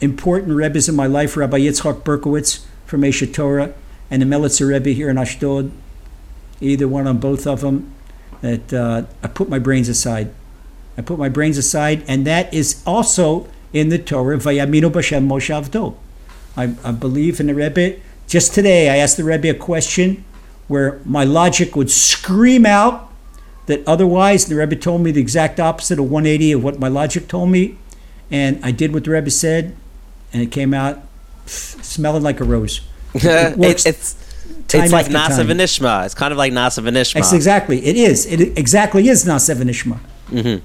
important 0.00 0.56
Rebbes 0.56 0.88
in 0.88 0.96
my 0.96 1.06
life, 1.06 1.36
Rabbi 1.36 1.60
Yitzchak 1.60 2.02
Berkowitz 2.02 2.64
from 2.86 3.02
Aish 3.02 3.26
HaTorah 3.26 3.72
and 4.10 4.22
the 4.22 4.26
Melitzer 4.26 4.68
Rebbe 4.68 4.90
here 4.90 5.10
in 5.10 5.18
Ashdod, 5.18 5.70
either 6.60 6.88
one 6.88 7.06
on 7.06 7.18
both 7.18 7.46
of 7.46 7.60
them, 7.60 7.92
that 8.40 8.72
uh, 8.72 9.04
I 9.22 9.28
put 9.28 9.48
my 9.48 9.58
brains 9.58 9.88
aside. 9.88 10.32
I 10.96 11.02
put 11.02 11.18
my 11.18 11.28
brains 11.28 11.58
aside, 11.58 12.04
and 12.06 12.26
that 12.26 12.52
is 12.52 12.82
also 12.86 13.48
in 13.72 13.88
the 13.88 13.98
Torah, 13.98 14.38
Vayaminu 14.38 14.90
B'Shem 14.90 15.26
Moshe 15.26 15.50
Avdo. 15.50 15.96
I, 16.56 16.74
I 16.88 16.92
believe 16.92 17.40
in 17.40 17.48
the 17.48 17.54
Rebbe. 17.54 17.96
Just 18.28 18.54
today, 18.54 18.88
I 18.88 18.96
asked 18.96 19.16
the 19.16 19.24
Rebbe 19.24 19.50
a 19.50 19.54
question 19.54 20.24
where 20.68 21.00
my 21.04 21.24
logic 21.24 21.74
would 21.74 21.90
scream 21.90 22.64
out, 22.64 23.10
that 23.66 23.86
otherwise, 23.86 24.46
the 24.46 24.54
Rebbe 24.54 24.76
told 24.76 25.00
me 25.00 25.10
the 25.10 25.20
exact 25.20 25.58
opposite 25.58 25.98
of 25.98 26.10
180 26.10 26.52
of 26.52 26.64
what 26.64 26.78
my 26.78 26.88
logic 26.88 27.28
told 27.28 27.50
me, 27.50 27.78
and 28.30 28.64
I 28.64 28.70
did 28.70 28.92
what 28.92 29.04
the 29.04 29.10
Rebbe 29.10 29.30
said, 29.30 29.76
and 30.32 30.42
it 30.42 30.50
came 30.50 30.74
out 30.74 31.00
smelling 31.46 32.22
like 32.22 32.40
a 32.40 32.44
rose. 32.44 32.80
It 33.14 33.56
works 33.56 33.86
it's 33.86 34.16
it's 34.72 34.92
like 34.92 35.06
Nasa. 35.06 35.44
Vanishma. 35.46 36.04
It's 36.04 36.14
kind 36.14 36.32
of 36.32 36.38
like 36.38 36.52
Na'aseh 36.52 36.82
V'nishma. 36.82 37.14
That's 37.14 37.32
exactly 37.32 37.84
it 37.84 37.96
is. 37.96 38.26
It 38.26 38.58
exactly 38.58 39.08
is 39.08 39.24
Na'aseh 39.24 39.54
V'nishma. 39.56 40.60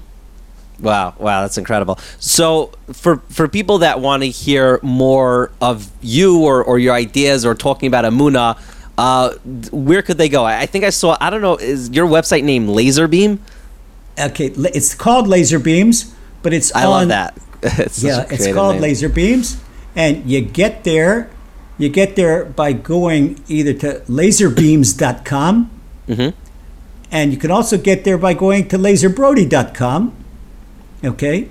Wow, 0.80 1.14
wow, 1.18 1.42
that's 1.42 1.58
incredible. 1.58 1.98
So, 2.18 2.72
for 2.92 3.18
for 3.28 3.48
people 3.48 3.78
that 3.78 4.00
want 4.00 4.22
to 4.22 4.30
hear 4.30 4.80
more 4.82 5.52
of 5.60 5.90
you 6.00 6.42
or, 6.42 6.64
or 6.64 6.78
your 6.78 6.94
ideas 6.94 7.44
or 7.44 7.54
talking 7.54 7.86
about 7.86 8.04
Amuna, 8.06 8.58
uh, 8.96 9.34
where 9.72 10.00
could 10.00 10.16
they 10.16 10.30
go? 10.30 10.44
I 10.44 10.66
think 10.66 10.84
I 10.84 10.90
saw. 10.90 11.18
I 11.20 11.28
don't 11.28 11.42
know. 11.42 11.56
Is 11.56 11.90
your 11.90 12.06
website 12.06 12.44
named 12.44 12.70
Lazerbeam? 12.70 13.38
Okay, 14.18 14.46
it's 14.46 14.94
called 14.94 15.26
Lazer 15.26 15.62
Beams, 15.62 16.14
but 16.42 16.54
it's 16.54 16.74
I 16.74 16.84
on, 16.84 16.90
love 16.90 17.08
that. 17.08 17.38
it's 17.78 18.02
Yeah, 18.02 18.26
it's 18.30 18.46
called 18.52 18.80
name. 18.80 18.90
Lazer 18.94 19.12
Beams, 19.12 19.56
and 19.94 20.28
you 20.30 20.40
get 20.40 20.84
there. 20.84 21.28
You 21.78 21.88
get 21.88 22.14
there 22.16 22.44
by 22.44 22.72
going 22.74 23.40
either 23.48 23.72
to 23.74 24.00
lazerbeams.com, 24.08 25.70
Mhm. 26.08 26.32
and 27.10 27.32
you 27.32 27.38
can 27.38 27.50
also 27.50 27.76
get 27.78 28.04
there 28.04 28.18
by 28.18 28.34
going 28.34 28.68
to 28.68 28.78
lazerbrody.com. 28.78 30.12
Okay, 31.04 31.48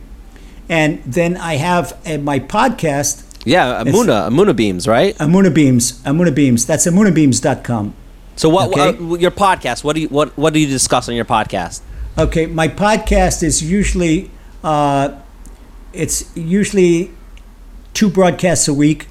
and 0.70 1.00
then 1.06 1.36
I 1.38 1.56
have 1.56 1.98
uh, 2.06 2.18
my 2.20 2.40
podcast, 2.40 3.24
Yeah, 3.46 3.82
Amuna, 3.84 4.28
Amuna 4.30 4.56
Beams, 4.56 4.88
right? 4.88 5.18
Amuna 5.18 5.52
Beams. 5.54 5.94
Amuna 6.06 6.34
Beams. 6.36 6.66
That's 6.66 6.86
amunabeams.com. 6.86 7.94
So, 8.36 8.50
what 8.50 8.70
Okay. 8.70 8.90
uh, 8.98 9.16
your 9.16 9.32
podcast? 9.32 9.84
What 9.84 9.96
do 9.96 10.02
you 10.02 10.10
what 10.10 10.38
what 10.38 10.54
do 10.54 10.60
you 10.60 10.68
discuss 10.68 11.10
on 11.10 11.16
your 11.16 11.26
podcast? 11.26 11.82
Okay, 12.18 12.46
my 12.46 12.68
podcast 12.68 13.42
is 13.44 13.64
usually 13.64 14.30
uh, 14.64 15.10
it's 15.94 16.36
usually 16.36 17.12
two 17.94 18.10
broadcasts 18.10 18.68
a 18.68 18.74
week, 18.74 19.08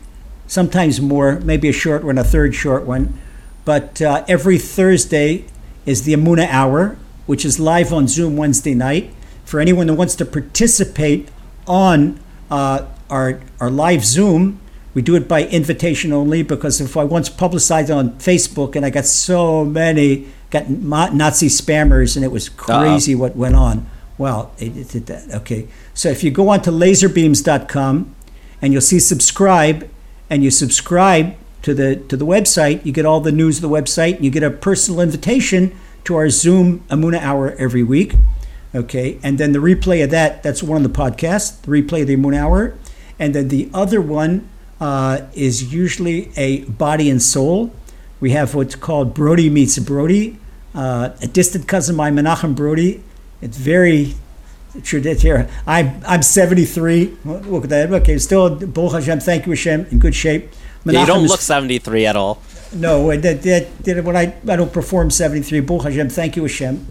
sometimes 0.46 1.00
more, 1.00 1.40
maybe 1.40 1.68
a 1.68 1.72
short 1.72 2.04
one, 2.04 2.18
a 2.18 2.24
third 2.24 2.54
short 2.54 2.84
one. 2.84 3.18
But 3.64 4.00
uh, 4.00 4.24
every 4.28 4.58
Thursday 4.58 5.44
is 5.84 6.02
the 6.02 6.14
Amuna 6.14 6.48
Hour, 6.48 6.96
which 7.26 7.44
is 7.44 7.60
live 7.60 7.92
on 7.92 8.08
Zoom 8.08 8.36
Wednesday 8.36 8.74
night. 8.74 9.12
For 9.44 9.60
anyone 9.60 9.86
that 9.86 9.94
wants 9.94 10.14
to 10.16 10.24
participate 10.24 11.28
on 11.66 12.20
uh, 12.50 12.86
our 13.10 13.40
our 13.60 13.70
live 13.70 14.04
Zoom, 14.04 14.60
we 14.94 15.02
do 15.02 15.14
it 15.16 15.28
by 15.28 15.44
invitation 15.44 16.12
only 16.12 16.42
because 16.42 16.80
if 16.80 16.96
I 16.96 17.04
once 17.04 17.28
publicized 17.28 17.90
on 17.90 18.12
Facebook 18.18 18.76
and 18.76 18.84
I 18.84 18.90
got 18.90 19.06
so 19.06 19.64
many 19.64 20.28
got 20.50 20.68
Nazi 20.70 21.48
spammers 21.48 22.16
and 22.16 22.24
it 22.24 22.28
was 22.28 22.48
crazy 22.48 23.14
what 23.14 23.36
went 23.36 23.54
on. 23.54 23.86
Well, 24.18 24.52
it, 24.58 24.76
it 24.76 24.88
did 24.88 25.06
that. 25.06 25.32
Okay, 25.32 25.68
so 25.94 26.08
if 26.10 26.22
you 26.22 26.30
go 26.30 26.48
on 26.48 26.60
to 26.62 26.70
lazerbeams.com 26.70 28.14
and 28.60 28.72
you'll 28.72 28.82
see 28.82 28.98
subscribe 28.98 29.88
and 30.28 30.42
you 30.42 30.50
subscribe 30.50 31.36
to 31.62 31.72
the 31.72 31.96
to 31.96 32.16
the 32.16 32.26
website, 32.26 32.84
you 32.84 32.92
get 32.92 33.06
all 33.06 33.20
the 33.20 33.32
news 33.32 33.56
of 33.56 33.62
the 33.62 33.68
website. 33.68 34.20
You 34.20 34.30
get 34.30 34.42
a 34.42 34.50
personal 34.50 35.00
invitation 35.00 35.76
to 36.04 36.16
our 36.16 36.28
Zoom 36.30 36.80
Amuna 36.90 37.20
Hour 37.20 37.52
every 37.52 37.82
week. 37.82 38.14
Okay, 38.74 39.18
and 39.22 39.38
then 39.38 39.52
the 39.52 39.60
replay 39.60 40.04
of 40.04 40.10
that, 40.10 40.42
that's 40.42 40.62
one 40.62 40.84
of 40.84 40.92
the 40.92 40.98
podcasts, 40.98 41.60
the 41.62 41.68
replay 41.70 42.02
of 42.02 42.08
the 42.08 42.16
Moon 42.16 42.34
Hour. 42.34 42.74
And 43.18 43.34
then 43.34 43.48
the 43.48 43.70
other 43.72 44.00
one 44.00 44.48
uh, 44.80 45.22
is 45.32 45.72
usually 45.72 46.30
a 46.36 46.64
body 46.64 47.08
and 47.08 47.20
soul. 47.20 47.72
We 48.20 48.30
have 48.32 48.54
what's 48.54 48.74
called 48.74 49.14
Brody 49.14 49.48
Meets 49.48 49.78
Brody, 49.78 50.38
uh, 50.74 51.10
a 51.22 51.26
distant 51.26 51.66
cousin 51.66 51.94
of 51.94 51.96
mine, 51.96 52.16
Menachem 52.16 52.54
Brody. 52.54 53.02
It's 53.40 53.56
very 53.56 54.14
traditional. 54.82 55.46
I'm, 55.66 56.02
I'm 56.06 56.22
73. 56.22 57.16
Look 57.24 57.64
at 57.64 57.70
that. 57.70 57.92
Okay, 57.92 58.18
still, 58.18 58.54
Baruch 58.54 58.92
Hashem, 58.92 59.20
thank 59.20 59.46
you, 59.46 59.52
Hashem, 59.52 59.86
in 59.90 59.98
good 59.98 60.14
shape. 60.14 60.50
Yeah, 60.84 61.00
you 61.00 61.06
don't 61.06 61.24
is- 61.24 61.30
look 61.30 61.40
73 61.40 62.06
at 62.06 62.16
all. 62.16 62.40
no, 62.72 63.14
that, 63.16 63.42
that, 63.42 63.78
that, 63.84 64.04
when 64.04 64.16
I, 64.16 64.34
I 64.48 64.56
don't 64.56 64.72
perform 64.72 65.10
73, 65.10 65.60
Baruch 65.60 65.84
Hashem, 65.84 66.08
thank 66.10 66.36
you 66.36 66.42
Hashem. 66.42 66.86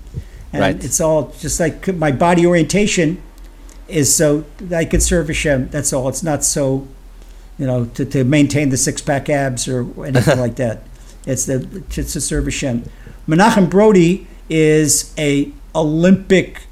And 0.54 0.62
Right. 0.62 0.84
it's 0.84 1.02
all 1.02 1.34
just 1.40 1.60
like 1.60 1.88
my 1.96 2.12
body 2.12 2.46
orientation 2.46 3.22
is 3.88 4.14
so 4.14 4.46
I 4.74 4.86
can 4.86 5.02
serve 5.02 5.28
Hashem. 5.28 5.70
That's 5.70 5.92
all. 5.94 6.08
It's 6.10 6.24
not 6.24 6.44
so, 6.44 6.88
you 7.58 7.66
know, 7.68 7.86
to, 7.96 8.06
to 8.06 8.24
maintain 8.24 8.70
the 8.70 8.78
six 8.78 9.02
pack 9.02 9.30
abs 9.30 9.68
or 9.68 9.86
anything 10.06 10.40
like 10.46 10.56
that. 10.56 10.84
It's 11.26 11.46
the 11.46 11.84
it's 11.98 12.14
to 12.14 12.22
serve 12.22 12.46
Hashem. 12.46 12.84
Menachem 13.28 13.70
Brody 13.70 14.26
is 14.50 15.14
a 15.18 15.52
Olympic 15.78 16.64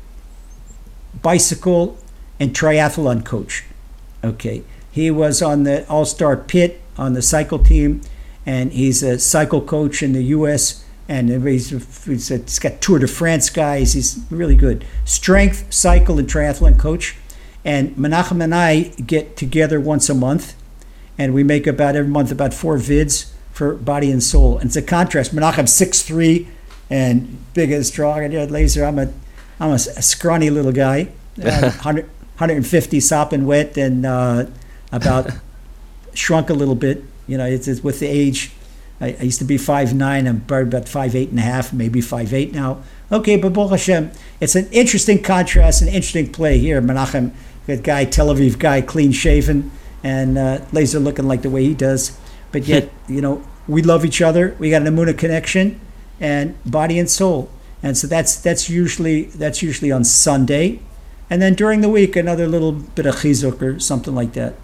bicycle 1.21 1.97
and 2.39 2.53
triathlon 2.53 3.23
coach. 3.23 3.63
Okay, 4.23 4.63
he 4.91 5.11
was 5.11 5.41
on 5.41 5.63
the 5.63 5.87
All 5.87 6.05
Star 6.05 6.35
Pit 6.35 6.81
on 6.97 7.13
the 7.13 7.21
cycle 7.21 7.59
team, 7.59 8.01
and 8.45 8.73
he's 8.73 9.03
a 9.03 9.19
cycle 9.19 9.61
coach 9.61 10.01
in 10.01 10.13
the 10.13 10.23
U.S. 10.23 10.83
And 11.07 11.29
he's, 11.29 11.69
he's, 12.05 12.29
he's 12.29 12.59
got 12.59 12.81
Tour 12.81 12.97
de 12.97 13.07
France 13.07 13.51
guys. 13.51 13.93
He's 13.93 14.19
really 14.31 14.55
good. 14.55 14.83
Strength, 15.05 15.71
cycle, 15.71 16.17
and 16.17 16.27
triathlon 16.27 16.79
coach. 16.79 17.15
And 17.63 17.95
Menachem 17.95 18.43
and 18.43 18.55
I 18.55 18.83
get 19.05 19.37
together 19.37 19.79
once 19.79 20.09
a 20.09 20.15
month, 20.15 20.55
and 21.17 21.33
we 21.33 21.43
make 21.43 21.67
about 21.67 21.95
every 21.95 22.09
month 22.09 22.31
about 22.31 22.55
four 22.55 22.77
vids 22.77 23.31
for 23.51 23.75
body 23.75 24.09
and 24.09 24.23
soul. 24.23 24.57
And 24.57 24.67
it's 24.67 24.75
a 24.75 24.81
contrast. 24.81 25.31
Menachem's 25.33 25.73
six 25.73 26.01
three 26.01 26.47
and 26.89 27.37
big 27.53 27.71
and 27.71 27.85
strong, 27.85 28.23
and 28.23 28.33
yeah, 28.33 28.45
Lazer. 28.45 28.87
I'm 28.87 28.99
a 28.99 29.11
I'm 29.59 29.71
a, 29.71 29.79
scrawny 29.79 30.49
little 30.49 30.71
guy, 30.71 31.09
uh, 31.43 31.71
100, 31.71 32.05
150 32.05 32.99
sopping 32.99 33.45
wet, 33.45 33.77
and 33.77 34.05
uh, 34.05 34.45
about 34.91 35.29
shrunk 36.13 36.49
a 36.49 36.53
little 36.53 36.75
bit. 36.75 37.03
You 37.27 37.37
know, 37.37 37.45
it's, 37.45 37.67
it's 37.67 37.83
with 37.83 37.99
the 37.99 38.07
age. 38.07 38.51
I, 39.01 39.15
I 39.19 39.23
used 39.23 39.39
to 39.39 39.45
be 39.45 39.57
five 39.57 39.93
nine. 39.93 40.27
I'm 40.27 40.41
probably 40.41 40.67
about 40.67 40.87
five 40.87 41.15
eight 41.15 41.29
and 41.29 41.39
a 41.39 41.43
half, 41.43 41.73
maybe 41.73 42.01
five 42.01 42.33
eight 42.33 42.53
now. 42.53 42.81
Okay, 43.11 43.37
but 43.37 43.53
Baruch 43.53 43.71
Hashem, 43.71 44.11
it's 44.39 44.55
an 44.55 44.67
interesting 44.71 45.21
contrast, 45.21 45.81
an 45.81 45.87
interesting 45.87 46.31
play 46.31 46.57
here. 46.57 46.81
Menachem, 46.81 47.31
good 47.67 47.83
guy, 47.83 48.05
Tel 48.05 48.27
Aviv 48.27 48.57
guy, 48.57 48.81
clean 48.81 49.11
shaven, 49.11 49.71
and 50.03 50.37
uh, 50.37 50.59
Lazer 50.71 51.03
looking 51.03 51.27
like 51.27 51.41
the 51.41 51.49
way 51.49 51.63
he 51.63 51.73
does. 51.73 52.17
But 52.51 52.63
yet, 52.67 52.89
you 53.07 53.21
know, 53.21 53.43
we 53.67 53.81
love 53.81 54.05
each 54.05 54.21
other. 54.21 54.55
We 54.59 54.69
got 54.69 54.81
an 54.81 54.95
Amuna 54.95 55.17
connection, 55.17 55.79
and 56.19 56.55
body 56.65 56.99
and 56.99 57.09
soul. 57.09 57.49
And 57.83 57.97
so 57.97 58.07
that's 58.07 58.35
that's 58.35 58.69
usually 58.69 59.23
that's 59.23 59.61
usually 59.61 59.91
on 59.91 60.03
Sunday, 60.03 60.79
and 61.29 61.41
then 61.41 61.53
during 61.53 61.81
the 61.81 61.89
week 61.89 62.15
another 62.15 62.47
little 62.47 62.71
bit 62.71 63.05
of 63.05 63.15
chizuk 63.15 63.61
or 63.61 63.79
something 63.79 64.15
like 64.15 64.33
that. 64.33 64.55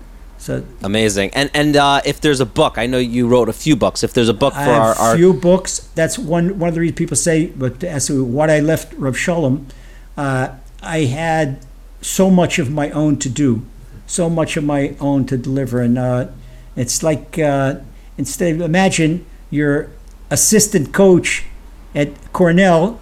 So 0.42 0.64
Amazing. 0.82 1.30
And 1.36 1.52
and 1.54 1.78
uh, 1.78 2.02
if 2.04 2.20
there's 2.20 2.40
a 2.40 2.48
book, 2.48 2.80
I 2.80 2.88
know 2.88 2.98
you 2.98 3.28
wrote 3.28 3.48
a 3.48 3.54
few 3.54 3.76
books. 3.76 4.04
If 4.04 4.14
there's 4.14 4.28
a 4.28 4.34
book 4.34 4.56
for 4.56 4.60
our, 4.60 4.96
our 4.96 5.16
few 5.16 5.34
books. 5.34 5.88
That's 5.94 6.18
one 6.18 6.58
one 6.58 6.70
of 6.70 6.74
the 6.74 6.82
reasons 6.82 6.98
people 6.98 7.16
say. 7.16 7.46
But 7.46 7.84
as 7.84 8.08
to 8.08 8.24
what 8.24 8.50
I 8.50 8.60
left 8.60 8.94
Rav 8.94 9.16
Shalom, 9.16 9.68
uh, 10.18 10.56
I 10.82 11.00
had 11.06 11.64
so 12.02 12.32
much 12.32 12.58
of 12.58 12.72
my 12.72 12.90
own 12.90 13.18
to 13.18 13.30
do, 13.30 13.62
so 14.08 14.32
much 14.32 14.58
of 14.58 14.64
my 14.64 14.96
own 15.00 15.28
to 15.28 15.38
deliver, 15.38 15.80
and 15.80 16.00
uh, 16.00 16.30
it's 16.76 17.04
like 17.04 17.38
uh, 17.38 17.76
instead 18.18 18.56
of 18.56 18.62
imagine 18.62 19.28
your 19.52 19.92
assistant 20.32 20.94
coach 20.94 21.44
at 21.94 22.10
Cornell, 22.34 23.00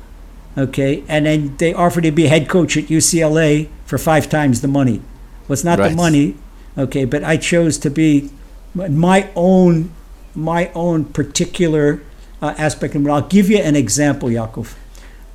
okay, 0.57 1.03
and 1.07 1.25
then 1.25 1.55
they 1.57 1.73
offered 1.73 2.03
to 2.03 2.11
be 2.11 2.25
head 2.25 2.49
coach 2.49 2.75
at 2.75 2.85
UCLA 2.85 3.69
for 3.85 3.97
five 3.97 4.27
times 4.27 4.61
the 4.61 4.67
money. 4.67 5.01
Well, 5.47 5.53
it's 5.53 5.63
not 5.63 5.77
the 5.77 5.91
money, 5.91 6.35
okay, 6.77 7.05
but 7.05 7.23
I 7.23 7.37
chose 7.37 7.77
to 7.79 7.89
be 7.89 8.29
my 8.73 9.29
own 9.35 9.91
my 10.35 10.71
own 10.73 11.05
particular 11.05 12.01
uh, 12.41 12.53
aspect. 12.57 12.95
And 12.95 13.09
I'll 13.09 13.21
give 13.21 13.49
you 13.49 13.57
an 13.57 13.75
example, 13.75 14.29
Yaakov. 14.29 14.75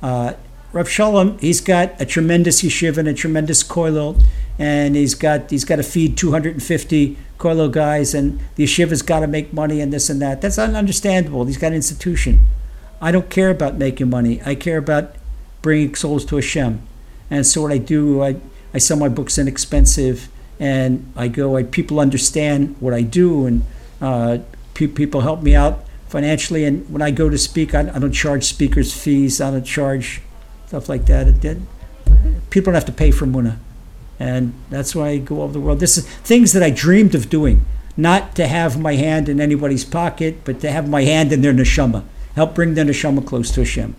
Uh, 0.01 0.33
Rav 0.71 0.89
Shalom, 0.89 1.37
he's 1.39 1.61
got 1.61 1.99
a 2.01 2.05
tremendous 2.05 2.61
yeshiva 2.61 2.97
and 2.97 3.07
a 3.07 3.13
tremendous 3.13 3.63
kollel, 3.63 4.21
and 4.57 4.95
he's 4.95 5.15
got 5.15 5.49
he's 5.49 5.65
got 5.65 5.77
to 5.77 5.83
feed 5.83 6.17
250 6.17 7.17
kollel 7.37 7.71
guys, 7.71 8.13
and 8.13 8.39
the 8.55 8.63
yeshiva's 8.65 9.01
got 9.01 9.19
to 9.21 9.27
make 9.27 9.51
money 9.53 9.81
and 9.81 9.91
this 9.91 10.09
and 10.09 10.21
that. 10.21 10.41
That's 10.41 10.57
ununderstandable. 10.57 11.45
He's 11.47 11.57
got 11.57 11.67
an 11.67 11.73
institution. 11.75 12.45
I 13.01 13.11
don't 13.11 13.29
care 13.29 13.49
about 13.49 13.75
making 13.75 14.09
money. 14.09 14.41
I 14.45 14.55
care 14.55 14.77
about 14.77 15.15
bringing 15.61 15.95
souls 15.95 16.25
to 16.25 16.35
Hashem. 16.37 16.81
And 17.29 17.45
so 17.45 17.61
what 17.63 17.71
I 17.71 17.77
do, 17.77 18.23
I, 18.23 18.37
I 18.73 18.77
sell 18.77 18.97
my 18.97 19.09
books 19.09 19.37
inexpensive, 19.37 20.29
and 20.59 21.11
I 21.15 21.27
go. 21.27 21.57
I, 21.57 21.63
people 21.63 21.99
understand 21.99 22.75
what 22.79 22.93
I 22.93 23.01
do, 23.01 23.45
and 23.45 23.63
uh, 23.99 24.37
pe- 24.73 24.87
people 24.87 25.21
help 25.21 25.41
me 25.43 25.55
out 25.55 25.83
financially. 26.07 26.63
And 26.65 26.89
when 26.89 27.01
I 27.01 27.11
go 27.11 27.29
to 27.29 27.37
speak, 27.37 27.73
I, 27.75 27.81
I 27.81 27.99
don't 27.99 28.13
charge 28.13 28.45
speakers 28.45 28.93
fees. 28.93 29.41
I 29.41 29.51
don't 29.51 29.63
charge 29.65 30.21
stuff 30.67 30.87
like 30.87 31.05
that. 31.07 31.27
It, 31.27 31.43
it- 31.45 31.57
people 32.49 32.71
don't 32.71 32.75
have 32.75 32.85
to 32.85 32.91
pay 32.91 33.11
for 33.11 33.25
Muna, 33.25 33.57
and 34.19 34.53
that's 34.69 34.95
why 34.95 35.09
I 35.09 35.17
go 35.17 35.37
all 35.37 35.43
over 35.43 35.53
the 35.53 35.59
world. 35.59 35.79
This 35.79 35.97
is 35.97 36.07
things 36.07 36.53
that 36.53 36.63
I 36.63 36.69
dreamed 36.69 37.15
of 37.15 37.29
doing, 37.29 37.65
not 37.97 38.35
to 38.35 38.47
have 38.47 38.79
my 38.79 38.95
hand 38.95 39.29
in 39.29 39.39
anybody's 39.39 39.85
pocket, 39.85 40.43
but 40.43 40.59
to 40.61 40.71
have 40.71 40.89
my 40.89 41.03
hand 41.03 41.31
in 41.31 41.41
their 41.41 41.53
neshama, 41.53 42.03
help 42.35 42.55
bring 42.55 42.73
their 42.73 42.85
neshama 42.85 43.25
close 43.25 43.51
to 43.51 43.61
Hashem. 43.61 43.95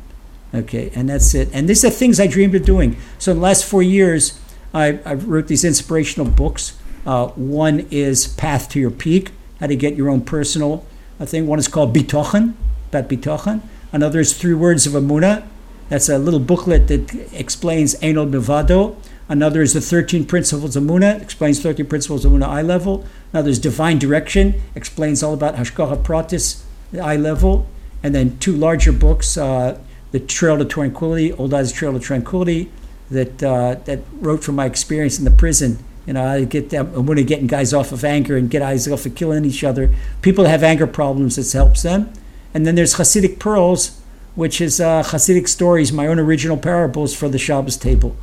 Okay, 0.55 0.91
and 0.95 1.09
that's 1.09 1.35
it. 1.35 1.51
And 1.53 1.69
these 1.69 1.85
are 1.85 1.91
things 1.91 2.19
I 2.19 2.27
dreamed 2.27 2.55
of 2.55 2.65
doing. 2.65 2.97
So 3.19 3.33
in 3.33 3.39
the 3.39 3.43
last 3.43 3.65
four 3.65 3.83
years, 3.83 4.41
I, 4.73 5.01
I 5.05 5.15
wrote 5.15 5.49
these 5.49 5.65
inspirational 5.65 6.31
books. 6.31 6.79
Uh, 7.05 7.29
one 7.29 7.87
is 7.91 8.27
Path 8.27 8.69
to 8.71 8.81
Your 8.81 8.91
Peak, 8.91 9.33
how 9.61 9.67
to 9.67 9.77
get 9.77 9.97
your 9.97 10.09
own 10.09 10.23
personal 10.23 10.87
uh, 11.21 11.27
thing. 11.27 11.47
One 11.47 11.59
is 11.59 11.69
called 11.69 11.95
Bitachon, 11.95 12.55
about 12.89 13.09
Bitachon. 13.09 13.61
Another 13.93 14.21
is 14.21 14.37
Three 14.37 14.55
Words 14.55 14.87
of 14.87 14.95
Amuna. 14.95 15.47
That's 15.89 16.09
a 16.09 16.19
little 16.19 16.41
booklet 16.41 16.89
that 16.89 17.33
explains 17.33 17.95
Ein 18.03 18.19
Od 18.19 18.31
Milvado. 18.31 18.97
Another 19.29 19.61
is 19.61 19.73
the 19.75 19.81
13 19.81 20.25
Principles 20.27 20.77
of 20.77 20.85
Muna, 20.85 21.21
explains 21.21 21.61
13 21.61 21.87
Principles 21.87 22.25
of 22.25 22.31
Muna 22.33 22.47
eye 22.47 22.63
level. 22.63 23.05
Another 23.33 23.51
is 23.51 23.59
Divine 23.59 23.99
Direction, 23.99 24.63
explains 24.77 25.23
all 25.23 25.35
about 25.35 25.57
Hashgacha 25.57 26.03
Pratis, 26.05 26.63
eye 27.01 27.17
level. 27.17 27.67
And 28.05 28.15
then 28.15 28.39
two 28.39 28.55
larger 28.55 28.93
books, 28.93 29.37
uh, 29.37 29.81
The 30.13 30.21
Trail 30.21 30.59
to 30.59 30.65
Tranquility, 30.65 31.33
Old 31.33 31.53
Eyes 31.53 31.73
Trail 31.73 31.93
to 31.93 31.99
Tranquility, 31.99 32.71
that 33.11 33.43
uh, 33.43 33.77
that 33.85 34.01
wrote 34.13 34.45
from 34.45 34.57
my 34.57 34.67
experience 34.67 35.19
in 35.19 35.25
the 35.25 35.31
prison. 35.31 35.79
You 36.07 36.13
know, 36.13 36.25
I 36.25 36.45
get 36.45 36.71
them, 36.71 36.93
I'm 36.95 37.05
going 37.05 37.17
to 37.17 37.25
getting 37.25 37.49
guys 37.49 37.75
off 37.75 37.91
of 37.91 38.05
anger 38.05 38.37
and 38.37 38.49
get 38.49 38.61
guys 38.61 38.87
off 38.87 39.07
of 39.07 39.17
killing 39.17 39.45
each 39.45 39.65
other. 39.65 39.93
People 40.23 40.45
have 40.45 40.63
anger 40.63 40.87
problems, 40.87 41.35
this 41.35 41.53
helps 41.53 41.83
them. 41.83 42.13
And 42.55 42.65
then 42.65 42.77
there's 42.77 42.95
Hasidic 42.95 43.41
Pearls, 43.41 44.01
which 44.37 44.61
is 44.61 44.81
uh, 44.81 45.03
Hasidic 45.03 45.49
stories, 45.49 45.93
my 45.93 46.07
own 46.07 46.21
original 46.21 46.57
parables 46.57 47.13
for 47.13 47.29
the 47.29 47.39
Shabbos 47.39 47.77
table 47.77 48.17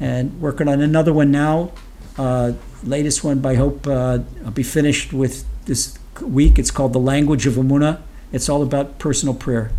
and 0.00 0.40
working 0.40 0.68
on 0.68 0.80
another 0.80 1.12
one 1.12 1.30
now. 1.30 1.72
Uh, 2.16 2.52
latest 2.82 3.24
one, 3.24 3.44
I 3.44 3.54
hope 3.54 3.86
uh, 3.86 4.20
I'll 4.44 4.50
be 4.50 4.62
finished 4.62 5.12
with 5.12 5.44
this 5.64 5.98
week. 6.20 6.58
It's 6.58 6.70
called 6.70 6.92
The 6.92 7.00
Language 7.00 7.46
of 7.46 7.54
Amuna. 7.54 8.00
It's 8.32 8.48
all 8.48 8.62
about 8.62 8.98
personal 8.98 9.34
prayer, 9.34 9.70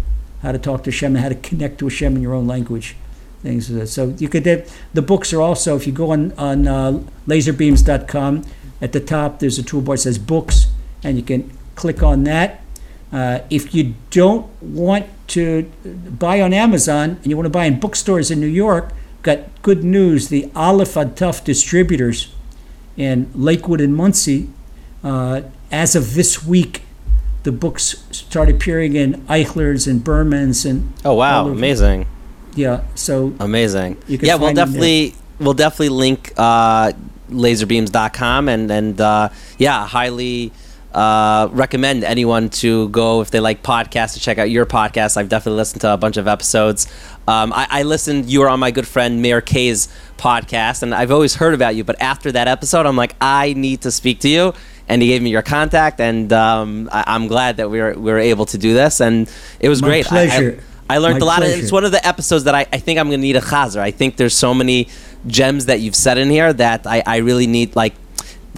how 0.42 0.52
to 0.52 0.58
talk 0.58 0.84
to 0.84 0.92
Hashem 0.92 1.16
and 1.16 1.24
how 1.24 1.30
to 1.30 1.36
connect 1.36 1.80
to 1.80 1.86
Hashem 1.86 2.16
in 2.16 2.22
your 2.22 2.34
own 2.34 2.48
language. 2.48 2.96
Things 3.42 3.70
like. 3.70 3.88
So 3.88 4.16
you 4.18 4.28
could 4.28 4.44
the 4.94 5.02
books 5.02 5.32
are 5.34 5.42
also 5.42 5.76
if 5.76 5.86
you 5.86 5.94
go 5.94 6.12
on 6.12 6.32
on 6.34 6.68
uh, 6.68 7.04
lazerbeams.com 7.28 8.44
at 8.82 8.92
the 8.92 9.00
top 9.00 9.40
there's 9.40 9.60
a 9.60 9.64
toolbar 9.64 9.96
that 9.96 9.98
says 10.00 10.18
books 10.18 10.68
and 11.04 11.18
you 11.18 11.24
can 11.24 11.52
click 11.76 12.02
on 12.02 12.24
that. 12.24 12.62
Uh, 13.12 13.40
if 13.50 13.76
you 13.76 13.94
don't 14.10 14.50
want 14.62 15.06
to 15.28 15.64
buy 16.20 16.42
on 16.42 16.54
Amazon 16.54 17.12
and 17.22 17.28
you 17.28 17.38
want 17.38 17.46
to 17.46 17.52
buy 17.52 17.66
in 17.66 17.80
bookstores 17.80 18.32
in 18.32 18.40
New 18.40 18.48
York, 18.48 18.92
got 19.26 19.40
good 19.64 19.84
news. 19.84 20.30
The 20.30 20.50
Aleph 20.56 20.94
Adtuf 20.94 21.44
distributors 21.44 22.34
in 22.96 23.30
Lakewood 23.34 23.82
and 23.82 23.94
Monsey, 23.94 24.50
uh, 25.04 25.42
as 25.72 25.96
of 25.96 26.14
this 26.14 26.46
week, 26.46 26.84
the 27.44 27.52
books 27.52 28.06
start 28.12 28.50
appearing 28.50 28.96
in 28.96 29.16
Eichler's 29.24 29.88
and 29.88 30.04
Berman's 30.04 30.66
and. 30.66 30.94
Oh 31.04 31.16
wow! 31.16 31.48
Amazing. 31.48 32.08
Yeah. 32.56 32.84
So. 32.96 33.36
Amazing. 33.40 33.98
yeah, 34.08 34.36
we'll 34.36 34.54
definitely 34.54 35.16
we'll 35.40 35.54
definitely 35.54 35.90
link 35.90 36.32
uh, 36.38 36.94
lazerbeams.com 37.30 38.48
and 38.48 38.72
and 38.72 39.02
uh, 39.02 39.30
yeah, 39.58 39.86
highly 39.86 40.52
uh, 40.96 41.50
recommend 41.52 42.06
anyone 42.06 42.50
to 42.50 42.88
go 42.88 43.20
if 43.20 43.30
they 43.30 43.42
like 43.42 43.62
podcasts 43.62 44.14
to 44.14 44.20
check 44.22 44.38
out 44.38 44.50
your 44.50 44.66
podcast. 44.66 45.18
I've 45.18 45.28
definitely 45.28 45.58
listened 45.58 45.82
to 45.82 45.94
a 45.94 45.98
bunch 45.98 46.16
of 46.16 46.26
episodes. 46.26 46.88
Um, 47.28 47.52
I, 47.52 47.68
I, 47.70 47.84
listened. 47.84 48.28
You 48.28 48.40
were 48.40 48.48
on 48.48 48.62
my 48.62 48.72
good 48.72 48.88
friend 48.88 49.22
Mayor 49.22 49.42
K's 49.42 49.90
podcast, 50.18 50.84
and 50.84 50.96
I've 50.96 51.12
always 51.12 51.36
heard 51.36 51.54
about 51.54 51.76
you. 51.76 51.84
But 51.84 52.02
after 52.02 52.32
that 52.32 52.48
episode, 52.48 52.86
I'm 52.86 52.96
like, 52.96 53.14
I 53.20 53.52
need 53.54 53.82
to 53.82 53.92
speak 53.92 54.22
to 54.22 54.30
you. 54.30 54.54
And 54.88 55.02
he 55.02 55.10
gave 55.10 55.22
me 55.22 55.32
your 55.32 55.42
contact, 55.42 56.00
and 56.00 56.32
um, 56.32 56.88
I, 56.92 57.16
am 57.16 57.28
glad 57.28 57.58
that 57.58 57.70
we 57.72 57.82
were 57.82 57.94
we 57.96 58.12
were 58.12 58.20
able 58.20 58.46
to 58.46 58.58
do 58.58 58.76
this, 58.76 59.02
and 59.02 59.30
it 59.60 59.68
was 59.68 59.82
my 59.82 59.88
great. 59.88 60.06
Pleasure. 60.06 60.62
I, 60.88 60.94
I, 60.94 60.96
I 60.96 61.00
learned 61.00 61.20
my 61.20 61.26
a 61.26 61.28
lot. 61.28 61.38
Pleasure. 61.38 61.56
Of, 61.56 61.64
it's 61.64 61.72
one 61.72 61.86
of 61.86 61.92
the 61.92 62.08
episodes 62.08 62.44
that 62.44 62.54
I, 62.54 62.68
I 62.72 62.78
think 62.78 63.00
I'm 63.00 63.08
going 63.08 63.20
to 63.20 63.26
need 63.26 63.36
a 63.36 63.42
chazer. 63.42 63.80
I 63.80 63.90
think 63.90 64.18
there's 64.18 64.38
so 64.38 64.54
many 64.54 64.88
gems 65.26 65.66
that 65.66 65.80
you've 65.80 65.96
said 65.96 66.20
in 66.20 66.30
here 66.30 66.54
that 66.54 66.86
I, 66.86 67.02
I 67.04 67.18
really 67.18 67.48
need 67.48 67.76
like 67.76 67.96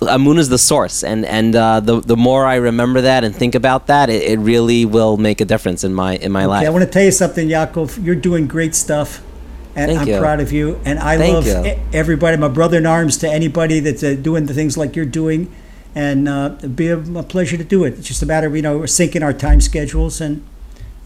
Amun 0.01 0.37
is 0.37 0.49
the 0.49 0.57
source, 0.57 1.03
and 1.03 1.25
and 1.25 1.55
uh, 1.55 1.79
the 1.79 2.01
the 2.01 2.17
more 2.17 2.45
I 2.45 2.55
remember 2.55 3.01
that 3.01 3.23
and 3.23 3.35
think 3.35 3.55
about 3.55 3.87
that, 3.87 4.09
it, 4.09 4.23
it 4.23 4.39
really 4.39 4.85
will 4.85 5.17
make 5.17 5.41
a 5.41 5.45
difference 5.45 5.83
in 5.83 5.93
my 5.93 6.17
in 6.17 6.31
my 6.31 6.41
okay, 6.41 6.47
life. 6.47 6.67
I 6.67 6.69
want 6.69 6.85
to 6.85 6.91
tell 6.91 7.03
you 7.03 7.11
something, 7.11 7.47
Yaakov. 7.47 8.03
You're 8.03 8.15
doing 8.15 8.47
great 8.47 8.75
stuff, 8.75 9.23
and 9.75 9.89
Thank 9.89 10.01
I'm 10.01 10.07
you. 10.07 10.19
proud 10.19 10.39
of 10.39 10.51
you. 10.51 10.79
And 10.85 10.99
I 10.99 11.17
Thank 11.17 11.33
love 11.33 11.47
you. 11.47 11.79
everybody, 11.93 12.37
my 12.37 12.47
brother 12.47 12.77
in 12.77 12.85
arms, 12.85 13.17
to 13.17 13.29
anybody 13.29 13.79
that's 13.79 14.03
uh, 14.03 14.15
doing 14.19 14.45
the 14.45 14.53
things 14.53 14.77
like 14.77 14.95
you're 14.95 15.05
doing, 15.05 15.53
and 15.95 16.27
uh, 16.27 16.55
it'd 16.59 16.75
be 16.75 16.89
a, 16.89 16.99
a, 16.99 17.23
pleasure 17.23 17.57
to 17.57 17.63
do 17.63 17.83
it. 17.83 17.93
It's 17.93 18.07
just 18.07 18.21
a 18.21 18.25
matter 18.25 18.47
of 18.47 18.55
you 18.55 18.61
know 18.61 18.77
we're 18.77 18.85
syncing 18.85 19.23
our 19.23 19.33
time 19.33 19.61
schedules 19.61 20.21
and 20.21 20.43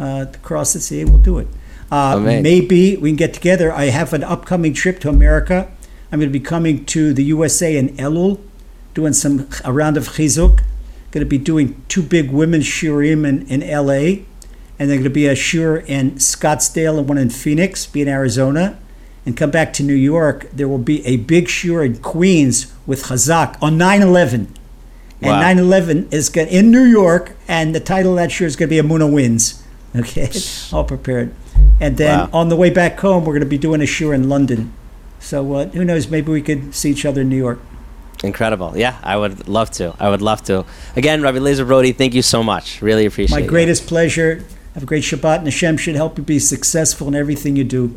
uh, 0.01 0.25
across 0.33 0.73
the 0.73 0.79
sea, 0.79 1.05
we'll 1.05 1.19
do 1.19 1.37
it. 1.37 1.47
Uh, 1.91 2.17
maybe 2.19 2.95
we 2.97 3.09
can 3.09 3.17
get 3.17 3.33
together. 3.33 3.71
I 3.71 3.85
have 3.85 4.13
an 4.13 4.23
upcoming 4.23 4.73
trip 4.73 4.99
to 5.01 5.09
America. 5.09 5.69
I'm 6.11 6.19
going 6.19 6.31
to 6.31 6.39
be 6.39 6.43
coming 6.43 6.85
to 6.85 7.13
the 7.13 7.23
USA 7.25 7.75
in 7.77 7.89
Elul 7.97 8.39
doing 8.93 9.13
some 9.13 9.47
a 9.63 9.71
round 9.71 9.97
of 9.97 10.09
chizuk. 10.09 10.61
Going 11.11 11.25
to 11.25 11.29
be 11.29 11.37
doing 11.37 11.83
two 11.89 12.01
big 12.01 12.31
women's 12.31 12.65
shiurim 12.65 13.27
in, 13.27 13.45
in 13.47 13.63
L.A. 13.63 14.25
And 14.79 14.89
they're 14.89 14.97
going 14.97 15.03
to 15.03 15.09
be 15.09 15.27
a 15.27 15.35
shiur 15.35 15.85
in 15.85 16.11
Scottsdale 16.11 16.97
and 16.97 17.07
one 17.07 17.17
in 17.17 17.29
Phoenix, 17.29 17.85
be 17.85 18.01
in 18.01 18.07
Arizona. 18.07 18.79
And 19.25 19.37
come 19.37 19.51
back 19.51 19.73
to 19.73 19.83
New 19.83 19.93
York, 19.93 20.49
there 20.51 20.67
will 20.67 20.79
be 20.79 21.05
a 21.05 21.17
big 21.17 21.45
shiur 21.45 21.85
in 21.85 21.97
Queens 21.97 22.73
with 22.87 23.03
Chazak 23.03 23.61
on 23.61 23.77
9 23.77 24.01
11. 24.01 24.55
And 25.21 25.29
wow. 25.29 25.41
9 25.41 25.59
11 25.59 26.07
is 26.09 26.29
going 26.29 26.47
in 26.47 26.71
New 26.71 26.83
York, 26.83 27.35
and 27.47 27.75
the 27.75 27.79
title 27.79 28.13
of 28.13 28.17
that 28.17 28.31
shiur 28.31 28.45
is 28.45 28.55
going 28.55 28.69
to 28.69 28.81
be 28.81 28.87
Amuna 28.87 29.11
Wins. 29.11 29.61
Okay, 29.93 30.31
all 30.71 30.85
prepared. 30.85 31.33
And 31.81 31.97
then 31.97 32.17
wow. 32.17 32.29
on 32.31 32.47
the 32.47 32.55
way 32.55 32.69
back 32.69 32.97
home, 33.01 33.25
we're 33.25 33.33
going 33.33 33.41
to 33.41 33.45
be 33.45 33.57
doing 33.57 33.81
a 33.81 33.85
shiur 33.85 34.15
in 34.15 34.29
London. 34.29 34.71
So 35.19 35.53
uh, 35.53 35.67
who 35.67 35.83
knows? 35.83 36.09
Maybe 36.09 36.31
we 36.31 36.41
could 36.41 36.73
see 36.73 36.91
each 36.91 37.05
other 37.05 37.21
in 37.21 37.29
New 37.29 37.35
York. 37.35 37.59
Incredible. 38.23 38.77
Yeah, 38.77 38.97
I 39.03 39.17
would 39.17 39.47
love 39.47 39.71
to. 39.71 39.95
I 39.99 40.09
would 40.09 40.21
love 40.21 40.43
to. 40.43 40.65
Again, 40.95 41.21
Rabbi 41.21 41.39
Lazer 41.39 41.65
Brody, 41.65 41.91
thank 41.91 42.13
you 42.13 42.21
so 42.21 42.43
much. 42.43 42.81
Really 42.81 43.05
appreciate 43.05 43.37
it. 43.37 43.41
My 43.41 43.47
greatest 43.47 43.87
pleasure. 43.87 44.43
Have 44.73 44.83
a 44.83 44.85
great 44.85 45.03
Shabbat, 45.03 45.39
and 45.39 45.47
Hashem 45.47 45.77
should 45.77 45.95
help 45.95 46.17
you 46.17 46.23
be 46.23 46.39
successful 46.39 47.07
in 47.07 47.15
everything 47.15 47.55
you 47.55 47.63
do. 47.63 47.95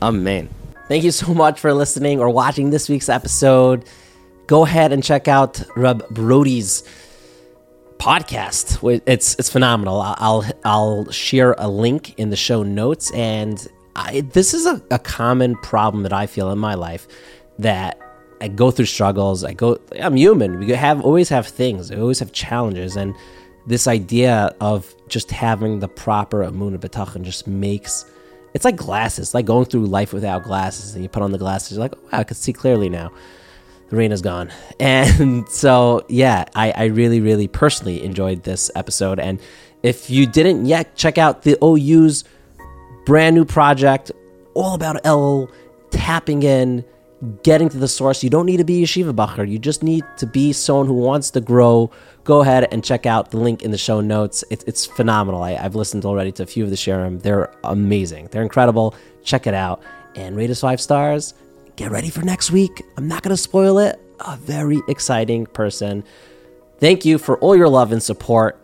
Amen. 0.00 0.48
Thank 0.88 1.04
you 1.04 1.12
so 1.12 1.32
much 1.32 1.60
for 1.60 1.72
listening 1.72 2.18
or 2.18 2.28
watching 2.28 2.70
this 2.70 2.88
week's 2.88 3.08
episode. 3.08 3.84
Go 4.46 4.64
ahead 4.64 4.92
and 4.92 5.02
check 5.02 5.28
out 5.28 5.62
Rab 5.76 6.08
Brody's 6.10 6.82
podcast. 7.98 9.00
It's 9.06 9.36
it's 9.38 9.48
phenomenal. 9.48 10.00
I'll 10.00 10.44
I'll 10.64 11.10
share 11.10 11.54
a 11.56 11.68
link 11.68 12.18
in 12.18 12.30
the 12.30 12.36
show 12.36 12.64
notes, 12.64 13.12
and 13.12 13.64
I, 13.94 14.22
this 14.22 14.54
is 14.54 14.66
a, 14.66 14.82
a 14.90 14.98
common 14.98 15.56
problem 15.56 16.02
that 16.02 16.12
I 16.12 16.26
feel 16.26 16.50
in 16.50 16.58
my 16.58 16.74
life 16.74 17.06
that 17.60 17.98
I 18.42 18.48
go 18.48 18.72
through 18.72 18.86
struggles. 18.86 19.44
I 19.44 19.52
go. 19.52 19.78
I'm 20.00 20.16
human. 20.16 20.58
We 20.58 20.70
have 20.70 21.00
always 21.00 21.28
have 21.28 21.46
things. 21.46 21.90
We 21.90 22.00
always 22.00 22.18
have 22.18 22.32
challenges, 22.32 22.96
and 22.96 23.14
this 23.68 23.86
idea 23.86 24.54
of 24.60 24.92
just 25.08 25.30
having 25.30 25.78
the 25.78 25.86
proper 25.86 26.42
Amun 26.42 26.76
B'tachon 26.76 27.22
just 27.22 27.46
makes 27.46 28.04
it's 28.52 28.64
like 28.64 28.76
glasses, 28.76 29.32
like 29.32 29.46
going 29.46 29.66
through 29.66 29.86
life 29.86 30.12
without 30.12 30.42
glasses, 30.42 30.94
and 30.94 31.04
you 31.04 31.08
put 31.08 31.22
on 31.22 31.30
the 31.30 31.38
glasses, 31.38 31.72
you're 31.72 31.80
like, 31.80 31.94
oh, 31.96 32.08
wow, 32.12 32.18
I 32.18 32.24
can 32.24 32.36
see 32.36 32.52
clearly 32.52 32.88
now. 32.88 33.12
The 33.88 33.96
rain 33.96 34.10
is 34.10 34.22
gone, 34.22 34.50
and 34.80 35.48
so 35.48 36.04
yeah, 36.08 36.44
I, 36.54 36.72
I 36.72 36.84
really, 36.86 37.20
really 37.20 37.46
personally 37.46 38.02
enjoyed 38.02 38.42
this 38.42 38.72
episode. 38.74 39.20
And 39.20 39.40
if 39.84 40.10
you 40.10 40.26
didn't 40.26 40.66
yet, 40.66 40.96
check 40.96 41.16
out 41.16 41.42
the 41.42 41.56
OU's 41.62 42.24
brand 43.06 43.36
new 43.36 43.44
project, 43.44 44.10
all 44.54 44.74
about 44.74 45.00
L 45.04 45.48
tapping 45.90 46.42
in 46.42 46.84
getting 47.42 47.68
to 47.68 47.78
the 47.78 47.88
source. 47.88 48.22
You 48.24 48.30
don't 48.30 48.46
need 48.46 48.56
to 48.58 48.64
be 48.64 48.82
yeshiva 48.82 49.12
bacher. 49.12 49.48
You 49.48 49.58
just 49.58 49.82
need 49.82 50.04
to 50.18 50.26
be 50.26 50.52
someone 50.52 50.86
who 50.86 50.94
wants 50.94 51.30
to 51.30 51.40
grow. 51.40 51.90
Go 52.24 52.40
ahead 52.40 52.68
and 52.72 52.84
check 52.84 53.06
out 53.06 53.30
the 53.30 53.36
link 53.36 53.62
in 53.62 53.70
the 53.70 53.78
show 53.78 54.00
notes. 54.00 54.44
It, 54.50 54.64
it's 54.66 54.86
phenomenal. 54.86 55.42
I, 55.42 55.52
have 55.52 55.74
listened 55.74 56.04
already 56.04 56.32
to 56.32 56.42
a 56.42 56.46
few 56.46 56.64
of 56.64 56.70
the 56.70 56.76
shiurim. 56.76 57.22
They're 57.22 57.52
amazing. 57.64 58.28
They're 58.30 58.42
incredible. 58.42 58.94
Check 59.22 59.46
it 59.46 59.54
out 59.54 59.82
and 60.16 60.36
rate 60.36 60.50
us 60.50 60.60
five 60.60 60.80
stars. 60.80 61.34
Get 61.76 61.90
ready 61.90 62.10
for 62.10 62.22
next 62.22 62.50
week. 62.50 62.82
I'm 62.96 63.08
not 63.08 63.22
going 63.22 63.34
to 63.34 63.40
spoil 63.40 63.78
it. 63.78 64.00
A 64.20 64.36
very 64.36 64.80
exciting 64.88 65.46
person. 65.46 66.04
Thank 66.78 67.04
you 67.04 67.18
for 67.18 67.38
all 67.38 67.56
your 67.56 67.68
love 67.68 67.92
and 67.92 68.02
support. 68.02 68.60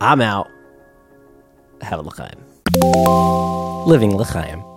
I'm 0.00 0.20
out. 0.20 0.48
Have 1.82 2.00
a 2.00 2.02
l'chaim. 2.02 2.44
Living 3.86 4.16
l'chaim. 4.16 4.69